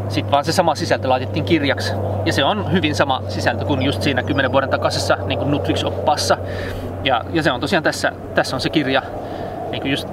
sitten 0.09 0.31
vaan 0.31 0.45
se 0.45 0.51
sama 0.51 0.75
sisältö 0.75 1.09
laitettiin 1.09 1.45
kirjaksi. 1.45 1.93
Ja 2.25 2.33
se 2.33 2.43
on 2.43 2.71
hyvin 2.71 2.95
sama 2.95 3.21
sisältö 3.27 3.65
kuin 3.65 3.81
just 3.81 4.01
siinä 4.01 4.23
10 4.23 4.51
vuoden 4.51 4.69
takaisessa 4.69 5.17
niin 5.25 5.39
Nutrix-oppaassa. 5.39 6.37
Ja, 7.03 7.25
ja 7.33 7.43
se 7.43 7.51
on 7.51 7.61
tosiaan 7.61 7.83
tässä, 7.83 8.11
tässä 8.35 8.55
on 8.55 8.61
se 8.61 8.69
kirja. 8.69 9.01
Niin 9.71 9.81
kuin 9.81 9.91
just, 9.91 10.07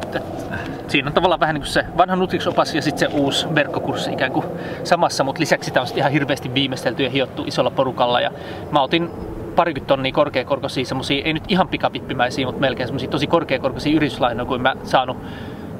siinä 0.89 1.09
on 1.09 1.15
tavallaan 1.15 1.41
vähän 1.41 1.55
niin 1.55 1.63
kuin 1.63 1.73
se 1.73 1.85
vanha 1.99 2.17
Nutrix-opas 2.17 2.75
ja 2.75 2.83
sitten 2.83 3.11
se 3.11 3.17
uusi 3.17 3.55
verkkokurssi 3.55 4.13
ikään 4.13 4.33
kuin 4.33 4.47
samassa, 4.85 5.25
mutta 5.25 5.41
lisäksi 5.41 5.67
sitä 5.67 5.81
on 5.81 5.87
ihan 5.97 6.13
hirveästi 6.13 6.55
viimeistelty 6.55 7.03
ja 7.03 7.11
hiottu 7.11 7.45
isolla 7.47 7.71
porukalla. 7.71 8.21
Ja 8.21 8.31
mä 8.71 8.83
otin 8.83 9.11
parikymmentä 9.57 9.89
tonnia 9.89 10.13
korkeakorkoisia, 10.13 10.85
semmosia, 10.85 11.25
ei 11.25 11.33
nyt 11.33 11.45
ihan 11.49 11.69
pikavippimäisiä, 11.69 12.47
mutta 12.47 12.61
melkein 12.61 12.89
semmosia 12.89 13.09
tosi 13.09 13.27
korkeakorkoisia 13.27 13.97
yrityslainoja, 13.97 14.47
kuin 14.47 14.63
mä 14.63 14.77
saanut 14.85 15.17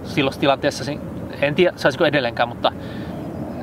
silloin 0.05 0.39
tilanteessa. 0.41 0.93
En 1.41 1.55
tiedä, 1.55 1.73
saisiko 1.77 2.05
edelleenkään, 2.05 2.49
mutta 2.49 2.73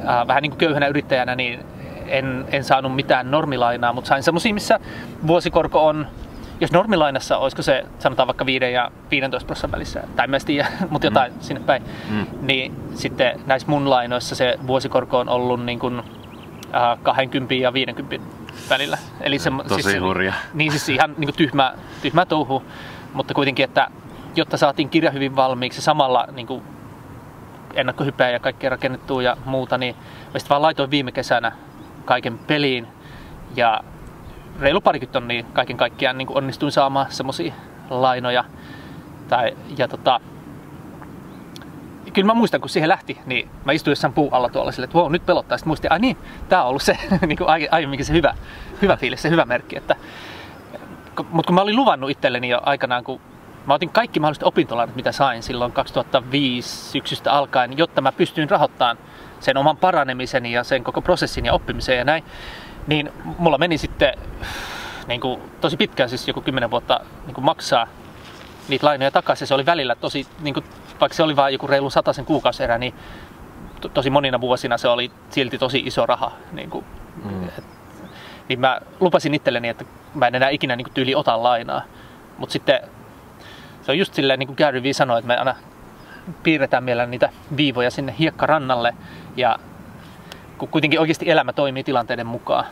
äh, 0.09 0.27
vähän 0.27 0.41
niin 0.41 0.51
kuin 0.51 0.59
köyhänä 0.59 0.87
yrittäjänä, 0.87 1.35
niin 1.35 1.59
en, 2.07 2.45
en 2.51 2.63
saanut 2.63 2.95
mitään 2.95 3.31
normilainaa, 3.31 3.93
mutta 3.93 4.07
sain 4.07 4.23
semmoisia, 4.23 4.53
missä 4.53 4.79
vuosikorko 5.27 5.87
on, 5.87 6.07
jos 6.61 6.71
normilainassa 6.71 7.37
olisiko 7.37 7.61
se 7.61 7.85
sanotaan 7.99 8.27
vaikka 8.27 8.45
5 8.45 8.73
ja 8.73 8.91
15 9.11 9.47
prosentin 9.47 9.71
välissä, 9.71 10.03
tai 10.15 10.27
en 10.33 10.41
tiedä, 10.45 10.67
mutta 10.89 11.07
jotain 11.07 11.33
mm. 11.33 11.39
sinne 11.41 11.61
päin, 11.65 11.83
mm. 12.09 12.25
niin 12.41 12.75
sitten 12.93 13.39
näissä 13.45 13.67
mun 13.67 13.89
lainoissa 13.89 14.35
se 14.35 14.59
vuosikorko 14.67 15.19
on 15.19 15.29
ollut 15.29 15.65
niin 15.65 15.79
kuin, 15.79 15.99
äh, 16.75 16.99
20 17.03 17.53
ja 17.53 17.73
50 17.73 18.19
välillä. 18.69 18.97
Eli 19.21 19.39
se, 19.39 19.51
Tosi 19.67 19.83
siis, 19.83 20.01
hurja. 20.01 20.33
Niin 20.53 20.71
siis 20.71 20.89
ihan 20.89 21.15
niin 21.17 21.33
tyhmä, 21.37 21.73
tyhmä 22.01 22.25
touhu, 22.25 22.63
mutta 23.13 23.33
kuitenkin, 23.33 23.63
että 23.63 23.87
jotta 24.35 24.57
saatiin 24.57 24.89
kirja 24.89 25.11
hyvin 25.11 25.35
valmiiksi 25.35 25.81
samalla 25.81 26.27
niin 26.31 26.47
kuin 26.47 26.63
ennakkohypeä 27.73 28.29
ja 28.29 28.39
kaikkea 28.39 28.69
rakennettua 28.69 29.23
ja 29.23 29.37
muuta, 29.45 29.77
niin 29.77 29.95
mä 30.33 30.39
sitten 30.39 30.49
vaan 30.49 30.61
laitoin 30.61 30.91
viime 30.91 31.11
kesänä 31.11 31.51
kaiken 32.05 32.37
peliin 32.37 32.87
ja 33.55 33.81
reilu 34.59 34.81
parikymmentä 34.81 35.13
tonnia 35.13 35.43
kaiken 35.53 35.77
kaikkiaan 35.77 36.17
niin 36.17 36.27
onnistuin 36.29 36.71
saamaan 36.71 37.05
semmosia 37.09 37.53
lainoja. 37.89 38.43
Tai, 39.27 39.57
ja 39.77 39.87
tota, 39.87 40.19
kyllä 42.13 42.25
mä 42.25 42.33
muistan, 42.33 42.61
kun 42.61 42.69
siihen 42.69 42.89
lähti, 42.89 43.19
niin 43.25 43.49
mä 43.65 43.71
istuin 43.71 43.91
jossain 43.91 44.13
puu 44.13 44.29
alla 44.31 44.49
tuolla 44.49 44.71
sille, 44.71 44.83
että 44.83 44.97
wow, 44.97 45.11
nyt 45.11 45.25
pelottaa. 45.25 45.57
Sitten 45.57 45.69
muistin, 45.69 45.91
ai 45.91 45.99
niin, 45.99 46.17
tää 46.49 46.63
on 46.63 46.69
ollut 46.69 46.81
se 46.81 46.97
niin 47.27 47.37
kuin 47.37 47.49
aiemminkin 47.71 48.05
se 48.05 48.13
hyvä, 48.13 48.35
hyvä 48.81 48.97
fiilis, 48.97 49.21
se 49.21 49.29
hyvä 49.29 49.45
merkki. 49.45 49.77
Että, 49.77 49.95
mutta 51.29 51.47
kun 51.47 51.55
mä 51.55 51.61
olin 51.61 51.75
luvannut 51.75 52.09
itselleni 52.09 52.49
jo 52.49 52.61
aikanaan, 52.65 53.03
kun 53.03 53.21
Mä 53.69 53.73
otin 53.73 53.89
kaikki 53.89 54.19
mahdolliset 54.19 54.43
opintolainat, 54.43 54.95
mitä 54.95 55.11
sain 55.11 55.43
silloin 55.43 55.71
2005 55.71 56.91
syksystä 56.91 57.31
alkaen, 57.31 57.77
jotta 57.77 58.01
mä 58.01 58.11
pystyin 58.11 58.49
rahoittamaan 58.49 58.97
sen 59.39 59.57
oman 59.57 59.77
paranemisen 59.77 60.45
ja 60.45 60.63
sen 60.63 60.83
koko 60.83 61.01
prosessin 61.01 61.45
ja 61.45 61.53
oppimisen 61.53 61.97
ja 61.97 62.03
näin. 62.03 62.23
Niin 62.87 63.11
mulla 63.37 63.57
meni 63.57 63.77
sitten 63.77 64.13
niin 65.07 65.21
kuin, 65.21 65.41
tosi 65.61 65.77
pitkään, 65.77 66.09
siis 66.09 66.27
joku 66.27 66.41
10 66.41 66.71
vuotta 66.71 66.99
niin 67.25 67.33
kuin 67.33 67.45
maksaa 67.45 67.87
niitä 68.67 68.85
lainoja 68.85 69.11
takaisin. 69.11 69.47
Se 69.47 69.53
oli 69.53 69.65
välillä 69.65 69.95
tosi, 69.95 70.27
niin 70.39 70.53
kuin, 70.53 70.65
vaikka 71.01 71.15
se 71.15 71.23
oli 71.23 71.35
vain 71.35 71.53
joku 71.53 71.67
reilu 71.67 71.89
sen 71.89 72.25
kuukausierä, 72.25 72.77
niin 72.77 72.93
to, 73.81 73.89
tosi 73.89 74.09
monina 74.09 74.41
vuosina 74.41 74.77
se 74.77 74.87
oli 74.87 75.11
silti 75.29 75.57
tosi 75.57 75.83
iso 75.85 76.05
raha. 76.05 76.31
Niin, 76.51 76.69
kuin, 76.69 76.85
mm. 77.23 77.43
et, 77.43 77.63
niin 78.47 78.59
mä 78.59 78.79
lupasin 78.99 79.33
itselleni, 79.33 79.69
että 79.69 79.85
mä 80.13 80.27
en 80.27 80.35
enää 80.35 80.49
ikinä 80.49 80.75
niin 80.75 80.85
kuin, 80.85 80.93
tyyli 80.93 81.15
ota 81.15 81.43
lainaa. 81.43 81.81
Mutta 82.37 82.53
sitten 82.53 82.81
se 83.89 83.93
on 83.93 83.99
just 83.99 84.13
silleen, 84.13 84.39
niin 84.39 84.47
kuin 84.47 84.57
Gary 84.57 84.83
Vee 84.83 84.93
sanoi, 84.93 85.19
että 85.19 85.27
me 85.27 85.37
aina 85.37 85.55
piirretään 86.43 86.83
meillä 86.83 87.05
niitä 87.05 87.29
viivoja 87.57 87.91
sinne 87.91 88.15
hiekkarannalle 88.19 88.95
ja 89.35 89.59
kun 90.57 90.67
kuitenkin 90.67 90.99
oikeasti 90.99 91.29
elämä 91.29 91.53
toimii 91.53 91.83
tilanteiden 91.83 92.27
mukaan. 92.27 92.65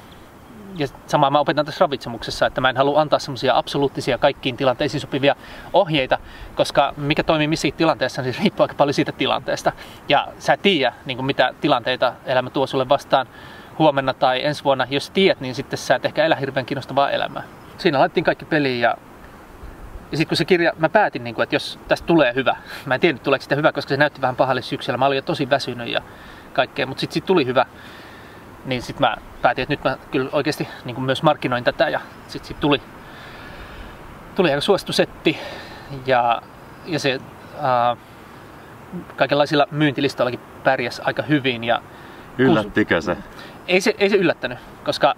Ja 0.75 0.87
samaa 1.07 1.29
mä 1.29 1.39
opetan 1.39 1.65
tässä 1.65 1.83
ravitsemuksessa, 1.85 2.45
että 2.45 2.61
mä 2.61 2.69
en 2.69 2.77
halua 2.77 3.01
antaa 3.01 3.19
semmoisia 3.19 3.57
absoluuttisia 3.57 4.17
kaikkiin 4.17 4.57
tilanteisiin 4.57 5.01
sopivia 5.01 5.35
ohjeita, 5.73 6.17
koska 6.55 6.93
mikä 6.97 7.23
toimii 7.23 7.47
missä 7.47 7.67
tilanteessa, 7.77 8.21
niin 8.21 8.35
riippuu 8.39 8.63
aika 8.63 8.75
paljon 8.75 8.93
siitä 8.93 9.11
tilanteesta. 9.11 9.71
Ja 10.09 10.27
sä 10.39 10.53
et 10.53 10.61
tiedä, 10.61 10.93
niin 11.05 11.25
mitä 11.25 11.53
tilanteita 11.61 12.13
elämä 12.25 12.49
tuo 12.49 12.67
sulle 12.67 12.89
vastaan 12.89 13.27
huomenna 13.79 14.13
tai 14.13 14.45
ensi 14.45 14.63
vuonna. 14.63 14.87
Jos 14.89 15.09
tiedät, 15.09 15.39
niin 15.39 15.55
sitten 15.55 15.77
sä 15.77 15.95
et 15.95 16.05
ehkä 16.05 16.25
elä 16.25 16.35
hirveän 16.35 16.65
kiinnostavaa 16.65 17.11
elämää. 17.11 17.43
Siinä 17.77 17.99
laitettiin 17.99 18.23
kaikki 18.23 18.45
peliin 18.45 18.81
ja 18.81 18.97
ja 20.11 20.17
sitten 20.17 20.27
kun 20.27 20.37
se 20.37 20.45
kirja, 20.45 20.73
mä 20.79 20.89
päätin, 20.89 21.23
niin 21.23 21.35
kuin, 21.35 21.43
että 21.43 21.55
jos 21.55 21.79
tästä 21.87 22.07
tulee 22.07 22.33
hyvä, 22.35 22.55
mä 22.85 22.93
en 22.93 22.99
tiedä 22.99 23.17
tuleeko 23.17 23.43
sitä 23.43 23.55
hyvä, 23.55 23.71
koska 23.71 23.89
se 23.89 23.97
näytti 23.97 24.21
vähän 24.21 24.35
pahalle 24.35 24.61
syksyllä. 24.61 24.97
Mä 24.97 25.05
olin 25.05 25.15
jo 25.15 25.21
tosi 25.21 25.49
väsynyt 25.49 25.87
ja 25.87 26.01
kaikkea, 26.53 26.85
mutta 26.85 27.01
sitten 27.01 27.13
sit 27.13 27.25
tuli 27.25 27.45
hyvä. 27.45 27.65
Niin 28.65 28.81
sitten 28.81 29.07
mä 29.07 29.15
päätin, 29.41 29.61
että 29.61 29.73
nyt 29.73 29.83
mä 29.83 29.97
kyllä 30.11 30.29
oikeasti 30.31 30.67
niin 30.85 30.95
kuin 30.95 31.05
myös 31.05 31.23
markkinoin 31.23 31.63
tätä 31.63 31.89
ja 31.89 31.99
sitten 32.27 32.47
sit 32.47 32.59
tuli, 32.59 32.81
tuli 34.35 34.49
aika 34.49 34.61
suosittu 34.61 34.93
setti. 34.93 35.37
Ja, 36.05 36.41
ja 36.85 36.99
se 36.99 37.19
äh, 37.55 37.97
kaikenlaisilla 39.15 39.67
myyntilistoillakin 39.71 40.39
pärjäs 40.63 41.01
aika 41.05 41.23
hyvin. 41.23 41.63
Ja 41.63 41.81
Yllättikö 42.37 43.01
se? 43.01 43.17
Ei 43.67 43.81
se, 43.81 43.95
ei 43.97 44.09
se 44.09 44.15
yllättänyt, 44.15 44.59
koska 44.83 45.15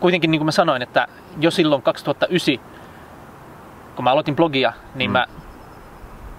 kuitenkin 0.00 0.30
niin 0.30 0.38
kuin 0.38 0.46
mä 0.46 0.52
sanoin, 0.52 0.82
että 0.82 1.08
jo 1.40 1.50
silloin 1.50 1.82
2009 1.82 2.71
kun 3.96 4.04
mä 4.04 4.10
aloitin 4.10 4.36
blogia, 4.36 4.72
niin 4.94 5.10
mm. 5.10 5.12
mä 5.12 5.26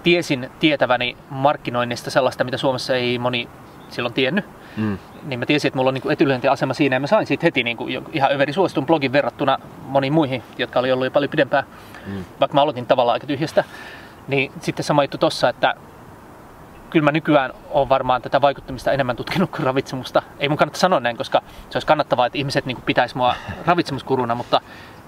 tiesin 0.02 0.50
tietäväni 0.60 1.16
markkinoinnista 1.30 2.10
sellaista, 2.10 2.44
mitä 2.44 2.56
Suomessa 2.56 2.94
ei 2.94 3.18
moni 3.18 3.48
silloin 3.88 4.14
tiennyt. 4.14 4.44
Mm. 4.76 4.98
Niin 5.22 5.38
mä 5.38 5.46
tiesin, 5.46 5.68
että 5.68 5.78
mulla 5.78 5.88
on 5.88 5.94
niin 5.94 6.12
etylyöntiasema 6.12 6.74
siinä 6.74 6.96
ja 6.96 7.00
mä 7.00 7.06
sain 7.06 7.26
siitä 7.26 7.46
heti 7.46 7.62
niin 7.62 7.76
kuin 7.76 8.06
ihan 8.12 8.32
överi 8.32 8.52
suositun 8.52 8.86
blogin 8.86 9.12
verrattuna 9.12 9.58
moniin 9.82 10.12
muihin, 10.12 10.42
jotka 10.58 10.78
oli 10.78 10.92
ollut 10.92 11.04
jo 11.04 11.10
paljon 11.10 11.30
pidempään, 11.30 11.64
mm. 12.06 12.24
vaikka 12.40 12.54
mä 12.54 12.60
aloitin 12.60 12.86
tavallaan 12.86 13.14
aika 13.14 13.26
tyhjästä. 13.26 13.64
Niin 14.28 14.52
sitten 14.60 14.84
sama 14.84 15.04
juttu 15.04 15.18
tossa, 15.18 15.48
että 15.48 15.74
kyllä 16.90 17.04
mä 17.04 17.12
nykyään 17.12 17.52
on 17.70 17.88
varmaan 17.88 18.22
tätä 18.22 18.40
vaikuttamista 18.40 18.92
enemmän 18.92 19.16
tutkinut 19.16 19.50
kuin 19.50 19.64
ravitsemusta. 19.64 20.22
Ei 20.38 20.48
mun 20.48 20.58
kannata 20.58 20.78
sanoa 20.78 21.00
näin, 21.00 21.16
koska 21.16 21.42
se 21.70 21.76
olisi 21.76 21.86
kannattavaa, 21.86 22.26
että 22.26 22.38
ihmiset 22.38 22.66
niin 22.66 22.82
pitäisi 22.86 23.16
mua 23.16 23.34
ravitsemuskuruna, 23.66 24.34
mutta 24.34 24.60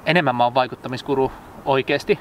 enemmän 0.06 0.36
mä 0.36 0.44
oon 0.44 0.55
vaikuttamiskuru 0.55 1.32
oikeasti. 1.64 2.18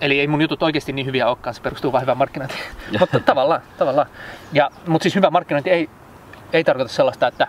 Eli 0.00 0.20
ei 0.20 0.26
mun 0.26 0.42
jutut 0.42 0.62
oikeasti 0.62 0.92
niin 0.92 1.06
hyviä 1.06 1.28
olekaan, 1.28 1.54
se 1.54 1.62
perustuu 1.62 1.92
vain 1.92 2.02
hyvään 2.02 2.18
markkinointiin. 2.18 2.62
mutta 3.00 3.20
tavallaan, 3.20 3.60
tavallaan. 3.78 4.06
Ja, 4.52 4.70
mutta 4.86 5.02
siis 5.02 5.14
hyvä 5.14 5.30
markkinointi 5.30 5.70
ei, 5.70 5.90
ei 6.52 6.64
tarkoita 6.64 6.92
sellaista, 6.92 7.26
että 7.26 7.46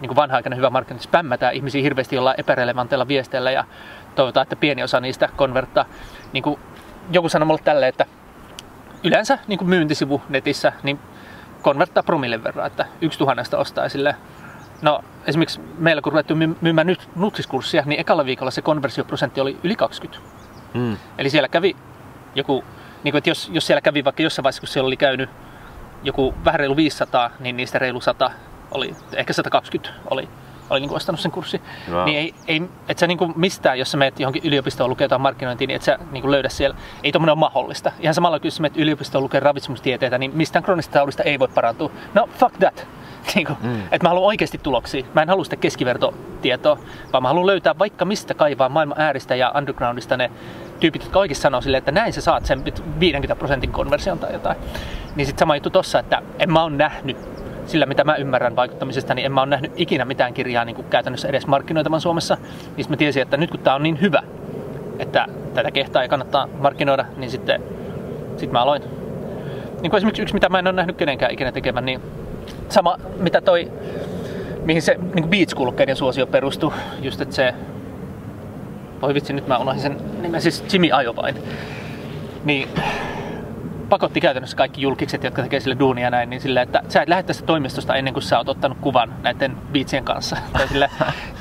niin 0.00 0.08
kuin 0.08 0.16
vanha-aikainen 0.16 0.56
hyvä 0.56 0.70
markkinointi 0.70 1.04
spämmätään 1.04 1.54
ihmisiä 1.54 1.82
hirveästi 1.82 2.16
jollain 2.16 2.40
epärelevanteilla 2.40 3.08
viesteillä 3.08 3.50
ja 3.50 3.64
toivotaan, 4.14 4.42
että 4.42 4.56
pieni 4.56 4.82
osa 4.82 5.00
niistä 5.00 5.28
konverttaa. 5.36 5.84
Niin 6.32 6.42
kuin 6.42 6.60
joku 7.10 7.28
sanoi 7.28 7.46
mulle 7.46 7.60
tälleen, 7.64 7.88
että 7.88 8.06
yleensä 9.04 9.38
niin 9.46 9.58
kuin 9.58 9.68
myyntisivu 9.68 10.22
netissä 10.28 10.72
niin 10.82 10.98
konverttaa 11.62 12.02
promillen 12.02 12.44
verran, 12.44 12.66
että 12.66 12.86
yksi 13.00 13.18
tuhannesta 13.18 13.58
ostaa 13.58 13.88
sille. 13.88 14.16
No 14.82 15.04
esimerkiksi 15.26 15.60
meillä 15.78 16.02
kun 16.02 16.12
ruvettu 16.12 16.34
myymään 16.60 16.86
nyt 16.86 17.08
nutsiskurssia, 17.16 17.82
niin 17.86 18.00
ekalla 18.00 18.24
viikolla 18.24 18.50
se 18.50 18.62
konversioprosentti 18.62 19.40
oli 19.40 19.56
yli 19.62 19.76
20. 19.76 20.35
Mm. 20.76 20.96
Eli 21.18 21.30
siellä 21.30 21.48
kävi 21.48 21.76
joku, 22.34 22.64
niin 23.04 23.12
kuin, 23.12 23.18
että 23.18 23.30
jos, 23.30 23.50
jos 23.52 23.66
siellä 23.66 23.80
kävi 23.80 24.04
vaikka 24.04 24.22
jossain 24.22 24.42
vaiheessa, 24.42 24.60
kun 24.60 24.68
siellä 24.68 24.86
oli 24.86 24.96
käynyt 24.96 25.30
joku 26.02 26.34
vähän 26.44 26.60
reilu 26.60 26.76
500, 26.76 27.30
niin 27.40 27.56
niistä 27.56 27.78
reilu 27.78 28.00
100 28.00 28.30
oli, 28.70 28.96
ehkä 29.12 29.32
120 29.32 29.90
oli 30.10 30.28
oli 30.70 30.80
niin 30.80 30.88
kuin 30.88 30.96
ostanut 30.96 31.20
sen 31.20 31.30
kurssin. 31.30 31.60
Wow. 31.90 32.04
Niin 32.04 32.18
ei, 32.18 32.34
ei, 32.48 32.62
et 32.88 32.98
sä 32.98 33.06
niin 33.06 33.18
kuin 33.18 33.32
mistään, 33.36 33.78
jos 33.78 33.90
sä 33.90 33.96
menet 33.96 34.20
johonkin 34.20 34.42
yliopistoon 34.44 34.90
lukee 34.90 35.04
jotain 35.04 35.20
markkinointia, 35.20 35.66
niin 35.66 35.76
et 35.76 35.82
sä 35.82 35.98
niin 36.10 36.22
kuin 36.22 36.30
löydä 36.30 36.48
siellä. 36.48 36.76
Ei 37.02 37.12
tommonen 37.12 37.32
ole 37.32 37.38
mahdollista. 37.38 37.92
Ihan 38.00 38.14
samalla 38.14 38.38
kun 38.38 38.46
jos 38.46 38.56
sä 38.56 38.62
menet 38.62 38.78
yliopistoon 38.78 39.24
lukee 39.24 39.40
ravitsemustieteitä, 39.40 40.18
niin 40.18 40.32
mistään 40.34 40.62
kroonista 40.62 40.92
taudista 40.92 41.22
ei 41.22 41.38
voi 41.38 41.48
parantua. 41.48 41.90
No 42.14 42.28
fuck 42.38 42.58
that. 42.58 42.86
Niin 43.34 43.46
kuin, 43.46 43.56
mm. 43.62 43.80
Että 43.80 44.02
mä 44.02 44.08
haluan 44.08 44.26
oikeasti 44.26 44.58
tuloksia. 44.58 45.04
Mä 45.14 45.22
en 45.22 45.28
halua 45.28 45.44
sitä 45.44 45.56
keskivertotietoa, 45.56 46.78
vaan 47.12 47.22
mä 47.22 47.28
haluan 47.28 47.46
löytää 47.46 47.78
vaikka 47.78 48.04
mistä 48.04 48.34
kaivaa 48.34 48.68
maailman 48.68 49.00
ääristä 49.00 49.34
ja 49.34 49.52
undergroundista 49.58 50.16
ne 50.16 50.30
tyypit, 50.80 51.02
jotka 51.02 51.18
oikeasti 51.18 51.42
sanoo 51.42 51.60
silleen, 51.60 51.78
että 51.78 51.92
näin 51.92 52.12
sä 52.12 52.20
saat 52.20 52.46
sen 52.46 52.64
50 53.00 53.36
prosentin 53.36 53.72
konversion 53.72 54.18
tai 54.18 54.32
jotain. 54.32 54.56
Niin 55.16 55.26
sitten 55.26 55.38
sama 55.38 55.56
juttu 55.56 55.70
tossa, 55.70 55.98
että 55.98 56.22
en 56.38 56.52
mä 56.52 56.62
oon 56.62 56.78
nähnyt 56.78 57.35
sillä 57.66 57.86
mitä 57.86 58.04
mä 58.04 58.16
ymmärrän 58.16 58.56
vaikuttamisesta, 58.56 59.14
niin 59.14 59.26
en 59.26 59.32
mä 59.32 59.40
ole 59.40 59.50
nähnyt 59.50 59.72
ikinä 59.76 60.04
mitään 60.04 60.34
kirjaa 60.34 60.64
niin 60.64 60.76
kuin 60.76 60.86
käytännössä 60.90 61.28
edes 61.28 61.46
markkinoitavan 61.46 62.00
Suomessa. 62.00 62.36
Niin 62.76 62.86
mä 62.88 62.96
tiesin, 62.96 63.22
että 63.22 63.36
nyt 63.36 63.50
kun 63.50 63.60
tää 63.60 63.74
on 63.74 63.82
niin 63.82 64.00
hyvä, 64.00 64.22
että 64.98 65.26
tätä 65.54 65.70
kehtaa 65.70 66.02
ei 66.02 66.08
kannattaa 66.08 66.48
markkinoida, 66.58 67.04
niin 67.16 67.30
sitten 67.30 67.62
sit 68.36 68.52
mä 68.52 68.62
aloin. 68.62 68.82
Niin 69.82 69.90
kuin 69.90 69.96
esimerkiksi 69.98 70.22
yksi, 70.22 70.34
mitä 70.34 70.48
mä 70.48 70.58
en 70.58 70.66
ole 70.66 70.76
nähnyt 70.76 70.96
kenenkään 70.96 71.32
ikinä 71.32 71.52
tekevän, 71.52 71.84
niin 71.84 72.00
sama 72.68 72.96
mitä 73.18 73.40
toi, 73.40 73.72
mihin 74.64 74.82
se 74.82 74.98
niin 75.14 75.28
beach 75.28 75.54
suosio 75.94 76.26
perustuu, 76.26 76.72
just 77.02 77.20
että 77.20 77.34
se, 77.34 77.54
voi 79.02 79.14
vitsi 79.14 79.32
nyt 79.32 79.46
mä 79.46 79.58
unohdin 79.58 79.82
sen 79.82 79.96
nimen, 80.22 80.42
siis 80.42 80.64
Jimmy 80.72 80.86
Iovine. 80.86 81.40
Niin 82.44 82.68
pakotti 83.88 84.20
käytännössä 84.20 84.56
kaikki 84.56 84.82
julkikset, 84.82 85.24
jotka 85.24 85.42
tekee 85.42 85.60
sille 85.60 85.76
duunia 85.78 86.10
näin, 86.10 86.30
niin 86.30 86.40
sille, 86.40 86.62
että 86.62 86.82
sä 86.88 87.02
et 87.02 87.08
lähde 87.08 87.22
tästä 87.22 87.46
toimistosta 87.46 87.94
ennen 87.94 88.12
kuin 88.14 88.22
sä 88.22 88.38
oot 88.38 88.48
ottanut 88.48 88.78
kuvan 88.80 89.14
näiden 89.22 89.56
biitsien 89.72 90.04
kanssa. 90.04 90.36
sille, 90.68 90.90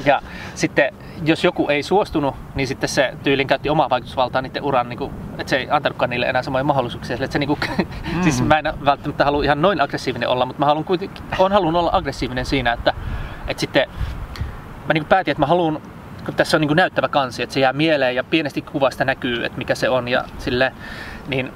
ja 0.06 0.22
sitten 0.56 0.94
jos 1.26 1.44
joku 1.44 1.68
ei 1.70 1.84
suostunut, 1.84 2.36
niin 2.56 2.68
sitten 2.68 2.90
se 2.90 3.14
tyylin 3.24 3.48
käytti 3.48 3.70
omaa 3.70 3.90
vaikutusvaltaa 3.90 4.42
niiden 4.42 4.64
uran, 4.64 4.90
niin 4.90 4.98
kuin, 4.98 5.12
että 5.38 5.50
se 5.50 5.58
ei 5.58 5.68
antanutkaan 5.70 6.10
niille 6.10 6.26
enää 6.26 6.44
samoja 6.44 6.64
mahdollisuuksia. 6.64 7.16
Sille, 7.16 7.26
että 7.26 7.34
se, 7.34 7.40
niin 7.40 7.48
kuin, 7.48 7.60
mm. 8.16 8.22
siis 8.22 8.44
mä 8.44 8.60
en 8.60 8.74
välttämättä 8.86 9.26
halua 9.26 9.44
ihan 9.44 9.62
noin 9.62 9.82
aggressiivinen 9.82 10.30
olla, 10.30 10.46
mutta 10.46 10.60
mä 10.60 10.66
haluan 10.66 10.86
kuitenkin, 10.86 11.24
on 11.40 11.52
halunnut 11.52 11.80
olla 11.80 11.92
aggressiivinen 11.94 12.46
siinä, 12.46 12.74
että, 12.74 12.94
että 13.48 13.62
sitten 13.62 13.90
mä 14.88 14.94
niin 14.94 15.06
päätin, 15.06 15.32
että 15.32 15.42
mä 15.42 15.46
haluan 15.46 15.82
kun 16.26 16.36
tässä 16.36 16.58
on 16.58 16.62
niin 16.62 16.76
näyttävä 16.76 17.08
kansi, 17.08 17.44
että 17.44 17.54
se 17.54 17.60
jää 17.60 17.74
mieleen 17.74 18.16
ja 18.16 18.24
pienesti 18.24 18.62
kuvasta 18.62 19.06
näkyy, 19.06 19.46
että 19.46 19.58
mikä 19.58 19.76
se 19.76 19.90
on 19.90 20.08
ja 20.08 20.24
sille, 20.38 20.74
niin 21.28 21.52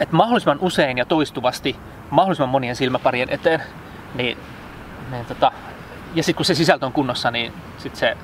että 0.00 0.16
mahdollisimman 0.16 0.58
usein 0.60 0.98
ja 0.98 1.04
toistuvasti 1.04 1.76
mahdollisimman 2.10 2.48
monien 2.48 2.76
silmäparien 2.76 3.28
eteen. 3.30 3.62
Niin, 4.14 4.38
niin 5.10 5.26
tota, 5.26 5.52
ja 6.14 6.22
sitten 6.22 6.36
kun 6.36 6.44
se 6.44 6.54
sisältö 6.54 6.86
on 6.86 6.92
kunnossa, 6.92 7.30
niin 7.30 7.52
sit 7.78 7.96
se, 7.96 8.16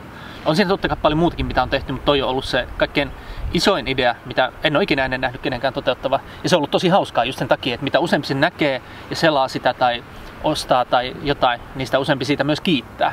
on 0.44 0.56
siinä 0.56 0.68
totta 0.68 0.88
kai 0.88 0.96
paljon 1.02 1.18
muutakin, 1.18 1.46
mitä 1.46 1.62
on 1.62 1.70
tehty, 1.70 1.92
mutta 1.92 2.06
toi 2.06 2.22
on 2.22 2.28
ollut 2.28 2.44
se 2.44 2.68
kaikkein 2.76 3.10
isoin 3.52 3.88
idea, 3.88 4.14
mitä 4.26 4.52
en 4.64 4.76
ole 4.76 4.82
ikinä 4.82 5.04
ennen 5.04 5.20
nähnyt 5.20 5.42
kenenkään 5.42 5.74
toteuttava. 5.74 6.20
Ja 6.42 6.48
se 6.48 6.56
on 6.56 6.58
ollut 6.58 6.70
tosi 6.70 6.88
hauskaa 6.88 7.24
just 7.24 7.38
sen 7.38 7.48
takia, 7.48 7.74
että 7.74 7.84
mitä 7.84 7.98
useampi 7.98 8.26
se 8.26 8.34
näkee 8.34 8.82
ja 9.10 9.16
selaa 9.16 9.48
sitä 9.48 9.74
tai 9.74 10.04
ostaa 10.44 10.84
tai 10.84 11.16
jotain, 11.22 11.60
niin 11.74 11.86
sitä 11.86 11.98
useampi 11.98 12.24
siitä 12.24 12.44
myös 12.44 12.60
kiittää. 12.60 13.12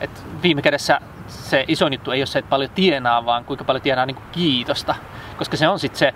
Et 0.00 0.24
viime 0.42 0.62
kädessä 0.62 1.00
se 1.26 1.64
isoin 1.68 1.92
juttu 1.92 2.10
ei 2.10 2.20
ole 2.20 2.26
se, 2.26 2.38
että 2.38 2.48
paljon 2.48 2.70
tienaa, 2.70 3.26
vaan 3.26 3.44
kuinka 3.44 3.64
paljon 3.64 3.82
tienaa 3.82 4.06
niin 4.06 4.16
kiitosta. 4.32 4.94
Koska 5.36 5.56
se 5.56 5.68
on 5.68 5.78
sitten 5.78 5.98
se, 5.98 6.14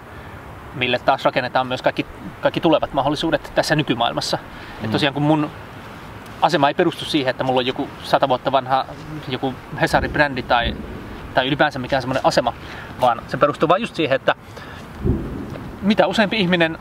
mille 0.74 0.98
taas 0.98 1.24
rakennetaan 1.24 1.66
myös 1.66 1.82
kaikki, 1.82 2.06
kaikki 2.40 2.60
tulevat 2.60 2.92
mahdollisuudet 2.92 3.52
tässä 3.55 3.76
nykymaailmassa. 3.76 4.36
Mm. 4.36 4.84
Et 4.84 4.90
tosiaan 4.90 5.14
kun 5.14 5.22
mun 5.22 5.51
asema 6.42 6.68
ei 6.68 6.74
perustu 6.74 7.05
siihen, 7.05 7.30
että 7.30 7.44
mulla 7.44 7.59
on 7.59 7.66
joku 7.66 7.88
sata 8.02 8.28
vuotta 8.28 8.52
vanha 8.52 8.86
joku 9.28 9.55
Hesari-brändi 9.80 10.42
tai, 10.42 10.76
tai 11.34 11.47
ylipäänsä 11.47 11.78
mikään 11.78 12.02
semmoinen 12.02 12.26
asema, 12.26 12.52
vaan 13.01 13.22
se 13.28 13.36
perustuu 13.36 13.68
vain 13.68 13.82
just 13.82 13.94
siihen, 13.94 14.16
että 14.16 14.34
mitä 15.82 16.06
useampi 16.06 16.36
ihminen 16.36 16.78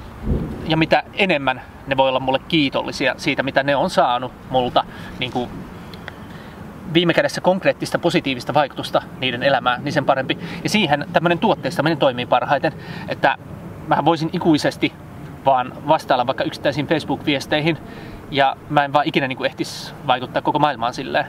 ja 0.67 0.77
mitä 0.77 1.03
enemmän 1.13 1.61
ne 1.87 1.97
voi 1.97 2.09
olla 2.09 2.19
mulle 2.19 2.39
kiitollisia 2.47 3.15
siitä, 3.17 3.43
mitä 3.43 3.63
ne 3.63 3.75
on 3.75 3.89
saanut 3.89 4.31
multa 4.49 4.83
niin 5.19 5.31
kuin 5.31 5.49
viime 6.93 7.13
kädessä 7.13 7.41
konkreettista 7.41 7.99
positiivista 7.99 8.53
vaikutusta 8.53 9.01
niiden 9.19 9.43
elämään, 9.43 9.83
niin 9.83 9.93
sen 9.93 10.05
parempi. 10.05 10.37
Ja 10.63 10.69
siihen 10.69 11.05
tämmöinen 11.13 11.39
tuotteistaminen 11.39 11.97
toimii 11.97 12.25
parhaiten, 12.25 12.73
että 13.07 13.37
mä 13.89 14.05
voisin 14.05 14.29
ikuisesti 14.33 14.93
vaan 15.45 15.73
vastailla 15.87 16.27
vaikka 16.27 16.43
yksittäisiin 16.43 16.87
Facebook-viesteihin 16.87 17.77
ja 18.31 18.55
mä 18.69 18.85
en 18.85 18.93
vaan 18.93 19.07
ikinä 19.07 19.27
niin 19.27 19.45
ehtisi 19.45 19.93
vaikuttaa 20.07 20.41
koko 20.41 20.59
maailmaan 20.59 20.93
silleen. 20.93 21.25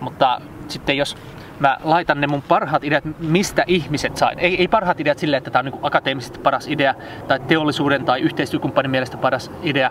Mutta 0.00 0.40
sitten 0.68 0.96
jos 0.96 1.16
mä 1.60 1.78
laitan 1.84 2.20
ne 2.20 2.26
mun 2.26 2.42
parhaat 2.42 2.84
ideat, 2.84 3.04
mistä 3.18 3.64
ihmiset 3.66 4.16
saa. 4.16 4.32
Ei, 4.32 4.56
ei 4.56 4.68
parhaat 4.68 5.00
ideat 5.00 5.18
silleen, 5.18 5.38
että 5.38 5.50
tämä 5.50 5.60
on 5.60 5.64
niin 5.64 5.80
akateemisesti 5.82 6.38
paras 6.38 6.68
idea 6.68 6.94
tai 7.28 7.40
teollisuuden 7.40 8.04
tai 8.04 8.20
yhteistyökumppanin 8.20 8.90
mielestä 8.90 9.16
paras 9.16 9.50
idea, 9.62 9.90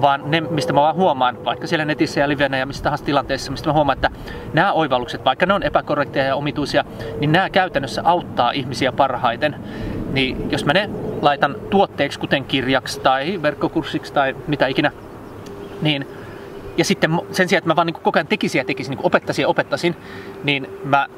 vaan 0.00 0.22
ne, 0.30 0.40
mistä 0.40 0.72
mä 0.72 0.80
vaan 0.80 0.94
huomaan, 0.94 1.44
vaikka 1.44 1.66
siellä 1.66 1.84
netissä 1.84 2.20
ja 2.20 2.28
livenä 2.28 2.58
ja 2.58 2.66
missä 2.66 2.82
tahansa 2.82 3.04
tilanteessa, 3.04 3.50
mistä 3.50 3.68
mä 3.68 3.72
huomaan, 3.72 3.96
että 3.96 4.10
nämä 4.52 4.72
oivallukset, 4.72 5.24
vaikka 5.24 5.46
ne 5.46 5.54
on 5.54 5.62
epäkorrekteja 5.62 6.24
ja 6.24 6.36
omituisia, 6.36 6.84
niin 7.20 7.32
nämä 7.32 7.50
käytännössä 7.50 8.02
auttaa 8.04 8.50
ihmisiä 8.50 8.92
parhaiten. 8.92 9.56
Niin 10.12 10.50
jos 10.50 10.64
mä 10.64 10.72
ne 10.72 10.90
laitan 11.22 11.56
tuotteeksi, 11.70 12.18
kuten 12.18 12.44
kirjaksi 12.44 13.00
tai 13.00 13.42
verkkokurssiksi 13.42 14.12
tai 14.12 14.36
mitä 14.46 14.66
ikinä, 14.66 14.90
niin 15.82 16.06
ja 16.76 16.84
sitten 16.84 17.20
sen 17.32 17.48
sijaan, 17.48 17.58
että 17.58 17.70
mä 17.70 17.76
vaan 17.76 17.86
niin 17.86 17.94
koko 17.94 18.18
ajan 18.18 18.26
tekisin 18.26 18.58
ja 18.58 18.64
tekisin, 18.64 18.90
niin 18.90 19.06
opettaisin 19.06 19.42
ja 19.42 19.48
opettaisin, 19.48 19.96
niin 20.44 20.68
mä 20.84 21.08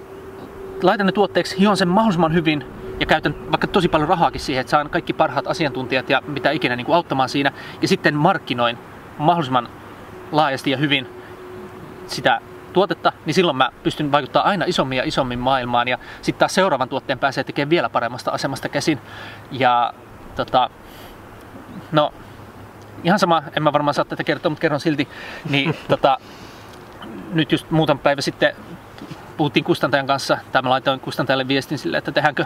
laitan 0.83 1.07
ne 1.07 1.13
tuotteeksi, 1.13 1.59
hion 1.59 1.77
sen 1.77 1.89
mahdollisimman 1.89 2.35
hyvin 2.35 2.65
ja 3.01 3.07
käytän 3.07 3.35
vaikka 3.51 3.67
tosi 3.67 3.89
paljon 3.89 4.09
rahaakin 4.09 4.41
siihen, 4.41 4.61
että 4.61 4.71
saan 4.71 4.91
kaikki 4.91 5.13
parhaat 5.13 5.47
asiantuntijat 5.47 6.11
ja 6.11 6.23
mitä 6.27 6.51
ikinä 6.51 6.77
niin 6.77 6.87
kuin 6.87 6.97
auttamaan 6.97 7.29
siinä. 7.29 7.53
Ja 7.83 7.89
sitten 7.89 8.15
markkinoin 8.15 8.79
mahdollisimman 9.19 9.69
laajasti 10.33 10.71
ja 10.71 10.77
hyvin 10.77 11.07
sitä 12.07 12.41
tuotetta, 12.75 13.13
niin 13.27 13.35
silloin 13.35 13.57
mä 13.57 13.71
pystyn 13.83 14.13
vaikuttamaan 14.13 14.51
aina 14.51 14.65
isommin 14.65 14.99
ja 14.99 15.05
isommin 15.05 15.39
maailmaan. 15.39 15.89
Ja 15.89 15.99
sitten 16.23 16.39
taas 16.39 16.55
seuraavan 16.55 16.89
tuotteen 16.89 17.19
pääsee 17.19 17.45
tekemään 17.45 17.71
vielä 17.71 17.89
paremmasta 17.89 18.31
asemasta 18.31 18.69
käsin. 18.69 19.01
Ja 19.51 19.95
tota, 20.37 20.71
no, 21.93 22.13
ihan 23.05 23.19
sama, 23.19 23.43
en 23.57 23.63
mä 23.63 23.73
varmaan 23.73 23.95
saa 23.95 24.05
tätä 24.05 24.25
kertoa, 24.25 24.51
mutta 24.51 24.61
kerron 24.61 24.81
silti. 24.81 25.09
Niin 25.51 25.75
tota, 25.89 26.19
nyt 27.33 27.53
just 27.53 27.71
muutama 27.71 28.01
päivä 28.03 28.21
sitten 28.21 28.57
puhuttiin 29.37 29.65
kustantajan 29.65 30.07
kanssa, 30.07 30.39
tai 30.53 30.63
mä 30.63 30.71
laitoin 30.71 31.01
kustantajalle 31.01 31.49
viestin 31.49 31.79
sille, 31.79 31.97
että 31.97 32.13
tehdäänkö, 32.13 32.45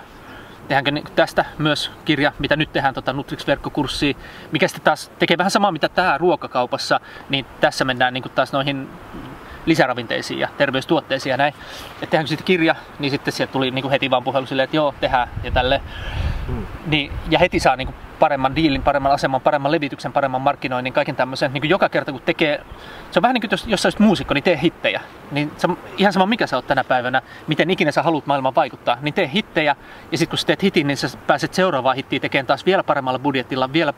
tehdäänkö 0.68 1.10
tästä 1.16 1.44
myös 1.58 1.90
kirja, 2.04 2.32
mitä 2.38 2.56
nyt 2.56 2.72
tehdään 2.72 2.94
tota 2.94 3.12
Nutrix-verkkokurssiin, 3.12 4.16
mikä 4.52 4.68
sitten 4.68 4.84
taas 4.84 5.10
tekee 5.18 5.38
vähän 5.38 5.50
samaa, 5.50 5.72
mitä 5.72 5.88
tämä 5.88 6.18
ruokakaupassa, 6.18 7.00
niin 7.28 7.46
tässä 7.60 7.84
mennään 7.84 8.14
niin 8.14 8.24
taas 8.34 8.52
noihin 8.52 8.88
lisäravinteisiin 9.66 10.40
ja 10.40 10.48
terveystuotteisiin 10.58 11.30
ja 11.30 11.36
näin. 11.36 11.54
Että 11.92 12.06
tehdäänkö 12.06 12.28
sitten 12.28 12.46
kirja, 12.46 12.74
niin 12.98 13.10
sitten 13.10 13.32
sieltä 13.32 13.52
tuli 13.52 13.70
niin 13.70 13.90
heti 13.90 14.10
vaan 14.10 14.24
puhelu 14.24 14.46
silleen, 14.46 14.64
että 14.64 14.76
joo, 14.76 14.94
tehdään 15.00 15.28
ja 15.44 15.50
tälle. 15.50 15.80
Mm. 16.48 16.66
Niin, 16.86 17.12
ja 17.30 17.38
heti 17.38 17.60
saa 17.60 17.76
niin 17.76 17.86
kuin 17.86 17.96
paremman 18.18 18.56
diilin, 18.56 18.82
paremman 18.82 19.12
aseman, 19.12 19.40
paremman 19.40 19.72
levityksen, 19.72 20.12
paremman 20.12 20.40
markkinoinnin, 20.40 20.92
kaiken 20.92 21.16
tämmöisen. 21.16 21.52
Niin 21.52 21.62
kuin 21.62 21.70
joka 21.70 21.88
kerta 21.88 22.12
kun 22.12 22.20
tekee, 22.20 22.64
se 23.10 23.18
on 23.18 23.22
vähän 23.22 23.34
niin 23.34 23.42
kuin 23.42 23.50
jos, 23.50 23.66
jos 23.66 23.82
sä 23.82 23.86
olisit 23.86 24.00
muusikko, 24.00 24.34
niin 24.34 24.44
tee 24.44 24.58
hittejä. 24.62 25.00
Niin 25.30 25.52
se, 25.56 25.68
ihan 25.96 26.12
sama 26.12 26.26
mikä 26.26 26.46
sä 26.46 26.56
oot 26.56 26.66
tänä 26.66 26.84
päivänä, 26.84 27.22
miten 27.46 27.70
ikinä 27.70 27.90
sä 27.90 28.02
haluat 28.02 28.26
maailman 28.26 28.54
vaikuttaa, 28.54 28.98
niin 29.00 29.14
tee 29.14 29.30
hittejä. 29.34 29.76
Ja 30.12 30.18
sitten 30.18 30.30
kun 30.30 30.38
sä 30.38 30.46
teet 30.46 30.62
hitin, 30.62 30.86
niin 30.86 30.96
sä 30.96 31.08
pääset 31.26 31.54
seuraavaan 31.54 31.96
hittiin 31.96 32.22
tekemään 32.22 32.46
taas 32.46 32.66
vielä 32.66 32.82
paremmalla 32.82 33.18
budjetilla, 33.18 33.72
vielä 33.72 33.92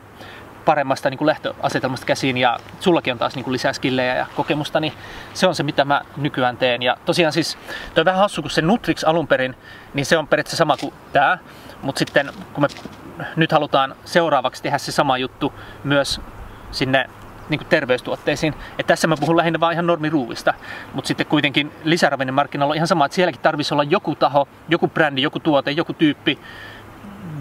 paremmasta 0.65 1.09
niin 1.09 1.17
kuin 1.17 1.25
lähtöasetelmasta 1.25 2.05
käsiin 2.05 2.37
ja 2.37 2.59
sullakin 2.79 3.13
on 3.13 3.19
taas 3.19 3.35
niin 3.35 3.43
kuin 3.43 3.53
lisää 3.53 3.73
skillejä 3.73 4.15
ja 4.15 4.25
kokemusta, 4.35 4.79
niin 4.79 4.93
se 5.33 5.47
on 5.47 5.55
se, 5.55 5.63
mitä 5.63 5.85
mä 5.85 6.01
nykyään 6.17 6.57
teen. 6.57 6.81
Ja 6.81 6.97
tosiaan 7.05 7.33
siis, 7.33 7.57
toi 7.93 8.01
on 8.01 8.05
vähän 8.05 8.19
hassu, 8.19 8.41
kun 8.41 8.51
se 8.51 8.61
Nutrix 8.61 9.03
alun 9.03 9.27
perin, 9.27 9.55
niin 9.93 10.05
se 10.05 10.17
on 10.17 10.27
periaatteessa 10.27 10.57
sama 10.57 10.77
kuin 10.77 10.93
tämä, 11.13 11.37
mutta 11.81 11.99
sitten 11.99 12.29
kun 12.53 12.63
me 12.63 12.67
nyt 13.35 13.51
halutaan 13.51 13.95
seuraavaksi 14.05 14.63
tehdä 14.63 14.77
se 14.77 14.91
sama 14.91 15.17
juttu 15.17 15.53
myös 15.83 16.21
sinne 16.71 17.09
niin 17.49 17.59
kuin 17.59 17.67
terveystuotteisiin. 17.67 18.53
Et 18.79 18.87
tässä 18.87 19.07
mä 19.07 19.15
puhun 19.19 19.37
lähinnä 19.37 19.59
vaan 19.59 19.73
ihan 19.73 19.87
normiruuvista, 19.87 20.53
mutta 20.93 21.07
sitten 21.07 21.27
kuitenkin 21.27 21.71
lisäravinnemarkkinoilla 21.83 22.71
on 22.71 22.75
ihan 22.75 22.87
sama, 22.87 23.05
että 23.05 23.15
sielläkin 23.15 23.41
tarvitsisi 23.41 23.73
olla 23.73 23.83
joku 23.83 24.15
taho, 24.15 24.47
joku 24.69 24.87
brändi, 24.87 25.21
joku 25.21 25.39
tuote, 25.39 25.71
joku 25.71 25.93
tyyppi, 25.93 26.39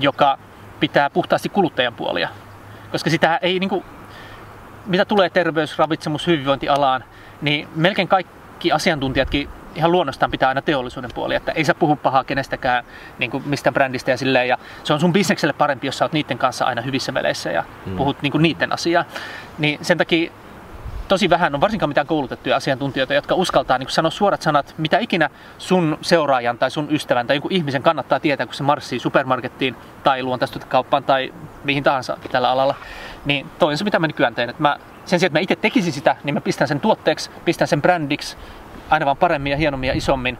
joka 0.00 0.38
pitää 0.80 1.10
puhtaasti 1.10 1.48
kuluttajan 1.48 1.94
puolia. 1.94 2.28
Koska 2.92 3.10
sitä 3.10 3.38
ei 3.42 3.58
niin 3.58 3.70
kuin, 3.70 3.84
mitä 4.86 5.04
tulee 5.04 5.30
terveys, 5.30 5.78
ravitsemus, 5.78 6.26
hyvinvointialaan, 6.26 7.04
niin 7.42 7.68
melkein 7.76 8.08
kaikki 8.08 8.72
asiantuntijatkin 8.72 9.48
ihan 9.74 9.92
luonnostaan 9.92 10.30
pitää 10.30 10.48
aina 10.48 10.62
teollisuuden 10.62 11.10
puoli, 11.14 11.34
että 11.34 11.52
ei 11.52 11.64
sä 11.64 11.74
puhu 11.74 11.96
pahaa 11.96 12.24
kenestäkään 12.24 12.84
niin 13.18 13.30
kuin 13.30 13.42
mistä 13.46 13.72
brändistä 13.72 14.10
ja 14.10 14.16
silleen, 14.16 14.48
ja 14.48 14.58
se 14.84 14.92
on 14.92 15.00
sun 15.00 15.12
bisnekselle 15.12 15.52
parempi, 15.52 15.86
jos 15.86 15.98
sä 15.98 16.04
oot 16.04 16.12
niiden 16.12 16.38
kanssa 16.38 16.64
aina 16.64 16.82
hyvissä 16.82 17.14
väleissä 17.14 17.50
ja 17.50 17.64
mm. 17.86 17.96
puhut 17.96 18.22
niin 18.22 18.32
kuin 18.32 18.42
niiden 18.42 18.72
asiaa. 18.72 19.04
Niin 19.58 19.78
sen 19.82 19.98
takia 19.98 20.32
tosi 21.10 21.30
vähän 21.30 21.54
on 21.54 21.60
varsinkaan 21.60 21.90
mitään 21.90 22.06
koulutettuja 22.06 22.56
asiantuntijoita, 22.56 23.14
jotka 23.14 23.34
uskaltaa 23.34 23.78
niin 23.78 23.90
sanoa 23.90 24.10
suorat 24.10 24.42
sanat, 24.42 24.74
mitä 24.78 24.98
ikinä 24.98 25.30
sun 25.58 25.98
seuraajan 26.02 26.58
tai 26.58 26.70
sun 26.70 26.88
ystävän 26.90 27.26
tai 27.26 27.36
joku 27.36 27.48
ihmisen 27.50 27.82
kannattaa 27.82 28.20
tietää, 28.20 28.46
kun 28.46 28.54
se 28.54 28.62
marssii 28.62 28.98
supermarkettiin 28.98 29.76
tai 30.04 30.22
luontaistuotekauppaan 30.22 31.04
tai 31.04 31.34
mihin 31.64 31.82
tahansa 31.82 32.16
tällä 32.32 32.50
alalla. 32.50 32.74
Niin 33.24 33.46
toi 33.58 33.72
on 33.72 33.78
se, 33.78 33.84
mitä 33.84 33.98
mä 33.98 34.06
nykyään 34.06 34.34
teen. 34.34 34.50
Että 34.50 34.62
mä, 34.62 34.76
sen 35.04 35.20
sijaan, 35.20 35.28
että 35.28 35.38
mä 35.38 35.42
itse 35.42 35.56
tekisin 35.56 35.92
sitä, 35.92 36.16
niin 36.24 36.34
mä 36.34 36.40
pistän 36.40 36.68
sen 36.68 36.80
tuotteeksi, 36.80 37.30
pistän 37.44 37.68
sen 37.68 37.82
brändiksi, 37.82 38.36
aina 38.90 39.06
vaan 39.06 39.16
paremmin 39.16 39.50
ja 39.50 39.56
hienommin 39.56 39.88
ja 39.88 39.94
isommin. 39.94 40.38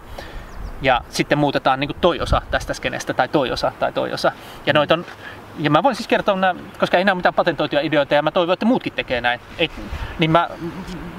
Ja 0.82 1.01
sitten 1.09 1.38
muutetaan 1.38 1.80
niin 1.80 1.90
toi 2.01 2.20
osa 2.20 2.42
tästä 2.51 2.74
skenestä 2.74 3.14
tai 3.14 3.28
toi 3.28 3.51
osa 3.51 3.72
tai 3.78 3.92
toi 3.92 4.12
osa. 4.12 4.32
Ja 4.66 4.72
noita 4.72 4.94
on 4.94 5.05
ja 5.59 5.70
mä 5.70 5.82
voin 5.82 5.97
siis 5.97 6.09
kertoa, 6.09 6.36
koska 6.78 6.98
ei 6.98 7.05
nämä 7.05 7.12
ole 7.12 7.18
mitään 7.18 7.35
patentoituja 7.35 7.82
ideoita 7.82 8.14
ja 8.14 8.22
mä 8.22 8.31
toivon, 8.31 8.52
että 8.52 8.66
muutkin 8.66 8.93
tekee 8.93 9.20
näin. 9.20 9.40
Ei, 9.59 9.70
niin 10.18 10.31
mä, 10.31 10.48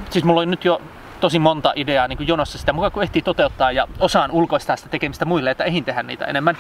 siis 0.10 0.26
mulla 0.26 0.42
on 0.42 0.52
nyt 0.52 0.66
jo 0.66 0.82
tosi 1.20 1.40
monta 1.40 1.74
ideaa 1.76 2.08
niin 2.08 2.18
kuin 2.18 2.28
jonossa 2.28 2.58
sitä 2.58 2.74
mukaan, 2.74 2.92
kun 2.92 3.04
ehtii 3.04 3.22
toteuttaa 3.22 3.72
ja 3.72 3.88
osaan 4.00 4.32
ulkoistaa 4.32 4.76
sitä 4.76 4.90
tekemistä 4.90 5.26
muille, 5.26 5.52
että 5.52 5.64
eihin 5.64 5.86
tehdä 5.86 6.04
niitä 6.04 6.26
enemmän, 6.26 6.58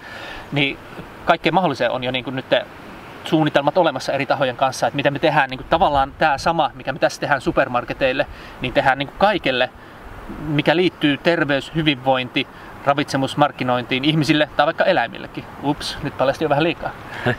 niin 0.51 0.77
kaikkeen 1.25 1.53
mahdolliseen 1.53 1.91
on 1.91 2.03
jo 2.03 2.11
niin 2.11 2.23
kuin 2.23 2.35
nyt 2.35 2.45
suunnitelmat 3.23 3.77
olemassa 3.77 4.13
eri 4.13 4.25
tahojen 4.25 4.57
kanssa, 4.57 4.87
että 4.87 4.95
miten 4.95 5.13
me 5.13 5.19
tehdään 5.19 5.49
niin 5.49 5.57
kuin 5.57 5.67
tavallaan 5.69 6.13
tämä 6.17 6.37
sama, 6.37 6.71
mikä 6.73 6.93
me 6.93 6.99
tässä 6.99 7.21
tehdään 7.21 7.41
supermarketeille, 7.41 8.27
niin 8.61 8.73
tehdään 8.73 8.97
niin 8.97 9.07
kuin 9.07 9.17
kaikille, 9.17 9.69
mikä 10.39 10.75
liittyy 10.75 11.17
terveys, 11.17 11.75
hyvinvointi, 11.75 12.47
ravitsemusmarkkinointiin 12.85 14.05
ihmisille 14.05 14.49
tai 14.57 14.65
vaikka 14.65 14.85
eläimillekin. 14.85 15.43
Ups, 15.63 15.97
nyt 16.03 16.17
paljasti 16.17 16.45
jo 16.45 16.49
vähän 16.49 16.63
liikaa. 16.63 16.91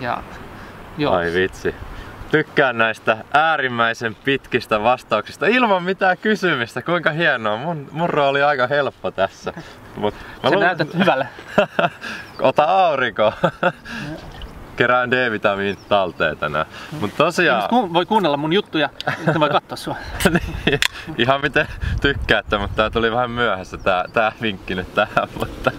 ja, 0.00 0.22
joo. 0.98 1.14
Ai 1.14 1.32
vitsi. 1.34 1.74
Tykkään 2.30 2.78
näistä 2.78 3.16
äärimmäisen 3.32 4.14
pitkistä 4.14 4.82
vastauksista 4.82 5.46
ilman 5.46 5.82
mitään 5.82 6.18
kysymistä. 6.18 6.82
Kuinka 6.82 7.10
hienoa. 7.10 7.56
Mun, 7.56 7.88
mun 7.92 8.10
rooli 8.10 8.42
on 8.42 8.48
aika 8.48 8.66
helppo 8.66 9.10
tässä. 9.10 9.52
Mut 9.96 10.14
mä 10.42 10.50
Sä 10.50 10.56
lu... 10.56 10.60
näytät 10.60 10.94
hyvälle. 10.94 11.28
Ota 12.40 12.64
aurinko 12.64 13.32
kerään 14.80 15.10
D-vitamiinit 15.10 15.88
talteen 15.88 16.36
tänään. 16.36 16.66
Mut 17.00 17.16
tosiaan... 17.16 17.68
Ku- 17.68 17.92
voi 17.92 18.06
kuunnella 18.06 18.36
mun 18.36 18.52
juttuja, 18.52 18.88
että 19.26 19.40
voi 19.40 19.50
katsoa 19.50 19.76
sua. 19.76 19.96
niin, 20.66 20.80
ihan 21.18 21.40
miten 21.40 21.66
tykkäätte, 22.00 22.58
mutta 22.58 22.76
tää 22.76 22.90
tuli 22.90 23.12
vähän 23.12 23.30
myöhässä 23.30 23.78
tää, 23.78 24.04
tää 24.12 24.32
vinkki 24.42 24.74
nyt 24.74 24.94
tähän. 24.94 25.28
Mutta 25.38 25.70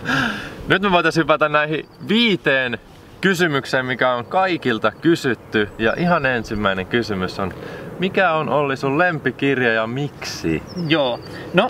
nyt 0.67 0.81
me 0.81 0.91
voitais 0.91 1.15
hypätä 1.15 1.49
näihin 1.49 1.89
viiteen 2.07 2.79
kysymykseen, 3.21 3.85
mikä 3.85 4.13
on 4.13 4.25
kaikilta 4.25 4.91
kysytty. 4.91 5.69
Ja 5.77 5.93
ihan 5.97 6.25
ensimmäinen 6.25 6.85
kysymys 6.85 7.39
on, 7.39 7.53
mikä 7.99 8.31
on 8.31 8.49
Olli 8.49 8.77
sun 8.77 8.97
lempikirja 8.97 9.73
ja 9.73 9.87
miksi? 9.87 10.63
Joo, 10.87 11.19
no 11.53 11.69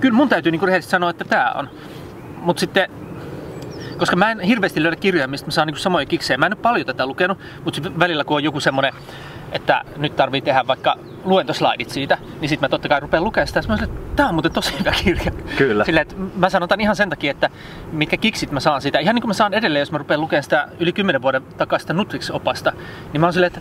kyllä 0.00 0.14
mun 0.14 0.28
täytyy 0.28 0.52
niinku 0.52 0.66
rehellisesti 0.66 0.90
sanoa, 0.90 1.10
että 1.10 1.24
tää 1.24 1.52
on. 1.52 1.70
Mutta 2.36 2.60
sitten 2.60 3.01
koska 4.02 4.16
mä 4.16 4.30
en 4.30 4.40
hirveästi 4.40 4.82
löydä 4.82 4.96
kirjoja, 4.96 5.28
mistä 5.28 5.46
mä 5.46 5.50
saan 5.50 5.66
niinku 5.66 5.80
samoja 5.80 6.06
kiksejä. 6.06 6.38
Mä 6.38 6.46
en 6.46 6.52
ole 6.52 6.62
paljon 6.62 6.86
tätä 6.86 7.06
lukenut, 7.06 7.38
mutta 7.64 7.98
välillä 7.98 8.24
kun 8.24 8.36
on 8.36 8.44
joku 8.44 8.60
semmonen, 8.60 8.92
että 9.52 9.84
nyt 9.96 10.16
tarvii 10.16 10.40
tehdä 10.40 10.66
vaikka 10.66 10.96
luentoslaidit 11.24 11.90
siitä, 11.90 12.18
niin 12.40 12.48
sitten 12.48 12.66
mä 12.66 12.68
totta 12.68 12.88
kai 12.88 13.00
rupean 13.00 13.24
lukemaan 13.24 13.46
sitä. 13.46 13.62
Mä 13.68 13.74
että 13.74 13.88
tää 14.16 14.28
on 14.28 14.34
muuten 14.34 14.52
tosi 14.52 14.78
hyvä 14.78 14.92
kirja. 15.04 15.32
Kyllä. 15.56 15.84
Silleen, 15.84 16.02
että 16.02 16.14
mä 16.36 16.50
sanon 16.50 16.68
tämän 16.68 16.80
ihan 16.80 16.96
sen 16.96 17.10
takia, 17.10 17.30
että 17.30 17.50
mitkä 17.92 18.16
kiksit 18.16 18.50
mä 18.50 18.60
saan 18.60 18.82
siitä. 18.82 18.98
Ihan 18.98 19.14
niin 19.14 19.22
kuin 19.22 19.28
mä 19.28 19.34
saan 19.34 19.54
edelleen, 19.54 19.80
jos 19.80 19.92
mä 19.92 19.98
rupean 19.98 20.20
lukemaan 20.20 20.42
sitä 20.42 20.68
yli 20.80 20.92
10 20.92 21.22
vuoden 21.22 21.42
takaista 21.56 21.92
Nutrix-opasta, 21.92 22.72
niin 23.12 23.20
mä 23.20 23.26
oon 23.26 23.32
silleen, 23.32 23.52
että 23.56 23.60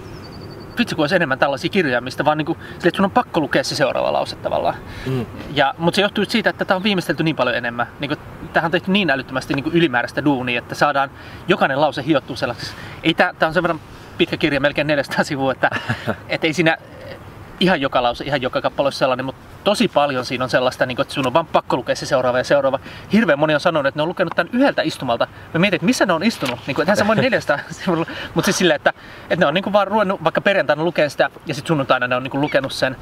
vitsi 0.81 0.95
kun 0.95 1.03
olisi 1.03 1.15
enemmän 1.15 1.39
tällaisia 1.39 1.69
kirjoja, 1.69 2.01
mistä 2.01 2.25
vaan 2.25 2.37
niinku, 2.37 2.53
sille, 2.53 2.87
että 2.87 2.97
sun 2.97 3.05
on 3.05 3.11
pakko 3.11 3.39
lukea 3.39 3.63
se 3.63 3.75
seuraava 3.75 4.13
lause 4.13 4.35
tavallaan. 4.35 4.75
Mm. 5.05 5.25
Ja, 5.53 5.75
mutta 5.77 5.95
se 5.95 6.01
johtuu 6.01 6.25
siitä, 6.25 6.49
että 6.49 6.65
tämä 6.65 6.75
on 6.75 6.83
viimeistelty 6.83 7.23
niin 7.23 7.35
paljon 7.35 7.55
enemmän. 7.55 7.87
Niinku, 7.99 8.15
tähän 8.53 8.67
on 8.67 8.71
tehty 8.71 8.91
niin 8.91 9.09
älyttömästi 9.09 9.53
niinku 9.53 9.69
ylimääräistä 9.73 10.25
duunia, 10.25 10.59
että 10.59 10.75
saadaan 10.75 11.11
jokainen 11.47 11.81
lause 11.81 12.03
hiottua 12.05 12.35
sellaiseksi. 12.35 12.73
Ei 13.03 13.13
tää, 13.13 13.33
tää 13.39 13.47
on 13.47 13.53
sen 13.53 13.63
verran 13.63 13.79
pitkä 14.17 14.37
kirja, 14.37 14.59
melkein 14.61 14.87
400 14.87 15.23
sivua, 15.23 15.51
että 15.51 15.69
et 16.29 16.43
ei 16.43 16.53
siinä 16.53 16.77
ihan 17.61 17.81
joka 17.81 18.03
lause, 18.03 18.23
ihan 18.23 18.41
joka 18.41 18.61
kappale 18.61 18.85
ole 18.85 18.91
sellainen, 18.91 19.25
mutta 19.25 19.41
tosi 19.63 19.87
paljon 19.87 20.25
siinä 20.25 20.43
on 20.43 20.49
sellaista, 20.49 20.85
niin 20.85 20.95
kuin, 20.95 21.03
että 21.03 21.13
sun 21.13 21.27
on 21.27 21.33
vaan 21.33 21.45
pakko 21.45 21.77
lukea 21.77 21.95
se 21.95 22.05
seuraava 22.05 22.37
ja 22.37 22.43
seuraava. 22.43 22.79
Hirveän 23.13 23.39
moni 23.39 23.53
on 23.53 23.59
sanonut, 23.59 23.87
että 23.87 23.97
ne 23.97 24.01
on 24.01 24.09
lukenut 24.09 24.33
tämän 24.35 24.49
yhdeltä 24.53 24.81
istumalta. 24.81 25.27
Mä 25.53 25.59
mietin, 25.59 25.75
että 25.75 25.85
missä 25.85 26.05
ne 26.05 26.13
on 26.13 26.23
istunut. 26.23 26.59
Niin 26.67 26.75
kuin, 26.75 26.89
että 26.89 27.05
on 27.09 27.17
400 27.17 27.59
sivulla. 27.71 28.05
Mutta 28.33 28.45
siis 28.45 28.57
silleen, 28.57 28.75
että, 28.75 28.93
että 29.23 29.35
ne 29.45 29.45
on 29.45 29.53
niin 29.53 29.63
kuin 29.63 29.73
vaan 29.73 29.87
ruvennut 29.87 30.23
vaikka 30.23 30.41
perjantaina 30.41 30.83
lukea 30.83 31.09
sitä 31.09 31.29
ja 31.47 31.53
sitten 31.53 31.67
sunnuntaina 31.67 32.07
ne 32.07 32.15
on 32.15 32.23
niin 32.23 32.31
kuin 32.31 32.41
lukenut 32.41 32.73
sen. 32.73 32.95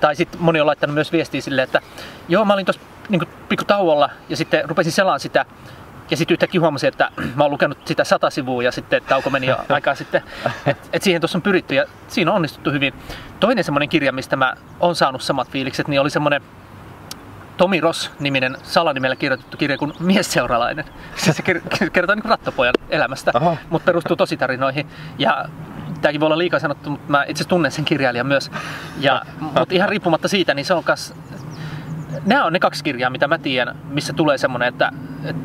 Tai 0.00 0.16
sitten 0.16 0.40
moni 0.40 0.60
on 0.60 0.66
laittanut 0.66 0.94
myös 0.94 1.12
viestiä 1.12 1.40
silleen, 1.40 1.64
että 1.64 1.80
joo, 2.28 2.44
mä 2.44 2.52
olin 2.52 2.66
tuossa 2.66 2.82
niin 3.08 3.28
pikku 3.48 3.64
tauolla 3.64 4.10
ja 4.28 4.36
sitten 4.36 4.68
rupesin 4.68 4.92
selaan 4.92 5.20
sitä 5.20 5.44
ja 6.10 6.16
sitten 6.16 6.34
yhtäkkiä 6.34 6.60
huomasin, 6.60 6.88
että 6.88 7.10
mä 7.34 7.44
oon 7.44 7.50
lukenut 7.50 7.78
sitä 7.84 8.04
sata 8.04 8.30
sivua 8.30 8.62
ja 8.62 8.72
sitten 8.72 9.02
tauko 9.08 9.30
meni 9.30 9.46
jo 9.46 9.56
aikaa 9.68 9.94
sitten. 9.94 10.22
Että 10.66 10.88
et 10.92 11.02
siihen 11.02 11.20
tuossa 11.20 11.38
on 11.38 11.42
pyritty 11.42 11.74
ja 11.74 11.84
siinä 12.08 12.30
on 12.30 12.36
onnistuttu 12.36 12.70
hyvin. 12.70 12.94
Toinen 13.40 13.64
semmoinen 13.64 13.88
kirja, 13.88 14.12
mistä 14.12 14.36
mä 14.36 14.54
oon 14.80 14.94
saanut 14.94 15.22
samat 15.22 15.50
fiilikset, 15.50 15.88
niin 15.88 16.00
oli 16.00 16.10
semmoinen 16.10 16.42
Tomi 17.56 17.80
Ross-niminen 17.80 18.56
salanimellä 18.62 19.16
kirjoitettu 19.16 19.56
kirja 19.56 19.78
kuin 19.78 19.92
Miesseuralainen. 20.00 20.84
Se 21.16 21.42
kertoo 21.92 22.14
niin 22.14 22.24
rattopojan 22.24 22.74
elämästä, 22.90 23.30
Aha. 23.34 23.56
mutta 23.70 23.86
perustuu 23.86 24.16
tositarinoihin. 24.16 24.86
Ja 25.18 25.44
tämäkin 26.00 26.20
voi 26.20 26.26
olla 26.26 26.38
liikaa 26.38 26.60
sanottu, 26.60 26.90
mutta 26.90 27.10
mä 27.12 27.24
itse 27.28 27.44
tunnen 27.44 27.72
sen 27.72 27.84
kirjailijan 27.84 28.26
myös. 28.26 28.50
Ja, 28.98 29.22
mutta 29.40 29.74
ihan 29.74 29.88
riippumatta 29.88 30.28
siitä, 30.28 30.54
niin 30.54 30.64
se 30.64 30.74
on 30.74 30.84
kas 30.84 31.14
nämä 32.26 32.44
on 32.44 32.52
ne 32.52 32.58
kaksi 32.58 32.84
kirjaa, 32.84 33.10
mitä 33.10 33.28
mä 33.28 33.38
tiedän, 33.38 33.76
missä 33.90 34.12
tulee 34.12 34.38
semmoinen, 34.38 34.68
että, 34.68 34.90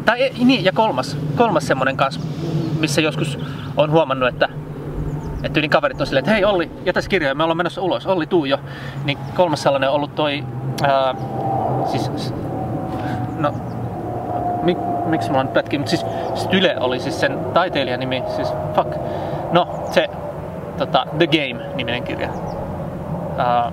tai 0.05 0.31
niin, 0.45 0.65
ja 0.65 0.71
kolmas, 0.71 1.17
kolmas 1.35 1.67
semmoinen 1.67 1.97
kanssa, 1.97 2.21
missä 2.79 3.01
joskus 3.01 3.39
on 3.77 3.91
huomannut, 3.91 4.29
että 4.29 4.49
että 5.43 5.59
yli 5.59 5.69
kaverit 5.69 6.01
on 6.01 6.07
silleen, 6.07 6.23
että 6.23 6.31
hei 6.31 6.45
Olli, 6.45 6.71
jätäs 6.85 7.07
kirjoja, 7.07 7.35
me 7.35 7.43
ollaan 7.43 7.57
menossa 7.57 7.81
ulos, 7.81 8.07
Olli 8.07 8.27
tuu 8.27 8.45
jo. 8.45 8.59
Niin 9.05 9.17
kolmas 9.35 9.63
sellainen 9.63 9.89
on 9.89 9.95
ollut 9.95 10.15
toi, 10.15 10.43
ää, 10.83 11.15
siis, 11.85 12.33
no, 13.37 13.53
mik, 14.63 14.77
miksi 15.05 15.29
mulla 15.29 15.43
nyt 15.43 15.53
pätki, 15.53 15.77
mutta 15.77 15.89
siis 15.89 16.05
Style 16.35 16.75
oli 16.79 16.99
siis 16.99 17.19
sen 17.19 17.39
taiteilijan 17.53 17.99
nimi, 17.99 18.23
siis 18.35 18.53
fuck. 18.75 18.95
No, 19.51 19.67
se 19.91 20.09
tota, 20.77 21.05
The 21.17 21.27
Game-niminen 21.27 22.03
kirja. 22.03 22.29
Ää, 23.37 23.71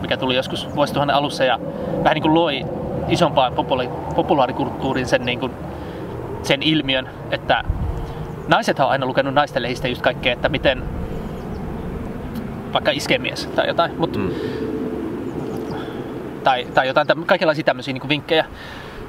mikä 0.00 0.16
tuli 0.16 0.36
joskus 0.36 0.74
vuosituhannen 0.74 1.16
alussa 1.16 1.44
ja 1.44 1.60
vähän 2.04 2.14
niin 2.14 2.22
kuin 2.22 2.34
loi 2.34 2.64
isompaan 3.08 3.52
popula- 3.52 4.14
populaarikulttuurin 4.14 5.06
sen, 5.06 5.24
niin 5.24 5.40
kuin, 5.40 5.52
sen 6.42 6.62
ilmiön, 6.62 7.08
että 7.30 7.64
naiset 8.48 8.80
on 8.80 8.88
aina 8.88 9.06
lukenut 9.06 9.34
naisten 9.34 9.62
lehdistä 9.62 9.88
just 9.88 10.02
kaikkea, 10.02 10.32
että 10.32 10.48
miten 10.48 10.82
vaikka 12.72 12.90
iskemies 12.90 13.46
tai 13.46 13.66
jotain, 13.66 13.98
mutta 13.98 14.18
mm. 14.18 14.30
tai, 16.44 16.66
tai 16.74 16.86
jotain 16.86 17.06
täm, 17.06 17.24
kaikenlaisia 17.24 17.64
tämmöisiä 17.64 17.94
niin 17.94 18.08
vinkkejä. 18.08 18.44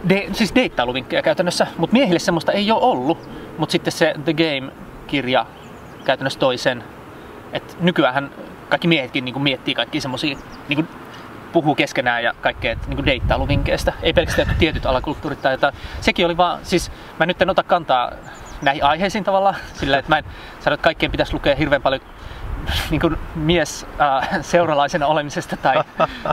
De, 0.09 0.27
siis 0.31 0.55
deittailuvinkkejä 0.55 1.21
käytännössä, 1.21 1.67
mutta 1.77 1.93
miehille 1.93 2.19
semmoista 2.19 2.51
ei 2.51 2.71
ole 2.71 2.81
ollut. 2.81 3.29
Mutta 3.57 3.71
sitten 3.71 3.91
se 3.93 4.13
The 4.25 4.33
Game-kirja 4.33 5.45
käytännössä 6.05 6.39
toisen. 6.39 6.83
Että 7.53 7.73
nykyään 7.79 8.31
kaikki 8.69 8.87
miehetkin 8.87 9.25
niin 9.25 9.41
miettii 9.41 9.75
kaikki 9.75 10.01
semmoisia, 10.01 10.37
niin 10.67 10.87
puhuu 11.53 11.75
keskenään 11.75 12.23
ja 12.23 12.33
kaikkea 12.41 12.75
niin 12.87 13.05
deittailuvinkkeistä. 13.05 13.93
Ei 14.01 14.13
pelkästään 14.13 14.55
tietyt 14.59 14.85
alakulttuurit 14.85 15.41
tai 15.41 15.53
jotain. 15.53 15.75
Sekin 16.01 16.25
oli 16.25 16.37
vaan, 16.37 16.59
siis 16.63 16.91
mä 17.19 17.25
nyt 17.25 17.41
en 17.41 17.49
ota 17.49 17.63
kantaa 17.63 18.11
näihin 18.61 18.83
aiheisiin 18.83 19.23
tavallaan, 19.23 19.55
sillä 19.73 19.97
että 19.97 20.09
mä 20.09 20.17
en 20.17 20.23
sano, 20.59 20.73
että 20.73 20.83
kaikkien 20.83 21.11
pitäisi 21.11 21.33
lukea 21.33 21.55
hirveän 21.55 21.81
paljon 21.81 22.01
niin 22.89 23.01
kuin 23.01 23.17
mies 23.35 23.85
äh, 24.01 24.29
seuralaisena 24.41 25.07
olemisesta 25.07 25.57
tai, 25.57 25.83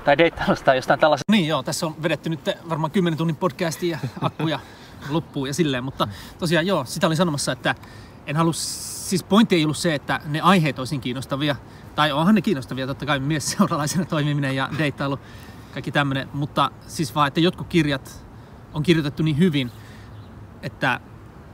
tai 0.05 0.19
deittailusta 0.19 0.65
tai 0.65 0.77
jostain 0.77 1.01
tällaisesta. 1.01 1.33
Niin 1.33 1.49
joo, 1.49 1.63
tässä 1.63 1.87
on 1.87 2.03
vedetty 2.03 2.31
nyt 2.31 2.51
varmaan 2.69 2.91
10 2.91 3.19
tunnin 3.19 3.37
podcastia 3.37 3.99
ja 4.03 4.09
akkuja 4.21 4.61
loppuu 5.09 5.47
ja 5.47 5.55
silleen, 5.55 5.85
mutta 5.85 6.09
tosiaan 6.39 6.67
joo, 6.67 6.85
sitä 6.85 7.07
olin 7.07 7.17
sanomassa, 7.17 7.53
että 7.53 7.75
en 8.27 8.37
halua, 8.37 8.53
siis 8.53 9.25
pointti 9.25 9.57
ei 9.57 9.65
ollut 9.65 9.77
se, 9.77 9.95
että 9.95 10.21
ne 10.25 10.41
aiheet 10.41 10.79
olisiin 10.79 11.01
kiinnostavia, 11.01 11.57
tai 11.97 12.13
onhan 12.13 12.35
ne 12.35 12.43
kiinnostavia, 12.43 12.87
totta 12.87 13.07
kai 13.07 13.19
mies 13.19 13.51
seuralaisena 13.51 14.05
toimiminen 14.15 14.57
ja 14.57 14.69
deittailu, 14.79 15.19
kaikki 15.73 15.93
tämmöinen, 15.93 16.29
mutta 16.33 16.71
siis 16.87 17.15
vaan, 17.15 17.29
että 17.29 17.41
jotkut 17.41 17.67
kirjat 17.69 18.27
on 18.75 18.83
kirjoitettu 18.83 19.23
niin 19.23 19.39
hyvin, 19.39 19.71
että 20.63 21.01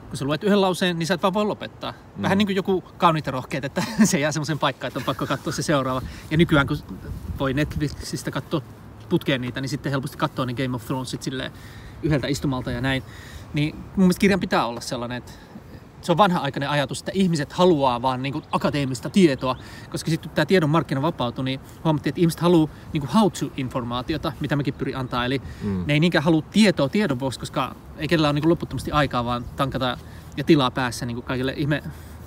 kun 0.09 0.17
sä 0.17 0.25
luet 0.25 0.45
yhden 0.45 0.61
lauseen, 0.61 0.99
niin 0.99 1.07
sä 1.07 1.15
et 1.15 1.23
vaan 1.23 1.35
voi 1.35 1.45
lopettaa. 1.45 1.93
Mm. 1.93 2.23
Vähän 2.23 2.39
niin 2.39 2.47
kuin 2.47 2.57
joku 2.57 2.81
kauniita 2.81 3.31
rohkeet, 3.31 3.65
että 3.65 3.85
se 4.05 4.19
jää 4.19 4.33
semmoisen 4.33 4.59
paikkaan, 4.59 4.89
että 4.89 4.99
on 4.99 5.05
pakko 5.05 5.27
katsoa 5.27 5.53
se 5.53 5.63
seuraava. 5.63 6.03
Ja 6.31 6.37
nykyään, 6.37 6.67
kun 6.67 6.79
voi 7.39 7.55
Netflixistä 7.55 8.31
katsoa 8.31 8.63
putkeen 9.09 9.41
niitä, 9.41 9.61
niin 9.61 9.69
sitten 9.69 9.93
helposti 9.93 10.17
katsoo 10.17 10.45
ne 10.45 10.55
Game 10.55 10.77
of 10.77 10.87
Thronesit 10.87 11.23
silleen 11.23 11.53
yhdeltä 12.03 12.27
istumalta 12.27 12.71
ja 12.71 12.81
näin. 12.81 13.03
Niin 13.55 13.75
mun 13.75 13.93
mielestä 13.97 14.21
kirjan 14.21 14.41
pitää 14.41 14.67
olla 14.67 14.81
sellainen, 14.81 15.19
että 15.19 15.33
se 16.03 16.13
on 16.13 16.19
vanha-aikainen 16.19 16.71
ajatus, 16.71 16.99
että 16.99 17.13
ihmiset 17.15 17.53
haluaa 17.53 18.03
vaan 18.03 18.23
niin 18.23 18.33
kuin 18.33 18.45
akateemista 18.53 19.11
tietoa, 19.11 19.57
koska 19.91 20.11
sitten 20.11 20.31
tämä 20.31 20.47
tiedon 20.47 20.71
markkina 20.71 21.03
vapautui, 21.03 21.45
niin 21.45 21.61
huomattiin, 21.85 22.11
että 22.11 22.21
ihmiset 22.21 22.41
haluaa 22.41 22.71
niin 22.93 23.01
kuin 23.01 23.11
how-to-informaatiota, 23.11 24.33
mitä 24.41 24.57
mekin 24.57 24.75
pyri 24.75 24.95
antaa. 24.95 25.25
Eli 25.25 25.43
mm. 25.63 25.85
ne 25.87 25.93
ei 25.93 26.01
niinkään 26.01 26.25
halua 26.25 26.43
tietoa 26.43 26.89
tiedon 26.89 27.21
vuoksi, 27.21 27.41
koska 27.41 27.75
ei 27.99 28.09
kenellä 28.09 28.29
ole 28.29 28.33
niin 28.33 28.43
kuin 28.43 28.51
loputtomasti 28.51 28.93
aikaa 28.93 29.25
vaan 29.25 29.45
tankata 29.57 29.99
ja 30.37 30.45
tilaa 30.45 30.71
päässä 30.71 31.07
niin 31.07 31.15
kuin 31.15 31.25
kaikille 31.25 31.55
ihme 31.57 31.83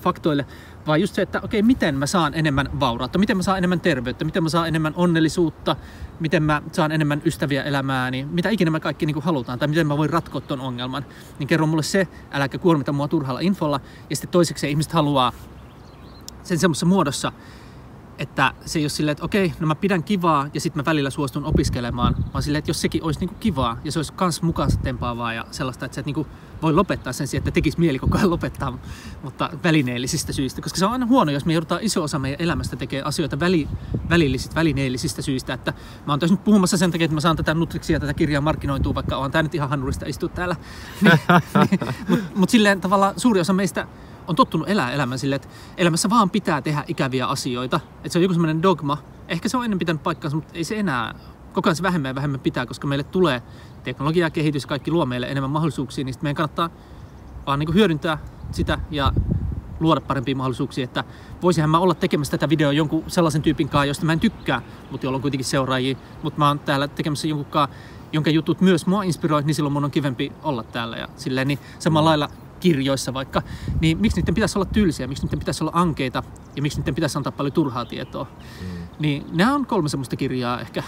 faktoille, 0.06 0.46
vaan 0.88 1.02
just 1.02 1.16
se, 1.16 1.22
että 1.22 1.42
okei, 1.44 1.62
miten 1.62 1.96
mä 1.96 2.06
saan 2.06 2.34
enemmän 2.34 2.70
vaurautta, 2.80 3.20
miten 3.20 3.38
mä 3.38 3.44
saan 3.44 3.58
enemmän 3.58 3.80
terveyttä, 3.80 4.26
miten 4.26 4.44
mä 4.44 4.50
saan 4.50 4.68
enemmän 4.68 4.94
onnellisuutta, 4.96 5.76
miten 6.20 6.44
mä 6.44 6.62
saan 6.72 6.92
enemmän 6.92 7.22
ystäviä 7.26 7.64
elämääni, 7.64 8.28
mitä 8.32 8.50
ikinä 8.50 8.72
mä 8.72 8.80
kaikki 8.80 9.06
niin 9.06 9.14
kuin 9.14 9.24
halutaan, 9.24 9.60
tai 9.60 9.68
miten 9.68 9.88
mä 9.88 9.98
voin 9.98 10.10
ratkoa 10.10 10.42
ton 10.42 10.62
ongelman, 10.62 11.06
niin 11.40 11.48
kerro 11.48 11.68
mulle 11.68 11.84
se, 11.84 12.08
äläkä 12.32 12.58
kuormita 12.58 12.92
mua 12.92 13.08
turhalla 13.08 13.40
infolla. 13.40 13.80
Ja 14.10 14.16
sitten 14.16 14.32
toiseksi 14.32 14.70
ihmiset 14.70 14.94
haluaa 14.94 15.32
sen 16.44 16.60
semmoisessa 16.60 16.86
muodossa, 16.86 17.32
että 18.18 18.54
se 18.66 18.80
ei 18.80 18.84
ole 18.84 18.90
silleen, 18.90 19.12
että 19.12 19.26
okei, 19.26 19.54
no 19.60 19.68
mä 19.68 19.76
pidän 19.76 20.04
kivaa 20.04 20.48
ja 20.54 20.62
sitten 20.62 20.80
mä 20.80 20.86
välillä 20.86 21.10
suostun 21.10 21.46
opiskelemaan, 21.46 22.16
vaan 22.34 22.44
silleen, 22.44 22.60
että 22.60 22.70
jos 22.70 22.82
sekin 22.82 23.04
olisi 23.04 23.20
niinku 23.20 23.36
kivaa 23.40 23.78
ja 23.84 23.92
se 23.92 24.00
olisi 24.00 24.14
kans 24.14 24.42
mukaansa 24.42 24.80
tempaavaa 24.80 25.34
ja 25.34 25.46
sellaista, 25.52 25.86
että 25.86 25.96
sä 25.96 26.00
et 26.00 26.06
niinku 26.06 26.28
voi 26.62 26.74
lopettaa 26.74 27.14
sen 27.14 27.28
sijaan, 27.28 27.42
että 27.42 27.52
tekisi 27.52 27.80
mieli 27.80 28.00
koko 28.00 28.18
ajan 28.18 28.30
lopettaa, 28.30 28.78
mutta 29.24 29.50
välineellisistä 29.64 30.34
syistä, 30.34 30.62
koska 30.62 30.80
se 30.80 30.86
on 30.86 30.92
aina 30.92 31.06
huono, 31.06 31.32
jos 31.32 31.46
me 31.46 31.54
joudutaan 31.54 31.82
iso 31.84 32.04
osa 32.04 32.20
meidän 32.20 32.42
elämästä 32.42 32.76
tekemään 32.76 33.08
asioita 33.08 33.40
väli, 33.40 33.68
välillisistä, 34.10 34.56
välineellisistä 34.56 35.22
syistä, 35.22 35.54
että 35.54 35.74
mä 36.06 36.14
oon 36.14 36.20
nyt 36.30 36.44
puhumassa 36.44 36.78
sen 36.78 36.92
takia, 36.92 37.06
että 37.06 37.16
mä 37.16 37.22
saan 37.22 37.36
tätä 37.36 37.54
Nutrixia, 37.54 38.00
tätä 38.00 38.14
kirjaa 38.14 38.42
markkinoitua, 38.42 38.96
vaikka 38.96 39.18
on 39.18 39.32
tää 39.32 39.44
nyt 39.44 39.56
ihan 39.56 39.70
hanurista 39.70 40.06
istua 40.06 40.30
täällä, 40.30 40.56
niin, 41.02 41.20
niin, 41.72 41.80
mutta 42.08 42.26
mut 42.36 42.50
silleen 42.50 42.82
tavallaan 42.82 43.14
suuri 43.20 43.40
osa 43.40 43.54
meistä 43.54 43.88
on 44.28 44.36
tottunut 44.36 44.70
elää 44.70 44.92
elämän 44.92 45.20
silleen, 45.20 45.36
että 45.36 45.48
elämässä 45.78 46.10
vaan 46.10 46.30
pitää 46.30 46.62
tehdä 46.62 46.84
ikäviä 46.88 47.28
asioita. 47.28 47.80
Että 47.98 48.10
se 48.10 48.20
on 48.20 48.24
joku 48.24 48.34
semmoinen 48.34 48.62
dogma. 48.62 48.98
Ehkä 49.28 49.50
se 49.50 49.58
on 49.58 49.64
ennen 49.64 49.80
pitänyt 49.80 50.04
paikkaansa, 50.04 50.36
mutta 50.38 50.54
ei 50.54 50.64
se 50.64 50.80
enää 50.80 51.16
koko 51.54 51.70
ajan 51.70 51.76
se 51.76 51.84
vähemmän 51.84 52.10
ja 52.10 52.16
vähemmän 52.16 52.40
pitää, 52.40 52.66
koska 52.66 52.88
meille 52.88 53.04
tulee 53.04 53.42
teknologia, 53.84 54.30
kehitys, 54.30 54.66
kaikki 54.66 54.92
luo 54.92 55.06
meille 55.06 55.28
enemmän 55.28 55.50
mahdollisuuksia, 55.50 56.06
niin 56.06 56.16
meidän 56.22 56.36
kannattaa 56.36 56.70
vaan 57.46 57.60
niin 57.60 57.74
hyödyntää 57.74 58.18
sitä 58.52 58.80
ja 58.92 59.14
luoda 59.80 60.02
parempia 60.02 60.36
mahdollisuuksia, 60.36 60.84
että 60.84 61.04
voisinhan 61.42 61.70
mä 61.70 61.80
olla 61.80 61.94
tekemässä 61.94 62.32
tätä 62.32 62.50
videoa 62.50 62.72
jonkun 62.72 63.04
sellaisen 63.08 63.42
tyypin 63.42 63.70
kanssa, 63.70 63.86
josta 63.86 64.06
mä 64.06 64.14
en 64.14 64.20
tykkää, 64.20 64.62
mutta 64.92 65.06
jolla 65.06 65.16
on 65.16 65.22
kuitenkin 65.22 65.46
seuraajia, 65.46 65.96
mutta 66.24 66.40
mä 66.40 66.48
oon 66.48 66.60
täällä 66.60 66.88
tekemässä 66.88 67.28
jonkun 67.28 67.46
kanssa, 67.46 67.76
jonka 68.12 68.30
jutut 68.30 68.62
myös 68.62 68.86
mua 68.86 69.04
inspiroi, 69.04 69.44
niin 69.44 69.56
silloin 69.56 69.74
mun 69.74 69.84
on 69.84 69.92
kivempi 69.92 70.32
olla 70.44 70.64
täällä 70.64 70.98
ja 70.98 71.08
silleen, 71.16 71.48
niin 71.48 71.60
samalla 71.80 72.10
lailla 72.10 72.30
kirjoissa 72.60 73.14
vaikka, 73.14 73.42
niin 73.82 73.98
miksi 73.98 74.22
niiden 74.22 74.36
pitäisi 74.36 74.58
olla 74.58 74.66
tylsiä, 74.66 75.08
miksi 75.08 75.24
niiden 75.24 75.40
pitäisi 75.40 75.64
olla 75.64 75.72
ankeita 75.76 76.24
ja 76.56 76.62
miksi 76.62 76.80
niiden 76.80 76.96
pitäisi 76.96 77.18
antaa 77.18 77.32
paljon 77.32 77.54
turhaa 77.54 77.86
tietoa. 77.86 78.24
Mm. 78.62 78.68
Niin 79.00 79.26
nämä 79.32 79.56
on 79.56 79.66
kolme 79.66 79.90
semmoista 79.90 80.16
kirjaa 80.16 80.62
ehkä. 80.62 80.84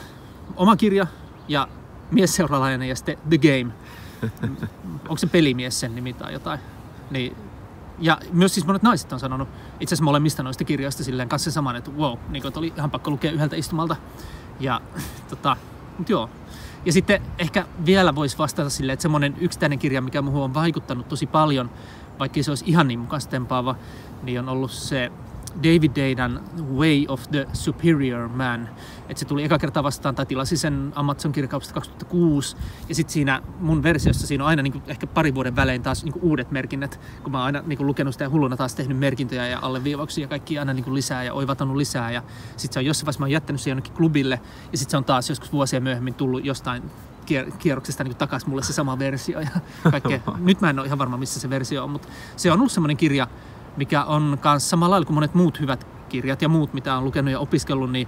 Oma 0.56 0.76
kirja 0.76 1.07
ja 1.48 1.68
Mies 2.11 2.35
seuralainen 2.35 2.89
ja 2.89 2.95
sitten 2.95 3.18
The 3.30 3.38
Game. 3.38 3.73
Onko 5.10 5.18
se 5.18 5.27
pelimies 5.27 5.80
sen 5.80 5.95
nimi 5.95 6.14
tai 6.14 6.34
jotain? 6.34 6.60
Niin, 7.11 7.35
ja 7.99 8.18
myös 8.31 8.53
siis 8.53 8.65
monet 8.65 8.84
naiset 8.84 9.14
on 9.14 9.19
sanonut 9.19 9.49
itse 9.80 9.95
asiassa 9.95 10.03
molemmista 10.03 10.44
noista 10.44 10.64
kirjoista 10.64 11.03
silleen 11.03 11.30
kanssa 11.30 11.52
saman, 11.52 11.76
että 11.76 11.91
wow, 11.91 12.18
niin 12.30 12.41
kuin, 12.41 12.49
että 12.49 12.60
oli 12.60 12.73
ihan 12.77 12.91
pakko 12.91 13.11
lukea 13.11 13.31
yhdeltä 13.31 13.56
istumalta. 13.56 13.95
Ja 14.60 14.81
tota, 15.30 15.57
mutta 15.98 16.11
joo, 16.11 16.30
ja 16.88 16.93
sitten 16.93 17.22
ehkä 17.39 17.65
vielä 17.85 18.15
voisi 18.15 18.38
vastata 18.38 18.69
silleen, 18.69 18.93
että 18.93 19.01
semmoinen 19.01 19.35
yksittäinen 19.39 19.80
kirja, 19.80 20.01
mikä 20.01 20.22
muuhun 20.22 20.43
on 20.43 20.53
vaikuttanut 20.53 21.07
tosi 21.07 21.26
paljon, 21.26 21.69
vaikka 22.19 22.43
se 22.43 22.51
olisi 22.51 22.65
ihan 22.68 22.88
niin 22.88 22.99
mukaan 22.99 23.22
niin 24.23 24.39
on 24.39 24.49
ollut 24.49 24.72
se 24.72 25.11
David 25.57 25.91
Daydan 25.95 26.41
Way 26.76 27.05
of 27.07 27.23
the 27.31 27.47
Superior 27.53 28.27
Man. 28.27 28.69
Että 29.10 29.20
se 29.20 29.26
tuli 29.26 29.44
eka 29.44 29.58
kertaa 29.60 29.84
vastaan, 29.84 30.16
tai 30.16 30.26
tilasi 30.26 30.58
sen 30.58 30.92
Amazon 30.96 31.32
kirjakaupasta 31.32 31.74
2006. 31.74 32.58
Ja 32.90 32.96
sitten 32.96 33.14
siinä 33.14 33.42
mun 33.60 33.84
versiossa 33.84 34.28
siinä 34.28 34.44
on 34.44 34.48
aina 34.48 34.62
niinku 34.62 34.82
ehkä 34.88 35.08
pari 35.08 35.36
vuoden 35.36 35.56
välein 35.56 35.84
taas 35.84 36.04
niinku 36.04 36.20
uudet 36.22 36.52
merkinnät. 36.52 37.00
Kun 37.24 37.32
mä 37.32 37.38
oon 37.38 37.46
aina 37.46 37.64
niinku 37.66 37.86
lukenut 37.86 38.14
sitä 38.14 38.24
ja 38.24 38.30
hulluna 38.30 38.58
taas 38.58 38.76
tehnyt 38.76 38.98
merkintöjä 38.98 39.48
ja 39.48 39.60
alleviivauksia 39.62 40.24
ja 40.24 40.28
kaikki 40.28 40.60
aina 40.60 40.74
niinku 40.74 40.94
lisää 40.94 41.24
ja 41.24 41.34
oivatanut 41.34 41.78
lisää. 41.78 42.12
Ja 42.12 42.24
sitten 42.58 42.74
se 42.74 42.80
on 42.80 42.86
jossain 42.86 43.06
vaiheessa 43.06 43.20
mä 43.20 43.24
oon 43.24 43.32
jättänyt 43.32 43.62
sen 43.62 43.72
jonnekin 43.72 43.94
klubille. 43.94 44.40
Ja 44.72 44.78
sitten 44.78 44.92
se 44.92 44.98
on 44.98 45.06
taas 45.06 45.30
joskus 45.30 45.52
vuosia 45.52 45.82
myöhemmin 45.82 46.14
tullut 46.14 46.46
jostain 46.46 46.84
kierroksesta 47.60 48.04
niin 48.04 48.16
takaisin 48.16 48.50
mulle 48.50 48.64
se 48.64 48.74
sama 48.74 49.00
versio 49.00 49.40
ja 49.40 49.50
kaikkea. 49.92 50.20
Nyt 50.38 50.62
mä 50.62 50.70
en 50.70 50.80
ole 50.80 50.88
ihan 50.88 51.00
varma, 51.00 51.18
missä 51.18 51.40
se 51.40 51.50
versio 51.50 51.84
on, 51.84 51.90
mutta 51.90 52.08
se 52.36 52.52
on 52.52 52.60
ollut 52.60 52.72
semmoinen 52.72 52.98
kirja, 52.98 53.28
mikä 53.78 54.04
on 54.04 54.38
myös 54.44 54.70
samalla 54.70 54.94
lailla 54.94 55.06
kuin 55.06 55.16
monet 55.16 55.34
muut 55.34 55.60
hyvät 55.60 55.88
kirjat 56.10 56.42
ja 56.42 56.50
muut, 56.50 56.74
mitä 56.74 56.98
on 56.98 57.04
lukenut 57.04 57.32
ja 57.32 57.40
opiskellut, 57.40 57.92
niin 57.92 58.08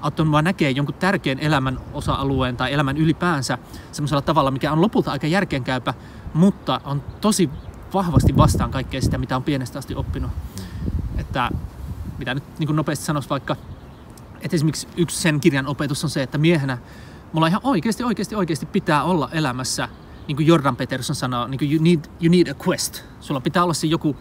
auttanut 0.00 0.32
vaan 0.32 0.44
näkee 0.44 0.70
jonkun 0.70 0.94
tärkeän 0.94 1.38
elämän 1.38 1.80
osa-alueen 1.92 2.56
tai 2.56 2.72
elämän 2.72 2.96
ylipäänsä 2.96 3.58
semmoisella 3.92 4.22
tavalla, 4.22 4.50
mikä 4.50 4.72
on 4.72 4.82
lopulta 4.82 5.10
aika 5.10 5.26
järkeenkäypä, 5.26 5.94
mutta 6.34 6.80
on 6.84 7.02
tosi 7.20 7.50
vahvasti 7.94 8.36
vastaan 8.36 8.70
kaikkea 8.70 9.00
sitä, 9.00 9.18
mitä 9.18 9.36
on 9.36 9.42
pienestä 9.42 9.78
asti 9.78 9.94
oppinut. 9.94 10.30
Että 11.18 11.50
mitä 12.18 12.34
nyt 12.34 12.44
niin 12.58 12.76
nopeasti 12.76 13.04
sanoisi 13.04 13.30
vaikka, 13.30 13.56
että 14.40 14.56
esimerkiksi 14.56 14.88
yksi 14.96 15.16
sen 15.18 15.40
kirjan 15.40 15.66
opetus 15.66 16.04
on 16.04 16.10
se, 16.10 16.22
että 16.22 16.38
miehenä 16.38 16.78
mulla 17.32 17.46
ihan 17.46 17.60
oikeasti, 17.64 18.04
oikeasti, 18.04 18.34
oikeasti 18.34 18.66
pitää 18.66 19.02
olla 19.02 19.28
elämässä, 19.32 19.88
niin 20.28 20.36
kuin 20.36 20.46
Jordan 20.46 20.76
Peterson 20.76 21.16
sanoo, 21.16 21.46
niin 21.46 21.58
kuin 21.58 21.72
you, 21.72 21.82
need, 21.82 22.00
you 22.20 22.30
need 22.30 22.48
a 22.48 22.54
quest. 22.68 23.02
Sulla 23.20 23.40
pitää 23.40 23.64
olla 23.64 23.74
se 23.74 23.86
joku 23.86 24.16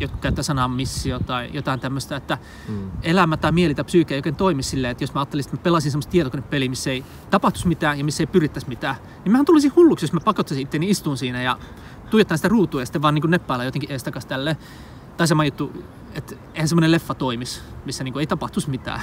jotkut 0.00 0.20
käyttää 0.20 0.42
sanaa 0.42 0.68
missio 0.68 1.18
tai 1.18 1.50
jotain 1.52 1.80
tämmöistä, 1.80 2.16
että 2.16 2.38
mm. 2.68 2.90
elämä 3.02 3.36
tai 3.36 3.52
mieli 3.52 3.74
tai 3.74 3.84
psyyke 3.84 4.14
ei 4.14 4.18
oikein 4.18 4.36
toimi 4.36 4.62
silleen, 4.62 4.90
että 4.90 5.04
jos 5.04 5.14
mä 5.14 5.20
ajattelisin, 5.20 5.48
että 5.48 5.56
mä 5.56 5.62
pelasin 5.62 5.90
semmoista 5.90 6.10
tietokonepeliä, 6.10 6.68
missä 6.68 6.90
ei 6.90 7.04
tapahtuisi 7.30 7.68
mitään 7.68 7.98
ja 7.98 8.04
missä 8.04 8.22
ei 8.22 8.26
pyrittäisi 8.26 8.68
mitään, 8.68 8.96
niin 9.24 9.32
mähän 9.32 9.46
tulisin 9.46 9.72
hulluksi, 9.76 10.04
jos 10.04 10.12
mä 10.12 10.20
pakottaisin 10.20 10.62
itteni 10.62 10.90
istuun 10.90 11.16
siinä 11.16 11.42
ja 11.42 11.58
tuijottaisin 12.10 12.38
sitä 12.38 12.48
ruutua 12.48 12.80
ja 12.80 12.86
sitten 12.86 13.02
vaan 13.02 13.14
niin 13.14 13.30
neppailla 13.30 13.64
jotenkin 13.64 13.92
eestakas 13.92 14.26
tälleen. 14.26 14.56
Tai 15.16 15.26
sama 15.26 15.44
juttu, 15.44 15.84
että 16.14 16.34
eihän 16.54 16.68
semmoinen 16.68 16.92
leffa 16.92 17.14
toimisi, 17.14 17.60
missä 17.84 18.04
niin 18.04 18.18
ei 18.18 18.26
tapahtuisi 18.26 18.70
mitään. 18.70 19.00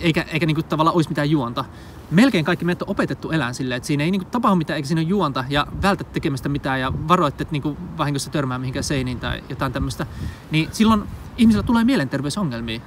Eikä, 0.00 0.22
eikä 0.22 0.46
niin 0.46 0.54
kuin 0.54 0.64
tavallaan 0.64 0.96
olisi 0.96 1.08
mitään 1.08 1.30
juonta. 1.30 1.64
Melkein 2.10 2.44
kaikki 2.44 2.64
meidät 2.64 2.82
on 2.82 2.90
opetettu 2.90 3.30
elään 3.30 3.54
silleen, 3.54 3.76
että 3.76 3.86
siinä 3.86 4.04
ei 4.04 4.10
niin 4.10 4.20
kuin 4.20 4.30
tapahdu 4.30 4.56
mitään, 4.56 4.76
eikä 4.76 4.86
siinä 4.86 5.00
ole 5.00 5.08
juonta, 5.08 5.44
ja 5.48 5.66
vältä 5.82 6.04
tekemästä 6.04 6.48
mitään, 6.48 6.80
ja 6.80 6.92
varoitte, 7.08 7.42
että 7.42 7.52
niin 7.52 7.62
kuin 7.62 7.76
vahingossa 7.98 8.30
törmää 8.30 8.58
mihinkään 8.58 8.84
seiniin 8.84 9.20
tai 9.20 9.42
jotain 9.48 9.72
tämmöistä. 9.72 10.06
Niin 10.50 10.68
silloin 10.72 11.04
ihmisillä 11.36 11.62
tulee 11.62 11.84
mielenterveysongelmia 11.84 12.80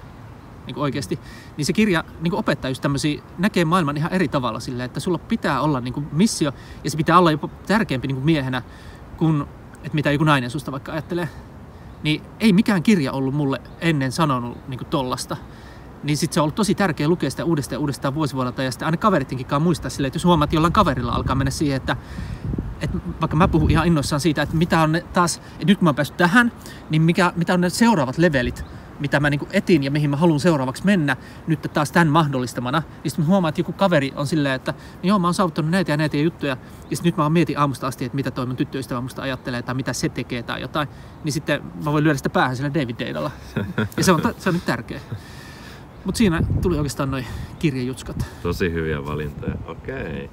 niin 0.66 0.78
oikeasti. 0.78 1.20
Niin 1.58 1.66
se 1.66 1.74
kirja 1.74 2.04
niin 2.22 2.34
opettaa 2.34 2.70
just 2.72 2.82
tämmöisiä, 2.82 3.22
näkee 3.38 3.66
maailman 3.66 3.98
ihan 3.98 4.14
eri 4.14 4.28
tavalla 4.28 4.60
silleen, 4.60 4.86
että 4.86 5.00
sulla 5.00 5.18
pitää 5.18 5.62
olla 5.62 5.82
niin 5.82 5.94
kuin 5.94 6.08
missio, 6.12 6.52
ja 6.84 6.90
se 6.92 6.98
pitää 6.98 7.20
olla 7.20 7.32
jopa 7.32 7.50
tärkeämpi 7.68 8.08
niin 8.08 8.16
kuin 8.16 8.26
miehenä, 8.26 8.62
kuin 9.18 9.46
että 9.84 9.96
mitä 9.96 10.12
joku 10.12 10.24
nainen 10.24 10.50
susta 10.50 10.72
vaikka 10.72 10.92
ajattelee. 10.92 11.30
Niin 12.04 12.22
ei 12.40 12.54
mikään 12.54 12.84
kirja 12.84 13.12
ollut 13.12 13.36
mulle 13.36 13.62
ennen 13.82 14.12
sanonut 14.12 14.58
niin 14.68 14.78
kuin 14.78 14.88
tollasta 14.88 15.38
niin 16.06 16.18
sitten 16.18 16.34
se 16.34 16.40
on 16.40 16.44
ollut 16.44 16.56
tosi 16.56 16.76
tärkeä 16.76 17.08
lukea 17.08 17.30
sitä 17.30 17.46
uudestaan 17.46 17.76
ja 17.76 17.80
uudestaan 17.80 18.16
vuosivuodelta 18.16 18.64
ja 18.64 18.72
sitten 18.72 18.86
aina 18.86 18.98
kaverittenkin 18.98 19.48
muistaa 19.60 19.90
silleen, 19.90 20.08
että 20.08 20.16
jos 20.16 20.26
huomaat, 20.26 20.48
että 20.48 20.56
jollain 20.56 20.74
kaverilla 20.74 21.12
alkaa 21.12 21.36
mennä 21.36 21.52
siihen, 21.52 21.78
että 21.78 21.96
että 22.82 22.98
vaikka 23.22 23.38
mä 23.38 23.48
puhun 23.48 23.72
ihan 23.72 23.88
innoissaan 23.88 24.20
siitä, 24.20 24.42
että 24.42 24.56
mitä 24.56 24.80
on 24.80 24.92
ne 24.92 25.02
taas, 25.14 25.38
että 25.38 25.66
nyt 25.66 25.78
kun 25.78 25.86
mä 25.86 25.90
oon 25.90 25.96
päässyt 25.96 26.18
tähän, 26.18 26.52
niin 26.90 27.02
mikä, 27.02 27.34
mitä 27.36 27.54
on 27.54 27.62
ne 27.62 27.70
seuraavat 27.70 28.18
levelit, 28.18 28.66
mitä 29.00 29.20
mä 29.20 29.30
niin 29.30 29.48
etin 29.52 29.84
ja 29.84 29.92
mihin 29.92 30.10
mä 30.10 30.18
haluan 30.18 30.40
seuraavaksi 30.40 30.86
mennä 30.86 31.18
nyt 31.48 31.60
taas 31.74 31.92
tämän 31.92 32.08
mahdollistamana. 32.08 32.84
Niin 33.04 33.12
sitten 33.12 33.26
mä 33.26 33.30
huomaan, 33.30 33.50
että 33.50 33.60
joku 33.60 33.74
kaveri 33.74 34.14
on 34.16 34.28
silleen, 34.28 34.56
että 34.56 34.72
no 34.72 35.00
joo, 35.04 35.20
mä 35.20 35.28
oon 35.28 35.34
saavuttanut 35.34 35.72
näitä 35.72 35.92
ja 35.92 35.98
näitä 35.98 36.18
juttuja. 36.18 36.58
Ja 36.90 36.98
sitten 36.98 37.10
nyt 37.10 37.18
mä 37.18 37.24
oon 37.24 37.32
mietin 37.32 37.60
aamusta 37.60 37.88
asti, 37.88 38.06
että 38.06 38.16
mitä 38.16 38.32
toi 38.32 38.46
mun 38.46 38.56
tyttöystävä 38.56 39.02
musta 39.02 39.22
ajattelee 39.22 39.62
tai 39.62 39.76
mitä 39.76 39.94
se 39.94 40.10
tekee 40.10 40.44
tai 40.44 40.62
jotain. 40.62 40.88
Niin 41.24 41.34
sitten 41.34 41.62
mä 41.86 41.92
voin 41.92 42.04
lyödä 42.04 42.18
sitä 42.18 42.30
päähän 42.30 42.56
sillä 42.56 42.74
David 42.74 42.96
Daidalla. 43.00 43.32
Ja 43.98 44.04
se 44.04 44.12
on, 44.12 44.22
se 44.38 44.50
on 44.50 44.56
nyt 44.56 44.66
tärkeä. 44.66 45.00
Mutta 46.06 46.18
siinä 46.18 46.42
tuli 46.62 46.78
oikeastaan 46.78 47.12
noin 47.12 47.26
kirjajutskat. 47.60 48.26
Tosi 48.44 48.72
hyviä 48.72 49.06
valintoja. 49.06 49.56
Okei. 49.68 50.30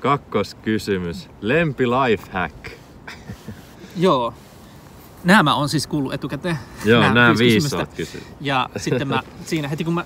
Kakkoskysymys. 0.00 1.30
Lempi 1.40 1.86
lifehack. 1.86 2.70
Joo. 3.96 4.34
Nämä 5.24 5.54
on 5.54 5.68
siis 5.68 5.86
kuullut 5.86 6.14
etukäteen. 6.14 6.58
Joo, 6.84 7.00
nämä, 7.00 7.14
nämä 7.14 7.34
viisi 7.38 7.76
kysynyt. 7.96 8.26
Ja 8.40 8.70
sitten 8.76 9.08
mä 9.08 9.22
siinä 9.44 9.68
heti 9.68 9.84
kun 9.84 9.94
mä, 9.94 10.04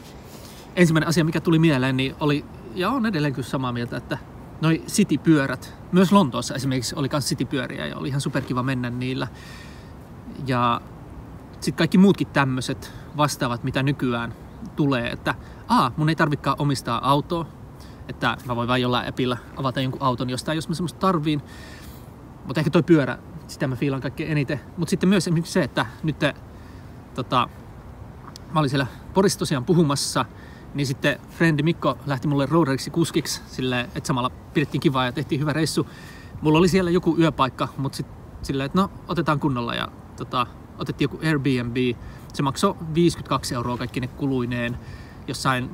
ensimmäinen 0.77 1.09
asia 1.09 1.25
mikä 1.25 1.41
tuli 1.41 1.59
mieleen, 1.59 1.97
niin 1.97 2.15
oli, 2.21 2.45
ja 2.75 2.91
on 2.91 3.07
edelleen 3.07 3.35
kyllä 3.35 3.49
samaa 3.49 3.73
mieltä, 3.73 3.97
että 3.97 4.19
noi 4.61 4.83
city-pyörät, 4.89 5.75
myös 5.93 6.13
Lontoossa 6.13 6.55
esimerkiksi 6.55 6.95
oli 6.99 7.09
myös 7.13 7.25
city-pyöriä 7.25 7.87
ja 7.87 7.97
oli 7.97 8.09
ihan 8.09 8.21
superkiva 8.21 8.63
mennä 8.63 8.91
niillä. 8.91 9.29
Ja 10.47 10.81
sitten 11.61 11.79
kaikki 11.79 11.99
muutkin 11.99 12.27
tämmöiset 12.27 12.93
vastaavat, 13.17 13.65
mitä 13.65 13.83
nykyään 13.83 14.35
tulee, 14.77 15.11
että 15.11 15.35
a, 15.69 15.91
mun 15.97 16.09
ei 16.09 16.17
tarvikaan 16.17 16.57
omistaa 16.59 17.11
autoa, 17.11 17.47
että 18.09 18.37
mä 18.47 18.57
voin 18.57 18.69
vain 18.69 18.83
jollain 18.83 19.09
appilla 19.09 19.37
avata 19.57 19.81
jonkun 19.81 20.03
auton 20.03 20.31
jostain, 20.31 20.57
jos 20.57 20.69
mä 20.69 20.75
semmoista 20.75 20.99
tarviin. 20.99 21.43
Mutta 22.47 22.61
ehkä 22.61 22.71
toi 22.71 22.83
pyörä, 22.83 23.19
sitä 23.47 23.67
mä 23.67 23.77
fiilan 23.77 24.01
kaikkein 24.01 24.31
eniten. 24.31 24.61
Mutta 24.77 24.91
sitten 24.91 25.09
myös 25.09 25.25
esimerkiksi 25.25 25.53
se, 25.53 25.63
että 25.63 25.87
nyt 26.03 26.19
te, 26.19 26.35
tota, 27.15 27.49
mä 28.53 28.61
olin 28.61 28.71
siellä 28.71 28.87
Porissa 29.15 29.39
tosiaan 29.39 29.65
puhumassa, 29.65 30.25
niin 30.75 30.87
sitten 30.87 31.21
frendi 31.31 31.63
Mikko 31.63 31.99
lähti 32.07 32.29
mulle 32.29 32.47
roaderiksi 32.47 32.91
kuskiksi, 32.91 33.43
sille, 33.47 33.81
että 33.81 34.07
samalla 34.07 34.31
pidettiin 34.31 34.81
kivaa 34.81 35.05
ja 35.05 35.13
tehtiin 35.13 35.41
hyvä 35.41 35.53
reissu. 35.53 35.87
Mulla 36.41 36.59
oli 36.59 36.69
siellä 36.69 36.91
joku 36.91 37.17
yöpaikka, 37.19 37.69
mutta 37.77 37.97
sitten 37.97 38.17
silleen, 38.43 38.67
että 38.67 38.81
no 38.81 38.91
otetaan 39.09 39.41
kunnolla 39.41 39.75
ja 39.75 39.89
tota, 40.17 40.47
otettiin 40.79 41.05
joku 41.05 41.27
Airbnb. 41.27 41.77
Se 42.35 42.43
maksoi 42.43 42.77
52 42.95 43.55
euroa 43.55 43.77
kaikki 43.77 44.01
ne 44.01 44.07
kuluineen 44.07 44.79
jossain, 45.29 45.71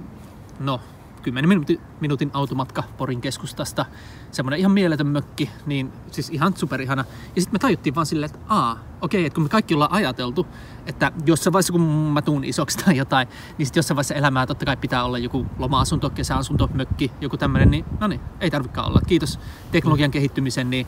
no 0.59 0.81
10 1.23 1.49
minuutin, 1.49 1.81
minuutin 2.01 2.31
automatka 2.35 2.83
Porin 2.99 3.21
keskustasta. 3.21 3.87
Semmoinen 4.31 4.61
ihan 4.61 4.73
mieletön 4.73 5.07
mökki, 5.07 5.51
niin 5.67 5.93
siis 6.11 6.31
ihan 6.31 6.57
superihana. 6.57 7.05
Ja 7.37 7.43
sitten 7.43 7.55
me 7.55 7.59
tajuttiin 7.59 7.95
vaan 7.95 8.07
silleen, 8.07 8.31
että 8.35 8.55
aa, 8.55 8.79
okei, 9.01 9.27
että 9.27 9.35
kun 9.35 9.45
me 9.45 9.49
kaikki 9.49 9.75
ollaan 9.75 9.93
ajateltu, 9.93 10.47
että 10.87 11.13
jossain 11.27 11.53
vaiheessa 11.53 11.73
kun 11.73 11.83
mä 11.83 12.23
tuun 12.23 12.45
isoksi 12.45 12.79
tai 12.79 12.97
jotain, 12.97 13.29
niin 13.59 13.67
sitten 13.67 13.79
jossain 13.79 13.97
vaiheessa 13.97 14.15
elämää 14.15 14.47
totta 14.47 14.67
kai 14.67 14.77
pitää 14.77 15.05
olla 15.05 15.19
joku 15.19 15.47
loma-asunto, 15.59 16.11
kesäasunto, 16.11 16.71
mökki, 16.75 17.13
joku 17.21 17.37
tämmöinen, 17.37 17.71
niin 17.71 17.85
no 18.01 18.07
niin, 18.07 18.21
ei 18.41 18.51
tarvikaan 18.51 18.89
olla. 18.89 19.01
Kiitos 19.07 19.41
teknologian 19.73 20.11
kehittymisen, 20.11 20.71
niin 20.71 20.87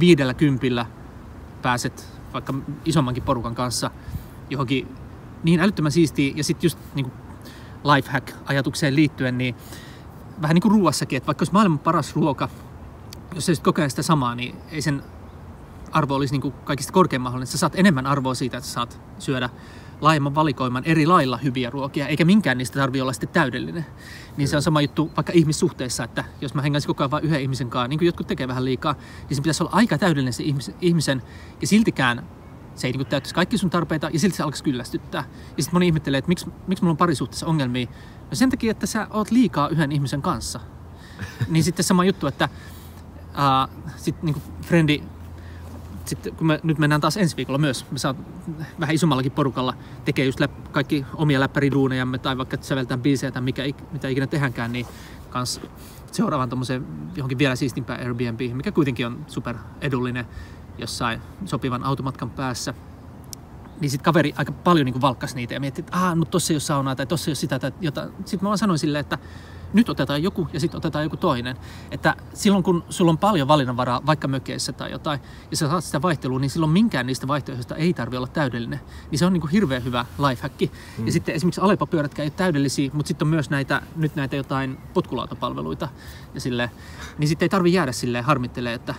viidellä 0.00 0.34
kympillä 0.34 0.86
pääset 1.62 2.20
vaikka 2.32 2.54
isommankin 2.84 3.22
porukan 3.22 3.54
kanssa 3.54 3.90
johonkin 4.50 4.88
niin 5.42 5.60
älyttömän 5.60 5.92
siistiä 5.92 6.32
ja 6.36 6.44
sitten 6.44 6.66
just 6.66 6.78
niin 6.94 7.12
lifehack-ajatukseen 7.84 8.96
liittyen, 8.96 9.38
niin 9.38 9.54
vähän 10.42 10.54
niin 10.54 10.62
kuin 10.62 10.72
ruuassakin, 10.72 11.16
että 11.16 11.26
vaikka 11.26 11.42
olisi 11.42 11.52
maailman 11.52 11.78
paras 11.78 12.16
ruoka, 12.16 12.48
jos 13.34 13.46
se 13.46 13.54
koko 13.62 13.80
ajan 13.80 13.90
sitä 13.90 14.02
samaa, 14.02 14.34
niin 14.34 14.56
ei 14.70 14.82
sen 14.82 15.02
arvo 15.92 16.14
olisi 16.14 16.34
niin 16.34 16.42
kuin 16.42 16.54
kaikista 16.64 16.92
korkein 16.92 17.22
mahdollinen. 17.22 17.46
Sä 17.46 17.58
saat 17.58 17.72
enemmän 17.76 18.06
arvoa 18.06 18.34
siitä, 18.34 18.56
että 18.56 18.68
sä 18.68 18.72
saat 18.74 19.00
syödä 19.18 19.50
laajemman 20.00 20.34
valikoiman 20.34 20.84
eri 20.84 21.06
lailla 21.06 21.36
hyviä 21.36 21.70
ruokia, 21.70 22.08
eikä 22.08 22.24
minkään 22.24 22.58
niistä 22.58 22.80
tarvitse 22.80 23.02
olla 23.02 23.12
sitten 23.12 23.28
täydellinen. 23.28 23.86
Niin 24.36 24.48
se 24.48 24.56
on 24.56 24.62
sama 24.62 24.80
juttu 24.80 25.10
vaikka 25.16 25.32
ihmissuhteessa, 25.32 26.04
että 26.04 26.24
jos 26.40 26.54
mä 26.54 26.62
hengäisin 26.62 26.86
koko 26.86 27.02
ajan 27.02 27.10
vain 27.10 27.24
yhden 27.24 27.40
ihmisen 27.40 27.70
kanssa, 27.70 27.88
niin 27.88 27.98
kuin 27.98 28.06
jotkut 28.06 28.26
tekee 28.26 28.48
vähän 28.48 28.64
liikaa, 28.64 28.94
niin 29.28 29.36
se 29.36 29.42
pitäisi 29.42 29.62
olla 29.62 29.72
aika 29.74 29.98
täydellinen 29.98 30.32
se 30.32 30.44
ihmisen, 30.80 31.22
ja 31.60 31.66
siltikään 31.66 32.26
se 32.74 32.86
ei 32.86 32.92
niin 32.92 33.06
täyttäisi 33.06 33.34
kaikki 33.34 33.58
sun 33.58 33.70
tarpeita 33.70 34.10
ja 34.12 34.18
silti 34.18 34.36
se 34.36 34.42
alkaisi 34.42 34.64
kyllästyttää. 34.64 35.24
Ja 35.56 35.62
sitten 35.62 35.74
moni 35.74 35.86
ihmettelee, 35.86 36.18
että 36.18 36.28
miksi, 36.28 36.46
miksi 36.66 36.84
mulla 36.84 36.92
on 36.92 36.96
parisuhteessa 36.96 37.46
ongelmia. 37.46 37.86
No 38.30 38.34
sen 38.34 38.50
takia, 38.50 38.70
että 38.70 38.86
sä 38.86 39.06
oot 39.10 39.30
liikaa 39.30 39.68
yhden 39.68 39.92
ihmisen 39.92 40.22
kanssa. 40.22 40.60
niin 41.48 41.64
sitten 41.64 41.84
sama 41.84 42.04
juttu, 42.04 42.26
että 42.26 42.48
uh, 43.30 43.92
sitten 43.96 44.24
niin 44.24 44.42
frendi, 44.62 45.02
sitten 46.04 46.34
kun 46.34 46.46
me 46.46 46.60
nyt 46.62 46.78
mennään 46.78 47.00
taas 47.00 47.16
ensi 47.16 47.36
viikolla 47.36 47.58
myös, 47.58 47.86
me 47.90 47.98
saa 47.98 48.14
vähän 48.80 48.94
isommallakin 48.94 49.32
porukalla 49.32 49.74
tekee 50.04 50.24
just 50.24 50.40
läp, 50.40 50.50
kaikki 50.72 51.06
omia 51.14 51.40
läppäriduunejamme 51.40 52.18
tai 52.18 52.38
vaikka 52.38 52.56
säveltään 52.60 53.00
biisejä 53.02 53.30
tai 53.30 53.42
mikä, 53.42 53.62
mitä 53.92 54.08
ikinä 54.08 54.26
tehdäänkään, 54.26 54.72
niin 54.72 54.86
kans 55.30 55.60
seuraavan 56.12 56.48
tuommoiseen 56.48 56.86
johonkin 57.16 57.38
vielä 57.38 57.56
siistimpään 57.56 58.00
Airbnb, 58.00 58.40
mikä 58.54 58.72
kuitenkin 58.72 59.06
on 59.06 59.24
super 59.26 59.56
edullinen 59.80 60.26
jossain 60.78 61.20
sopivan 61.44 61.84
automatkan 61.84 62.30
päässä. 62.30 62.74
Niin 63.80 63.90
sitten 63.90 64.04
kaveri 64.04 64.34
aika 64.36 64.52
paljon 64.52 64.84
niin 64.84 65.00
valkkasi 65.00 65.34
niitä 65.34 65.54
ja 65.54 65.60
mietti, 65.60 65.80
että 65.80 66.14
no 66.14 66.24
tossa 66.24 66.52
ei 66.52 66.54
ole 66.54 66.60
saunaa 66.60 66.96
tai 66.96 67.06
tossa 67.06 67.28
ei 67.28 67.32
ole 67.32 67.36
sitä 67.36 67.58
tai 67.58 67.72
jotain. 67.80 68.10
Sitten 68.24 68.38
mä 68.42 68.48
vaan 68.48 68.58
sanoin 68.58 68.78
silleen, 68.78 69.00
että 69.00 69.18
nyt 69.72 69.88
otetaan 69.88 70.22
joku 70.22 70.48
ja 70.52 70.60
sitten 70.60 70.78
otetaan 70.78 71.04
joku 71.04 71.16
toinen. 71.16 71.56
Että 71.90 72.16
silloin 72.34 72.64
kun 72.64 72.84
sulla 72.90 73.10
on 73.10 73.18
paljon 73.18 73.48
valinnanvaraa 73.48 74.06
vaikka 74.06 74.28
mökeissä 74.28 74.72
tai 74.72 74.90
jotain, 74.90 75.20
ja 75.50 75.56
sä 75.56 75.68
saat 75.68 75.84
sitä 75.84 76.02
vaihtelua, 76.02 76.38
niin 76.38 76.50
silloin 76.50 76.72
minkään 76.72 77.06
niistä 77.06 77.28
vaihtoehdoista 77.28 77.76
ei 77.76 77.94
tarvi 77.94 78.16
olla 78.16 78.26
täydellinen. 78.26 78.80
Niin 79.10 79.18
se 79.18 79.26
on 79.26 79.32
niin 79.32 79.40
kuin 79.40 79.50
hirveän 79.50 79.84
hyvä 79.84 80.06
lifehack. 80.28 80.60
Mm. 80.98 81.06
Ja 81.06 81.12
sitten 81.12 81.34
esimerkiksi 81.34 81.60
Alepa-pyörätkään 81.60 82.24
ei 82.24 82.28
ole 82.28 82.34
täydellisiä, 82.36 82.90
mutta 82.92 83.08
sitten 83.08 83.26
on 83.26 83.30
myös 83.30 83.50
näitä, 83.50 83.82
nyt 83.96 84.16
näitä 84.16 84.36
jotain 84.36 84.78
potkulautapalveluita. 84.94 85.88
Ja 86.34 86.40
sille, 86.40 86.70
niin 87.18 87.28
sitten 87.28 87.44
ei 87.44 87.50
tarvi 87.50 87.72
jäädä 87.72 87.92
silleen 87.92 88.24
harmittelee, 88.24 88.74
että 88.74 88.94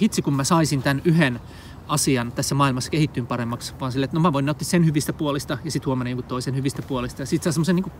hitsi 0.00 0.22
kun 0.22 0.34
mä 0.34 0.44
saisin 0.44 0.82
tämän 0.82 1.02
yhden 1.04 1.40
asian 1.88 2.32
tässä 2.32 2.54
maailmassa 2.54 2.90
kehittyyn 2.90 3.26
paremmaksi, 3.26 3.74
vaan 3.80 3.92
silleen, 3.92 4.04
että 4.04 4.16
no 4.16 4.20
mä 4.20 4.32
voin 4.32 4.48
ottaa 4.48 4.64
sen 4.64 4.86
hyvistä 4.86 5.12
puolista 5.12 5.58
ja 5.64 5.70
sitten 5.70 5.86
huomenna 5.86 6.10
jonkun 6.10 6.28
toisen 6.28 6.56
hyvistä 6.56 6.82
puolista. 6.82 7.22
Ja 7.22 7.26
sitten 7.26 7.44
saa 7.44 7.52
semmoisen 7.52 7.76
niin 7.76 7.92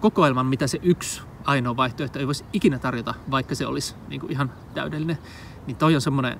kokoelman, 0.00 0.46
mitä 0.46 0.66
se 0.66 0.78
yksi 0.82 1.22
ainoa 1.44 1.76
vaihtoehto 1.76 2.18
ei 2.18 2.26
voisi 2.26 2.44
ikinä 2.52 2.78
tarjota, 2.78 3.14
vaikka 3.30 3.54
se 3.54 3.66
olisi 3.66 3.94
niin 4.08 4.20
kuin 4.20 4.32
ihan 4.32 4.52
täydellinen. 4.74 5.18
Niin 5.66 5.76
toi 5.76 5.94
on 5.94 6.00
semmoinen 6.00 6.38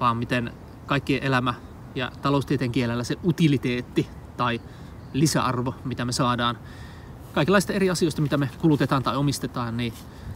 vaan 0.00 0.16
miten 0.16 0.52
kaikkien 0.86 1.22
elämä 1.22 1.54
ja 1.94 2.12
taloustieteen 2.22 2.72
kielellä 2.72 3.04
se 3.04 3.16
utiliteetti 3.24 4.08
tai 4.36 4.60
lisäarvo, 5.12 5.74
mitä 5.84 6.04
me 6.04 6.12
saadaan 6.12 6.58
kaikenlaista 7.32 7.72
eri 7.72 7.90
asioista, 7.90 8.22
mitä 8.22 8.36
me 8.36 8.50
kulutetaan 8.58 9.02
tai 9.02 9.16
omistetaan, 9.16 9.76
niin 9.76 9.92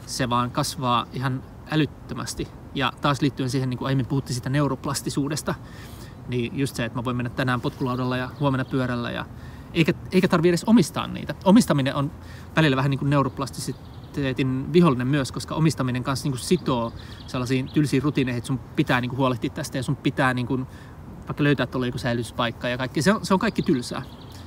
se 0.06 0.30
vaan 0.30 0.50
kasvaa 0.50 1.06
ihan 1.12 1.42
älyttömästi. 1.70 2.48
Ja 2.74 2.92
taas 3.00 3.20
liittyen 3.20 3.50
siihen, 3.50 3.70
niin 3.70 3.78
kuin 3.78 3.86
aiemmin 3.86 4.06
puhuttiin 4.06 4.34
sitä 4.34 4.50
neuroplastisuudesta, 4.50 5.54
niin 6.28 6.58
just 6.58 6.76
se, 6.76 6.84
että 6.84 6.98
mä 6.98 7.04
voin 7.04 7.16
mennä 7.16 7.30
tänään 7.30 7.60
potkulaudalla 7.60 8.16
ja 8.16 8.30
huomenna 8.40 8.64
pyörällä 8.64 9.10
ja 9.10 9.26
eikä, 9.74 9.92
eikä 10.12 10.28
tarvi 10.28 10.48
edes 10.48 10.64
omistaa 10.64 11.06
niitä. 11.06 11.34
Omistaminen 11.44 11.94
on 11.94 12.10
välillä 12.56 12.76
vähän 12.76 12.90
niin 12.90 12.98
kuin 12.98 13.10
neuroplastisiteetin 13.10 14.72
vihollinen 14.72 15.06
myös, 15.06 15.32
koska 15.32 15.54
omistaminen 15.54 16.04
kanssa 16.04 16.24
niin 16.24 16.32
kuin 16.32 16.40
sitoo 16.40 16.92
sellaisiin 17.26 17.68
tylsiin 17.68 18.02
rutiineihin, 18.02 18.38
että 18.38 18.46
sun 18.46 18.58
pitää 18.58 19.00
niin 19.00 19.08
kuin 19.08 19.18
huolehtia 19.18 19.50
tästä 19.50 19.78
ja 19.78 19.82
sun 19.82 19.96
pitää 19.96 20.34
niin 20.34 20.46
kuin, 20.46 20.66
vaikka 21.28 21.44
löytää 21.44 21.66
tuolla 21.66 21.86
joku 21.86 21.98
säilyspaikka 21.98 22.68
ja 22.68 22.78
kaikki. 22.78 23.02
Se 23.02 23.12
on, 23.12 23.26
se 23.26 23.34
on 23.34 23.40
kaikki 23.40 23.62
tylsää. 23.62 24.02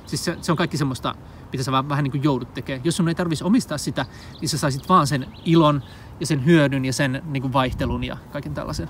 Siis 0.06 0.24
se, 0.24 0.38
se 0.40 0.52
on 0.52 0.58
kaikki 0.58 0.76
semmoista, 0.76 1.14
mitä 1.52 1.64
sä 1.64 1.72
vähän 1.72 2.04
niin 2.04 2.12
kuin 2.12 2.22
joudut 2.22 2.54
tekemään. 2.54 2.84
Jos 2.84 2.96
sun 2.96 3.08
ei 3.08 3.14
tarvitsisi 3.14 3.44
omistaa 3.44 3.78
sitä, 3.78 4.06
niin 4.40 4.48
sä 4.48 4.58
saisit 4.58 4.88
vaan 4.88 5.06
sen 5.06 5.26
ilon 5.44 5.82
ja 6.20 6.26
sen 6.26 6.44
hyödyn 6.44 6.84
ja 6.84 6.92
sen 6.92 7.22
niin 7.26 7.40
kuin 7.40 7.52
vaihtelun 7.52 8.04
ja 8.04 8.16
kaiken 8.32 8.54
tällaisen. 8.54 8.88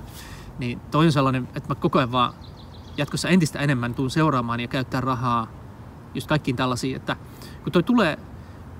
Niin 0.58 0.80
toi 0.90 1.06
on 1.06 1.12
sellainen, 1.12 1.48
että 1.54 1.68
mä 1.68 1.74
koko 1.74 1.98
ajan 1.98 2.12
vaan 2.12 2.34
jatkossa 2.96 3.28
entistä 3.28 3.58
enemmän 3.58 3.94
tuun 3.94 4.10
seuraamaan 4.10 4.60
ja 4.60 4.68
käyttää 4.68 5.00
rahaa 5.00 5.46
just 6.14 6.28
kaikkiin 6.28 6.56
tällaisiin, 6.56 6.96
että 6.96 7.16
kun 7.62 7.72
toi 7.72 7.82
tulee, 7.82 8.18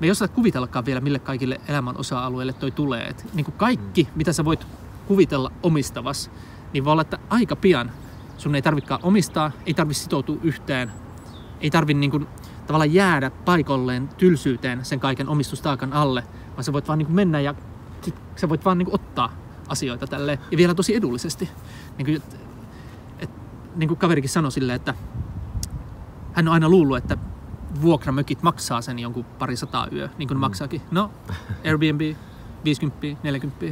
me 0.01 0.07
ei 0.07 0.11
osata 0.11 0.35
kuvitellakaan 0.35 0.87
vielä, 0.87 1.01
mille 1.01 1.19
kaikille 1.19 1.61
elämän 1.69 1.97
osa-alueille 1.97 2.53
toi 2.53 2.71
tulee. 2.71 3.07
Et 3.07 3.27
niin 3.35 3.45
kuin 3.45 3.55
kaikki, 3.57 4.03
mm. 4.03 4.11
mitä 4.17 4.33
sä 4.33 4.45
voit 4.45 4.67
kuvitella 5.07 5.53
omistavas, 5.63 6.31
niin 6.73 6.85
voi 6.85 6.93
olla, 6.93 7.03
että 7.03 7.19
aika 7.31 7.57
pian 7.57 7.91
sun 8.37 8.55
ei 8.55 8.63
tarvikaan 8.63 9.01
omistaa, 9.03 9.51
ei 9.67 9.75
tarvitse 9.75 10.03
sitoutua 10.03 10.37
yhteen, 10.43 10.93
ei 11.61 11.71
tarvitse 11.71 12.01
niin 12.01 12.11
kuin, 12.11 12.27
tavallaan 12.67 12.95
jäädä 12.95 13.31
paikolleen 13.31 14.09
tylsyyteen 14.09 14.85
sen 14.85 15.01
kaiken 15.01 15.29
omistustaakan 15.29 15.93
alle, 15.93 16.25
vaan 16.53 16.65
sä 16.65 16.73
voit 16.73 16.89
vaan 16.89 16.99
niin 16.99 17.07
kuin 17.07 17.17
mennä 17.17 17.41
ja 17.41 17.55
sit 18.07 18.15
sä 18.37 18.49
voit 18.49 18.65
vaan 18.65 18.79
niin 18.79 18.87
kuin 18.87 18.95
ottaa 18.95 19.33
asioita 19.69 20.07
tälle 20.07 20.39
ja 20.51 20.57
vielä 20.57 20.75
tosi 20.75 20.95
edullisesti. 20.95 21.51
Niin 21.99 22.07
kuin, 22.07 22.17
et, 22.17 22.41
et, 23.19 23.31
niin 23.77 23.89
kuin 23.89 23.99
kaverikin 23.99 24.31
sanoi 24.31 24.53
silleen, 24.53 24.77
että 24.77 24.95
hän 26.33 26.49
on 26.49 26.55
aina 26.55 26.69
luullut, 26.69 26.97
että 26.97 27.19
vuokramökit 27.83 28.43
maksaa 28.43 28.81
sen 28.81 28.99
jonkun 28.99 29.25
pari 29.25 29.57
sataa 29.57 29.89
yö, 29.93 30.09
niin 30.19 30.29
kuin 30.29 30.39
mm. 30.39 30.41
maksaakin. 30.41 30.83
No, 30.91 31.11
Airbnb, 31.65 32.17
50, 32.65 33.07
40. 33.23 33.67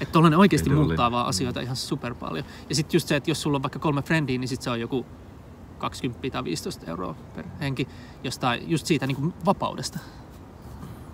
Että 0.00 0.12
tollainen 0.12 0.38
oikeasti 0.38 0.70
muuttaa 0.70 1.10
vaan 1.10 1.26
asioita 1.26 1.60
ihan 1.60 1.76
super 1.76 2.14
paljon. 2.14 2.44
Ja 2.68 2.74
sitten 2.74 2.96
just 2.96 3.08
se, 3.08 3.16
että 3.16 3.30
jos 3.30 3.42
sulla 3.42 3.56
on 3.56 3.62
vaikka 3.62 3.78
kolme 3.78 4.02
friendiä, 4.02 4.38
niin 4.38 4.48
sitten 4.48 4.64
se 4.64 4.70
on 4.70 4.80
joku 4.80 5.06
20 5.78 6.30
tai 6.30 6.44
15 6.44 6.90
euroa 6.90 7.14
per 7.34 7.44
henki 7.60 7.88
jostain 8.24 8.70
just 8.70 8.86
siitä 8.86 9.06
niin 9.06 9.16
kuin 9.16 9.34
vapaudesta. 9.44 9.98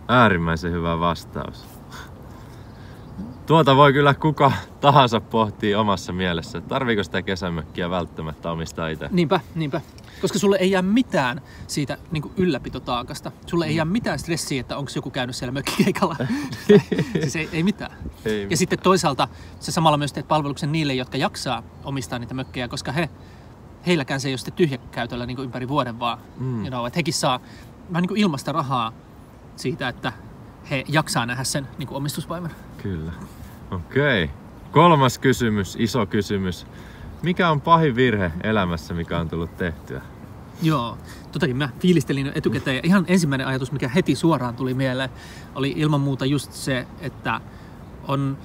Äärimmäisen 0.09 0.73
hyvä 0.73 1.01
vastaus. 1.01 1.78
Tuota 3.49 3.77
voi 3.77 3.93
kyllä 3.93 4.15
kuka 4.15 4.53
tahansa 4.81 5.21
pohtia 5.21 5.81
omassa 5.81 6.13
mielessä. 6.13 6.61
Tarviiko 6.61 7.05
sitä 7.05 7.23
kesämökkiä 7.23 7.91
välttämättä 7.91 8.51
omistaa 8.51 8.89
itse? 8.89 9.09
Niinpä, 9.11 9.41
niinpä. 9.55 9.81
Koska 10.21 10.39
sulle 10.39 10.57
ei 10.61 10.71
jää 10.71 10.83
mitään 10.83 11.41
siitä 11.67 11.99
niin 12.11 12.23
kuin 12.23 12.33
ylläpitotaakasta. 12.37 13.33
Sulle 13.47 13.67
ei 13.67 13.77
jää 13.77 13.85
mitään 13.85 14.19
stressiä, 14.19 14.61
että 14.61 14.77
onko 14.77 14.91
joku 14.95 15.11
käynyt 15.11 15.37
siellä 15.37 15.53
mökkikeikalla. 15.53 16.17
siis 17.21 17.37
ei, 17.37 17.49
ei 17.53 17.63
mitään. 17.63 17.91
Ei 18.25 18.47
Ja 18.51 18.57
sitten 18.57 18.79
toisaalta 18.79 19.29
se 19.61 19.73
samalla 19.73 19.99
myös 19.99 20.13
teet 20.13 20.29
palveluksen 20.29 20.73
niille, 20.73 20.95
jotka 20.95 21.17
jaksaa 21.17 21.63
omistaa 21.85 22.19
niitä 22.19 22.35
mökkejä, 22.35 22.69
koska 22.69 22.93
he, 22.93 23.09
heilläkään 23.87 24.21
se 24.21 24.29
ei 24.29 24.33
ole 24.33 24.39
sitten 24.39 24.55
tyhjäkäytöllä 24.55 25.27
niin 25.27 25.37
kuin 25.37 25.45
ympäri 25.45 25.69
vuoden, 25.69 25.99
vaan 25.99 26.19
Mm. 26.39 26.61
you 26.61 26.69
know, 26.69 26.87
että 26.87 26.99
hekin 26.99 27.15
saa 27.15 27.41
vähän 27.93 28.03
niin 28.03 28.09
kuin 28.09 28.21
ilmasta 28.21 28.53
rahaa 28.53 28.93
siitä, 29.57 29.89
että 29.89 30.13
he 30.71 30.85
jaksaa 30.89 31.27
nähdä 31.27 31.45
sen 31.45 31.69
niin 31.79 31.87
kuin 31.87 31.97
omistusvaivan. 31.97 32.51
Kyllä. 32.83 33.13
Okei. 33.71 34.25
Okay. 34.25 34.37
Kolmas 34.73 35.19
kysymys, 35.19 35.77
iso 35.79 36.07
kysymys. 36.07 36.67
Mikä 37.23 37.51
on 37.51 37.61
pahin 37.61 37.97
virhe 37.97 38.33
elämässä, 38.43 38.95
mikä 38.95 39.19
on 39.19 39.29
tullut 39.29 39.57
tehtyä? 39.57 40.03
Joo, 40.63 40.99
totakin 41.33 41.57
mä 41.57 41.69
fiilistelin 41.81 42.33
etukäteen. 42.35 42.77
Ja 42.77 42.83
ihan 42.85 43.05
ensimmäinen 43.09 43.47
ajatus, 43.47 43.73
mikä 43.73 43.89
heti 43.89 44.15
suoraan 44.15 44.57
tuli 44.57 44.75
mieleen, 44.75 45.11
oli 45.55 45.73
ilman 45.77 46.01
muuta 46.01 46.27
just 46.27 46.53
se, 46.53 46.87
että 47.01 47.41
on 48.09 48.39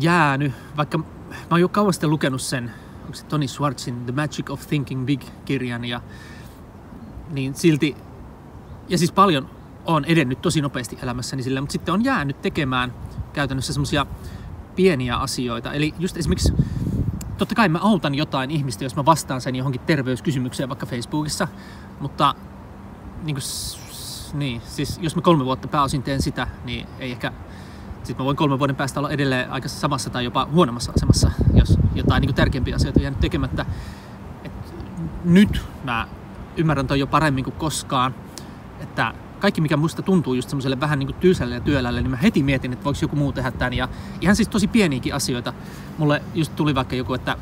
jäänyt, 0.00 0.52
vaikka 0.76 0.98
mä 0.98 1.04
oon 1.50 1.60
jo 1.60 1.68
kauan 1.68 1.92
sitten 1.92 2.10
lukenut 2.10 2.40
sen, 2.40 2.70
onko 3.02 3.14
se 3.14 3.26
Tony 3.26 3.48
Schwartzin 3.48 4.04
The 4.04 4.12
Magic 4.12 4.50
of 4.50 4.66
Thinking 4.66 5.06
Big-kirjan, 5.06 5.84
ja 5.84 6.00
niin 7.30 7.54
silti, 7.54 7.96
ja 8.88 8.98
siis 8.98 9.12
paljon 9.12 9.50
on 9.84 10.04
edennyt 10.04 10.42
tosi 10.42 10.60
nopeasti 10.60 10.98
elämässäni 11.02 11.42
sillä, 11.42 11.60
mutta 11.60 11.72
sitten 11.72 11.94
on 11.94 12.04
jäänyt 12.04 12.42
tekemään 12.42 12.92
käytännössä 13.32 13.72
semmoisia 13.72 14.06
pieniä 14.76 15.16
asioita. 15.16 15.72
Eli 15.72 15.94
just 15.98 16.16
esimerkiksi 16.16 16.52
totta 17.38 17.54
kai 17.54 17.68
mä 17.68 17.78
autan 17.78 18.14
jotain 18.14 18.50
ihmistä, 18.50 18.84
jos 18.84 18.96
mä 18.96 19.04
vastaan 19.04 19.40
sen 19.40 19.56
johonkin 19.56 19.80
terveyskysymykseen 19.80 20.68
vaikka 20.68 20.86
Facebookissa, 20.86 21.48
mutta 22.00 22.34
niin, 23.22 23.36
kuin, 23.36 23.42
niin 24.34 24.62
siis 24.64 24.98
jos 25.02 25.16
mä 25.16 25.22
kolme 25.22 25.44
vuotta 25.44 25.68
pääosin 25.68 26.02
teen 26.02 26.22
sitä, 26.22 26.46
niin 26.64 26.86
ei 26.98 27.10
ehkä 27.12 27.32
sitten 28.02 28.16
mä 28.16 28.24
voin 28.24 28.36
kolmen 28.36 28.58
vuoden 28.58 28.76
päästä 28.76 29.00
olla 29.00 29.10
edelleen 29.10 29.50
aika 29.50 29.68
samassa 29.68 30.10
tai 30.10 30.24
jopa 30.24 30.48
huonommassa 30.52 30.92
asemassa, 30.96 31.30
jos 31.54 31.78
jotain 31.94 32.20
niin 32.20 32.28
kuin 32.28 32.36
tärkeämpiä 32.36 32.76
asioita 32.76 33.00
on 33.00 33.02
jäänyt 33.02 33.20
tekemättä. 33.20 33.66
Et 34.44 34.52
nyt 35.24 35.60
mä 35.84 36.08
ymmärrän 36.56 36.86
toi 36.86 36.98
jo 36.98 37.06
paremmin 37.06 37.44
kuin 37.44 37.56
koskaan, 37.56 38.14
että 38.80 39.14
kaikki 39.42 39.60
mikä 39.60 39.76
musta 39.76 40.02
tuntuu 40.02 40.34
just 40.34 40.48
semmoiselle 40.48 40.80
vähän 40.80 40.98
niin 40.98 41.06
kuin 41.06 41.16
tylsälle 41.16 41.54
ja 41.54 41.60
työlälle, 41.60 42.02
niin 42.02 42.10
mä 42.10 42.16
heti 42.16 42.42
mietin, 42.42 42.72
että 42.72 42.84
voiko 42.84 42.98
joku 43.02 43.16
muu 43.16 43.32
tehdä 43.32 43.50
tämän. 43.50 43.72
Ja 43.72 43.88
ihan 44.20 44.36
siis 44.36 44.48
tosi 44.48 44.68
pieniäkin 44.68 45.14
asioita. 45.14 45.52
Mulle 45.98 46.22
just 46.34 46.56
tuli 46.56 46.74
vaikka 46.74 46.96
joku, 46.96 47.14
että 47.14 47.36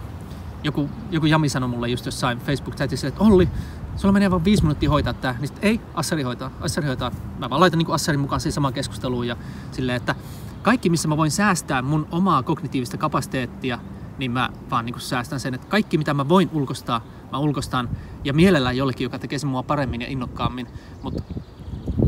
joku, 0.65 0.91
joku 1.11 1.27
Jami 1.27 1.49
sanoi 1.49 1.69
mulle 1.69 1.89
just 1.89 2.07
jossain 2.07 2.39
Facebook-chatissa, 2.39 3.09
että 3.09 3.21
Olli, 3.21 3.49
sulla 3.97 4.13
menee 4.13 4.31
vaan 4.31 4.45
viisi 4.45 4.63
minuuttia 4.63 4.91
hoitaa 4.91 5.13
tää. 5.13 5.35
Niin 5.39 5.49
sit, 5.49 5.59
ei, 5.63 5.81
Assari 5.95 6.23
hoitaa, 6.23 6.51
Assari 6.61 6.87
hoitaa. 6.87 7.11
Mä 7.39 7.51
vaan 7.51 7.61
laitan 7.61 7.79
niin 7.79 7.91
Assarin 7.91 8.21
mukaan 8.21 8.41
siihen 8.41 8.55
samaan 8.55 8.75
keskusteluun 8.75 9.27
ja 9.27 9.37
silleen, 9.73 9.97
että 9.97 10.15
kaikki 10.63 10.91
missä 10.91 11.09
mä 11.09 11.17
voin 11.17 11.31
säästää 11.31 11.83
mun 11.83 12.09
omaa 12.11 12.43
kognitiivista 12.43 12.97
kapasiteettia, 12.97 13.79
niin 14.19 14.31
mä 14.31 14.51
vaan 14.71 14.85
niin 14.85 15.01
säästän 15.01 15.41
sen, 15.41 15.55
että 15.55 15.67
kaikki 15.67 15.99
mitä 15.99 16.15
mä 16.15 16.29
voin 16.29 16.51
ulkostaa, 16.53 17.05
mä 17.33 17.39
ulkostan 17.39 17.89
ja 18.25 18.33
mielellään 18.33 18.77
jollekin, 18.77 19.05
joka 19.05 19.19
tekee 19.19 19.39
sen 19.39 19.51
mua 19.51 19.63
paremmin 19.63 20.01
ja 20.01 20.07
innokkaammin, 20.09 20.67
mutta 21.03 21.23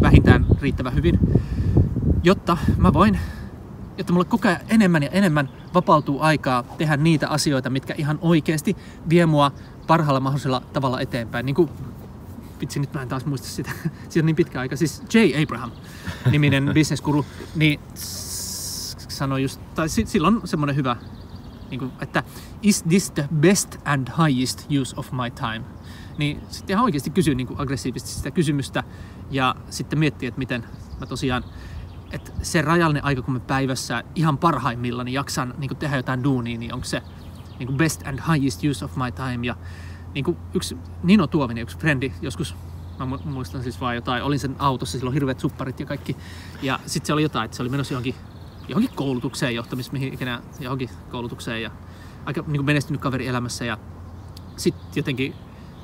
vähintään 0.00 0.46
riittävän 0.60 0.94
hyvin, 0.94 1.18
jotta 2.22 2.56
mä 2.76 2.92
voin, 2.92 3.18
jotta 3.98 4.12
mulle 4.12 4.24
koko 4.24 4.48
ajan 4.48 4.60
enemmän 4.68 5.02
ja 5.02 5.08
enemmän 5.10 5.48
vapautuu 5.74 6.20
aikaa 6.20 6.62
tehdä 6.62 6.96
niitä 6.96 7.28
asioita, 7.28 7.70
mitkä 7.70 7.94
ihan 7.98 8.18
oikeasti 8.22 8.76
vie 9.08 9.26
mua 9.26 9.52
parhaalla 9.86 10.20
mahdollisella 10.20 10.62
tavalla 10.72 11.00
eteenpäin. 11.00 11.46
Niin 11.46 11.54
kuin, 11.54 11.68
vitsi 12.60 12.80
nyt 12.80 12.94
mä 12.94 13.02
en 13.02 13.08
taas 13.08 13.26
muista 13.26 13.48
sitä, 13.48 13.70
siitä 14.08 14.22
on 14.22 14.26
niin 14.26 14.36
pitkä 14.36 14.60
aika, 14.60 14.76
siis 14.76 15.02
Jay 15.14 15.42
Abraham 15.42 15.70
niminen 16.30 16.70
businessguru, 16.74 17.26
niin 17.54 17.80
sanoi 19.08 19.42
just, 19.42 19.60
tai 19.74 19.88
si- 19.88 20.06
sillä 20.06 20.28
on 20.28 20.40
semmoinen 20.44 20.76
hyvä, 20.76 20.96
niin 21.70 21.78
kuin, 21.78 21.92
että 22.00 22.22
is 22.62 22.82
this 22.82 23.10
the 23.10 23.28
best 23.40 23.76
and 23.84 24.08
highest 24.26 24.66
use 24.80 24.94
of 24.96 25.12
my 25.12 25.30
time? 25.30 25.64
Niin 26.18 26.40
sitten 26.50 26.74
ihan 26.74 26.84
oikeasti 26.84 27.10
kysyy 27.10 27.34
niin 27.34 27.46
kuin 27.46 27.60
aggressiivisesti 27.60 28.10
sitä 28.10 28.30
kysymystä 28.30 28.84
ja 29.32 29.54
sitten 29.70 29.98
miettii, 29.98 30.26
että 30.26 30.38
miten 30.38 30.64
mä 31.00 31.06
tosiaan, 31.06 31.44
että 32.12 32.32
se 32.42 32.62
rajallinen 32.62 33.04
aika, 33.04 33.22
kun 33.22 33.34
mä 33.34 33.40
päivässä 33.40 34.04
ihan 34.14 34.38
parhaimmillaan 34.38 35.04
niin 35.04 35.14
jaksan 35.14 35.54
niin 35.58 35.76
tehdä 35.76 35.96
jotain 35.96 36.24
duunia, 36.24 36.58
niin 36.58 36.74
onko 36.74 36.84
se 36.84 37.02
niin 37.58 37.76
best 37.76 38.06
and 38.06 38.18
highest 38.32 38.64
use 38.70 38.84
of 38.84 38.96
my 38.96 39.12
time. 39.12 39.46
Ja 39.46 39.56
niin 40.14 40.24
kuin 40.24 40.36
yksi 40.54 40.76
Nino 41.02 41.26
Tuovinen, 41.26 41.62
yksi 41.62 41.78
frendi, 41.78 42.12
joskus 42.22 42.56
mä 42.98 43.16
mu- 43.16 43.26
muistan 43.26 43.62
siis 43.62 43.80
vaan 43.80 43.94
jotain, 43.94 44.22
olin 44.22 44.38
sen 44.38 44.56
autossa, 44.58 44.98
silloin 44.98 45.14
hirveät 45.14 45.40
supparit 45.40 45.80
ja 45.80 45.86
kaikki. 45.86 46.16
Ja 46.62 46.80
sitten 46.86 47.06
se 47.06 47.12
oli 47.12 47.22
jotain, 47.22 47.44
että 47.44 47.56
se 47.56 47.62
oli 47.62 47.70
menossa 47.70 47.94
johonkin, 47.94 48.14
johonkin 48.68 48.96
koulutukseen, 48.96 49.54
johtamis, 49.54 49.92
mihin 49.92 50.14
ikinä, 50.14 50.42
johonkin 50.60 50.90
koulutukseen 51.10 51.62
ja 51.62 51.70
aika 52.24 52.44
niin 52.46 52.64
menestynyt 52.64 53.00
kaveri 53.00 53.26
elämässä 53.26 53.64
ja 53.64 53.78
sitten 54.56 54.86
jotenkin 54.96 55.34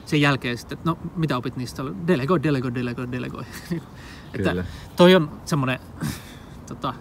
sen 0.08 0.20
jälkeen 0.20 0.58
sitten, 0.58 0.78
että 0.78 0.90
no 0.90 0.98
mitä 1.16 1.36
opit 1.36 1.56
niistä? 1.56 1.82
Delegoi, 2.06 2.42
delegoi, 2.42 2.74
delegoi, 2.74 3.12
delegoi. 3.12 3.44
että 4.34 4.50
Kyllä. 4.50 4.64
toi 4.96 5.14
on 5.14 5.40
semmoinen, 5.44 5.80
tota, 6.66 6.94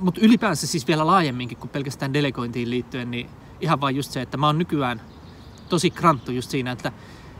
mutta 0.00 0.20
ylipäänsä 0.20 0.66
siis 0.66 0.88
vielä 0.88 1.06
laajemminkin 1.06 1.58
kuin 1.58 1.70
pelkästään 1.70 2.12
delegointiin 2.12 2.70
liittyen, 2.70 3.10
niin 3.10 3.30
ihan 3.60 3.80
vain 3.80 3.96
just 3.96 4.10
se, 4.10 4.22
että 4.22 4.36
mä 4.36 4.46
oon 4.46 4.58
nykyään 4.58 5.00
tosi 5.68 5.90
kranttu 5.90 6.32
just 6.32 6.50
siinä, 6.50 6.72
että, 6.72 6.92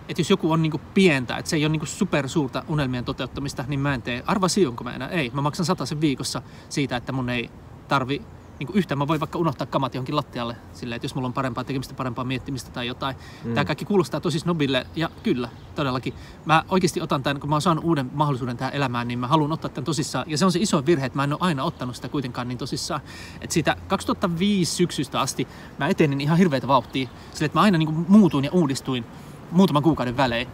että 0.08 0.20
jos 0.20 0.30
joku 0.30 0.52
on 0.52 0.62
niinku 0.62 0.80
pientä, 0.94 1.36
että 1.36 1.48
se 1.50 1.56
ei 1.56 1.64
ole 1.64 1.72
niinku 1.72 1.86
supersuurta 1.86 2.64
unelmien 2.68 3.04
toteuttamista, 3.04 3.64
niin 3.68 3.80
mä 3.80 3.94
en 3.94 4.02
tee. 4.02 4.22
Arva 4.26 4.46
onko 4.68 4.84
mä 4.84 4.94
enää? 4.94 5.08
Ei. 5.08 5.30
Mä 5.34 5.40
maksan 5.40 5.66
sen 5.84 6.00
viikossa 6.00 6.42
siitä, 6.68 6.96
että 6.96 7.12
mun 7.12 7.30
ei 7.30 7.50
tarvi 7.88 8.22
niin 8.58 8.66
kuin 8.66 8.76
yhtä 8.76 8.96
mä 8.96 9.08
voin 9.08 9.20
vaikka 9.20 9.38
unohtaa 9.38 9.66
kamat 9.66 9.94
johonkin 9.94 10.16
lattialle 10.16 10.56
silleen, 10.72 10.96
että 10.96 11.04
jos 11.04 11.14
mulla 11.14 11.26
on 11.26 11.32
parempaa 11.32 11.64
tekemistä, 11.64 11.94
parempaa 11.94 12.24
miettimistä 12.24 12.70
tai 12.70 12.86
jotain. 12.86 13.16
Mm. 13.44 13.54
Tämä 13.54 13.64
kaikki 13.64 13.84
kuulostaa 13.84 14.20
tosi 14.20 14.38
snobille 14.38 14.86
ja 14.96 15.10
kyllä, 15.22 15.48
todellakin. 15.74 16.14
Mä 16.44 16.64
oikeasti 16.68 17.00
otan 17.00 17.22
tämän, 17.22 17.40
kun 17.40 17.48
mä 17.50 17.54
oon 17.54 17.62
saanut 17.62 17.84
uuden 17.84 18.10
mahdollisuuden 18.14 18.56
tähän 18.56 18.74
elämään, 18.74 19.08
niin 19.08 19.18
mä 19.18 19.26
haluan 19.26 19.52
ottaa 19.52 19.70
tämän 19.70 19.84
tosissaan. 19.84 20.30
Ja 20.30 20.38
se 20.38 20.44
on 20.44 20.52
se 20.52 20.58
iso 20.58 20.86
virhe, 20.86 21.06
että 21.06 21.18
mä 21.18 21.24
en 21.24 21.32
ole 21.32 21.40
aina 21.42 21.64
ottanut 21.64 21.96
sitä 21.96 22.08
kuitenkaan 22.08 22.48
niin 22.48 22.58
tosissaan. 22.58 23.00
Että 23.40 23.54
siitä 23.54 23.76
2005 23.88 24.74
syksystä 24.74 25.20
asti 25.20 25.48
mä 25.78 25.88
etenin 25.88 26.20
ihan 26.20 26.38
hirveitä 26.38 26.68
vauhtia, 26.68 27.08
sille 27.32 27.46
että 27.46 27.58
mä 27.58 27.62
aina 27.62 27.78
niin 27.78 27.94
kuin 27.94 28.06
muutuin 28.08 28.44
ja 28.44 28.50
uudistuin 28.52 29.04
muutaman 29.50 29.82
kuukauden 29.82 30.16
välein. 30.16 30.48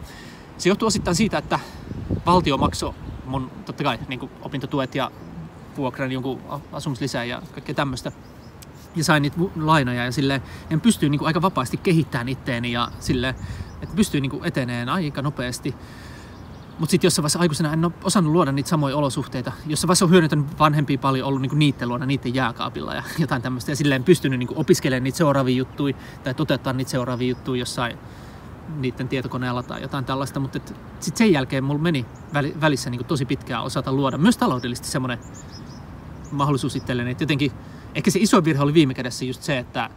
Se 0.57 0.69
johtuu 0.69 0.87
osittain 0.87 1.15
siitä, 1.15 1.37
että 1.37 1.59
valtio 2.25 2.57
maksoi 2.57 2.93
mun 3.25 3.51
totta 3.65 3.83
kai 3.83 3.99
niin 4.07 4.19
kuin 4.19 4.31
opintotuet 4.41 4.95
ja 4.95 5.11
vuokran 5.77 6.11
jonkun 6.11 6.41
asumislisää 6.71 7.23
ja 7.23 7.41
kaikkea 7.51 7.75
tämmöistä. 7.75 8.11
Ja 8.95 9.03
sain 9.03 9.21
niitä 9.21 9.37
lainoja 9.55 10.05
ja 10.05 10.11
silleen, 10.11 10.41
en 10.69 10.81
pystyy 10.81 11.09
niin 11.09 11.25
aika 11.25 11.41
vapaasti 11.41 11.77
kehittämään 11.77 12.29
itteeni 12.29 12.71
ja 12.71 12.91
silleen, 12.99 13.35
että 13.81 13.95
pystyy 13.95 14.21
niin 14.21 14.45
eteneen 14.45 14.89
aika 14.89 15.21
nopeasti. 15.21 15.75
Mutta 16.79 16.91
sitten 16.91 17.07
jossain 17.07 17.23
vaiheessa 17.23 17.39
aikuisena 17.39 17.73
en 17.73 17.85
ole 17.85 17.93
osannut 18.03 18.33
luoda 18.33 18.51
niitä 18.51 18.69
samoja 18.69 18.97
olosuhteita. 18.97 19.51
Jossain 19.65 19.87
vaiheessa 19.87 20.05
on 20.05 20.11
hyödyntänyt 20.11 20.59
vanhempia 20.59 20.97
paljon, 20.97 21.27
ollut 21.27 21.41
niinku 21.41 21.55
niiden 21.55 21.89
luona, 21.89 22.05
niiden 22.05 22.35
jääkaapilla 22.35 22.95
ja 22.95 23.03
jotain 23.19 23.41
tämmöistä. 23.41 23.71
Ja 23.71 23.75
silleen 23.75 24.03
pystynyt 24.03 24.39
niinku 24.39 24.53
opiskelemaan 24.57 25.03
niitä 25.03 25.17
seuraavia 25.17 25.55
juttuja 25.55 25.95
tai 26.23 26.33
toteuttaa 26.33 26.73
niitä 26.73 26.91
seuraavia 26.91 27.29
juttuja 27.29 27.59
jossain 27.59 27.97
niiden 28.77 29.07
tietokoneella 29.07 29.63
tai 29.63 29.81
jotain 29.81 30.05
tällaista. 30.05 30.39
Mutta 30.39 30.59
sitten 30.99 31.17
sen 31.17 31.31
jälkeen 31.31 31.63
mulla 31.63 31.81
meni 31.81 32.05
väli, 32.33 32.55
välissä 32.61 32.89
niinku 32.89 33.03
tosi 33.03 33.25
pitkään 33.25 33.63
osata 33.63 33.93
luoda 33.93 34.17
myös 34.17 34.37
taloudellisesti 34.37 34.87
semmoinen 34.87 35.19
mahdollisuus 36.31 36.75
itselleni. 36.75 37.11
Että 37.11 37.23
jotenkin, 37.23 37.51
ehkä 37.95 38.11
se 38.11 38.19
iso 38.19 38.43
virhe 38.43 38.63
oli 38.63 38.73
viime 38.73 38.93
kädessä 38.93 39.25
just 39.25 39.43
se, 39.43 39.57
että 39.57 39.89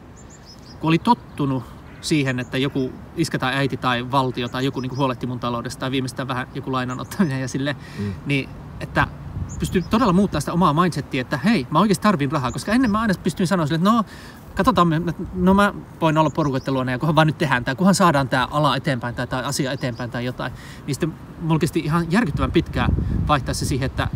kun 0.81 0.89
oli 0.89 0.99
tottunut 0.99 1.65
siihen, 2.01 2.41
että 2.41 2.59
joku 2.59 2.93
iskä 3.17 3.39
tai 3.39 3.55
äiti 3.55 3.77
tai 3.77 4.11
valtio 4.11 4.49
tai 4.49 4.65
joku 4.65 4.81
niin 4.81 4.97
huolehti 4.97 5.27
mun 5.27 5.41
taloudesta 5.41 5.81
tai 5.81 5.91
viimeistään 5.91 6.29
vähän 6.29 6.47
joku 6.55 6.73
lainan 6.73 7.01
ottaminen 7.01 7.41
ja 7.41 7.49
sille, 7.49 7.77
Mm. 7.99 8.15
niin 8.27 8.49
että 8.81 9.09
pystyy 9.59 9.83
todella 9.83 10.13
muuttaa 10.13 10.41
sitä 10.41 10.53
omaa 10.53 10.73
mindsettiä, 10.75 11.21
että 11.21 11.37
hei, 11.37 11.67
mä 11.71 11.81
oikeasti 11.81 12.03
tarvin 12.03 12.33
rahaa, 12.33 12.53
koska 12.53 12.73
ennen 12.73 12.91
mä 12.91 13.01
aina 13.01 13.15
pystyin 13.23 13.47
sanoa 13.47 13.67
sille, 13.67 13.77
että 13.77 13.91
no, 13.91 14.05
katsotaan, 14.55 14.89
me- 14.89 15.15
no 15.35 15.55
mä 15.55 15.75
voin 16.01 16.19
olla 16.19 16.31
porukoiden 16.31 16.75
luona 16.75 16.93
ja 16.93 16.99
kunhan 16.99 17.15
vaan 17.15 17.27
nyt 17.27 17.39
tehdään 17.39 17.65
tämä, 17.65 17.75
kunhan 17.75 17.95
saadaan 17.95 18.29
tämä 18.29 18.49
ala 18.51 18.77
eteenpäin 18.77 19.15
tai 19.15 19.27
tämä 19.27 19.43
asia 19.43 19.73
eteenpäin 19.73 20.11
tai 20.11 20.25
jotain, 20.25 20.53
niin 20.87 20.95
sitten 20.95 21.15
mulla 21.41 21.61
ihan 21.75 22.07
järkyttävän 22.13 22.53
pitkään 22.53 22.91
vaihtaa 23.29 23.55
se 23.55 23.65
siihen, 23.65 23.87
että 23.87 24.09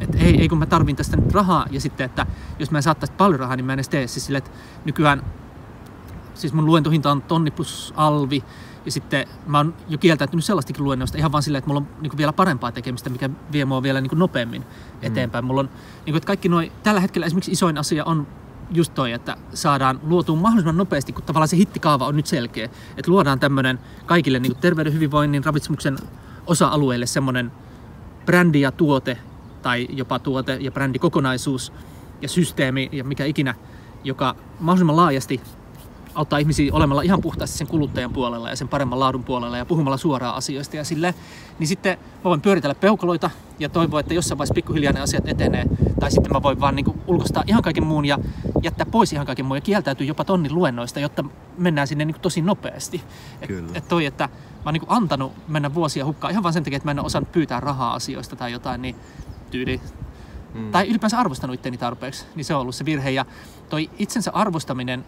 että 0.00 0.18
ei, 0.18 0.40
ei 0.40 0.48
kun 0.48 0.58
mä 0.58 0.66
tarvin 0.66 0.96
tästä 0.96 1.16
nyt 1.16 1.32
rahaa 1.32 1.66
ja 1.70 1.80
sitten, 1.80 2.04
että 2.04 2.26
jos 2.58 2.70
mä 2.70 2.78
en 2.78 2.82
saa 2.82 2.94
tästä 2.94 3.16
paljon 3.16 3.40
rahaa, 3.40 3.56
niin 3.56 3.66
mä 3.66 3.72
en 3.72 3.76
edes 3.76 3.88
tee. 3.88 4.06
Siis 4.06 4.26
sille, 4.26 4.38
että 4.38 4.50
nykyään, 4.84 5.22
siis 6.34 6.52
mun 6.52 6.66
luentohinta 6.66 7.10
on 7.10 7.22
tonni 7.22 7.50
plus 7.50 7.94
alvi 7.96 8.44
ja 8.84 8.92
sitten 8.92 9.26
mä 9.46 9.58
oon 9.58 9.74
jo 9.88 9.98
kieltäytynyt 9.98 10.44
sellaistakin 10.44 10.84
luennoista 10.84 11.18
ihan 11.18 11.32
vaan 11.32 11.42
silleen, 11.42 11.58
että 11.58 11.68
mulla 11.68 11.80
on 11.80 11.88
niin 12.00 12.16
vielä 12.16 12.32
parempaa 12.32 12.72
tekemistä, 12.72 13.10
mikä 13.10 13.30
vie 13.52 13.64
mua 13.64 13.82
vielä 13.82 14.00
niin 14.00 14.10
nopeammin 14.14 14.64
eteenpäin. 15.02 15.44
Mm. 15.44 15.46
Mulla 15.46 15.60
on, 15.60 15.66
niin 15.66 16.04
kuin, 16.04 16.16
että 16.16 16.26
kaikki 16.26 16.48
noi, 16.48 16.72
tällä 16.82 17.00
hetkellä 17.00 17.26
esimerkiksi 17.26 17.52
isoin 17.52 17.78
asia 17.78 18.04
on 18.04 18.26
just 18.70 18.94
toi, 18.94 19.12
että 19.12 19.36
saadaan 19.54 20.00
luotua 20.02 20.36
mahdollisimman 20.36 20.76
nopeasti, 20.76 21.12
kun 21.12 21.24
tavallaan 21.24 21.48
se 21.48 21.56
hittikaava 21.56 22.06
on 22.06 22.16
nyt 22.16 22.26
selkeä. 22.26 22.64
Että 22.96 23.10
luodaan 23.10 23.40
tämmöinen 23.40 23.78
kaikille 24.06 24.38
niin 24.38 24.56
terveyden, 24.56 24.92
hyvinvoinnin, 24.92 25.44
ravitsemuksen 25.44 25.98
osa-alueille 26.46 27.06
semmoinen 27.06 27.52
brändi 28.26 28.60
ja 28.60 28.72
tuote, 28.72 29.18
tai 29.66 29.86
jopa 29.90 30.18
tuote 30.18 30.58
ja 30.60 30.72
brändikokonaisuus 30.72 31.72
ja 32.22 32.28
systeemi 32.28 32.88
ja 32.92 33.04
mikä 33.04 33.24
ikinä, 33.24 33.54
joka 34.04 34.36
mahdollisimman 34.60 34.96
laajasti 34.96 35.40
auttaa 36.14 36.38
ihmisiä 36.38 36.74
olemalla 36.74 37.02
ihan 37.02 37.20
puhtaasti 37.20 37.58
sen 37.58 37.66
kuluttajan 37.66 38.12
puolella 38.12 38.50
ja 38.50 38.56
sen 38.56 38.68
paremman 38.68 39.00
laadun 39.00 39.24
puolella 39.24 39.56
ja 39.56 39.64
puhumalla 39.64 39.96
suoraan 39.96 40.34
asioista 40.34 40.76
ja 40.76 40.84
sille, 40.84 41.14
niin 41.58 41.66
sitten 41.66 41.98
mä 41.98 42.24
voin 42.24 42.40
pyöritellä 42.40 42.74
peukaloita 42.74 43.30
ja 43.58 43.68
toivoa, 43.68 44.00
että 44.00 44.14
jossain 44.14 44.38
vaiheessa 44.38 44.54
pikkuhiljaa 44.54 44.92
ne 44.92 45.00
asiat 45.00 45.28
etenee. 45.28 45.64
Tai 46.00 46.10
sitten 46.10 46.32
mä 46.32 46.42
voin 46.42 46.60
vaan 46.60 46.76
niin 46.76 46.84
kuin 46.84 47.00
ulkostaa 47.06 47.44
ihan 47.46 47.62
kaiken 47.62 47.86
muun 47.86 48.04
ja 48.04 48.18
jättää 48.62 48.86
pois 48.86 49.12
ihan 49.12 49.26
kaiken 49.26 49.44
muun 49.44 49.56
ja 49.56 49.60
kieltäytyy 49.60 50.06
jopa 50.06 50.24
tonnin 50.24 50.54
luennoista, 50.54 51.00
jotta 51.00 51.24
mennään 51.58 51.88
sinne 51.88 52.04
niin 52.04 52.14
kuin 52.14 52.22
tosi 52.22 52.42
nopeasti. 52.42 53.02
Et, 53.42 53.50
et 53.74 53.88
toi, 53.88 54.06
että 54.06 54.24
mä 54.24 54.60
oon 54.64 54.74
niin 54.74 54.82
antanut 54.86 55.32
mennä 55.48 55.74
vuosia 55.74 56.04
hukkaan 56.04 56.30
ihan 56.30 56.42
vaan 56.42 56.52
sen 56.52 56.64
takia, 56.64 56.76
että 56.76 56.86
mä 56.86 56.90
en 56.90 56.98
ole 56.98 57.06
osannut 57.06 57.32
pyytää 57.32 57.60
rahaa 57.60 57.94
asioista 57.94 58.36
tai 58.36 58.52
jotain, 58.52 58.82
niin 58.82 58.96
tyyli 59.50 59.80
hmm. 60.52 60.72
tai 60.72 60.88
ylipäänsä 60.88 61.18
arvostanut 61.18 61.54
itteni 61.54 61.78
tarpeeksi, 61.78 62.24
niin 62.34 62.44
se 62.44 62.54
on 62.54 62.60
ollut 62.60 62.74
se 62.74 62.84
virhe. 62.84 63.10
Ja 63.10 63.24
toi 63.68 63.90
itsensä 63.98 64.30
arvostaminen 64.34 65.04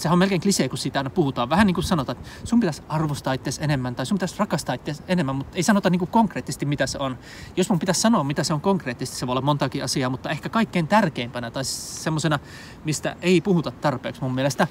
sehän 0.00 0.12
on 0.12 0.18
melkein 0.18 0.40
klisee, 0.40 0.68
kun 0.68 0.78
siitä 0.78 0.98
aina 0.98 1.10
puhutaan. 1.10 1.50
Vähän 1.50 1.66
niin 1.66 1.74
kuin 1.74 1.84
sanotaan, 1.84 2.18
että 2.18 2.30
sun 2.44 2.60
pitäisi 2.60 2.82
arvostaa 2.88 3.32
itse 3.32 3.50
enemmän 3.60 3.94
tai 3.94 4.06
sun 4.06 4.16
pitäisi 4.16 4.34
rakastaa 4.38 4.74
itse 4.74 4.94
enemmän, 5.08 5.36
mutta 5.36 5.56
ei 5.56 5.62
sanota 5.62 5.90
niin 5.90 5.98
kuin 5.98 6.10
konkreettisesti, 6.10 6.66
mitä 6.66 6.86
se 6.86 6.98
on. 6.98 7.18
Jos 7.56 7.70
mun 7.70 7.78
pitäisi 7.78 8.00
sanoa, 8.00 8.24
mitä 8.24 8.44
se 8.44 8.54
on 8.54 8.60
konkreettisesti, 8.60 9.18
se 9.18 9.26
voi 9.26 9.32
olla 9.32 9.40
montakin 9.40 9.84
asiaa, 9.84 10.10
mutta 10.10 10.30
ehkä 10.30 10.48
kaikkein 10.48 10.88
tärkeimpänä 10.88 11.50
tai 11.50 11.64
semmoisena, 11.64 12.38
mistä 12.84 13.16
ei 13.22 13.40
puhuta 13.40 13.70
tarpeeksi 13.70 14.22
mun 14.22 14.34
mielestä, 14.34 14.66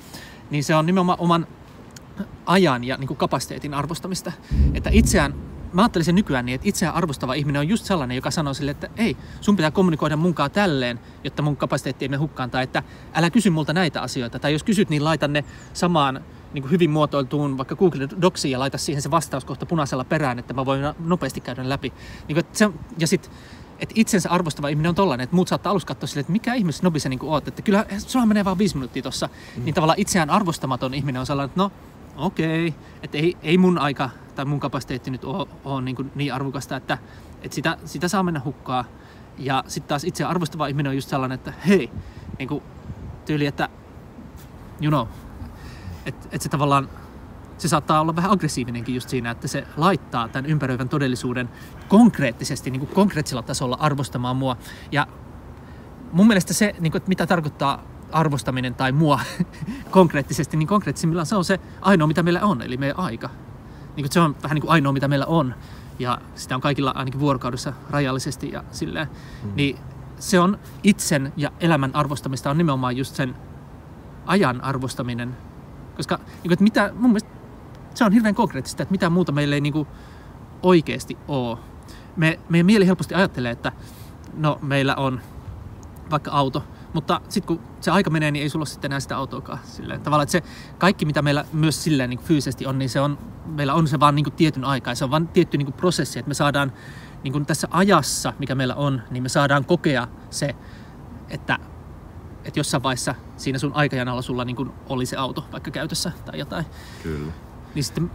niin 0.49 0.63
se 0.63 0.75
on 0.75 0.85
nimenomaan 0.85 1.19
oman 1.19 1.47
ajan 2.45 2.83
ja 2.83 2.97
niin 2.97 3.07
kuin 3.07 3.17
kapasiteetin 3.17 3.73
arvostamista. 3.73 4.31
Että 4.73 4.89
itseään 4.93 5.33
mä 5.73 5.81
ajattelisin 5.81 6.15
nykyään 6.15 6.45
niin, 6.45 6.55
että 6.55 6.69
itseään 6.69 6.95
arvostava 6.95 7.33
ihminen 7.33 7.59
on 7.59 7.67
just 7.67 7.85
sellainen, 7.85 8.15
joka 8.15 8.31
sanoo 8.31 8.53
sille, 8.53 8.71
että 8.71 8.89
ei, 8.97 9.17
sun 9.41 9.55
pitää 9.55 9.71
kommunikoida 9.71 10.17
munkaan 10.17 10.51
tälleen, 10.51 10.99
jotta 11.23 11.41
mun 11.41 11.57
kapasiteetti 11.57 12.05
ei 12.05 12.09
mene 12.09 12.19
hukkaan, 12.19 12.51
tai 12.51 12.63
että 12.63 12.83
älä 13.13 13.29
kysy 13.29 13.49
multa 13.49 13.73
näitä 13.73 14.01
asioita, 14.01 14.39
tai 14.39 14.53
jos 14.53 14.63
kysyt, 14.63 14.89
niin 14.89 15.03
laita 15.03 15.27
ne 15.27 15.43
samaan 15.73 16.21
niin 16.53 16.61
kuin 16.61 16.71
hyvin 16.71 16.89
muotoiltuun 16.89 17.57
vaikka 17.57 17.75
Google 17.75 18.07
Docsiin 18.21 18.51
ja 18.51 18.59
laita 18.59 18.77
siihen 18.77 19.01
se 19.01 19.11
vastauskohta 19.11 19.65
punaisella 19.65 20.03
perään, 20.03 20.39
että 20.39 20.53
mä 20.53 20.65
voin 20.65 20.81
nopeasti 20.99 21.41
käydä 21.41 21.69
läpi. 21.69 21.93
Niin 22.27 22.35
kuin, 22.35 22.39
että 22.39 22.57
se, 22.57 22.69
ja 22.99 23.07
sitten 23.07 23.31
että 23.79 23.93
itsensä 23.97 24.29
arvostava 24.29 24.67
ihminen 24.67 24.89
on 24.89 24.95
tollainen, 24.95 25.23
että 25.23 25.35
muut 25.35 25.47
saattaa 25.47 25.71
alussa 25.71 25.87
katsoa 25.87 26.07
sille, 26.07 26.19
että 26.19 26.31
mikä 26.31 26.53
ihminen 26.53 26.73
snobi 26.73 26.99
sä 26.99 27.09
niin 27.09 27.19
oot, 27.23 27.47
että 27.47 27.61
kyllä 27.61 27.85
sulla 27.97 28.25
menee 28.25 28.45
vaan 28.45 28.57
viisi 28.57 28.75
minuuttia 28.75 29.03
tossa, 29.03 29.29
mm. 29.57 29.65
niin 29.65 29.75
tavallaan 29.75 29.99
itseään 29.99 30.29
arvostamaton 30.29 30.93
ihminen 30.93 31.19
on 31.19 31.25
sellainen, 31.25 31.49
että 31.49 31.61
no 31.61 31.71
okei, 32.25 32.67
okay, 32.67 32.79
että 33.03 33.17
ei, 33.17 33.37
ei 33.41 33.57
mun 33.57 33.77
aika 33.77 34.09
tai 34.39 34.45
mun 34.45 34.59
kapasiteetti 34.59 35.11
nyt 35.11 35.23
ole, 35.23 35.47
ole 35.65 35.81
niin, 35.81 35.95
kuin 35.95 36.11
niin 36.15 36.33
arvokasta, 36.33 36.75
että, 36.75 36.97
että 37.41 37.55
sitä, 37.55 37.77
sitä 37.85 38.07
saa 38.07 38.23
mennä 38.23 38.41
hukkaa. 38.45 38.85
Ja 39.37 39.63
sitten 39.67 39.87
taas 39.87 40.03
itse 40.03 40.23
arvostava 40.23 40.67
ihminen 40.67 40.89
on 40.89 40.95
just 40.95 41.09
sellainen, 41.09 41.35
että 41.35 41.53
hei, 41.67 41.91
niin 42.37 42.47
kuin 42.47 42.63
tyyli, 43.25 43.45
että 43.45 43.69
you 44.81 44.89
know, 44.89 45.07
että, 46.05 46.27
että 46.31 46.43
se 46.43 46.49
tavallaan 46.49 46.89
se 47.57 47.67
saattaa 47.67 48.01
olla 48.01 48.15
vähän 48.15 48.31
aggressiivinenkin 48.31 48.95
just 48.95 49.09
siinä, 49.09 49.31
että 49.31 49.47
se 49.47 49.67
laittaa 49.77 50.27
tämän 50.27 50.49
ympäröivän 50.49 50.89
todellisuuden 50.89 51.49
konkreettisesti, 51.87 52.71
niin 52.71 52.79
kuin 52.79 52.95
konkreettisella 52.95 53.43
tasolla 53.43 53.77
arvostamaan 53.79 54.35
mua. 54.35 54.57
Ja 54.91 55.07
mun 56.11 56.27
mielestä 56.27 56.53
se, 56.53 56.75
niin 56.79 56.91
kuin, 56.91 56.99
että 56.99 57.09
mitä 57.09 57.27
tarkoittaa 57.27 57.83
arvostaminen 58.11 58.75
tai 58.75 58.91
mua 58.91 59.19
konkreettisesti, 59.91 60.57
niin 60.57 60.67
konkreettisimmillaan 60.67 61.25
se 61.25 61.35
on 61.35 61.45
se 61.45 61.59
ainoa, 61.81 62.07
mitä 62.07 62.23
meillä 62.23 62.41
on, 62.41 62.61
eli 62.61 62.77
meidän 62.77 62.99
aika. 62.99 63.29
Niin 63.95 64.03
kuin 64.03 64.11
se 64.11 64.19
on 64.19 64.35
vähän 64.43 64.55
niin 64.55 64.61
kuin 64.61 64.71
ainoa, 64.71 64.93
mitä 64.93 65.07
meillä 65.07 65.25
on. 65.25 65.55
Ja 65.99 66.21
sitä 66.35 66.55
on 66.55 66.61
kaikilla 66.61 66.91
ainakin 66.95 67.19
vuorokaudessa 67.19 67.73
rajallisesti 67.89 68.51
ja 68.51 68.63
silleen. 68.71 69.07
Mm. 69.43 69.51
Niin 69.55 69.77
se 70.19 70.39
on 70.39 70.59
itsen 70.83 71.33
ja 71.37 71.51
elämän 71.59 71.91
arvostamista 71.93 72.49
on 72.49 72.57
nimenomaan 72.57 72.97
just 72.97 73.15
sen 73.15 73.35
ajan 74.25 74.61
arvostaminen. 74.61 75.37
Koska 75.97 76.17
niin 76.17 76.41
kuin, 76.43 76.53
että 76.53 76.63
mitä, 76.63 76.91
mun 76.95 77.09
mielestä 77.09 77.29
se 77.95 78.05
on 78.05 78.11
hirveän 78.11 78.35
konkreettista, 78.35 78.83
että 78.83 78.91
mitä 78.91 79.09
muuta 79.09 79.31
meillä 79.31 79.55
ei 79.55 79.61
niin 79.61 79.73
kuin 79.73 79.87
oikeasti 80.61 81.17
ole. 81.27 81.57
Me, 82.15 82.39
meidän 82.49 82.65
mieli 82.65 82.87
helposti 82.87 83.15
ajattelee, 83.15 83.51
että 83.51 83.71
no 84.33 84.59
meillä 84.61 84.95
on 84.95 85.21
vaikka 86.11 86.31
auto, 86.31 86.63
mutta 86.93 87.21
sitten 87.29 87.57
kun 87.57 87.67
se 87.81 87.91
aika 87.91 88.09
menee, 88.09 88.31
niin 88.31 88.43
ei 88.43 88.49
sulla 88.49 88.65
sitten 88.65 88.89
enää 88.89 88.99
sitä 88.99 89.17
autoakaan. 89.17 89.59
Silleen. 89.63 90.01
Tavallaan, 90.01 90.23
että 90.23 90.31
se 90.31 90.43
kaikki, 90.77 91.05
mitä 91.05 91.21
meillä 91.21 91.45
myös 91.53 91.83
silleen 91.83 92.09
niin 92.09 92.19
fyysisesti 92.19 92.65
on, 92.65 92.79
niin 92.79 92.89
se 92.89 92.99
on, 92.99 93.17
meillä 93.45 93.73
on 93.73 93.87
se 93.87 93.99
vaan 93.99 94.15
niin 94.15 94.23
kuin 94.23 94.33
tietyn 94.33 94.65
aikaa. 94.65 94.95
Se 94.95 95.03
on 95.03 95.11
vaan 95.11 95.27
tietty 95.27 95.57
niin 95.57 95.65
kuin 95.65 95.75
prosessi, 95.75 96.19
että 96.19 96.29
me 96.29 96.33
saadaan 96.33 96.71
niin 97.23 97.31
kuin 97.31 97.45
tässä 97.45 97.67
ajassa, 97.71 98.33
mikä 98.39 98.55
meillä 98.55 98.75
on, 98.75 99.01
niin 99.11 99.23
me 99.23 99.29
saadaan 99.29 99.65
kokea 99.65 100.07
se, 100.29 100.55
että, 101.29 101.59
että 102.45 102.59
jossain 102.59 102.83
vaiheessa 102.83 103.15
siinä 103.37 103.59
sun 103.59 103.71
aikajanalla 103.75 104.21
sulla 104.21 104.45
niin 104.45 104.55
kuin 104.55 104.71
oli 104.89 105.05
se 105.05 105.17
auto 105.17 105.45
vaikka 105.51 105.71
käytössä 105.71 106.11
tai 106.25 106.39
jotain. 106.39 106.65
Kyllä. 107.03 107.31
Niin 107.75 107.83
sitten, 107.83 108.11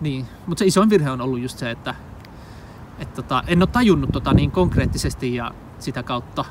niin. 0.00 0.26
Mutta 0.46 0.58
se 0.58 0.66
isoin 0.66 0.90
virhe 0.90 1.10
on 1.10 1.20
ollut 1.20 1.40
just 1.40 1.58
se, 1.58 1.70
että, 1.70 1.94
että 2.98 3.22
tota, 3.22 3.44
en 3.46 3.62
ole 3.62 3.68
tajunnut 3.72 4.10
tota 4.12 4.34
niin 4.34 4.50
konkreettisesti 4.50 5.34
ja 5.34 5.54
sitä 5.78 6.02
kautta 6.02 6.44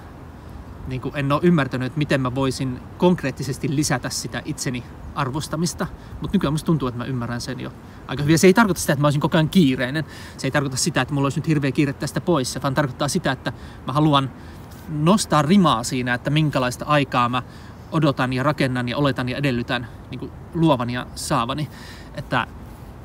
niin 0.87 1.01
kuin 1.01 1.17
en 1.17 1.31
ole 1.31 1.41
ymmärtänyt, 1.43 1.85
että 1.85 1.97
miten 1.97 2.21
mä 2.21 2.35
voisin 2.35 2.79
konkreettisesti 2.97 3.75
lisätä 3.75 4.09
sitä 4.09 4.41
itseni 4.45 4.83
arvostamista, 5.15 5.87
mutta 6.21 6.35
nykyään 6.35 6.53
musta 6.53 6.65
tuntuu, 6.65 6.87
että 6.87 6.97
mä 6.97 7.05
ymmärrän 7.05 7.41
sen 7.41 7.59
jo 7.59 7.71
aika 8.07 8.23
hyvin. 8.23 8.39
se 8.39 8.47
ei 8.47 8.53
tarkoita 8.53 8.81
sitä, 8.81 8.93
että 8.93 9.01
mä 9.01 9.07
olisin 9.07 9.21
koko 9.21 9.37
ajan 9.37 9.49
kiireinen. 9.49 10.05
Se 10.37 10.47
ei 10.47 10.51
tarkoita 10.51 10.77
sitä, 10.77 11.01
että 11.01 11.13
mulla 11.13 11.25
olisi 11.25 11.39
nyt 11.39 11.47
hirveä 11.47 11.71
kiire 11.71 11.93
tästä 11.93 12.21
pois, 12.21 12.59
vaan 12.63 12.73
tarkoittaa 12.73 13.07
sitä, 13.07 13.31
että 13.31 13.53
mä 13.87 13.93
haluan 13.93 14.31
nostaa 14.89 15.41
rimaa 15.41 15.83
siinä, 15.83 16.13
että 16.13 16.29
minkälaista 16.29 16.85
aikaa 16.85 17.29
mä 17.29 17.43
odotan 17.91 18.33
ja 18.33 18.43
rakennan 18.43 18.89
ja 18.89 18.97
oletan 18.97 19.29
ja 19.29 19.37
edellytän 19.37 19.87
niin 20.11 20.19
kuin 20.19 20.31
luovani 20.53 20.93
ja 20.93 21.07
saavani. 21.15 21.69
Että 22.15 22.47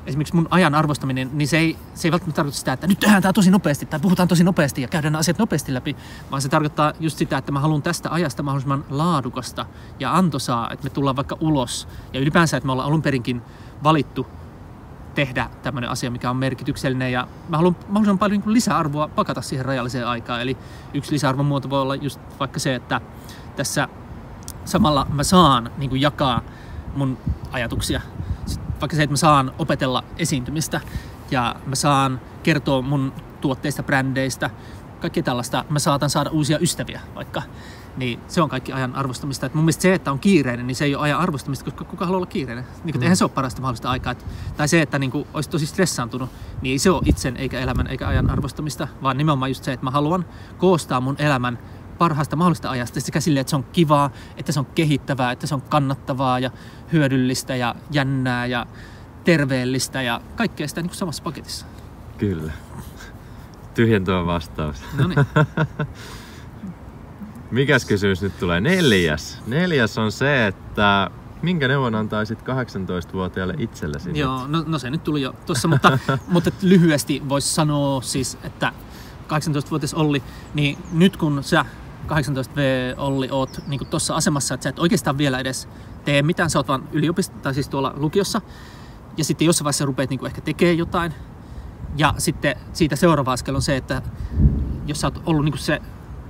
esimerkiksi 0.05 0.35
mun 0.35 0.47
ajan 0.51 0.75
arvostaminen, 0.75 1.29
niin 1.33 1.47
se 1.47 1.57
ei, 1.57 1.77
se 1.93 2.07
ei 2.07 2.11
välttämättä 2.11 2.35
tarkoita 2.35 2.57
sitä, 2.57 2.73
että 2.73 2.87
nyt 2.87 2.99
tehdään 2.99 3.21
tämä 3.21 3.33
tosi 3.33 3.51
nopeasti 3.51 3.85
tai 3.85 3.99
puhutaan 3.99 4.27
tosi 4.27 4.43
nopeasti 4.43 4.81
ja 4.81 4.87
käydään 4.87 5.15
asiat 5.15 5.37
nopeasti 5.37 5.73
läpi, 5.73 5.95
vaan 6.31 6.41
se 6.41 6.49
tarkoittaa 6.49 6.93
just 6.99 7.17
sitä, 7.17 7.37
että 7.37 7.51
mä 7.51 7.59
haluan 7.59 7.81
tästä 7.81 8.09
ajasta 8.11 8.43
mahdollisimman 8.43 8.85
laadukasta 8.89 9.65
ja 9.99 10.17
antoisaa, 10.17 10.69
että 10.71 10.83
me 10.83 10.89
tullaan 10.89 11.15
vaikka 11.15 11.37
ulos 11.39 11.87
ja 12.13 12.19
ylipäänsä, 12.19 12.57
että 12.57 12.65
me 12.67 12.71
ollaan 12.71 12.87
alun 12.87 13.01
perinkin 13.01 13.41
valittu 13.83 14.27
tehdä 15.15 15.49
tämmöinen 15.63 15.89
asia, 15.89 16.11
mikä 16.11 16.29
on 16.29 16.37
merkityksellinen 16.37 17.11
ja 17.11 17.27
mä 17.49 17.57
haluan 17.57 17.75
mahdollisimman 17.87 18.19
paljon 18.19 18.41
niin 18.41 18.53
lisäarvoa 18.53 19.07
pakata 19.07 19.41
siihen 19.41 19.65
rajalliseen 19.65 20.07
aikaan. 20.07 20.41
Eli 20.41 20.57
yksi 20.93 21.11
lisäarvon 21.11 21.45
muoto 21.45 21.69
voi 21.69 21.81
olla 21.81 21.95
just 21.95 22.19
vaikka 22.39 22.59
se, 22.59 22.75
että 22.75 23.01
tässä 23.55 23.87
samalla 24.65 25.07
mä 25.13 25.23
saan 25.23 25.71
niin 25.77 26.01
jakaa 26.01 26.41
mun 26.95 27.17
ajatuksia 27.51 28.01
vaikka 28.83 28.95
se, 28.95 29.03
että 29.03 29.13
mä 29.13 29.17
saan 29.17 29.51
opetella 29.59 30.03
esiintymistä 30.17 30.81
ja 31.31 31.55
mä 31.65 31.75
saan 31.75 32.21
kertoa 32.43 32.81
mun 32.81 33.13
tuotteista, 33.41 33.83
brändeistä, 33.83 34.49
kaikki 35.01 35.23
tällaista. 35.23 35.65
Mä 35.69 35.79
saatan 35.79 36.09
saada 36.09 36.29
uusia 36.29 36.59
ystäviä 36.59 37.01
vaikka. 37.15 37.41
Niin 37.97 38.19
se 38.27 38.41
on 38.41 38.49
kaikki 38.49 38.73
ajan 38.73 38.95
arvostamista. 38.95 39.45
Et 39.45 39.53
mun 39.53 39.63
mielestä 39.63 39.81
se, 39.81 39.93
että 39.93 40.11
on 40.11 40.19
kiireinen, 40.19 40.67
niin 40.67 40.75
se 40.75 40.85
ei 40.85 40.95
ole 40.95 41.03
ajan 41.03 41.19
arvostamista, 41.19 41.65
koska 41.65 41.83
kuka 41.83 42.05
haluaa 42.05 42.17
olla 42.17 42.25
kiireinen. 42.25 42.65
Niin, 42.83 42.95
mm. 42.95 43.01
Eihän 43.01 43.17
se 43.17 43.23
ole 43.23 43.31
parasta 43.31 43.61
mahdollista 43.61 43.89
aikaa. 43.89 44.11
Et, 44.11 44.25
tai 44.57 44.67
se, 44.67 44.81
että 44.81 44.99
niin 44.99 45.11
kuin, 45.11 45.27
olisi 45.33 45.49
tosi 45.49 45.65
stressaantunut, 45.65 46.29
niin 46.61 46.71
ei 46.71 46.79
se 46.79 46.89
ole 46.91 47.01
itsen 47.05 47.37
eikä 47.37 47.59
elämän 47.59 47.87
eikä 47.87 48.07
ajan 48.07 48.29
arvostamista, 48.29 48.87
vaan 49.03 49.17
nimenomaan 49.17 49.51
just 49.51 49.63
se, 49.63 49.73
että 49.73 49.83
mä 49.83 49.91
haluan 49.91 50.25
koostaa 50.57 51.01
mun 51.01 51.15
elämän 51.19 51.59
parhaasta 51.97 52.35
mahdollista 52.35 52.69
ajasta 52.69 52.99
sekä 52.99 53.19
sille, 53.19 53.39
että 53.39 53.49
se 53.49 53.55
on 53.55 53.63
kivaa, 53.63 54.09
että 54.37 54.51
se 54.51 54.59
on 54.59 54.65
kehittävää, 54.65 55.31
että 55.31 55.47
se 55.47 55.55
on 55.55 55.61
kannattavaa 55.61 56.39
ja 56.39 56.51
hyödyllistä 56.93 57.55
ja 57.55 57.75
jännää 57.91 58.45
ja 58.45 58.65
terveellistä 59.23 60.01
ja 60.01 60.21
kaikkea 60.35 60.67
sitä 60.67 60.81
niin 60.81 60.89
kuin 60.89 60.97
samassa 60.97 61.23
paketissa. 61.23 61.65
Kyllä. 62.17 62.53
Tyhjentävä 63.73 64.25
vastaus. 64.25 64.77
No 64.97 65.07
niin. 65.07 65.25
Mikäs 67.51 67.85
kysymys 67.85 68.21
nyt 68.21 68.39
tulee? 68.39 68.61
Neljäs. 68.61 69.39
Neljäs 69.47 69.97
on 69.97 70.11
se, 70.11 70.47
että 70.47 71.11
minkä 71.41 71.67
neuvon 71.67 71.95
antaisit 71.95 72.39
18-vuotiaalle 72.39 73.55
itsellesi? 73.57 74.19
Joo, 74.19 74.47
no, 74.47 74.63
no 74.67 74.79
se 74.79 74.89
nyt 74.89 75.03
tuli 75.03 75.21
jo 75.21 75.35
tuossa, 75.45 75.67
mutta, 75.67 75.99
mutta 76.27 76.51
lyhyesti 76.61 77.21
voisi 77.29 77.53
sanoa 77.53 78.01
siis, 78.01 78.37
että 78.43 78.73
18-vuotias 79.23 79.93
Olli, 79.93 80.23
niin 80.53 80.77
nyt 80.91 81.17
kun 81.17 81.43
sä 81.43 81.65
18V 82.13 82.59
Olli 82.97 83.27
oot 83.31 83.59
niin 83.67 83.87
tuossa 83.89 84.15
asemassa, 84.15 84.53
että 84.53 84.63
sä 84.63 84.69
et 84.69 84.79
oikeastaan 84.79 85.17
vielä 85.17 85.39
edes 85.39 85.67
tee 86.05 86.21
mitään, 86.21 86.49
sä 86.49 86.59
oot 86.59 86.67
vaan 86.67 86.89
yliopisto, 86.91 87.37
tai 87.37 87.53
siis 87.53 87.69
tuolla 87.69 87.93
lukiossa, 87.95 88.41
ja 89.17 89.23
sitten 89.23 89.45
jossain 89.45 89.65
vaiheessa 89.65 89.85
rupeat 89.85 90.09
niin 90.09 90.25
ehkä 90.25 90.41
tekemään 90.41 90.77
jotain, 90.77 91.13
ja 91.97 92.13
sitten 92.17 92.55
siitä 92.73 92.95
seuraava 92.95 93.33
askel 93.33 93.55
on 93.55 93.61
se, 93.61 93.75
että 93.77 94.01
jos 94.87 95.01
sä 95.01 95.07
oot 95.07 95.21
ollut 95.25 95.45
niin 95.45 95.57
se 95.57 95.81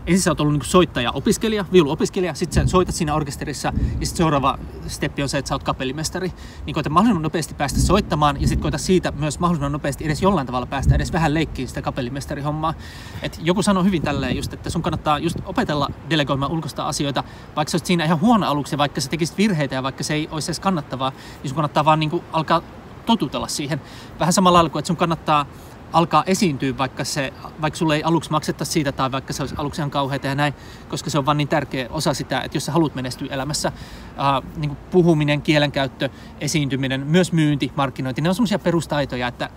ensin 0.08 0.22
sä 0.22 0.32
oot 0.32 0.40
ollut 0.40 0.54
niin 0.54 0.66
soittaja, 0.66 1.12
opiskelija, 1.12 1.66
viulu-opiskelija, 1.72 2.34
sitten 2.34 2.68
sä 2.68 2.72
soitat 2.72 2.96
siinä 2.96 3.16
orkesterissa 3.16 3.68
ja 4.00 4.06
sitten 4.06 4.18
seuraava 4.18 4.58
steppi 4.88 5.24
on 5.24 5.30
se, 5.30 5.38
että 5.38 5.50
sä 5.50 5.56
oot 5.56 5.64
kapellimestari. 5.64 6.32
Niin 6.66 6.74
koita 6.74 6.90
mahdollisimman 6.90 7.24
nopeasti 7.24 7.54
päästä 7.54 7.80
soittamaan 7.80 8.42
ja 8.42 8.48
sitten 8.48 8.62
koita 8.62 8.78
siitä 8.78 9.12
myös 9.12 9.40
mahdollisimman 9.40 9.72
nopeasti 9.72 10.06
edes 10.06 10.22
jollain 10.22 10.48
tavalla 10.48 10.66
päästä 10.66 10.96
edes 10.96 11.14
vähän 11.14 11.34
leikkiin 11.34 11.68
sitä 11.68 11.82
kapellimestarihommaa. 11.82 12.74
Et 13.22 13.40
joku 13.44 13.62
sanoi 13.62 13.84
hyvin 13.84 14.02
tälleen 14.02 14.36
just, 14.36 14.54
että 14.54 14.70
sun 14.70 14.82
kannattaa 14.82 15.20
just 15.20 15.38
opetella 15.46 15.90
delegoimaan 16.10 16.52
ulkoista 16.52 16.88
asioita, 16.88 17.24
vaikka 17.56 17.72
sä 17.72 17.80
siinä 17.84 18.06
ihan 18.06 18.22
huono 18.22 18.48
aluksi, 18.48 18.78
vaikka 18.78 19.02
sä 19.02 19.10
tekisit 19.10 19.38
virheitä 19.38 19.76
ja 19.76 19.84
vaikka 19.84 20.04
se 20.04 20.14
ei 20.14 20.28
olisi 20.32 20.52
edes 20.52 20.60
kannattavaa, 20.60 21.10
niin 21.10 21.50
sun 21.50 21.56
kannattaa 21.56 21.86
vaan 21.86 22.00
niin 22.00 22.24
alkaa 22.32 22.62
totutella 23.06 23.48
siihen. 23.48 23.82
Vähän 24.20 24.34
samalla 24.34 24.56
lailla 24.56 24.70
kuin, 24.70 24.80
että 24.80 24.88
sun 24.88 24.98
kannattaa 24.98 25.46
alkaa 25.94 26.24
esiintyä, 26.26 26.78
vaikka, 26.78 27.04
se, 27.04 27.34
vaikka 27.62 27.78
sulle 27.78 27.96
ei 27.96 28.04
aluksi 28.04 28.32
maksetta 28.32 28.66
siitä 28.66 28.92
tai 28.92 29.12
vaikka 29.12 29.34
se 29.34 29.44
olisi 29.44 29.56
aluksi 29.58 29.82
ihan 29.82 29.92
kauheita 29.92 30.28
ja 30.28 30.36
näin, 30.36 30.54
koska 30.90 31.10
se 31.10 31.18
on 31.18 31.26
vaan 31.26 31.38
niin 31.38 31.48
tärkeä 31.48 31.88
osa 31.90 32.14
sitä, 32.14 32.42
että 32.42 32.58
jos 32.58 32.66
sä 32.66 32.72
haluat 32.72 32.96
menestyä 32.96 33.28
elämässä, 33.32 33.68
äh, 33.68 34.52
niin 34.56 34.70
kuin 34.70 34.78
puhuminen, 34.92 35.42
kielenkäyttö, 35.42 36.10
esiintyminen, 36.40 37.08
myös 37.08 37.32
myynti, 37.32 37.72
markkinointi, 37.76 38.22
ne 38.22 38.30
on 38.30 38.36
sellaisia 38.36 38.60
perustaitoja, 38.60 39.28
että 39.28 39.50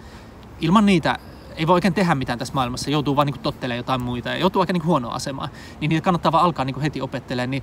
ilman 0.60 0.86
niitä 0.86 1.18
ei 1.56 1.66
voi 1.66 1.74
oikein 1.74 1.94
tehdä 1.94 2.14
mitään 2.14 2.38
tässä 2.38 2.54
maailmassa, 2.54 2.90
joutuu 2.90 3.16
vaan 3.16 3.26
niin 3.26 3.40
tottelemaan 3.40 3.76
jotain 3.76 4.02
muita 4.02 4.28
ja 4.28 4.36
joutuu 4.36 4.60
aika 4.60 4.72
niin 4.72 4.84
huonoa 4.84 5.14
asemaan, 5.14 5.48
niin 5.80 5.88
niitä 5.88 6.04
kannattaa 6.04 6.32
vaan 6.32 6.44
alkaa 6.44 6.64
niin 6.64 6.80
heti 6.80 7.00
opettelemaan, 7.00 7.50
niin 7.50 7.62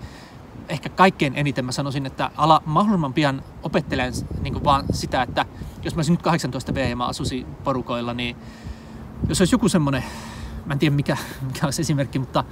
ehkä 0.70 0.90
kaikkein 0.90 1.34
eniten 1.36 1.66
mä 1.66 1.72
sanoisin, 1.72 2.06
että 2.06 2.32
ala 2.38 2.62
mahdollisimman 2.66 3.14
pian 3.14 3.44
opettelen 3.64 4.14
niin 4.42 4.64
vaan 4.64 4.86
sitä, 4.94 5.22
että 5.22 5.46
jos 5.84 5.96
mä 5.96 6.00
olisin 6.00 6.14
nyt 6.14 6.22
18 6.22 6.74
V 6.74 6.90
ja 6.90 6.96
mä 6.96 7.06
asuisin 7.06 7.46
porukoilla, 7.64 8.14
niin 8.14 8.36
jos 9.30 9.42
olisi 9.42 9.56
joku 9.56 9.70
semmoinen, 9.70 10.04
mä 10.66 10.74
en 10.74 10.80
tiedä 10.80 10.96
mikä, 10.96 11.18
mikä 11.48 11.66
olisi 11.66 11.82
esimerkki, 11.82 12.20
mutta 12.20 12.44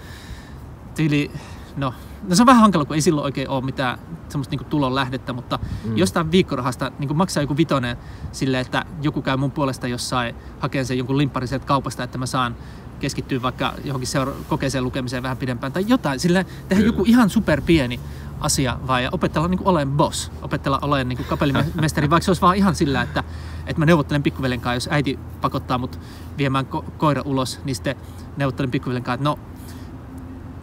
tyyli, 0.96 1.32
no, 1.78 1.94
no 2.30 2.36
se 2.36 2.42
on 2.42 2.46
vähän 2.46 2.62
hankala, 2.62 2.86
kun 2.86 2.96
ei 2.96 3.02
silloin 3.02 3.26
oikein 3.26 3.50
ole 3.50 3.64
mitään 3.64 4.00
semmoista 4.30 4.56
niin 4.56 4.66
tulon 4.66 4.96
lähdettä, 4.96 5.34
mutta 5.34 5.60
mm. 5.84 5.98
jostain 5.98 6.32
viikkorahasta 6.32 6.92
niin 7.00 7.18
maksaa 7.18 7.44
joku 7.44 7.58
vitonen 7.58 7.98
sille, 8.32 8.60
että 8.60 8.86
joku 9.02 9.22
käy 9.22 9.38
mun 9.38 9.52
puolesta 9.52 9.88
jossain 9.88 10.36
hakee 10.60 10.84
sen 10.84 10.98
jonkun 10.98 11.18
limpparisen 11.18 11.62
kaupasta, 11.62 12.04
että 12.04 12.18
mä 12.18 12.26
saan 12.26 12.56
keskittyä 13.00 13.42
vaikka 13.42 13.74
johonkin 13.84 14.08
seura- 14.08 14.34
kokeeseen 14.50 14.84
lukemiseen 14.84 15.24
vähän 15.24 15.38
pidempään 15.38 15.72
tai 15.72 15.86
jotain. 15.88 16.20
Sillä 16.20 16.44
tehdä 16.44 16.76
Kyllä. 16.76 16.86
joku 16.86 17.04
ihan 17.06 17.30
super 17.30 17.62
pieni 17.62 18.00
asia 18.42 18.80
vai 18.88 19.10
opetella 19.12 19.48
niin 19.48 19.60
olemaan 19.66 19.98
boss, 19.98 20.32
opetella 20.42 20.80
olemaan 20.82 21.08
niin 21.08 21.26
kapellimestari, 21.26 22.10
vaikka 22.10 22.26
se 22.26 22.32
olisi 22.32 22.42
vaan 22.42 22.56
ihan 22.56 22.76
sillä, 22.76 23.02
että, 23.02 23.24
että 23.68 23.80
mä 23.80 23.86
neuvottelen 23.86 24.24
pikkuvelen 24.24 24.62
kanssa, 24.62 24.76
jos 24.76 24.94
äiti 24.94 25.20
pakottaa 25.42 25.78
mut 25.78 26.00
viemään 26.38 26.66
ko- 26.66 26.92
koira 26.98 27.22
ulos, 27.26 27.60
niin 27.64 27.76
sitten 27.76 27.96
neuvottelen 28.38 28.72
pikkuvelen 28.72 29.04
kanssa, 29.04 29.14
että 29.14 29.24
no 29.24 29.40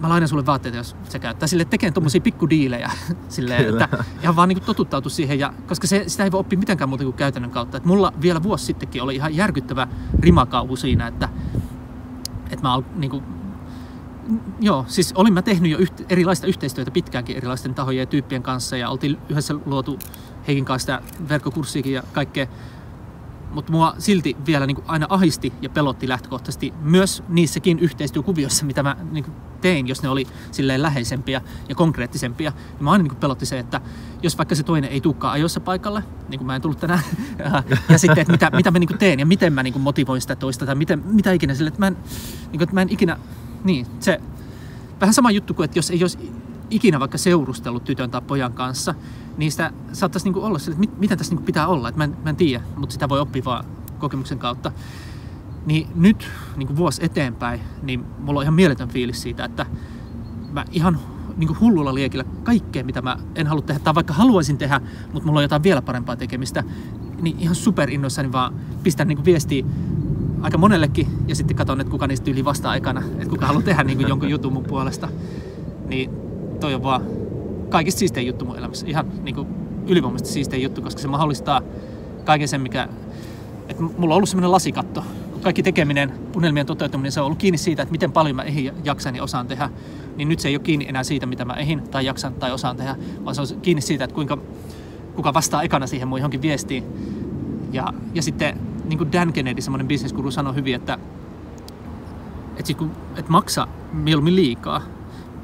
mä 0.00 0.08
lainan 0.08 0.28
sulle 0.28 0.46
vaatteita, 0.46 0.76
jos 0.78 0.96
se 1.08 1.18
käyttää. 1.18 1.46
Sille 1.46 1.64
tekee 1.64 1.90
tuommoisia 1.90 2.20
pikkudiilejä, 2.20 2.90
sille, 3.28 3.56
että 3.56 3.88
ihan 4.22 4.36
vaan 4.36 4.48
niin 4.48 4.62
totuttautu 4.62 5.10
siihen, 5.10 5.38
ja, 5.38 5.52
koska 5.66 5.86
se, 5.86 6.04
sitä 6.06 6.24
ei 6.24 6.32
voi 6.32 6.40
oppia 6.40 6.58
mitenkään 6.58 6.88
muuta 6.88 7.04
kuin 7.04 7.16
käytännön 7.16 7.50
kautta. 7.50 7.76
Et 7.76 7.84
mulla 7.84 8.12
vielä 8.22 8.42
vuosi 8.42 8.64
sittenkin 8.64 9.02
oli 9.02 9.14
ihan 9.14 9.36
järkyttävä 9.36 9.88
rimakauhu 10.20 10.76
siinä, 10.76 11.06
että, 11.06 11.28
että 12.50 12.68
mä 12.68 12.82
niin 12.96 13.10
kuin, 13.10 13.37
joo, 14.60 14.84
siis 14.88 15.12
olin 15.16 15.32
mä 15.32 15.42
tehnyt 15.42 15.72
jo 15.72 15.78
yht, 15.78 16.00
erilaista 16.08 16.46
yhteistyötä 16.46 16.90
pitkäänkin 16.90 17.36
erilaisten 17.36 17.74
tahojen 17.74 18.00
ja 18.00 18.06
tyyppien 18.06 18.42
kanssa 18.42 18.76
ja 18.76 18.90
oltiin 18.90 19.18
yhdessä 19.28 19.54
luotu 19.66 19.98
Heikin 20.46 20.64
kanssa 20.64 20.98
sitä 20.98 21.28
verkkokurssiakin 21.28 21.92
ja 21.92 22.02
kaikkea. 22.12 22.46
Mutta 23.50 23.72
mua 23.72 23.94
silti 23.98 24.36
vielä 24.46 24.66
niin 24.66 24.76
aina 24.86 25.06
ahisti 25.08 25.52
ja 25.62 25.68
pelotti 25.68 26.08
lähtökohtaisesti 26.08 26.74
myös 26.80 27.22
niissäkin 27.28 27.78
yhteistyökuvioissa, 27.78 28.66
mitä 28.66 28.82
mä 28.82 28.96
niin 29.10 29.24
tein, 29.60 29.88
jos 29.88 30.02
ne 30.02 30.08
oli 30.08 30.26
silleen 30.50 30.82
läheisempiä 30.82 31.40
ja 31.68 31.74
konkreettisempia. 31.74 32.50
Niin 32.50 32.84
mä 32.84 32.92
aina 32.92 33.02
niin 33.02 33.16
pelotti 33.16 33.46
se, 33.46 33.58
että 33.58 33.80
jos 34.22 34.38
vaikka 34.38 34.54
se 34.54 34.62
toinen 34.62 34.90
ei 34.90 35.00
tulekaan 35.00 35.32
ajoissa 35.32 35.60
paikalle, 35.60 36.02
niin 36.28 36.38
kuin 36.38 36.46
mä 36.46 36.56
en 36.56 36.62
tullut 36.62 36.80
tänään, 36.80 37.00
ja 37.88 37.98
sitten, 37.98 38.18
että 38.18 38.32
mitä, 38.32 38.50
mitä 38.56 38.70
mä 38.70 38.78
niin 38.78 38.98
teen 38.98 39.20
ja 39.20 39.26
miten 39.26 39.52
mä 39.52 39.62
niin 39.62 39.80
motivoin 39.80 40.20
sitä 40.20 40.36
toista 40.36 40.66
tai 40.66 40.74
miten, 40.74 41.02
mitä 41.04 41.32
ikinä 41.32 41.54
sille, 41.54 41.68
että 41.68 41.80
mä 41.80 41.86
en, 41.86 41.96
niin 42.52 42.62
että 42.62 42.74
mä 42.74 42.82
en 42.82 42.88
ikinä 42.90 43.18
niin, 43.64 43.86
se 44.00 44.20
vähän 45.00 45.14
sama 45.14 45.30
juttu 45.30 45.54
kuin, 45.54 45.64
että 45.64 45.78
jos 45.78 45.90
ei 45.90 46.04
olisi 46.04 46.32
ikinä 46.70 47.00
vaikka 47.00 47.18
seurustellut 47.18 47.84
tytön 47.84 48.10
tai 48.10 48.22
pojan 48.22 48.52
kanssa, 48.52 48.94
niin 49.36 49.50
sitä 49.50 49.72
saattaisi 49.92 50.26
niinku 50.26 50.40
olla 50.40 50.58
sille, 50.58 50.72
että 50.72 50.80
mit, 50.80 50.98
mitä 50.98 51.16
tässä 51.16 51.32
niinku 51.32 51.46
pitää 51.46 51.66
olla, 51.66 51.88
että 51.88 51.98
mä 51.98 52.04
en, 52.04 52.16
mä 52.24 52.30
en 52.30 52.36
tiedä, 52.36 52.64
mutta 52.76 52.92
sitä 52.92 53.08
voi 53.08 53.20
oppia 53.20 53.44
vaan 53.44 53.64
kokemuksen 53.98 54.38
kautta. 54.38 54.72
Niin 55.66 55.88
nyt 55.94 56.28
niin 56.56 56.76
vuosi 56.76 57.04
eteenpäin, 57.04 57.60
niin 57.82 58.04
mulla 58.18 58.40
on 58.40 58.44
ihan 58.44 58.54
mieletön 58.54 58.88
fiilis 58.88 59.22
siitä, 59.22 59.44
että 59.44 59.66
mä 60.52 60.64
ihan 60.72 60.98
niin 61.36 61.60
hullulla 61.60 61.94
liekillä 61.94 62.24
kaikkea, 62.42 62.84
mitä 62.84 63.02
mä 63.02 63.16
en 63.34 63.46
halua 63.46 63.62
tehdä, 63.62 63.80
tai 63.80 63.94
vaikka 63.94 64.12
haluaisin 64.12 64.58
tehdä, 64.58 64.80
mutta 65.12 65.26
mulla 65.26 65.38
on 65.38 65.44
jotain 65.44 65.62
vielä 65.62 65.82
parempaa 65.82 66.16
tekemistä, 66.16 66.64
niin 67.20 67.38
ihan 67.38 67.54
super 67.54 67.90
innoissani 67.90 68.32
vaan 68.32 68.54
pistän 68.82 69.08
niin 69.08 69.24
viestiä 69.24 69.64
aika 70.42 70.58
monellekin 70.58 71.06
ja 71.26 71.34
sitten 71.34 71.56
katson, 71.56 71.80
että 71.80 71.90
kuka 71.90 72.06
niistä 72.06 72.30
yli 72.30 72.44
vastaa 72.44 72.70
aikana, 72.70 73.02
että 73.14 73.28
kuka 73.28 73.46
haluaa 73.46 73.62
tehdä 73.62 73.84
niin 73.84 73.98
kuin 73.98 74.08
jonkun 74.08 74.30
jutun 74.30 74.52
mun 74.52 74.64
puolesta. 74.64 75.08
Niin 75.88 76.10
toi 76.60 76.74
on 76.74 76.82
vaan 76.82 77.02
kaikista 77.68 77.98
siistein 77.98 78.26
juttu 78.26 78.44
mun 78.44 78.58
elämässä. 78.58 78.86
Ihan 78.86 79.06
niin 79.22 79.34
kuin 79.34 79.48
ylivoimaisesti 79.86 80.32
siistein 80.32 80.62
juttu, 80.62 80.82
koska 80.82 81.02
se 81.02 81.08
mahdollistaa 81.08 81.62
kaiken 82.24 82.48
sen, 82.48 82.60
mikä... 82.60 82.88
Että 83.68 83.82
mulla 83.82 84.14
on 84.14 84.16
ollut 84.16 84.28
semmoinen 84.28 84.52
lasikatto. 84.52 85.04
Kaikki 85.42 85.62
tekeminen, 85.62 86.12
unelmien 86.36 86.66
toteutuminen, 86.66 87.12
se 87.12 87.20
on 87.20 87.26
ollut 87.26 87.38
kiinni 87.38 87.58
siitä, 87.58 87.82
että 87.82 87.92
miten 87.92 88.12
paljon 88.12 88.36
mä 88.36 88.42
ehin 88.42 88.72
jaksan 88.84 89.16
ja 89.16 89.22
osaan 89.22 89.46
tehdä. 89.46 89.70
Niin 90.16 90.28
nyt 90.28 90.40
se 90.40 90.48
ei 90.48 90.56
ole 90.56 90.62
kiinni 90.62 90.88
enää 90.88 91.04
siitä, 91.04 91.26
mitä 91.26 91.44
mä 91.44 91.54
ehin 91.54 91.82
tai 91.90 92.06
jaksan 92.06 92.34
tai 92.34 92.52
osaan 92.52 92.76
tehdä, 92.76 92.96
vaan 93.24 93.34
se 93.34 93.40
on 93.40 93.60
kiinni 93.62 93.80
siitä, 93.80 94.04
että 94.04 94.14
kuinka, 94.14 94.38
kuka 95.16 95.34
vastaa 95.34 95.62
ekana 95.62 95.86
siihen 95.86 96.08
mun 96.08 96.18
johonkin 96.18 96.42
viestiin. 96.42 96.84
Ja, 97.72 97.92
ja 98.14 98.22
sitten 98.22 98.67
niin 98.88 98.98
kuin 98.98 99.12
Dan 99.12 99.32
Kennedy, 99.32 99.60
semmoinen 99.60 99.88
bisneskuru, 99.88 100.30
sanoi 100.30 100.54
hyvin, 100.54 100.74
että, 100.74 100.98
että, 102.50 102.66
sit 102.66 102.78
kun, 102.78 102.92
että 103.16 103.30
maksa 103.30 103.68
mieluummin 103.92 104.36
liikaa. 104.36 104.82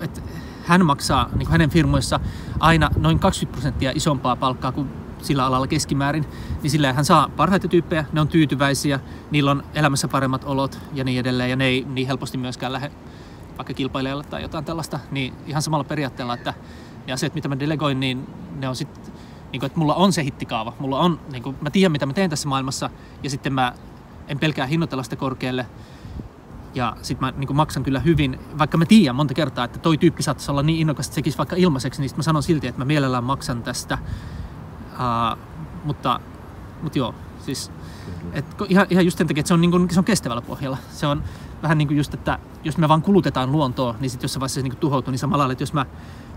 Että 0.00 0.20
hän 0.64 0.86
maksaa 0.86 1.28
niin 1.28 1.38
kuin 1.38 1.50
hänen 1.50 1.70
firmoissa 1.70 2.20
aina 2.60 2.90
noin 2.96 3.18
20 3.18 3.56
prosenttia 3.56 3.92
isompaa 3.94 4.36
palkkaa 4.36 4.72
kuin 4.72 4.88
sillä 5.22 5.46
alalla 5.46 5.66
keskimäärin, 5.66 6.24
niin 6.62 6.70
sillä 6.70 6.92
hän 6.92 7.04
saa 7.04 7.28
parhaita 7.36 7.68
tyyppejä, 7.68 8.04
ne 8.12 8.20
on 8.20 8.28
tyytyväisiä, 8.28 9.00
niillä 9.30 9.50
on 9.50 9.62
elämässä 9.74 10.08
paremmat 10.08 10.44
olot 10.44 10.78
ja 10.92 11.04
niin 11.04 11.20
edelleen, 11.20 11.50
ja 11.50 11.56
ne 11.56 11.64
ei 11.64 11.86
niin 11.88 12.06
helposti 12.06 12.38
myöskään 12.38 12.72
lähde 12.72 12.90
vaikka 13.58 13.74
kilpailijalle 13.74 14.24
tai 14.24 14.42
jotain 14.42 14.64
tällaista, 14.64 14.98
niin 15.10 15.34
ihan 15.46 15.62
samalla 15.62 15.84
periaatteella, 15.84 16.34
että 16.34 16.54
ne 17.06 17.12
asiat, 17.12 17.34
mitä 17.34 17.48
mä 17.48 17.58
delegoin, 17.58 18.00
niin 18.00 18.26
ne 18.56 18.68
on 18.68 18.76
sitten 18.76 19.13
niin 19.54 19.60
kuin, 19.60 19.66
että 19.66 19.78
mulla 19.78 19.94
on 19.94 20.12
se 20.12 20.24
hittikaava, 20.24 20.72
mulla 20.78 20.98
on, 20.98 21.20
niin 21.32 21.42
kuin, 21.42 21.56
mä 21.60 21.70
tiedän 21.70 21.92
mitä 21.92 22.06
mä 22.06 22.12
teen 22.12 22.30
tässä 22.30 22.48
maailmassa 22.48 22.90
ja 23.22 23.30
sitten 23.30 23.52
mä 23.52 23.72
en 24.28 24.38
pelkää 24.38 24.66
hinnoitella 24.66 25.02
sitä 25.02 25.16
korkealle 25.16 25.66
ja 26.74 26.96
sitten 27.02 27.26
mä 27.26 27.32
niin 27.36 27.46
kuin, 27.46 27.56
maksan 27.56 27.82
kyllä 27.82 28.00
hyvin, 28.00 28.38
vaikka 28.58 28.78
mä 28.78 28.86
tiedän 28.86 29.16
monta 29.16 29.34
kertaa, 29.34 29.64
että 29.64 29.78
toi 29.78 29.98
tyyppi 29.98 30.22
saattaisi 30.22 30.50
olla 30.50 30.62
niin 30.62 30.80
innokas, 30.80 31.06
että 31.06 31.14
sekisi 31.14 31.38
vaikka 31.38 31.56
ilmaiseksi, 31.56 32.00
niin 32.00 32.10
mä 32.16 32.22
sanon 32.22 32.42
silti, 32.42 32.66
että 32.66 32.80
mä 32.80 32.84
mielellään 32.84 33.24
maksan 33.24 33.62
tästä. 33.62 33.98
Uh, 34.92 35.38
mutta, 35.84 36.20
mutta 36.82 36.98
joo, 36.98 37.14
siis 37.38 37.70
et, 38.32 38.44
ihan, 38.68 38.86
ihan 38.90 39.04
just 39.04 39.18
sen 39.18 39.26
takia, 39.26 39.40
että 39.40 39.48
se 39.48 39.54
on, 39.54 39.60
niin 39.60 39.70
kuin, 39.70 39.90
se 39.90 40.00
on 40.00 40.04
kestävällä 40.04 40.42
pohjalla. 40.42 40.78
Se 40.90 41.06
on 41.06 41.22
vähän 41.62 41.78
niin 41.78 41.88
kuin 41.88 41.98
just, 41.98 42.14
että 42.14 42.38
jos 42.64 42.78
me 42.78 42.88
vaan 42.88 43.02
kulutetaan 43.02 43.52
luontoa, 43.52 43.94
niin 44.00 44.10
sitten 44.10 44.24
jossain 44.24 44.40
vaiheessa 44.40 44.54
se 44.54 44.62
niin 44.62 44.72
kuin 44.72 44.80
tuhoutuu, 44.80 45.10
niin 45.10 45.18
samalla 45.18 45.52
että 45.52 45.62
jos 45.62 45.72
mä 45.72 45.86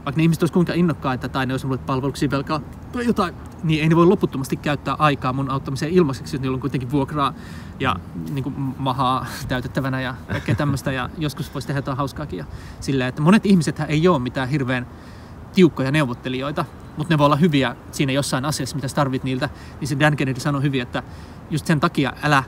vaikka 0.07 0.19
ne 0.19 0.23
ihmiset 0.23 0.43
olisi 0.43 0.53
kuinka 0.53 0.73
innokkaita 0.73 1.29
tai 1.29 1.45
ne 1.45 1.53
olisi 1.53 1.65
mulle 1.65 1.79
palveluksia 1.85 2.31
velkaa 2.31 2.61
tai 2.91 3.05
jotain, 3.05 3.33
niin 3.63 3.83
ei 3.83 3.89
ne 3.89 3.95
voi 3.95 4.05
loputtomasti 4.05 4.57
käyttää 4.57 4.95
aikaa 4.99 5.33
mun 5.33 5.49
auttamiseen 5.49 5.91
ilmaiseksi, 5.91 6.35
jos 6.35 6.41
niillä 6.41 6.55
on 6.55 6.61
kuitenkin 6.61 6.91
vuokraa 6.91 7.33
ja 7.79 7.95
niin 8.29 8.43
kuin 8.43 8.55
mahaa 8.77 9.25
täytettävänä 9.47 10.01
ja 10.01 10.15
kaikkea 10.27 10.55
tämmöistä 10.55 10.91
ja 10.91 11.09
joskus 11.17 11.53
voisi 11.53 11.67
tehdä 11.67 11.77
jotain 11.77 11.97
hauskaakin. 11.97 12.39
Ja 12.39 12.45
silleen, 12.79 13.07
että 13.07 13.21
monet 13.21 13.45
ihmiset 13.45 13.81
ei 13.87 14.07
ole 14.07 14.19
mitään 14.19 14.49
hirveän 14.49 14.87
tiukkoja 15.53 15.91
neuvottelijoita, 15.91 16.65
mutta 16.97 17.13
ne 17.13 17.17
voi 17.17 17.25
olla 17.25 17.35
hyviä 17.35 17.75
siinä 17.91 18.11
jossain 18.11 18.45
asiassa, 18.45 18.75
mitä 18.75 18.87
tarvit 18.95 19.23
niiltä. 19.23 19.49
Niin 19.79 19.87
se 19.87 19.99
Dan 19.99 20.15
Kennedy 20.15 20.39
sanoi 20.39 20.61
hyvin, 20.61 20.81
että 20.81 21.03
just 21.49 21.65
sen 21.65 21.79
takia 21.79 22.13
älä 22.23 22.43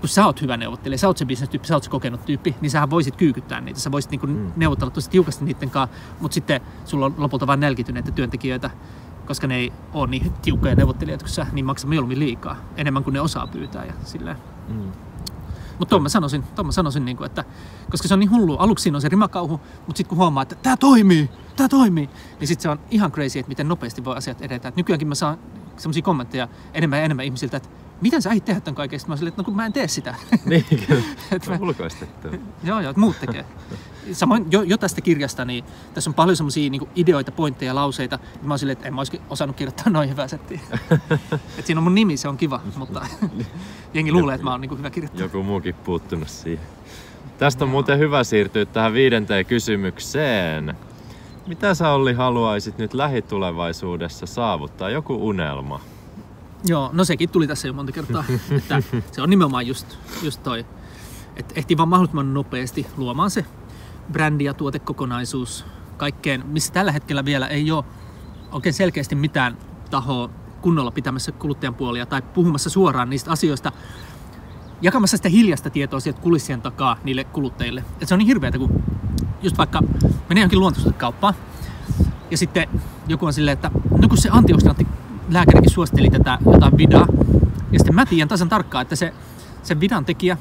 kun 0.00 0.08
sä 0.08 0.26
oot 0.26 0.42
hyvä 0.42 0.56
neuvottelija, 0.56 0.98
sä 0.98 1.06
oot 1.06 1.18
se 1.18 1.24
bisnestyyppi, 1.24 1.68
sä 1.68 1.74
oot 1.74 1.82
se 1.82 1.90
kokenut 1.90 2.24
tyyppi, 2.24 2.54
niin 2.60 2.70
sähän 2.70 2.90
voisit 2.90 3.16
kyykyttää 3.16 3.60
niitä. 3.60 3.80
Sä 3.80 3.92
voisit 3.92 4.10
niinku 4.10 4.26
mm. 4.26 4.52
neuvotella 4.56 4.90
tosi 4.90 5.10
tiukasti 5.10 5.44
niiden 5.44 5.70
kanssa, 5.70 5.96
mutta 6.20 6.34
sitten 6.34 6.60
sulla 6.84 7.06
on 7.06 7.14
lopulta 7.18 7.46
vain 7.46 7.60
nälkityneitä 7.60 8.10
työntekijöitä, 8.10 8.70
koska 9.26 9.46
ne 9.46 9.56
ei 9.56 9.72
ole 9.94 10.06
niin 10.06 10.32
tiukkoja 10.42 10.74
neuvottelijoita 10.74 11.24
kuin 11.24 11.32
sä, 11.32 11.46
niin 11.52 11.64
maksaa 11.64 11.88
mieluummin 11.88 12.18
liikaa, 12.18 12.56
enemmän 12.76 13.04
kuin 13.04 13.14
ne 13.14 13.20
osaa 13.20 13.46
pyytää 13.46 13.84
ja 13.84 13.92
silleen. 14.04 14.36
Mm. 14.68 14.92
Mutta 15.78 15.90
tuon 15.90 16.02
mä 16.02 16.08
sanoisin, 16.08 16.42
tuon 16.42 16.66
mä 16.66 16.72
sanoisin 16.72 17.04
niin 17.04 17.16
kuin, 17.16 17.26
että 17.26 17.44
koska 17.90 18.08
se 18.08 18.14
on 18.14 18.20
niin 18.20 18.30
hullu, 18.30 18.56
aluksi 18.56 18.82
siinä 18.82 18.96
on 18.96 19.02
se 19.02 19.08
rimakauhu, 19.08 19.60
mutta 19.86 19.96
sitten 19.96 20.08
kun 20.08 20.18
huomaa, 20.18 20.42
että 20.42 20.54
tämä 20.54 20.76
toimii, 20.76 21.30
tämä 21.56 21.68
toimii, 21.68 22.10
niin 22.40 22.48
sitten 22.48 22.62
se 22.62 22.68
on 22.68 22.80
ihan 22.90 23.12
crazy, 23.12 23.38
että 23.38 23.48
miten 23.48 23.68
nopeasti 23.68 24.04
voi 24.04 24.16
asiat 24.16 24.42
edetä. 24.42 24.68
Et 24.68 24.76
nykyäänkin 24.76 25.08
mä 25.08 25.14
saan 25.14 25.38
semmoisia 25.76 26.02
kommentteja 26.02 26.48
enemmän 26.74 26.98
ja 26.98 27.04
enemmän 27.04 27.24
ihmisiltä, 27.24 27.56
että 27.56 27.68
miten 28.00 28.22
sä 28.22 28.30
aiot 28.30 28.44
tehdä 28.44 28.60
tämän 28.60 28.74
kaiken? 28.74 29.00
Sitten 29.00 29.12
mä 29.12 29.16
silleen, 29.16 29.28
että 29.32 29.42
no 29.42 29.44
kun 29.44 29.56
mä 29.56 29.66
en 29.66 29.72
tee 29.72 29.88
sitä. 29.88 30.14
Niin, 30.44 30.64
kyllä. 30.86 31.02
Mä- 31.48 31.58
Ulkoistettu. 31.60 32.28
Joo, 32.64 32.80
joo, 32.80 32.90
että 32.90 33.00
muut 33.00 33.20
tekee. 33.20 33.44
Samoin 34.12 34.46
jo, 34.50 34.62
jo 34.62 34.78
tästä 34.78 35.00
kirjasta, 35.00 35.44
niin 35.44 35.64
tässä 35.94 36.10
on 36.10 36.14
paljon 36.14 36.36
semmoisia 36.36 36.70
niin 36.70 36.88
ideoita, 36.96 37.32
pointteja, 37.32 37.74
lauseita. 37.74 38.18
Mä 38.42 38.52
oon 38.52 38.58
silleen, 38.58 38.72
että 38.72 38.88
en 38.88 38.94
mä 38.94 39.00
olisi 39.00 39.20
osannut 39.30 39.56
kirjoittaa 39.56 39.92
noin 39.92 40.10
hyvää 40.10 40.28
settiä. 40.28 40.60
Et 41.58 41.66
siinä 41.66 41.78
on 41.78 41.82
mun 41.84 41.94
nimi, 41.94 42.16
se 42.16 42.28
on 42.28 42.36
kiva, 42.36 42.60
mutta 42.76 43.06
jengi 43.94 44.12
luulee, 44.12 44.34
että 44.34 44.44
mä 44.44 44.50
oon 44.50 44.60
niin 44.60 44.78
hyvä 44.78 44.90
kirjoittaja. 44.90 45.24
Joku 45.24 45.42
muukin 45.42 45.74
puuttunut 45.74 46.28
siihen. 46.28 46.66
Tästä 47.38 47.64
on 47.64 47.70
muuten 47.70 47.98
hyvä 47.98 48.24
siirtyä 48.24 48.64
tähän 48.64 48.92
viidenteen 48.92 49.46
kysymykseen. 49.46 50.76
Mitä 51.46 51.74
sä 51.74 51.90
Olli 51.90 52.12
haluaisit 52.12 52.78
nyt 52.78 52.94
lähitulevaisuudessa 52.94 54.26
saavuttaa? 54.26 54.90
Joku 54.90 55.28
unelma? 55.28 55.80
Joo, 56.64 56.90
no 56.92 57.04
sekin 57.04 57.28
tuli 57.28 57.46
tässä 57.46 57.68
jo 57.68 57.72
monta 57.72 57.92
kertaa. 57.92 58.24
että 58.58 58.82
se 59.12 59.22
on 59.22 59.30
nimenomaan 59.30 59.66
just, 59.66 59.98
just 60.22 60.42
toi. 60.42 60.66
Että 61.36 61.54
ehtii 61.56 61.76
vaan 61.76 61.88
mahdollisimman 61.88 62.34
nopeasti 62.34 62.86
luomaan 62.96 63.30
se 63.30 63.44
brändi 64.12 64.44
ja 64.44 64.54
tuotekokonaisuus 64.54 65.64
kaikkeen, 65.96 66.46
missä 66.46 66.72
tällä 66.72 66.92
hetkellä 66.92 67.24
vielä 67.24 67.46
ei 67.46 67.70
ole 67.70 67.84
oikein 68.52 68.72
selkeästi 68.72 69.14
mitään 69.14 69.58
tahoa 69.90 70.30
kunnolla 70.60 70.90
pitämässä 70.90 71.32
kuluttajan 71.32 71.74
puolia 71.74 72.06
tai 72.06 72.22
puhumassa 72.22 72.70
suoraan 72.70 73.10
niistä 73.10 73.30
asioista, 73.30 73.72
jakamassa 74.82 75.16
sitä 75.16 75.28
hiljasta 75.28 75.70
tietoa 75.70 76.00
sieltä 76.00 76.20
kulissien 76.20 76.62
takaa 76.62 76.96
niille 77.04 77.24
kuluttajille. 77.24 77.84
Et 78.00 78.08
se 78.08 78.14
on 78.14 78.18
niin 78.18 78.26
hirveätä, 78.26 78.58
kun 78.58 78.82
just 79.42 79.58
vaikka 79.58 79.82
menee 80.28 80.40
johonkin 80.42 80.60
luontosuhdekauppaan 80.60 81.34
ja 82.30 82.36
sitten 82.36 82.68
joku 83.08 83.26
on 83.26 83.32
silleen, 83.32 83.52
että 83.52 83.70
no 84.02 84.08
kun 84.08 84.18
se 84.18 84.28
antioksidantti 84.32 84.86
lääkärikin 85.28 85.70
suositteli 85.70 86.10
tätä 86.10 86.38
jotain 86.52 86.76
vidaa, 86.76 87.06
ja 87.72 87.78
sitten 87.78 87.94
mä 87.94 88.06
tiedän 88.06 88.28
tasan 88.28 88.48
tarkkaan, 88.48 88.82
että 88.82 88.96
se, 88.96 89.14
se 89.62 89.80
vidan 89.80 90.04
tekijä 90.04 90.36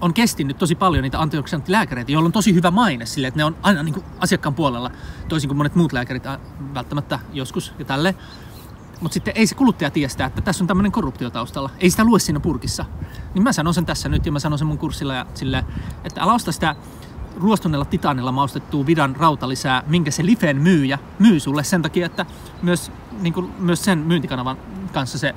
on 0.00 0.14
kestinyt 0.14 0.58
tosi 0.58 0.74
paljon 0.74 1.02
niitä 1.02 1.20
antioksidanttilääkäreitä, 1.20 2.12
joilla 2.12 2.26
on 2.26 2.32
tosi 2.32 2.54
hyvä 2.54 2.70
maine 2.70 3.06
sille, 3.06 3.26
että 3.26 3.38
ne 3.38 3.44
on 3.44 3.56
aina 3.62 3.82
niin 3.82 3.94
kuin 3.94 4.06
asiakkaan 4.18 4.54
puolella, 4.54 4.90
toisin 5.28 5.48
kuin 5.48 5.56
monet 5.56 5.74
muut 5.74 5.92
lääkärit 5.92 6.22
välttämättä 6.74 7.18
joskus 7.32 7.74
ja 7.78 7.84
tälle. 7.84 8.14
Mutta 9.00 9.14
sitten 9.14 9.34
ei 9.36 9.46
se 9.46 9.54
kuluttaja 9.54 9.90
tiedä 9.90 10.26
että 10.26 10.40
tässä 10.40 10.64
on 10.64 10.68
tämmöinen 10.68 10.92
korruptio 10.92 11.30
taustalla. 11.30 11.70
Ei 11.78 11.90
sitä 11.90 12.04
lue 12.04 12.18
siinä 12.18 12.40
purkissa. 12.40 12.84
Niin 13.34 13.42
mä 13.42 13.52
sanon 13.52 13.74
sen 13.74 13.86
tässä 13.86 14.08
nyt 14.08 14.26
ja 14.26 14.32
mä 14.32 14.38
sanon 14.38 14.58
sen 14.58 14.66
mun 14.66 14.78
kurssilla 14.78 15.14
ja 15.14 15.26
silleen, 15.34 15.64
että 16.04 16.22
älä 16.22 16.32
osta 16.32 16.52
sitä 16.52 16.76
ruostuneella 17.36 17.84
titanilla 17.84 18.32
maustettua 18.32 18.86
vidan 18.86 19.16
rautalisää, 19.16 19.82
minkä 19.86 20.10
se 20.10 20.26
Lifen 20.26 20.62
myyjä 20.62 20.98
myy 21.18 21.40
sulle 21.40 21.64
sen 21.64 21.82
takia, 21.82 22.06
että 22.06 22.26
myös, 22.62 22.92
niin 23.20 23.32
kuin, 23.32 23.52
myös 23.58 23.84
sen 23.84 23.98
myyntikanavan 23.98 24.56
kanssa 24.92 25.18
se 25.18 25.34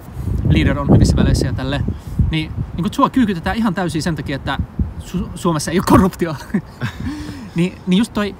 leader 0.50 0.80
on 0.80 0.90
hyvissä 0.90 1.16
väleissä 1.16 1.48
ja 1.48 1.54
tälle. 1.54 1.84
Niin, 2.32 2.52
niin 2.74 2.84
kuin 2.84 2.94
sua 2.94 3.10
kyykytetään 3.10 3.56
ihan 3.58 3.74
täysin 3.74 4.02
sen 4.02 4.16
takia, 4.16 4.36
että 4.36 4.58
Su- 5.00 5.30
Suomessa 5.36 5.72
ei 5.72 5.80
ole 5.80 5.86
korruptio. 5.90 6.36
niin, 7.56 7.78
niin 7.88 7.98
just 7.98 8.14
toi, 8.14 8.36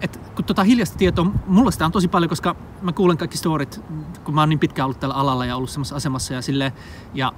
että 0.00 0.18
kun 0.34 0.44
tota 0.44 0.64
hiljaista 0.64 0.98
tietoa, 0.98 1.32
mulla 1.46 1.70
sitä 1.70 1.86
on 1.86 1.92
tosi 1.92 2.08
paljon, 2.08 2.28
koska 2.28 2.56
mä 2.82 2.92
kuulen 2.92 3.18
kaikki 3.18 3.36
storit, 3.36 3.80
kun 4.24 4.34
mä 4.34 4.40
oon 4.40 4.48
niin 4.48 4.58
pitkään 4.58 4.84
ollut 4.84 5.00
tällä 5.00 5.14
alalla 5.14 5.46
ja 5.46 5.56
ollut 5.56 5.70
semmoisessa 5.70 5.96
asemassa 5.96 6.34
ja 6.34 6.42
silleen, 6.42 6.72
ja 7.14 7.32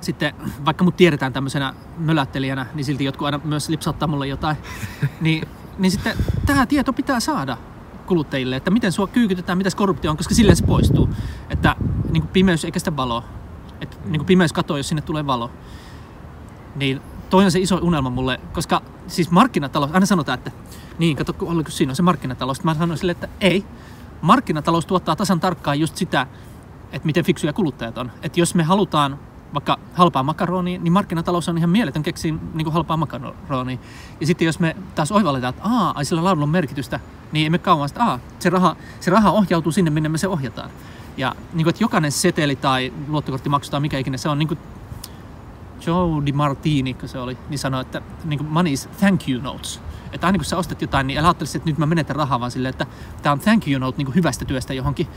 sitten 0.00 0.34
vaikka 0.64 0.84
mut 0.84 0.96
tiedetään 0.96 1.32
tämmöisenä 1.32 1.74
mölättelijänä, 1.98 2.66
niin 2.74 2.84
silti 2.84 3.04
jotkut 3.04 3.26
aina 3.26 3.40
myös 3.44 3.68
lipsauttaa 3.68 4.08
mulle 4.08 4.26
jotain, 4.26 4.56
niin, 5.20 5.48
niin 5.78 5.90
sitten 5.90 6.16
tämä 6.46 6.66
tieto 6.66 6.92
pitää 6.92 7.20
saada 7.20 7.56
kuluttajille, 8.06 8.56
että 8.56 8.70
miten 8.70 8.92
sua 8.92 9.06
kyykytetään, 9.06 9.58
mitä 9.58 9.70
korruptio 9.76 10.10
on, 10.10 10.16
koska 10.16 10.34
silleen 10.34 10.56
se 10.56 10.66
poistuu. 10.66 11.08
Että 11.50 11.76
niin 12.10 12.22
kuin 12.22 12.32
pimeys 12.32 12.64
eikä 12.64 12.78
sitä 12.78 12.96
valoa. 12.96 13.24
Että 13.80 13.96
niin 14.04 14.18
kuin 14.18 14.26
pimeys 14.26 14.52
katoaa, 14.52 14.78
jos 14.78 14.88
sinne 14.88 15.02
tulee 15.02 15.26
valo. 15.26 15.50
Niin 16.76 17.00
toi 17.30 17.44
on 17.44 17.50
se 17.50 17.58
iso 17.58 17.78
unelma 17.82 18.10
mulle, 18.10 18.40
koska 18.52 18.82
siis 19.06 19.30
markkinatalous, 19.30 19.90
aina 19.92 20.06
sanotaan, 20.06 20.38
että 20.38 20.50
niin, 20.98 21.16
kato, 21.16 21.32
kun 21.32 21.48
oliko 21.48 21.70
siinä 21.70 21.90
on 21.90 21.96
se 21.96 22.02
markkinatalous. 22.02 22.64
Mä 22.64 22.74
sanoin 22.74 22.98
sille, 22.98 23.12
että 23.12 23.28
ei. 23.40 23.64
Markkinatalous 24.20 24.86
tuottaa 24.86 25.16
tasan 25.16 25.40
tarkkaan 25.40 25.80
just 25.80 25.96
sitä, 25.96 26.26
että 26.92 27.06
miten 27.06 27.24
fiksuja 27.24 27.52
kuluttajat 27.52 27.98
on. 27.98 28.12
Että 28.22 28.40
jos 28.40 28.54
me 28.54 28.62
halutaan 28.62 29.18
vaikka 29.54 29.78
halpaa 29.94 30.22
makaronia, 30.22 30.80
niin 30.80 30.92
markkinatalous 30.92 31.48
on 31.48 31.58
ihan 31.58 31.70
mieletön 31.70 32.02
keksiä 32.02 32.34
niin 32.54 32.64
kuin 32.64 32.74
halpaa 32.74 32.96
makaronia. 32.96 33.78
Ja 34.20 34.26
sitten 34.26 34.46
jos 34.46 34.60
me 34.60 34.76
taas 34.94 35.12
oivalletaan, 35.12 35.54
että 35.54 35.68
aa, 35.68 35.92
ai 35.96 36.04
sillä 36.04 36.24
laadulla 36.24 36.44
on 36.44 36.50
merkitystä, 36.50 37.00
niin 37.32 37.46
emme 37.46 37.58
kauan 37.58 37.88
sitä, 37.88 38.04
aa, 38.04 38.18
se 38.38 38.50
raha, 38.50 38.76
se 39.00 39.10
raha 39.10 39.30
ohjautuu 39.30 39.72
sinne, 39.72 39.90
minne 39.90 40.08
me 40.08 40.18
se 40.18 40.28
ohjataan. 40.28 40.70
Ja 41.16 41.34
niin 41.52 41.64
kuin, 41.64 41.70
että 41.70 41.84
jokainen 41.84 42.12
seteli 42.12 42.56
tai 42.56 42.92
luottokorttimaksu 43.08 43.70
tai 43.70 43.80
mikä 43.80 43.98
ikinä 43.98 44.16
se 44.16 44.28
on, 44.28 44.38
niin 44.38 44.48
kuin 44.48 44.58
Joe 45.86 46.26
Di 46.26 46.32
Martini, 46.32 46.94
kun 46.94 47.08
se 47.08 47.18
oli, 47.18 47.38
niin 47.48 47.58
sanoi, 47.58 47.80
että 47.80 48.02
niin 48.24 48.38
kuin 48.38 48.50
money 48.50 48.72
is 48.72 48.88
thank 48.98 49.28
you 49.28 49.42
notes. 49.42 49.80
Että 50.12 50.26
aina 50.26 50.38
kun 50.38 50.44
sä 50.44 50.56
ostat 50.56 50.82
jotain, 50.82 51.06
niin 51.06 51.18
älä 51.18 51.30
että 51.30 51.60
nyt 51.64 51.78
mä 51.78 51.86
menetän 51.86 52.16
rahaa, 52.16 52.40
vaan 52.40 52.50
silleen, 52.50 52.70
että 52.70 52.86
tämä 53.22 53.32
on 53.32 53.40
thank 53.40 53.68
you 53.68 53.80
note 53.80 53.98
niin 53.98 54.06
kuin 54.06 54.14
hyvästä 54.14 54.44
työstä 54.44 54.74
johonkin. 54.74 55.08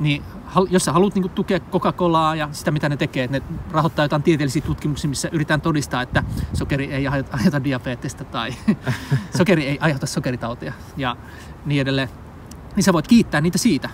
Niin 0.00 0.22
jos 0.70 0.84
sä 0.84 0.92
haluat 0.92 1.14
niin 1.14 1.22
kuin, 1.22 1.32
tukea 1.32 1.60
Coca-Colaa 1.60 2.36
ja 2.36 2.48
sitä, 2.52 2.70
mitä 2.70 2.88
ne 2.88 2.96
tekee, 2.96 3.24
että 3.24 3.38
ne 3.38 3.44
rahoittaa 3.70 4.04
jotain 4.04 4.22
tieteellisiä 4.22 4.62
tutkimuksia, 4.62 5.08
missä 5.08 5.28
yritetään 5.32 5.60
todistaa, 5.60 6.02
että 6.02 6.22
sokeri 6.52 6.92
ei 6.92 7.08
aiheuta, 7.08 7.64
diabetesta 7.64 8.24
tai 8.24 8.50
sokeri 9.38 9.66
ei 9.66 9.78
aiheuta 9.80 10.06
sokeritautia 10.06 10.72
ja 10.96 11.16
niin 11.66 11.80
edelleen, 11.80 12.08
niin 12.76 12.84
sä 12.84 12.92
voit 12.92 13.08
kiittää 13.08 13.40
niitä 13.40 13.58
siitä, 13.58 13.90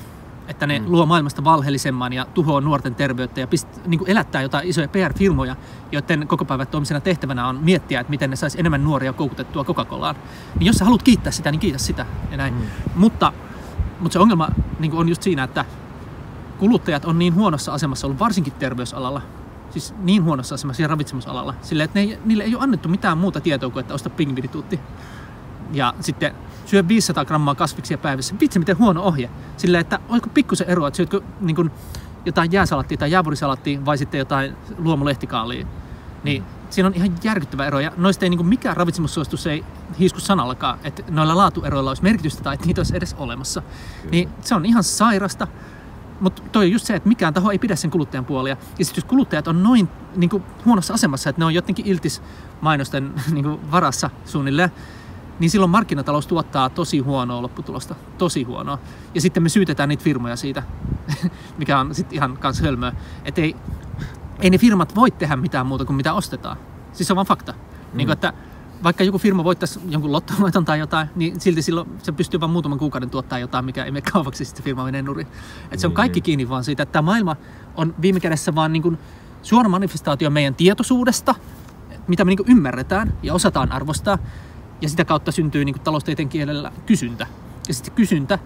että 0.49 0.67
ne 0.67 0.79
mm. 0.79 0.85
luo 0.89 1.07
maailmasta 1.07 1.45
valheellisemman 1.45 2.13
ja 2.13 2.25
tuhoaa 2.25 2.61
nuorten 2.61 2.95
terveyttä 2.95 3.41
ja 3.41 3.47
pist, 3.47 3.69
niin 3.87 4.01
elättää 4.07 4.43
jotain 4.43 4.69
isoja 4.69 4.89
PR-firmoja, 4.89 5.57
joiden 5.93 6.29
koko 6.29 6.45
päivän 6.45 6.67
toimisena 6.67 7.01
tehtävänä 7.01 7.47
on 7.47 7.59
miettiä, 7.63 8.01
että 8.01 8.11
miten 8.11 8.31
ne 8.31 8.37
saisi 8.37 8.61
enemmän 8.61 8.85
nuoria 8.85 9.13
koukutettua 9.13 9.65
Coca-Colaan. 9.65 10.17
Niin 10.59 10.67
jos 10.67 10.77
sä 10.77 10.85
haluat 10.85 11.03
kiittää 11.03 11.33
sitä, 11.33 11.51
niin 11.51 11.61
kiitä 11.61 11.79
sitä 11.79 12.07
ja 12.31 12.37
näin. 12.37 12.55
Mm. 12.55 12.61
Mutta, 12.95 13.33
mutta 14.01 14.13
se 14.13 14.19
ongelma 14.19 14.49
niin 14.79 14.93
on 14.93 15.09
just 15.09 15.23
siinä, 15.23 15.45
että 15.45 15.65
kuluttajat 16.63 17.05
on 17.05 17.19
niin 17.19 17.35
huonossa 17.35 17.73
asemassa 17.73 18.07
ollut, 18.07 18.21
varsinkin 18.21 18.53
terveysalalla, 18.53 19.23
siis 19.71 19.95
niin 19.99 20.25
huonossa 20.25 20.55
asemassa 20.55 20.83
ja 20.83 20.89
ravitsemusalalla, 20.89 21.55
sillä 21.63 21.85
että 21.85 21.99
ne 21.99 22.05
ei, 22.05 22.19
niille 22.25 22.45
ei 22.45 22.55
ole 22.55 22.65
annettu 22.65 22.89
mitään 22.89 23.19
muuta 23.19 23.41
tietoa 23.41 23.71
kuin, 23.71 23.81
että 23.81 23.95
osta 23.95 24.11
pingvirituutti. 24.11 24.81
Ja 25.73 25.95
sitten 26.01 26.35
syö 26.67 26.89
500 26.89 27.25
grammaa 27.25 27.55
kasviksia 27.55 27.99
päivässä. 27.99 28.35
Vitsi, 28.41 28.59
miten 28.59 28.79
huono 28.79 29.03
ohje. 29.03 29.31
Sillä 29.57 29.81
että 29.81 29.99
oliko 30.09 30.29
pikkusen 30.35 30.69
eroa, 30.69 30.89
että 30.89 30.97
syötkö 30.97 31.21
niin 31.41 31.57
kuin, 31.57 31.71
jotain 32.27 32.53
jääsalattia 32.53 32.99
tai 32.99 33.11
jäävurisalattia 33.11 33.85
vai 33.85 33.99
sitten 33.99 34.19
jotain 34.19 34.57
luomulehtikaalia. 34.79 35.67
Niin 36.25 36.45
siinä 36.71 36.87
on 36.87 36.95
ihan 36.95 37.15
järkyttävä 37.23 37.67
ero. 37.67 37.81
Ja 37.81 37.93
noista 37.97 38.25
ei 38.25 38.31
niin 38.31 38.39
kuin 38.39 38.49
mikään 38.49 38.77
ravitsemussuositus 38.77 39.47
ei 39.47 39.65
hiisku 39.99 40.21
sanallakaan, 40.21 40.79
että 40.85 41.03
noilla 41.11 41.37
laatueroilla 41.37 41.91
olisi 41.91 42.03
merkitystä 42.03 42.43
tai 42.43 42.55
että 42.55 42.67
niitä 42.67 42.81
olisi 42.81 42.97
edes 42.97 43.15
olemassa. 43.19 43.63
Niin 44.11 44.29
se 44.41 44.55
on 44.55 44.67
ihan 44.67 44.85
sairasta. 44.85 45.49
Mutta 46.23 46.43
toi 46.53 46.65
on 46.65 46.73
just 46.73 46.87
se, 46.87 46.95
että 46.95 47.09
mikään 47.09 47.35
taho 47.35 47.51
ei 47.51 47.59
pidä 47.59 47.77
sen 47.77 47.91
kuluttajan 47.91 48.25
puolia. 48.25 48.57
Ja 48.79 48.85
sitten 48.85 49.03
jos 49.03 49.09
kuluttajat 49.09 49.49
on 49.49 49.63
noin 49.63 49.89
niin 50.17 50.31
kuin, 50.31 50.43
huonossa 50.65 50.95
asemassa, 50.95 51.31
että 51.31 51.41
ne 51.41 51.45
on 51.45 51.55
jotenkin 51.55 51.87
iltis 51.87 52.23
mainosten 52.61 53.15
niin 53.33 53.45
kuin, 53.45 53.71
varassa 53.71 54.11
suunnilleen, 54.25 54.71
niin 55.39 55.51
silloin 55.51 55.71
markkinatalous 55.71 56.27
tuottaa 56.27 56.71
tosi 56.71 56.99
huonoa 56.99 57.43
lopputulosta. 57.43 57.95
Tosi 58.19 58.43
huonoa. 58.43 58.79
Ja 59.15 59.21
sitten 59.21 59.43
me 59.43 59.49
syytetään 59.49 59.89
niitä 59.89 60.05
firmoja 60.05 60.37
siitä, 60.37 60.63
mikä 61.59 61.79
on 61.79 61.95
sitten 61.95 62.17
ihan 62.17 62.37
kans 62.37 62.61
hölmöä. 62.61 62.93
Että 63.25 63.41
ei, 63.41 63.57
ei 64.41 64.51
ne 64.51 64.59
firmat 64.59 64.95
voi 64.95 65.11
tehdä 65.11 65.37
mitään 65.37 65.67
muuta 65.67 65.85
kuin 65.85 65.97
mitä 65.97 66.13
ostetaan. 66.13 66.57
Siis 66.93 67.07
se 67.07 67.13
on 67.13 67.17
vaan 67.17 67.27
fakta. 67.27 67.53
Mm. 67.53 67.97
Niin 67.97 68.07
kuin, 68.07 68.13
että 68.13 68.33
vaikka 68.83 69.05
joku 69.05 69.19
firma 69.19 69.45
voittaisi 69.45 69.81
jonkun 69.89 70.13
lottovoiton 70.13 70.65
tai 70.65 70.79
jotain, 70.79 71.09
niin 71.17 71.41
silti 71.41 71.63
silloin 71.63 71.89
se 72.03 72.13
pystyy 72.13 72.41
vain 72.41 72.51
muutaman 72.51 72.79
kuukauden 72.79 73.11
tuottaa 73.11 73.39
jotain, 73.39 73.65
mikä 73.65 73.85
ei 73.85 73.91
mene 73.91 74.11
kaupaksi, 74.13 74.45
sitten 74.45 74.65
firma 74.65 74.85
menee 74.85 75.03
nurin. 75.03 75.27
Et 75.71 75.81
se 75.81 75.87
on 75.87 75.93
kaikki 75.93 76.21
kiinni 76.21 76.49
vaan 76.49 76.65
siitä, 76.65 76.83
että 76.83 76.93
tämä 76.93 77.03
maailma 77.03 77.37
on 77.77 77.95
viime 78.03 78.21
kädessä 78.21 78.55
vaan 78.55 78.73
niin 78.73 78.83
kuin 78.83 78.99
suora 79.43 79.69
manifestaatio 79.69 80.31
meidän 80.31 80.55
tietoisuudesta, 80.55 81.35
mitä 82.09 82.25
me 82.25 82.29
niin 82.29 82.37
kuin 82.37 82.51
ymmärretään 82.51 83.13
ja 83.23 83.35
osataan 83.35 83.73
arvostaa, 83.73 84.19
ja 84.81 84.89
sitä 84.89 85.05
kautta 85.05 85.33
syntyy 85.33 85.65
niin 85.65 85.75
kuin 85.75 85.83
taloustieteen 85.83 86.29
kielellä 86.29 86.73
kysyntä. 86.87 87.27
Ja 87.69 87.75
sitten 87.75 87.95
kysyntä 87.95 88.39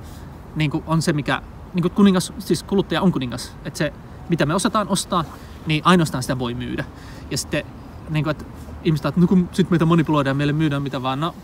niin 0.57 0.71
kuin 0.71 0.85
on 0.87 1.03
se, 1.03 1.13
mikä 1.13 1.43
niin 1.75 1.83
kuin 1.83 1.93
kuningas, 1.93 2.33
siis 2.39 2.63
kuluttaja 2.63 3.03
on 3.03 3.13
kuningas. 3.13 3.57
Että 3.65 3.79
se, 3.79 3.93
mitä 4.29 4.47
me 4.47 4.55
osataan 4.55 4.89
ostaa, 4.89 5.25
niin 5.67 5.83
ainoastaan 5.85 6.23
sitä 6.23 6.39
voi 6.39 6.55
myydä. 6.55 6.85
Ja 7.31 7.39
sitten 7.39 7.65
niin 8.11 8.25
kuin, 8.25 8.31
että 8.31 8.45
ihmiset 8.85 9.07
että 9.07 9.21
no 9.21 9.27
kun 9.27 9.49
sit 9.53 9.71
meitä 9.71 9.85
manipuloidaan 9.85 10.31
ja 10.31 10.35
meille 10.35 10.53
myydään 10.53 10.83
mitä 10.83 11.03
vaan. 11.03 11.21
No 11.21 11.35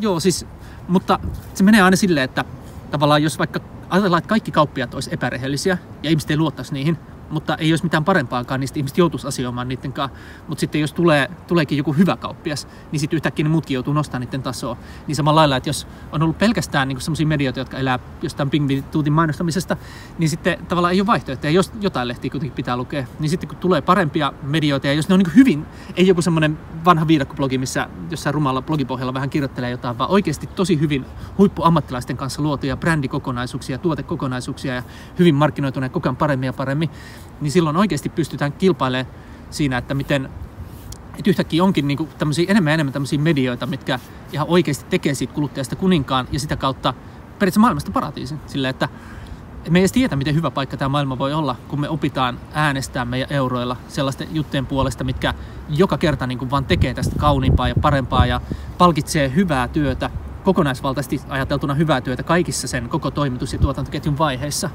joo 0.00 0.20
siis, 0.20 0.46
mutta 0.88 1.18
se 1.54 1.64
menee 1.64 1.82
aina 1.82 1.96
silleen, 1.96 2.24
että 2.24 2.44
tavallaan 2.90 3.22
jos 3.22 3.38
vaikka 3.38 3.60
ajatellaan, 3.90 4.18
että 4.18 4.28
kaikki 4.28 4.50
kauppiat 4.50 4.94
olisi 4.94 5.10
epärehellisiä 5.12 5.78
ja 6.02 6.10
ihmiset 6.10 6.30
ei 6.30 6.36
luottaisi 6.36 6.74
niihin, 6.74 6.98
mutta 7.30 7.56
ei 7.56 7.72
olisi 7.72 7.84
mitään 7.84 8.04
parempaakaan, 8.04 8.60
niin 8.60 8.70
ihmiset 8.74 8.98
joutuisi 8.98 9.28
asioimaan 9.28 9.68
niiden 9.68 9.92
kanssa. 9.92 10.18
Mutta 10.48 10.60
sitten 10.60 10.80
jos 10.80 10.92
tulee, 10.92 11.30
tuleekin 11.46 11.78
joku 11.78 11.92
hyvä 11.92 12.16
kauppias, 12.16 12.68
niin 12.92 13.00
sitten 13.00 13.16
yhtäkkiä 13.16 13.42
ne 13.44 13.48
muutkin 13.48 13.74
joutuu 13.74 13.94
nostamaan 13.94 14.26
niiden 14.26 14.42
tasoa. 14.42 14.76
Niin 15.06 15.16
samalla 15.16 15.40
lailla, 15.40 15.56
että 15.56 15.68
jos 15.68 15.86
on 16.12 16.22
ollut 16.22 16.38
pelkästään 16.38 16.88
niin 16.88 17.00
sellaisia 17.00 17.26
medioita, 17.26 17.60
jotka 17.60 17.78
elää 17.78 17.98
jostain 18.22 18.50
pingvituutin 18.50 19.12
mainostamisesta, 19.12 19.76
niin 20.18 20.28
sitten 20.28 20.58
tavallaan 20.68 20.94
ei 20.94 21.00
ole 21.00 21.06
vaihtoehtoja. 21.06 21.50
Jos 21.50 21.72
jotain 21.80 22.08
lehtiä 22.08 22.30
kuitenkin 22.30 22.56
pitää 22.56 22.76
lukea, 22.76 23.06
niin 23.18 23.30
sitten 23.30 23.48
kun 23.48 23.58
tulee 23.58 23.80
parempia 23.80 24.32
medioita, 24.42 24.86
ja 24.86 24.92
jos 24.92 25.08
ne 25.08 25.14
on 25.14 25.20
niin 25.20 25.34
hyvin, 25.36 25.66
ei 25.96 26.06
joku 26.06 26.22
semmoinen 26.22 26.58
vanha 26.84 27.08
viidakkoblogi, 27.08 27.58
missä 27.58 27.88
jossain 28.10 28.34
rumalla 28.34 28.62
blogipohjalla 28.62 29.14
vähän 29.14 29.30
kirjoittelee 29.30 29.70
jotain, 29.70 29.98
vaan 29.98 30.10
oikeasti 30.10 30.46
tosi 30.46 30.80
hyvin 30.80 31.06
huippuammattilaisten 31.38 32.16
kanssa 32.16 32.42
luotuja 32.42 32.76
brändikokonaisuuksia, 32.76 33.78
tuotekokonaisuuksia 33.78 34.74
ja 34.74 34.82
hyvin 35.18 35.34
markkinoituneet 35.34 35.92
koko 35.92 36.08
ajan 36.08 36.16
paremmin 36.16 36.46
ja 36.46 36.52
paremmin, 36.52 36.90
niin 37.40 37.52
silloin 37.52 37.76
oikeasti 37.76 38.08
pystytään 38.08 38.52
kilpailemaan 38.52 39.14
siinä, 39.50 39.78
että 39.78 39.94
miten 39.94 40.28
että 41.18 41.30
yhtäkkiä 41.30 41.64
onkin 41.64 41.88
niin 41.88 42.08
tämmöisiä, 42.18 42.46
enemmän 42.48 42.70
ja 42.70 42.74
enemmän 42.74 42.92
tämmöisiä 42.92 43.18
medioita, 43.18 43.66
mitkä 43.66 43.98
ihan 44.32 44.46
oikeasti 44.50 44.86
tekee 44.90 45.14
siitä 45.14 45.34
kuluttajasta 45.34 45.76
kuninkaan 45.76 46.28
ja 46.32 46.40
sitä 46.40 46.56
kautta 46.56 46.92
periaatteessa 46.92 47.60
maailmasta 47.60 47.92
paratiisin. 47.92 48.40
Sillä, 48.46 48.68
että 48.68 48.88
me 49.70 49.78
ei 49.78 49.82
edes 49.82 49.92
tiedä, 49.92 50.16
miten 50.16 50.34
hyvä 50.34 50.50
paikka 50.50 50.76
tämä 50.76 50.88
maailma 50.88 51.18
voi 51.18 51.32
olla, 51.32 51.56
kun 51.68 51.80
me 51.80 51.88
opitaan 51.88 52.38
äänestää 52.52 53.04
meidän 53.04 53.32
euroilla 53.32 53.76
sellaisten 53.88 54.28
juttujen 54.32 54.66
puolesta, 54.66 55.04
mitkä 55.04 55.34
joka 55.68 55.98
kerta 55.98 56.26
niin 56.26 56.38
kuin 56.38 56.50
vaan 56.50 56.64
tekee 56.64 56.94
tästä 56.94 57.18
kauniimpaa 57.18 57.68
ja 57.68 57.74
parempaa 57.74 58.26
ja 58.26 58.40
palkitsee 58.78 59.32
hyvää 59.34 59.68
työtä, 59.68 60.10
kokonaisvaltaisesti 60.44 61.20
ajateltuna 61.28 61.74
hyvää 61.74 62.00
työtä 62.00 62.22
kaikissa 62.22 62.68
sen 62.68 62.88
koko 62.88 63.10
toimitus- 63.10 63.52
ja 63.52 63.58
tuotantoketjun 63.58 64.18
vaiheissa. 64.18 64.70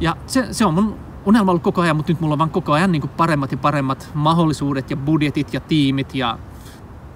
Ja 0.00 0.16
se, 0.26 0.46
se 0.50 0.64
on 0.64 0.74
mun 0.74 1.11
unelma 1.26 1.50
ollut 1.50 1.62
koko 1.62 1.80
ajan, 1.80 1.96
mutta 1.96 2.12
nyt 2.12 2.20
mulla 2.20 2.32
on 2.32 2.38
vaan 2.38 2.50
koko 2.50 2.72
ajan 2.72 2.92
niin 2.92 3.02
kuin 3.02 3.10
paremmat 3.10 3.52
ja 3.52 3.58
paremmat 3.58 4.10
mahdollisuudet 4.14 4.90
ja 4.90 4.96
budjetit 4.96 5.54
ja 5.54 5.60
tiimit 5.60 6.14
ja 6.14 6.38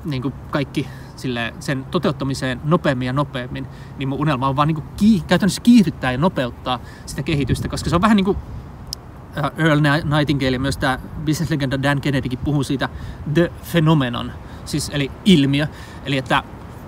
niin 0.05 0.23
kuin 0.23 0.35
kaikki 0.51 0.89
sille, 1.16 1.55
sen 1.61 1.85
toteuttamiseen 1.85 2.61
nopeammin 2.65 3.07
ja 3.07 3.12
nopeammin, 3.12 3.66
niin 3.99 4.09
mun 4.09 4.19
unelma 4.19 4.49
on 4.49 4.57
vaan 4.57 4.69
niin 4.69 4.74
kuin 4.74 4.87
kii, 4.97 5.23
käytännössä 5.27 5.62
kiihdyttää 5.62 6.12
ja 6.12 6.19
nopeuttaa 6.19 6.78
sitä 7.07 7.23
kehitystä, 7.23 7.69
koska 7.69 7.91
se 7.91 7.97
on 7.97 8.03
vähän 8.03 8.16
niin 8.16 8.24
kuin 8.24 8.39
Earl 9.57 9.81
Nightingale 10.16 10.51
ja 10.51 10.61
myös 10.61 10.77
tämä 10.77 10.99
businesslegenda 11.27 11.83
Dan 11.83 12.01
Kennedykin 12.01 12.39
puhuu 12.39 12.62
siitä 12.62 12.89
the 13.35 13.53
phenomenon, 13.70 14.33
siis 14.65 14.91
eli 14.95 15.11
ilmiö, 15.24 15.66
eli 16.05 16.19
että 16.19 16.43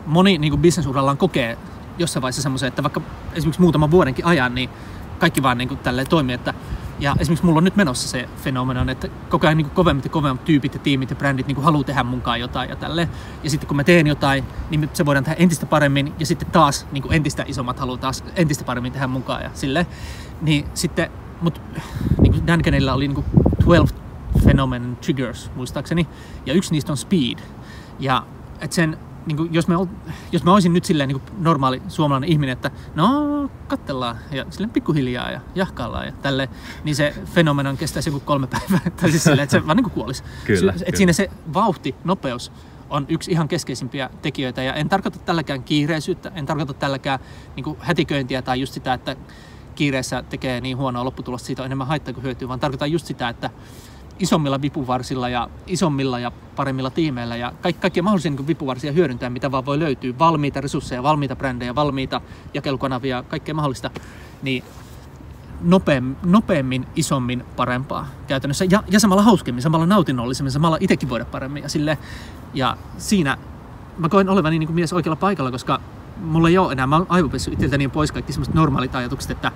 moni 0.06 0.38
niin 0.38 0.58
bisnesurallaan 0.58 1.18
kokee 1.18 1.58
jossain 1.98 2.22
vaiheessa 2.22 2.42
semmoisen, 2.42 2.68
että 2.68 2.82
vaikka 2.82 3.00
esimerkiksi 3.32 3.60
muutaman 3.60 3.90
vuodenkin 3.90 4.24
ajan, 4.24 4.54
niin 4.54 4.70
kaikki 5.18 5.42
vaan 5.42 5.58
niin 5.58 5.68
kuin 5.68 5.80
toimii, 6.08 6.34
että 6.34 6.54
ja 6.98 7.16
esimerkiksi 7.18 7.46
mulla 7.46 7.58
on 7.58 7.64
nyt 7.64 7.76
menossa 7.76 8.08
se 8.08 8.28
fenomenon, 8.36 8.88
että 8.88 9.08
koko 9.28 9.46
ajan 9.46 9.56
niin 9.56 9.70
kovemmat 9.70 10.04
ja 10.04 10.10
kovemmat 10.10 10.44
tyypit 10.44 10.74
ja 10.74 10.80
tiimit 10.80 11.10
ja 11.10 11.16
brändit 11.16 11.46
niin 11.46 11.62
haluaa 11.62 11.84
tehdä 11.84 12.02
munkaan 12.02 12.40
jotain 12.40 12.70
ja 12.70 12.76
tälle. 12.76 13.08
Ja 13.44 13.50
sitten 13.50 13.68
kun 13.68 13.76
mä 13.76 13.84
teen 13.84 14.06
jotain, 14.06 14.44
niin 14.70 14.90
se 14.92 15.06
voidaan 15.06 15.24
tehdä 15.24 15.36
entistä 15.38 15.66
paremmin 15.66 16.14
ja 16.18 16.26
sitten 16.26 16.50
taas 16.50 16.86
niin 16.92 17.04
entistä 17.10 17.44
isommat 17.46 17.78
haluaa 17.78 17.98
taas 17.98 18.24
entistä 18.36 18.64
paremmin 18.64 18.92
tehdä 18.92 19.06
munkaan 19.06 19.42
ja 19.42 19.50
sille. 19.54 19.86
Niin 20.40 20.64
sitten, 20.74 21.10
mutta 21.40 21.60
niin 22.20 22.46
Dan 22.46 22.62
Kennelillä 22.62 22.94
oli 22.94 23.08
niin 23.08 23.24
12 23.64 24.00
phenomenon 24.42 24.96
triggers 24.96 25.50
muistaakseni 25.54 26.08
ja 26.46 26.54
yksi 26.54 26.72
niistä 26.72 26.92
on 26.92 26.96
speed. 26.96 27.38
Ja 27.98 28.26
että 28.60 28.74
sen 28.74 28.98
niin 29.28 29.36
kuin, 29.36 29.54
jos, 29.54 29.68
me, 29.68 29.74
jos 30.32 30.44
mä 30.44 30.52
olisin 30.52 30.72
nyt 30.72 30.84
silleen 30.84 31.08
niin 31.08 31.20
kuin 31.20 31.32
normaali 31.38 31.82
suomalainen 31.88 32.30
ihminen, 32.30 32.52
että 32.52 32.70
no 32.94 33.50
kattellaan 33.68 34.16
ja 34.30 34.46
silleen 34.50 34.70
pikkuhiljaa 34.70 35.30
ja 35.30 35.40
jahkaillaan 35.54 36.06
ja 36.06 36.12
tälle, 36.12 36.48
niin 36.84 36.96
se 36.96 37.14
fenomenon 37.24 37.76
kestäisi 37.76 38.08
joku 38.08 38.20
kolme 38.20 38.46
päivää. 38.46 38.90
tai 39.00 39.10
siis 39.10 39.24
silleen, 39.24 39.44
että 39.44 39.58
se 39.58 39.66
vaan 39.66 39.76
niin 39.76 39.84
kuin 39.84 39.94
kuolisi. 39.94 40.22
Kyllä, 40.44 40.72
että 40.72 40.84
kyllä. 40.84 40.96
siinä 40.96 41.12
se 41.12 41.30
vauhti, 41.54 41.94
nopeus 42.04 42.52
on 42.90 43.06
yksi 43.08 43.30
ihan 43.30 43.48
keskeisimpiä 43.48 44.10
tekijöitä 44.22 44.62
ja 44.62 44.74
en 44.74 44.88
tarkoita 44.88 45.18
tälläkään 45.18 45.62
kiireisyyttä, 45.62 46.32
en 46.34 46.46
tarkoita 46.46 46.74
tälläkään 46.74 47.20
niin 47.56 47.64
kuin 47.64 47.76
hätiköintiä 47.80 48.42
tai 48.42 48.60
just 48.60 48.72
sitä, 48.72 48.94
että 48.94 49.16
kiireessä 49.74 50.22
tekee 50.22 50.60
niin 50.60 50.76
huonoa 50.76 51.04
lopputulosta, 51.04 51.46
siitä 51.46 51.62
on 51.62 51.66
enemmän 51.66 51.86
haittaa 51.86 52.14
kuin 52.14 52.24
hyötyä, 52.24 52.48
vaan 52.48 52.60
tarkoitan 52.60 52.92
just 52.92 53.06
sitä, 53.06 53.28
että 53.28 53.50
isommilla 54.18 54.62
vipuvarsilla 54.62 55.28
ja 55.28 55.48
isommilla 55.66 56.18
ja 56.18 56.32
paremmilla 56.56 56.90
tiimeillä 56.90 57.36
ja 57.36 57.52
kaikki, 57.60 57.80
kaikkia 57.80 58.02
mahdollisia 58.02 58.30
niin 58.30 58.46
vipuvarsia 58.46 58.92
hyödyntää, 58.92 59.30
mitä 59.30 59.50
vaan 59.50 59.66
voi 59.66 59.78
löytyä. 59.78 60.18
Valmiita 60.18 60.60
resursseja, 60.60 61.02
valmiita 61.02 61.36
brändejä, 61.36 61.74
valmiita 61.74 62.20
jakelukanavia, 62.54 63.22
kaikkea 63.22 63.54
mahdollista. 63.54 63.90
Niin 64.42 64.64
nopeammin, 65.60 66.16
nopeammin, 66.24 66.86
isommin, 66.96 67.44
parempaa 67.56 68.06
käytännössä. 68.26 68.64
Ja, 68.70 68.82
ja 68.90 69.00
samalla 69.00 69.22
hauskemmin, 69.22 69.62
samalla 69.62 69.86
nautinnollisemmin, 69.86 70.52
samalla 70.52 70.78
itsekin 70.80 71.08
voida 71.08 71.24
paremmin. 71.24 71.62
Ja, 71.62 71.68
sille, 71.68 71.98
ja 72.54 72.76
siinä 72.98 73.38
mä 73.98 74.08
koen 74.08 74.28
olevani 74.28 74.58
niin 74.58 74.66
kuin 74.66 74.74
mies 74.74 74.92
oikealla 74.92 75.16
paikalla, 75.16 75.50
koska 75.50 75.80
mulla 76.22 76.48
ei 76.48 76.58
ole 76.58 76.72
enää, 76.72 76.86
mä 76.86 76.96
oon 76.96 77.06
aivopessut 77.08 77.54
itseltäni 77.54 77.88
pois 77.88 78.12
kaikki 78.12 78.32
semmoiset 78.32 78.54
normaalit 78.54 78.94
ajatukset, 78.94 79.30
että, 79.30 79.52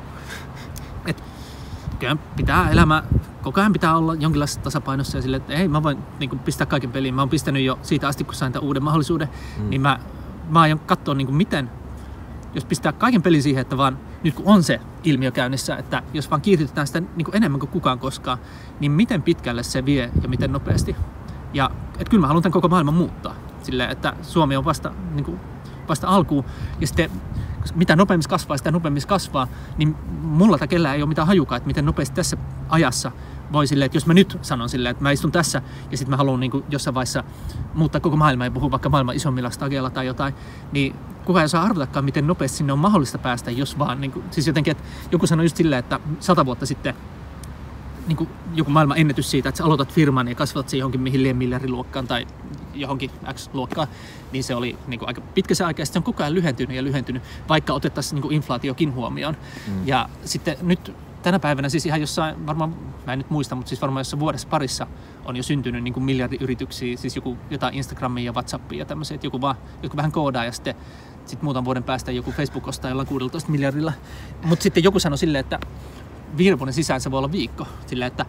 että 1.07 1.23
kyllä 2.03 2.17
pitää 2.37 2.71
elämä, 2.71 3.03
koko 3.43 3.61
ajan 3.61 3.73
pitää 3.73 3.97
olla 3.97 4.15
jonkinlaisessa 4.15 4.61
tasapainossa 4.61 5.19
ja 5.19 5.23
sille, 5.23 5.37
että 5.37 5.53
ei 5.53 5.69
mä 5.69 5.83
voin 5.83 5.99
niin 6.19 6.31
kuin, 6.31 6.39
pistää 6.39 6.67
kaiken 6.67 6.93
peliin. 6.93 7.15
Mä 7.15 7.23
oon 7.23 7.29
pistänyt 7.29 7.63
jo 7.63 7.79
siitä 7.83 8.09
asti, 8.09 8.25
kun 8.25 8.35
sain 8.35 8.53
tämän 8.53 8.67
uuden 8.67 8.83
mahdollisuuden, 8.83 9.29
mm. 9.59 9.71
niin 9.71 9.81
mä, 9.81 9.99
mä 10.49 10.61
aion 10.61 10.79
katsoa 10.79 11.15
niin 11.15 11.27
kuin, 11.27 11.37
miten, 11.37 11.71
jos 12.55 12.65
pistää 12.65 12.93
kaiken 12.93 13.23
peliin 13.23 13.43
siihen, 13.43 13.61
että 13.61 13.77
vaan 13.77 13.99
nyt 14.25 14.35
kun 14.35 14.47
on 14.47 14.63
se 14.63 14.81
ilmiö 15.05 15.31
käynnissä, 15.31 15.77
että 15.77 16.03
jos 16.15 16.31
vaan 16.31 16.41
kiihdytetään 16.41 16.87
sitä 16.87 17.01
niin 17.01 17.25
kuin 17.25 17.37
enemmän 17.37 17.61
kuin 17.61 17.71
kukaan 17.71 17.99
koskaan, 17.99 18.39
niin 18.81 18.93
miten 18.93 19.23
pitkälle 19.23 19.63
se 19.63 19.85
vie 19.85 20.11
ja 20.23 20.29
miten 20.29 20.53
nopeasti. 20.53 20.97
Ja 21.55 21.71
että 21.93 22.11
kyllä 22.11 22.21
mä 22.21 22.27
haluan 22.27 22.43
tämän 22.43 22.53
koko 22.53 22.69
maailman 22.69 22.95
muuttaa. 22.95 23.35
Silleen, 23.63 23.91
että 23.91 24.13
Suomi 24.23 24.57
on 24.57 24.65
vasta, 24.65 24.93
niin 25.15 25.25
kuin, 25.25 25.41
vasta 25.89 26.09
alkuun 26.09 26.45
ja 26.81 26.87
sitten 26.87 27.11
mitä 27.75 27.97
nopeammin 27.97 28.29
kasvaa, 28.29 28.57
sitä 28.57 28.71
nopeammin 28.71 29.03
kasvaa, 29.07 29.49
niin 29.77 29.97
mulla 30.23 30.59
tai 30.59 30.69
kellään 30.69 30.97
ei 30.97 31.03
ole 31.03 31.09
mitään 31.09 31.27
hajukaa, 31.27 31.57
että 31.57 31.67
miten 31.67 31.85
nopeasti 31.85 32.17
tässä 32.17 32.37
ajassa 32.69 33.13
voi 33.53 33.67
silleen, 33.67 33.87
että 33.87 33.97
jos 33.97 34.07
mä 34.07 34.15
nyt 34.15 34.39
sanon 34.43 34.69
silleen, 34.69 34.91
että 34.91 35.03
mä 35.03 35.11
istun 35.11 35.33
tässä 35.33 35.63
ja 35.91 35.97
sitten 35.97 36.11
mä 36.11 36.17
haluan 36.17 36.41
niin 36.41 36.65
jossain 36.71 36.95
vaiheessa 36.95 37.25
muuttaa 37.75 38.01
koko 38.01 38.17
maailmaa 38.17 38.47
ja 38.47 38.51
puhua 38.51 38.71
vaikka 38.71 38.89
maailman 38.89 39.17
isommilla 39.17 39.51
stageilla 39.51 39.91
tai 39.91 40.07
jotain, 40.07 40.35
niin 40.73 40.97
kukaan 41.25 41.43
ei 41.43 41.49
saa 41.49 41.63
arvotakaan, 41.63 42.05
miten 42.05 42.27
nopeasti 42.27 42.57
sinne 42.59 42.73
on 42.73 42.79
mahdollista 42.79 43.19
päästä, 43.19 43.51
jos 43.51 43.79
vaan, 43.79 44.01
niin 44.01 44.13
kuin, 44.13 44.25
siis 44.31 44.47
jotenkin, 44.47 44.71
että 44.71 44.85
joku 45.13 45.27
sanoi 45.27 45.45
just 45.45 45.57
silleen, 45.57 45.79
että 45.79 46.01
sata 46.21 46.47
vuotta 46.47 46.67
sitten 46.67 46.95
niin 48.07 48.17
kuin 48.17 48.31
joku 48.55 48.71
maailman 48.71 48.99
ennätys 48.99 49.31
siitä, 49.31 49.49
että 49.49 49.57
sä 49.59 49.65
aloitat 49.65 49.93
firman 49.93 50.29
ja 50.29 50.35
kasvatat 50.35 50.69
se 50.69 50.77
johonkin 50.77 51.01
mihin 51.01 51.37
miljardiluokkaan 51.37 52.07
tai 52.07 52.27
johonkin 52.75 53.11
X-luokkaan, 53.33 53.89
niin 54.33 54.45
se 54.45 54.55
oli 54.55 54.79
niin 54.87 54.99
kuin 54.99 55.09
aika 55.09 55.21
pitkä 55.21 55.55
se 55.55 55.65
aika 55.65 55.83
ja 55.83 55.87
se 55.87 55.99
on 55.99 56.03
koko 56.03 56.23
ajan 56.23 56.35
lyhentynyt 56.35 56.77
ja 56.77 56.85
lyhentynyt, 56.85 57.23
vaikka 57.49 57.73
otettaisiin 57.73 58.15
niin 58.15 58.23
kuin 58.23 58.35
inflaatiokin 58.35 58.95
huomioon. 58.95 59.37
Mm. 59.67 59.87
Ja 59.87 60.09
sitten 60.25 60.57
nyt 60.63 60.93
tänä 61.23 61.39
päivänä 61.39 61.69
siis 61.69 61.87
ihan 61.87 62.01
jossain, 62.01 62.47
varmaan, 62.47 62.77
mä 63.07 63.13
en 63.13 63.19
nyt 63.19 63.31
muista, 63.31 63.55
mutta 63.55 63.69
siis 63.69 63.81
varmaan 63.81 64.01
jossain 64.01 64.21
vuodessa 64.21 64.49
parissa 64.49 64.87
on 65.25 65.37
jo 65.37 65.43
syntynyt 65.43 65.83
niin 65.83 65.95
kuin 65.95 66.05
miljardiyrityksiä, 66.05 66.97
siis 66.97 67.17
joku 67.17 67.39
jotain 67.51 67.75
Instagramia 67.75 68.25
ja 68.25 68.33
Whatsappia 68.33 68.79
ja 68.79 68.85
tämmöisiä, 68.85 69.15
että 69.15 69.27
joku, 69.27 69.41
vaan, 69.41 69.57
joku 69.83 69.97
vähän 69.97 70.13
koodaa 70.13 70.45
ja 70.45 70.53
sitten 70.53 70.75
sitten 71.27 71.45
muutaman 71.45 71.65
vuoden 71.65 71.83
päästä 71.83 72.13
joku 72.13 72.33
Facebook 72.33 72.69
ostaa 72.69 72.91
jollain 72.91 73.09
16 73.09 73.51
miljardilla. 73.51 73.93
Mutta 74.45 74.63
sitten 74.63 74.85
joku 74.85 74.99
sanoi 74.99 75.19
silleen, 75.19 75.41
että 75.41 75.61
viiden 76.37 76.59
vuoden 76.59 76.75
sisään 76.75 77.01
se 77.01 77.11
voi 77.11 77.19
olla 77.19 77.33
viikko. 77.33 77.67
Sillä 77.87 78.07
että 78.07 78.27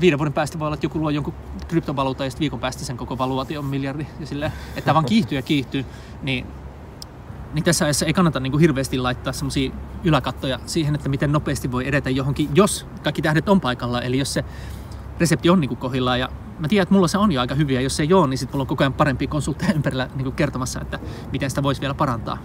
viiden 0.00 0.18
vuoden 0.18 0.32
päästä 0.32 0.58
voi 0.58 0.66
olla, 0.66 0.74
että 0.74 0.86
joku 0.86 0.98
luo 0.98 1.10
jonkun 1.10 1.34
kryptovaluutan 1.68 2.26
ja 2.26 2.30
sitten 2.30 2.40
viikon 2.40 2.60
päästä 2.60 2.84
sen 2.84 2.96
koko 2.96 3.18
valuaatio 3.18 3.60
on 3.60 3.66
miljardi. 3.66 4.06
Ja 4.20 4.26
sille, 4.26 4.52
että 4.76 4.94
vaan 4.94 5.04
kiihtyy 5.12 5.38
ja 5.38 5.42
kiihtyy, 5.42 5.84
niin, 6.22 6.46
niin 7.52 7.64
tässä 7.64 7.84
ajassa 7.84 8.06
ei 8.06 8.12
kannata 8.12 8.40
niin 8.40 8.50
kuin 8.50 8.60
hirveästi 8.60 8.98
laittaa 8.98 9.32
semmoisia 9.32 9.70
yläkattoja 10.04 10.60
siihen, 10.66 10.94
että 10.94 11.08
miten 11.08 11.32
nopeasti 11.32 11.72
voi 11.72 11.88
edetä 11.88 12.10
johonkin, 12.10 12.48
jos 12.54 12.86
kaikki 13.02 13.22
tähdet 13.22 13.48
on 13.48 13.60
paikalla. 13.60 14.02
Eli 14.02 14.18
jos 14.18 14.34
se 14.34 14.44
resepti 15.20 15.50
on 15.50 15.60
niin 15.60 15.68
kuin 15.68 15.78
kohillaan 15.78 16.20
ja 16.20 16.28
mä 16.58 16.68
tiedän, 16.68 16.82
että 16.82 16.94
mulla 16.94 17.08
se 17.08 17.18
on 17.18 17.32
jo 17.32 17.40
aika 17.40 17.54
hyviä. 17.54 17.80
Jos 17.80 17.96
se 17.96 18.02
ei 18.02 18.12
ole, 18.12 18.26
niin 18.26 18.38
sitten 18.38 18.54
mulla 18.54 18.62
on 18.62 18.66
koko 18.66 18.84
ajan 18.84 18.92
parempi 18.92 19.26
konsultteja 19.26 19.72
ympärillä 19.78 20.08
niin 20.14 20.24
kuin 20.24 20.34
kertomassa, 20.34 20.80
että 20.80 20.98
miten 21.32 21.50
sitä 21.50 21.62
voisi 21.62 21.80
vielä 21.80 21.94
parantaa. 21.94 22.38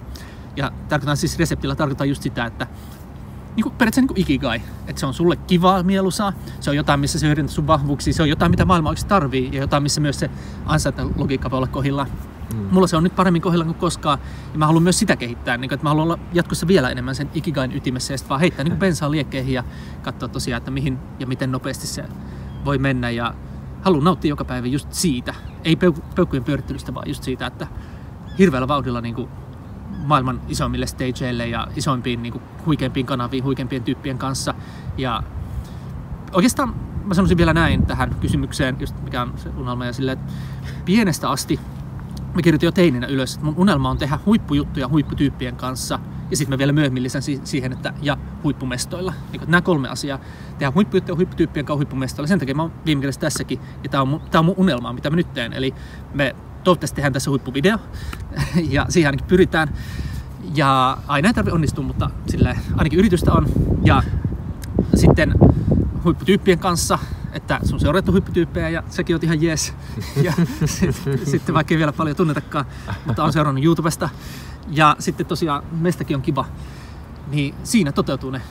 Ja 0.55 0.71
tarkoitan 0.89 1.17
siis 1.17 1.39
reseptillä 1.39 1.75
tarkoittaa 1.75 2.05
just 2.05 2.23
sitä, 2.23 2.45
että 2.45 2.67
niin 3.55 3.63
kuin, 3.63 3.73
periaatteessa 3.73 4.01
niin 4.01 4.07
kuin 4.07 4.21
ikigai. 4.21 4.61
Että 4.87 4.99
se 4.99 5.05
on 5.05 5.13
sulle 5.13 5.35
kivaa, 5.35 5.83
mieluisaa, 5.83 6.33
se 6.59 6.69
on 6.69 6.75
jotain, 6.75 6.99
missä 6.99 7.19
se 7.19 7.27
hyödyntää 7.27 7.55
sun 7.55 7.67
vahvuuksia, 7.67 8.13
se 8.13 8.23
on 8.23 8.29
jotain, 8.29 8.51
mitä 8.51 8.65
maailma 8.65 8.89
oikeasti 8.89 9.09
tarvii 9.09 9.49
ja 9.51 9.61
jotain, 9.61 9.83
missä 9.83 10.01
myös 10.01 10.19
se 10.19 10.29
logiikka 11.15 11.51
voi 11.51 11.57
olla 11.57 11.67
kohilla. 11.67 12.07
Mm. 12.53 12.59
Mulla 12.71 12.87
se 12.87 12.97
on 12.97 13.03
nyt 13.03 13.15
paremmin 13.15 13.41
kohdilla 13.41 13.65
kuin 13.65 13.75
koskaan 13.75 14.19
ja 14.53 14.59
mä 14.59 14.65
haluan 14.65 14.83
myös 14.83 14.99
sitä 14.99 15.15
kehittää, 15.15 15.57
niin 15.57 15.69
kuin, 15.69 15.75
että 15.75 15.85
mä 15.85 15.89
haluan 15.89 16.03
olla 16.03 16.19
jatkossa 16.33 16.67
vielä 16.67 16.89
enemmän 16.89 17.15
sen 17.15 17.29
ikigain 17.33 17.75
ytimessä 17.75 18.13
ja 18.13 18.17
sitten 18.17 18.29
vaan 18.29 18.41
heittää 18.41 18.63
niin 18.63 18.77
bensaa 18.77 19.11
liekkeihin 19.11 19.53
ja 19.53 19.63
katsoa 20.01 20.29
tosiaan, 20.29 20.57
että 20.57 20.71
mihin 20.71 20.99
ja 21.19 21.27
miten 21.27 21.51
nopeasti 21.51 21.87
se 21.87 22.03
voi 22.65 22.77
mennä 22.77 23.09
ja 23.09 23.33
haluan 23.81 24.03
nauttia 24.03 24.29
joka 24.29 24.45
päivä 24.45 24.67
just 24.67 24.93
siitä, 24.93 25.33
ei 25.63 25.75
peukkujen 26.15 26.43
pyörittelystä, 26.43 26.93
vaan 26.93 27.07
just 27.07 27.23
siitä, 27.23 27.47
että 27.47 27.67
hirveällä 28.39 28.67
vauhdilla 28.67 29.01
niin 29.01 29.15
kuin 29.15 29.29
maailman 30.03 30.41
isoimmille 30.47 30.85
stageille 30.85 31.47
ja 31.47 31.67
isoimpiin 31.75 32.23
niin 32.23 32.33
kuin, 32.33 32.43
huikeimpiin 32.65 33.05
kanaviin, 33.05 33.43
huikeimpien 33.43 33.83
tyyppien 33.83 34.17
kanssa. 34.17 34.53
Ja 34.97 35.23
oikeastaan 36.31 36.75
mä 37.05 37.13
sanoisin 37.13 37.37
vielä 37.37 37.53
näin 37.53 37.85
tähän 37.85 38.15
kysymykseen, 38.21 38.75
just 38.79 38.95
mikä 39.03 39.21
on 39.21 39.33
se 39.35 39.49
unelma 39.57 39.85
ja 39.85 39.93
silleen, 39.93 40.19
että 40.19 40.33
pienestä 40.85 41.29
asti 41.29 41.59
mä 42.33 42.41
kirjoitin 42.41 42.67
jo 42.67 42.71
teininä 42.71 43.07
ylös, 43.07 43.33
että 43.33 43.45
mun 43.45 43.55
unelma 43.57 43.89
on 43.89 43.97
tehdä 43.97 44.19
huippujuttuja 44.25 44.87
huipputyyppien 44.87 45.55
kanssa 45.55 45.99
ja 46.31 46.37
sitten 46.37 46.53
mä 46.53 46.57
vielä 46.57 46.71
myöhemmin 46.71 47.03
lisän 47.03 47.21
siihen, 47.43 47.73
että 47.73 47.93
ja 48.01 48.17
huippumestoilla. 48.43 49.13
Niin 49.31 49.41
nämä 49.47 49.61
kolme 49.61 49.89
asiaa. 49.89 50.19
Tehdä 50.57 50.71
huippujuttuja 50.75 51.15
huipputyyppien 51.15 51.65
kanssa 51.65 51.77
huippumestoilla. 51.77 52.27
Sen 52.27 52.39
takia 52.39 52.55
mä 52.55 52.61
oon 52.61 52.73
viime 52.85 53.01
kädessä 53.01 53.21
tässäkin 53.21 53.59
ja 53.83 53.89
tää 53.89 54.01
on, 54.01 54.07
mun, 54.07 54.21
tää 54.31 54.39
on 54.39 54.45
mun 54.45 54.55
unelma, 54.57 54.93
mitä 54.93 55.09
mä 55.09 55.15
nyt 55.15 55.33
teen. 55.33 55.53
Eli 55.53 55.73
me 56.13 56.35
toivottavasti 56.63 56.95
tehdään 56.95 57.13
tässä 57.13 57.29
huippuvideo 57.29 57.77
ja 58.69 58.85
siihen 58.89 59.07
ainakin 59.07 59.27
pyritään. 59.27 59.73
Ja 60.55 60.97
aina 61.07 61.27
ei 61.27 61.33
tarvitse 61.33 61.55
onnistua, 61.55 61.83
mutta 61.83 62.09
sille 62.27 62.57
ainakin 62.77 62.99
yritystä 62.99 63.33
on. 63.33 63.47
Ja 63.83 64.03
sitten 64.95 65.33
huipputyyppien 66.03 66.59
kanssa, 66.59 66.99
että 67.31 67.59
sun 67.63 67.79
seurattu 67.79 68.11
huipputyyppejä 68.11 68.69
ja 68.69 68.83
sekin 68.89 69.15
on 69.15 69.19
ihan 69.23 69.41
jees. 69.41 69.73
Ja 70.21 70.33
sitten 70.65 71.25
sit, 71.25 71.53
vaikka 71.53 71.73
ei 71.73 71.77
vielä 71.77 71.93
paljon 71.93 72.15
tunnetakaan, 72.17 72.65
mutta 73.05 73.23
on 73.23 73.33
seurannut 73.33 73.63
YouTubesta. 73.63 74.09
Ja 74.67 74.95
sitten 74.99 75.25
tosiaan 75.25 75.63
meistäkin 75.71 76.15
on 76.15 76.21
kiva, 76.21 76.45
niin 77.31 77.55
siinä 77.63 77.91
toteutuu 77.91 78.31
ne 78.31 78.41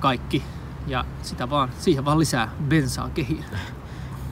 kaikki. 0.00 0.42
Ja 0.86 1.04
sitä 1.22 1.50
vaan, 1.50 1.68
siihen 1.78 2.04
vaan 2.04 2.18
lisää 2.18 2.50
bensaa 2.68 3.08
kehiin. 3.08 3.44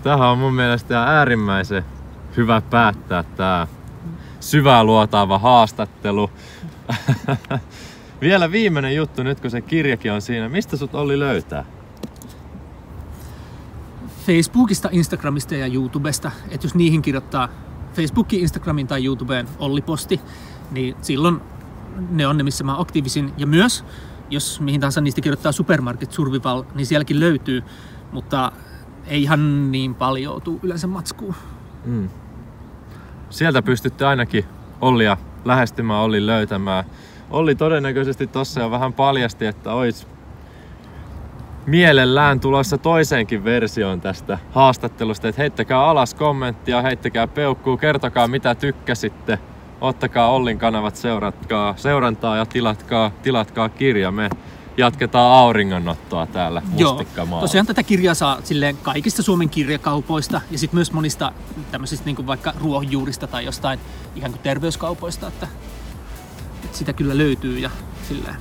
Tähän 0.03 0.29
on 0.29 0.39
mun 0.39 0.55
mielestä 0.55 1.03
äärimmäisen 1.03 1.85
hyvä 2.37 2.61
päättää 2.61 3.23
tämä 3.23 3.67
syvää 4.41 4.85
luotaava 4.85 5.39
haastattelu. 5.39 6.31
Vielä 8.21 8.53
viimeinen 8.53 8.97
juttu 8.97 9.23
nyt, 9.23 9.41
kun 9.41 9.51
se 9.51 9.61
kirjakin 9.61 10.13
on 10.13 10.23
siinä. 10.23 10.49
Mistä 10.49 10.77
sut 10.77 10.95
Olli 10.95 11.19
löytää? 11.19 11.65
Facebookista, 14.27 14.89
Instagramista 14.93 15.55
ja 15.55 15.67
YouTubesta. 15.67 16.31
Että 16.51 16.65
jos 16.65 16.75
niihin 16.75 17.03
kirjoittaa 17.03 17.49
Facebookiin, 17.95 18.43
Instagramiin 18.43 18.87
tai 18.87 19.05
YouTubeen 19.05 19.49
Olli-posti, 19.59 20.21
niin 20.71 20.97
silloin 21.03 21.41
ne 22.11 22.27
on 22.27 22.37
ne, 22.37 22.43
missä 22.43 22.65
mä 22.65 22.81
aktiivisin. 22.81 23.33
Ja 23.37 23.47
myös, 23.47 23.85
jos 24.31 24.61
mihin 24.61 24.81
tahansa 24.81 25.01
niistä 25.01 25.21
kirjoittaa 25.21 25.53
Supermarket 25.53 26.13
Survival, 26.13 26.65
niin 26.75 26.87
sielläkin 26.87 27.21
löytyy, 27.21 27.63
mutta 28.13 28.53
ei 29.07 29.23
ihan 29.23 29.73
niin 29.73 29.95
paljon 29.95 30.43
tuu 30.43 30.61
yleensä 30.63 30.87
matskuun. 30.87 31.35
Mm. 31.85 32.09
Sieltä 33.31 33.63
pystytte 33.63 34.07
ainakin 34.07 34.45
Ollia 34.81 35.17
lähestymään, 35.45 36.01
Olli 36.01 36.27
löytämään. 36.27 36.85
Olli 37.31 37.55
todennäköisesti 37.55 38.27
tossa 38.27 38.61
jo 38.61 38.71
vähän 38.71 38.93
paljasti, 38.93 39.47
että 39.47 39.73
ois 39.73 40.09
mielellään 41.67 42.41
tulossa 42.41 42.79
toiseenkin 42.79 43.45
versioon 43.45 44.01
tästä 44.01 44.39
haastattelusta, 44.51 45.29
että 45.29 45.43
heittäkää 45.43 45.81
alas 45.81 46.15
kommenttia, 46.15 46.83
heittäkää 46.83 47.27
peukkuu, 47.27 47.77
kertokaa 47.77 48.29
mitä 48.29 48.55
tykkäsitte, 48.55 49.39
ottakaa 49.81 50.31
Ollin 50.31 50.59
kanavat, 50.59 50.97
seuratkaa, 50.97 51.75
seurantaa 51.77 52.37
ja 52.37 52.47
tilatkaa, 52.47 53.11
tilatkaa 53.23 53.69
kirja. 53.69 54.11
Me 54.11 54.31
jatketaan 54.77 55.33
auringonnottoa 55.33 56.27
täällä 56.27 56.63
Joo, 56.77 57.05
tosiaan 57.41 57.67
tätä 57.67 57.83
kirjaa 57.83 58.15
saa 58.15 58.39
silleen 58.45 58.77
kaikista 58.77 59.23
Suomen 59.23 59.49
kirjakaupoista 59.51 60.41
ja 60.51 60.59
sitten 60.59 60.77
myös 60.77 60.93
monista 60.93 61.33
tämmöisistä 61.71 62.05
niin 62.05 62.17
kuin 62.17 62.27
vaikka 62.27 62.55
ruohonjuurista 62.61 63.27
tai 63.27 63.45
jostain 63.45 63.81
ihan 64.17 64.31
kuin 64.31 64.43
terveyskaupoista, 64.43 65.29
että, 65.29 65.49
että 66.65 66.79
sitä 66.79 66.93
kyllä 66.93 67.19
löytyy 67.19 67.59
ja 67.59 67.71
silleen. 68.09 68.37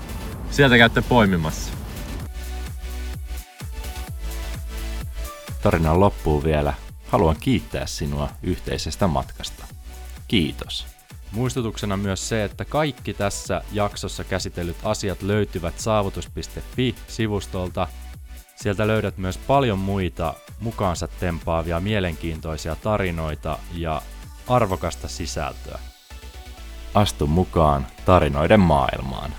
Sieltä 0.52 0.78
käytte 0.78 1.02
poimimassa. 1.02 1.72
Tarinan 5.62 6.00
loppuun 6.00 6.44
vielä. 6.44 6.74
Haluan 7.08 7.36
kiittää 7.40 7.86
sinua 7.86 8.30
yhteisestä 8.44 9.08
matkasta. 9.08 9.66
Kiitos. 10.28 10.95
Muistutuksena 11.36 11.98
myös 11.98 12.30
se, 12.30 12.44
että 12.44 12.66
kaikki 12.66 13.14
tässä 13.14 13.62
jaksossa 13.72 14.24
käsitellyt 14.24 14.78
asiat 14.84 15.22
löytyvät 15.22 15.80
saavutus.fi-sivustolta. 15.80 17.88
Sieltä 18.56 18.88
löydät 18.88 19.18
myös 19.18 19.38
paljon 19.38 19.80
muita 19.80 20.34
mukaansa 20.60 21.08
tempaavia 21.08 21.80
mielenkiintoisia 21.80 22.76
tarinoita 22.76 23.60
ja 23.74 24.02
arvokasta 24.48 25.08
sisältöä. 25.08 25.80
Astu 26.94 27.28
mukaan 27.28 27.88
tarinoiden 28.06 28.60
maailmaan. 28.60 29.32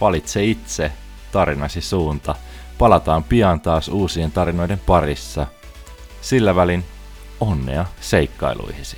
Valitse 0.00 0.44
itse 0.44 0.92
tarinasi 1.32 1.80
suunta. 1.80 2.34
Palataan 2.78 3.24
pian 3.24 3.60
taas 3.60 3.88
uusien 3.88 4.32
tarinoiden 4.32 4.80
parissa– 4.86 5.46
sillä 6.20 6.54
välin 6.54 6.84
onnea 7.40 7.86
seikkailuihisi. 8.00 8.96